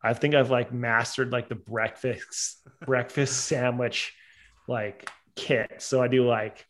i 0.03 0.13
think 0.13 0.33
i've 0.35 0.49
like 0.49 0.73
mastered 0.73 1.31
like 1.31 1.49
the 1.49 1.55
breakfast 1.55 2.65
breakfast 2.85 3.45
sandwich 3.45 4.13
like 4.67 5.09
kit 5.35 5.75
so 5.79 6.01
i 6.01 6.07
do 6.07 6.25
like 6.27 6.65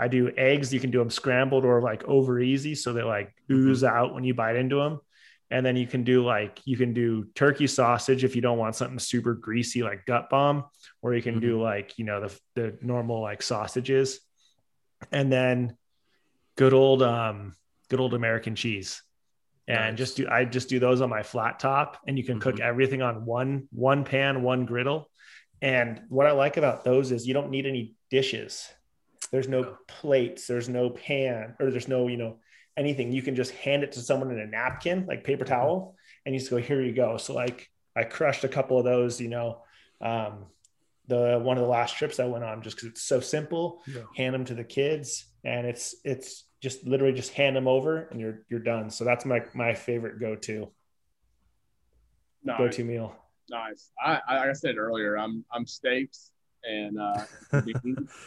i 0.00 0.08
do 0.08 0.30
eggs 0.36 0.72
you 0.72 0.80
can 0.80 0.90
do 0.90 0.98
them 0.98 1.10
scrambled 1.10 1.64
or 1.64 1.80
like 1.80 2.04
over 2.04 2.40
easy 2.40 2.74
so 2.74 2.92
they 2.92 3.02
like 3.02 3.28
mm-hmm. 3.50 3.68
ooze 3.68 3.84
out 3.84 4.14
when 4.14 4.24
you 4.24 4.34
bite 4.34 4.56
into 4.56 4.76
them 4.76 5.00
and 5.50 5.64
then 5.64 5.76
you 5.76 5.86
can 5.86 6.04
do 6.04 6.24
like 6.24 6.60
you 6.64 6.76
can 6.76 6.92
do 6.92 7.24
turkey 7.34 7.66
sausage 7.66 8.24
if 8.24 8.34
you 8.34 8.42
don't 8.42 8.58
want 8.58 8.74
something 8.74 8.98
super 8.98 9.34
greasy 9.34 9.82
like 9.82 10.04
gut 10.06 10.28
bomb 10.30 10.64
or 11.02 11.14
you 11.14 11.22
can 11.22 11.34
mm-hmm. 11.34 11.46
do 11.46 11.62
like 11.62 11.98
you 11.98 12.04
know 12.04 12.20
the, 12.20 12.40
the 12.54 12.78
normal 12.82 13.20
like 13.20 13.42
sausages 13.42 14.20
and 15.12 15.32
then 15.32 15.76
good 16.56 16.72
old 16.72 17.02
um 17.02 17.54
good 17.88 18.00
old 18.00 18.14
American 18.14 18.54
cheese. 18.54 19.02
And 19.66 19.96
nice. 19.96 19.98
just 19.98 20.16
do 20.16 20.28
I 20.28 20.44
just 20.44 20.68
do 20.68 20.78
those 20.78 21.00
on 21.00 21.08
my 21.08 21.22
flat 21.22 21.58
top 21.58 21.98
and 22.06 22.18
you 22.18 22.24
can 22.24 22.38
mm-hmm. 22.38 22.50
cook 22.50 22.60
everything 22.60 23.02
on 23.02 23.24
one 23.24 23.68
one 23.70 24.04
pan, 24.04 24.42
one 24.42 24.66
griddle. 24.66 25.10
And 25.62 26.02
what 26.08 26.26
I 26.26 26.32
like 26.32 26.56
about 26.56 26.84
those 26.84 27.12
is 27.12 27.26
you 27.26 27.34
don't 27.34 27.50
need 27.50 27.66
any 27.66 27.94
dishes. 28.10 28.68
There's 29.34 29.48
no 29.48 29.76
plates, 29.88 30.46
there's 30.46 30.68
no 30.68 30.90
pan, 30.90 31.56
or 31.58 31.72
there's 31.72 31.88
no, 31.88 32.06
you 32.06 32.16
know, 32.16 32.36
anything. 32.76 33.10
You 33.10 33.20
can 33.20 33.34
just 33.34 33.50
hand 33.50 33.82
it 33.82 33.90
to 33.92 34.00
someone 34.00 34.30
in 34.30 34.38
a 34.38 34.46
napkin, 34.46 35.06
like 35.08 35.24
paper 35.24 35.44
mm-hmm. 35.44 35.54
towel, 35.54 35.96
and 36.24 36.32
you 36.32 36.38
just 36.38 36.52
go, 36.52 36.56
here 36.56 36.80
you 36.80 36.92
go. 36.92 37.16
So 37.16 37.34
like 37.34 37.68
I 37.96 38.04
crushed 38.04 38.44
a 38.44 38.48
couple 38.48 38.78
of 38.78 38.84
those, 38.84 39.20
you 39.20 39.26
know, 39.26 39.62
um, 40.00 40.46
the 41.08 41.40
one 41.42 41.56
of 41.56 41.64
the 41.64 41.68
last 41.68 41.96
trips 41.96 42.20
I 42.20 42.26
went 42.26 42.44
on 42.44 42.62
just 42.62 42.76
because 42.76 42.90
it's 42.90 43.02
so 43.02 43.18
simple. 43.18 43.82
Yeah. 43.88 44.02
Hand 44.16 44.36
them 44.36 44.44
to 44.44 44.54
the 44.54 44.62
kids, 44.62 45.24
and 45.42 45.66
it's 45.66 45.96
it's 46.04 46.44
just 46.62 46.86
literally 46.86 47.12
just 47.12 47.32
hand 47.32 47.56
them 47.56 47.66
over 47.66 48.02
and 48.12 48.20
you're 48.20 48.44
you're 48.48 48.60
done. 48.60 48.88
So 48.88 49.04
that's 49.04 49.24
my 49.24 49.42
my 49.52 49.74
favorite 49.74 50.20
go 50.20 50.36
to 50.36 50.70
nice. 52.44 52.58
go 52.58 52.68
to 52.68 52.84
meal. 52.84 53.16
Nice. 53.50 53.90
I, 54.00 54.20
I 54.28 54.36
like 54.36 54.50
I 54.50 54.52
said 54.52 54.76
earlier, 54.76 55.18
I'm 55.18 55.44
I'm 55.50 55.66
steaks 55.66 56.30
and 56.64 56.98
uh, 56.98 57.24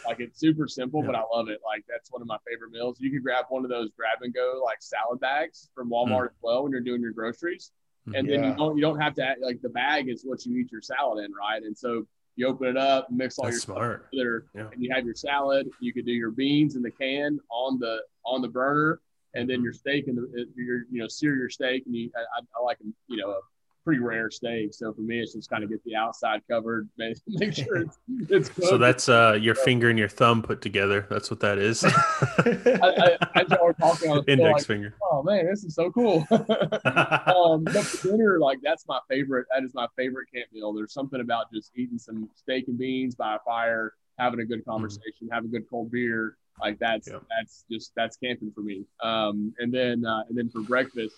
like 0.06 0.20
it's 0.20 0.40
super 0.40 0.68
simple, 0.68 1.02
yeah. 1.02 1.08
but 1.08 1.16
I 1.16 1.24
love 1.34 1.50
it. 1.50 1.60
Like 1.66 1.84
that's 1.90 2.12
one 2.12 2.22
of 2.22 2.28
my 2.28 2.38
favorite 2.48 2.72
meals. 2.72 2.98
You 3.00 3.10
can 3.12 3.22
grab 3.22 3.46
one 3.50 3.64
of 3.64 3.70
those 3.70 3.90
grab 3.98 4.20
and 4.22 4.34
go 4.34 4.62
like 4.64 4.78
salad 4.82 5.20
bags 5.20 5.70
from 5.76 5.90
Walmart 5.90 6.10
mm. 6.10 6.26
as 6.28 6.38
well 6.42 6.64
when 6.64 6.72
you're 6.72 6.82
doing 6.82 7.02
your 7.02 7.12
groceries, 7.12 7.72
and 8.14 8.28
yeah. 8.28 8.38
then 8.38 8.50
you 8.50 8.56
don't 8.56 8.76
you 8.76 8.82
don't 8.82 9.00
have 9.00 9.16
to 9.16 9.24
add, 9.24 9.38
like 9.42 9.62
the 9.62 9.70
bag 9.70 10.10
is 10.10 10.24
what 10.24 10.46
you 10.46 10.58
eat 10.60 10.72
your 10.72 10.82
salad 10.82 11.26
in, 11.26 11.32
right? 11.34 11.64
And 11.64 11.78
so 11.78 12.06
you 12.36 12.48
open 12.48 12.68
it 12.68 12.78
up, 12.78 13.10
mix 13.10 13.40
all 13.40 13.46
That's 13.46 13.56
your 13.56 13.62
smart. 13.62 14.12
together, 14.12 14.46
yeah. 14.54 14.68
and 14.72 14.82
you 14.82 14.94
have 14.94 15.06
your 15.06 15.16
salad. 15.16 15.68
You 15.80 15.92
could 15.92 16.06
do 16.06 16.12
your 16.12 16.32
beans 16.32 16.76
in 16.76 16.84
the 16.84 16.92
can 16.92 17.40
on 17.50 17.80
the 17.80 18.00
on 18.26 18.42
the 18.42 18.48
burner, 18.48 19.02
and 19.34 19.50
then 19.50 19.64
your 19.64 19.74
steak 19.74 20.08
and 20.08 20.18
the 20.18 20.46
your 20.56 20.84
you 20.92 21.02
know 21.02 21.08
sear 21.08 21.36
your 21.36 21.50
steak, 21.50 21.84
and 21.86 21.96
you 21.96 22.12
I, 22.16 22.42
I 22.56 22.64
like 22.64 22.78
you 23.08 23.18
know 23.18 23.32
a 23.32 23.40
pretty 23.88 24.02
rare 24.02 24.30
steak. 24.30 24.74
So 24.74 24.92
for 24.92 25.00
me, 25.00 25.22
it's 25.22 25.32
just 25.32 25.50
kind 25.50 25.64
of 25.64 25.70
get 25.70 25.82
the 25.86 25.96
outside 25.96 26.42
covered, 26.52 26.90
make, 26.98 27.16
make 27.28 27.54
sure 27.54 27.78
it's, 27.84 27.98
it's 28.28 28.50
cooked. 28.50 28.68
So 28.68 28.78
that's 28.78 29.08
uh, 29.08 29.40
your 29.42 29.56
finger 29.56 29.90
and 29.90 29.98
your 29.98 30.10
thumb 30.10 30.42
put 30.42 30.62
together. 30.62 31.08
That's 31.10 31.32
what 31.32 31.40
that 31.40 31.58
is. 31.58 31.84
I, 31.86 33.18
I, 33.34 33.40
I 33.40 33.44
talking 33.80 34.12
on 34.12 34.26
index 34.28 34.54
like, 34.54 34.66
finger. 34.66 34.94
Oh 35.10 35.24
man, 35.24 35.46
this 35.46 35.64
is 35.64 35.74
so 35.74 35.90
cool. 35.90 36.28
um, 36.30 37.64
but 37.64 37.86
for 37.86 38.10
dinner, 38.10 38.40
like 38.40 38.60
that's 38.62 38.86
my 38.90 39.00
favorite. 39.10 39.48
That 39.56 39.64
is 39.64 39.74
my 39.74 39.88
favorite 39.96 40.28
camp 40.34 40.48
meal. 40.52 40.74
There's 40.74 40.92
something 40.92 41.22
about 41.22 41.50
just 41.54 41.72
eating 41.78 41.98
some 41.98 42.30
steak 42.36 42.68
and 42.68 42.78
beans 42.78 43.16
by 43.16 43.36
a 43.36 43.40
fire, 43.40 43.94
having 44.20 44.42
a 44.42 44.46
good 44.46 44.60
mm-hmm. 44.60 44.72
conversation, 44.72 45.14
mm-hmm. 45.24 45.34
having 45.34 45.50
a 45.50 45.54
good 45.54 45.70
cold 45.70 45.92
beer. 45.92 46.36
Like 46.60 46.78
that's 46.78 47.08
yep. 47.08 47.24
that's 47.30 47.64
just 47.72 47.94
that's 47.96 48.18
camping 48.18 48.52
for 48.52 48.62
me. 48.62 48.84
Um, 49.02 49.54
and 49.60 49.74
then 49.74 50.06
uh, 50.06 50.24
and 50.28 50.38
then 50.38 50.50
for 50.50 50.60
breakfast 50.60 51.16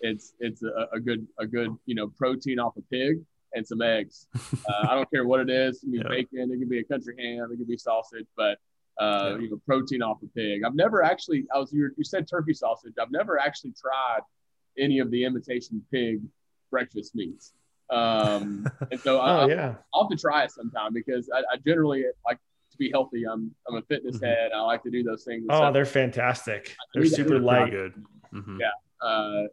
it's 0.00 0.34
it's 0.40 0.62
a, 0.62 0.88
a, 0.92 1.00
good 1.00 1.26
a 1.38 1.46
good 1.46 1.70
you 1.86 1.94
know 1.94 2.08
protein 2.08 2.58
off 2.58 2.76
a 2.76 2.82
pig 2.82 3.20
and 3.54 3.66
some 3.66 3.82
eggs. 3.82 4.26
Uh, 4.68 4.88
I 4.88 4.94
don't 4.94 5.10
care 5.10 5.26
what 5.26 5.40
it 5.40 5.50
is. 5.50 5.76
It 5.76 5.80
can 5.80 5.90
be 5.92 5.98
yeah. 5.98 6.08
bacon. 6.08 6.52
It 6.52 6.58
can 6.58 6.68
be 6.68 6.78
a 6.80 6.84
country 6.84 7.14
ham. 7.18 7.50
It 7.52 7.56
can 7.56 7.66
be 7.66 7.78
sausage, 7.78 8.26
but 8.36 8.58
uh, 9.00 9.32
yeah. 9.32 9.38
you 9.38 9.50
know, 9.50 9.60
protein 9.66 10.02
off 10.02 10.18
a 10.22 10.26
pig. 10.28 10.62
I've 10.64 10.74
never 10.74 11.02
actually. 11.02 11.46
I 11.54 11.58
was 11.58 11.72
you, 11.72 11.90
you 11.96 12.04
said 12.04 12.28
turkey 12.28 12.54
sausage. 12.54 12.94
I've 13.00 13.10
never 13.10 13.38
actually 13.38 13.72
tried 13.80 14.20
any 14.78 14.98
of 14.98 15.10
the 15.10 15.24
imitation 15.24 15.82
pig 15.90 16.20
breakfast 16.70 17.14
meats. 17.14 17.52
Um, 17.90 18.66
and 18.90 19.00
so 19.00 19.18
I, 19.18 19.42
oh, 19.42 19.48
yeah. 19.48 19.74
I'll 19.94 20.04
have 20.04 20.10
to 20.10 20.16
try 20.16 20.44
it 20.44 20.50
sometime 20.50 20.92
because 20.92 21.30
I, 21.34 21.38
I 21.38 21.56
generally 21.64 22.04
like 22.26 22.38
to 22.70 22.76
be 22.78 22.90
healthy. 22.90 23.24
I'm 23.24 23.54
I'm 23.68 23.76
a 23.76 23.82
fitness 23.82 24.16
mm-hmm. 24.16 24.26
head. 24.26 24.52
I 24.54 24.60
like 24.62 24.82
to 24.84 24.90
do 24.90 25.02
those 25.02 25.24
things. 25.24 25.46
Oh, 25.48 25.60
so 25.60 25.72
they're 25.72 25.84
fantastic. 25.84 26.76
They're 26.94 27.06
super 27.06 27.38
light. 27.38 27.70
Good. 27.70 27.94
Mm-hmm. 28.34 28.58
Yeah. 28.60 29.06
Uh, 29.06 29.44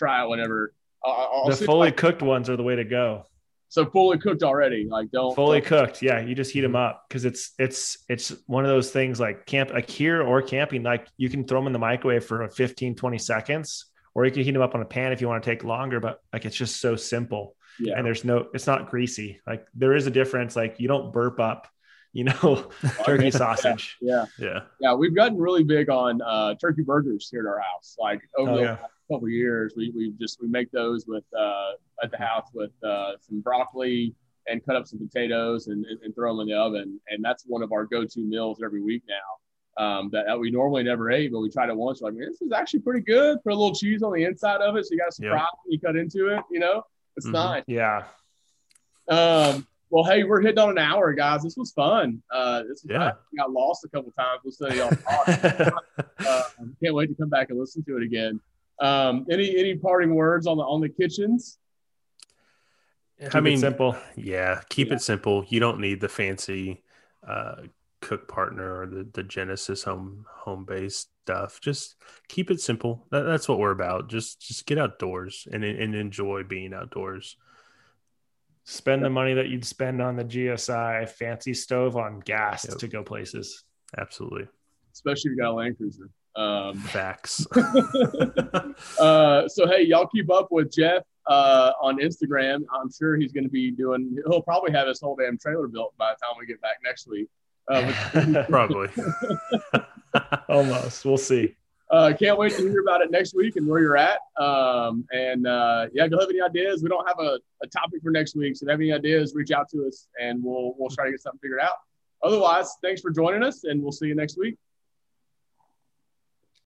try 0.00 0.24
it 0.24 0.28
whenever. 0.28 0.74
I'll, 1.04 1.30
I'll 1.32 1.48
the 1.48 1.56
fully 1.56 1.88
like, 1.88 1.96
cooked 1.96 2.22
ones 2.22 2.48
are 2.50 2.56
the 2.56 2.62
way 2.62 2.76
to 2.76 2.84
go. 2.84 3.26
So 3.68 3.86
fully 3.86 4.18
cooked 4.18 4.42
already, 4.42 4.88
like 4.90 5.12
don't 5.12 5.34
fully 5.34 5.60
don't. 5.60 5.68
cooked. 5.68 6.02
Yeah, 6.02 6.20
you 6.20 6.34
just 6.34 6.50
heat 6.50 6.62
them 6.62 6.74
up 6.74 7.04
because 7.08 7.24
it's 7.24 7.52
it's 7.58 7.98
it's 8.08 8.34
one 8.46 8.64
of 8.64 8.70
those 8.70 8.90
things 8.90 9.20
like 9.20 9.46
camp 9.46 9.70
like 9.70 9.88
here 9.88 10.22
or 10.22 10.42
camping. 10.42 10.82
Like 10.82 11.06
you 11.16 11.28
can 11.28 11.44
throw 11.44 11.60
them 11.60 11.68
in 11.68 11.72
the 11.72 11.78
microwave 11.78 12.24
for 12.24 12.48
15, 12.48 12.96
20 12.96 13.18
seconds, 13.18 13.86
or 14.14 14.24
you 14.24 14.32
can 14.32 14.42
heat 14.42 14.50
them 14.50 14.62
up 14.62 14.74
on 14.74 14.82
a 14.82 14.84
pan 14.84 15.12
if 15.12 15.20
you 15.20 15.28
want 15.28 15.44
to 15.44 15.48
take 15.48 15.62
longer. 15.62 16.00
But 16.00 16.20
like 16.32 16.44
it's 16.44 16.56
just 16.56 16.80
so 16.80 16.96
simple. 16.96 17.54
Yeah. 17.78 17.94
And 17.96 18.04
there's 18.04 18.24
no, 18.24 18.48
it's 18.52 18.66
not 18.66 18.90
greasy. 18.90 19.40
Like 19.46 19.66
there 19.72 19.94
is 19.94 20.06
a 20.06 20.10
difference. 20.10 20.56
Like 20.56 20.80
you 20.80 20.88
don't 20.88 21.12
burp 21.12 21.38
up, 21.38 21.68
you 22.12 22.24
know, 22.24 22.70
turkey 23.04 23.30
sausage. 23.30 23.96
Yeah. 24.00 24.26
yeah. 24.36 24.60
Yeah. 24.80 24.94
We've 24.94 25.14
gotten 25.14 25.38
really 25.38 25.62
big 25.62 25.88
on 25.88 26.20
uh, 26.20 26.56
turkey 26.56 26.82
burgers 26.82 27.28
here 27.30 27.42
at 27.42 27.46
our 27.46 27.60
house. 27.60 27.96
Like 27.98 28.20
over 28.36 28.50
oh, 28.50 28.56
the 28.56 28.62
yeah 28.62 28.76
couple 29.10 29.28
years, 29.28 29.74
we 29.76 29.92
we 29.94 30.12
just 30.18 30.40
we 30.40 30.48
make 30.48 30.70
those 30.70 31.06
with 31.06 31.24
uh, 31.38 31.72
at 32.02 32.10
the 32.10 32.18
house 32.18 32.48
with 32.54 32.72
uh, 32.82 33.12
some 33.20 33.40
broccoli 33.40 34.14
and 34.48 34.64
cut 34.64 34.76
up 34.76 34.86
some 34.86 34.98
potatoes 34.98 35.68
and, 35.68 35.84
and, 35.84 36.14
throw 36.14 36.32
them 36.32 36.40
in 36.40 36.48
the 36.48 36.54
oven. 36.54 37.00
And 37.08 37.24
that's 37.24 37.44
one 37.46 37.62
of 37.62 37.72
our 37.72 37.84
go-to 37.84 38.20
meals 38.20 38.60
every 38.64 38.82
week 38.82 39.02
now. 39.08 39.84
um, 39.84 40.10
that, 40.12 40.26
that, 40.26 40.38
we 40.38 40.50
normally 40.50 40.82
never 40.82 41.10
ate, 41.10 41.32
but 41.32 41.40
we 41.40 41.50
tried 41.50 41.68
it 41.68 41.76
once. 41.76 42.00
We're 42.02 42.10
like, 42.10 42.18
this 42.18 42.42
is 42.42 42.52
actually 42.52 42.80
pretty 42.80 43.02
good. 43.02 43.38
Put 43.44 43.52
a 43.52 43.56
little 43.56 43.74
cheese 43.74 44.02
on 44.02 44.12
the 44.12 44.24
inside 44.24 44.60
of 44.60 44.76
it, 44.76 44.84
so 44.84 44.88
you 44.92 44.98
got 44.98 45.08
a 45.08 45.12
surprise 45.12 45.40
yep. 45.40 45.60
when 45.64 45.72
you 45.72 45.80
cut 45.80 45.96
into 45.96 46.28
it. 46.36 46.42
You 46.50 46.60
know, 46.60 46.82
it's 47.16 47.26
mm-hmm. 47.26 47.32
nice. 47.32 47.64
Yeah. 47.66 48.04
Um, 49.08 49.66
well, 49.90 50.04
hey, 50.04 50.22
we're 50.24 50.40
hitting 50.40 50.58
on 50.58 50.70
an 50.70 50.78
hour, 50.78 51.12
guys. 51.12 51.42
This 51.42 51.56
was 51.56 51.72
fun. 51.72 52.22
Uh, 52.32 52.62
this 52.62 52.84
was 52.84 52.90
yeah. 52.90 53.12
got 53.36 53.50
lost 53.50 53.84
a 53.84 53.88
couple 53.88 54.12
times. 54.12 54.40
We'll 54.44 54.74
y'all 54.74 54.92
uh, 55.26 55.70
can't 56.82 56.94
wait 56.94 57.08
to 57.08 57.14
come 57.14 57.28
back 57.28 57.50
and 57.50 57.58
listen 57.58 57.82
to 57.84 57.96
it 57.96 58.02
again. 58.02 58.40
Um, 58.80 59.26
any 59.30 59.56
any 59.58 59.76
parting 59.76 60.14
words 60.14 60.46
on 60.46 60.56
the 60.56 60.62
on 60.62 60.80
the 60.80 60.88
kitchens? 60.88 61.58
Keep 63.20 63.34
I 63.34 63.40
mean, 63.40 63.58
simple. 63.58 63.96
Yeah, 64.16 64.62
keep 64.70 64.88
yeah. 64.88 64.94
it 64.94 65.02
simple. 65.02 65.44
You 65.48 65.60
don't 65.60 65.80
need 65.80 66.00
the 66.00 66.08
fancy 66.08 66.82
uh, 67.26 67.56
cook 68.00 68.28
partner 68.28 68.80
or 68.80 68.86
the, 68.86 69.06
the 69.12 69.22
Genesis 69.22 69.82
home 69.82 70.24
home 70.28 70.64
based 70.64 71.08
stuff. 71.24 71.60
Just 71.60 71.96
keep 72.28 72.50
it 72.50 72.60
simple. 72.60 73.06
That, 73.10 73.22
that's 73.22 73.48
what 73.48 73.58
we're 73.58 73.70
about. 73.72 74.08
Just 74.08 74.40
just 74.40 74.66
get 74.66 74.78
outdoors 74.78 75.46
and 75.52 75.64
and 75.64 75.94
enjoy 75.94 76.44
being 76.44 76.72
outdoors. 76.72 77.36
Spend 78.64 79.04
the 79.04 79.10
money 79.10 79.34
that 79.34 79.48
you'd 79.48 79.64
spend 79.64 80.00
on 80.00 80.16
the 80.16 80.24
GSI 80.24 81.08
fancy 81.08 81.54
stove 81.54 81.96
on 81.96 82.20
gas 82.20 82.66
yep. 82.68 82.78
to 82.78 82.88
go 82.88 83.02
places. 83.02 83.64
Absolutely. 83.96 84.46
Especially 84.92 85.30
if 85.30 85.36
you 85.36 85.42
got 85.42 85.50
a 85.50 85.54
Land 85.54 85.76
Cruiser. 85.76 86.08
Um, 86.36 86.78
Facts. 86.78 87.46
uh, 89.00 89.48
so 89.48 89.66
hey, 89.66 89.82
y'all 89.82 90.06
keep 90.06 90.30
up 90.30 90.48
with 90.50 90.72
Jeff 90.72 91.02
uh, 91.26 91.72
on 91.80 91.98
Instagram. 91.98 92.62
I'm 92.72 92.90
sure 92.90 93.16
he's 93.16 93.32
going 93.32 93.44
to 93.44 93.50
be 93.50 93.70
doing. 93.70 94.16
He'll 94.26 94.42
probably 94.42 94.72
have 94.72 94.88
his 94.88 95.00
whole 95.00 95.16
damn 95.16 95.38
trailer 95.38 95.68
built 95.68 95.94
by 95.96 96.12
the 96.12 96.24
time 96.24 96.36
we 96.38 96.46
get 96.46 96.60
back 96.60 96.76
next 96.84 97.06
week. 97.08 97.28
Uh, 97.68 98.44
probably. 98.48 98.88
Almost. 100.48 101.04
We'll 101.04 101.18
see. 101.18 101.54
Uh, 101.90 102.12
can't 102.16 102.38
wait 102.38 102.52
to 102.52 102.62
hear 102.62 102.80
about 102.82 103.00
it 103.00 103.10
next 103.10 103.34
week 103.34 103.56
and 103.56 103.66
where 103.66 103.80
you're 103.80 103.96
at. 103.96 104.20
Um, 104.38 105.04
and 105.10 105.46
uh, 105.46 105.86
yeah, 105.92 106.04
if 106.04 106.12
you 106.12 106.18
have 106.18 106.28
any 106.28 106.40
ideas, 106.40 106.82
we 106.84 106.88
don't 106.88 107.06
have 107.06 107.18
a, 107.18 107.38
a 107.62 107.66
topic 107.66 108.00
for 108.02 108.10
next 108.10 108.36
week. 108.36 108.56
So 108.56 108.64
if 108.64 108.68
you 108.68 108.70
have 108.70 108.80
any 108.80 108.92
ideas, 108.92 109.34
reach 109.34 109.50
out 109.50 109.68
to 109.70 109.86
us 109.88 110.06
and 110.20 110.42
we'll 110.42 110.74
we'll 110.78 110.90
try 110.90 111.06
to 111.06 111.10
get 111.10 111.20
something 111.20 111.40
figured 111.40 111.60
out. 111.60 111.74
Otherwise, 112.22 112.76
thanks 112.82 113.00
for 113.00 113.10
joining 113.10 113.42
us, 113.42 113.64
and 113.64 113.82
we'll 113.82 113.92
see 113.92 114.06
you 114.06 114.14
next 114.14 114.38
week. 114.38 114.56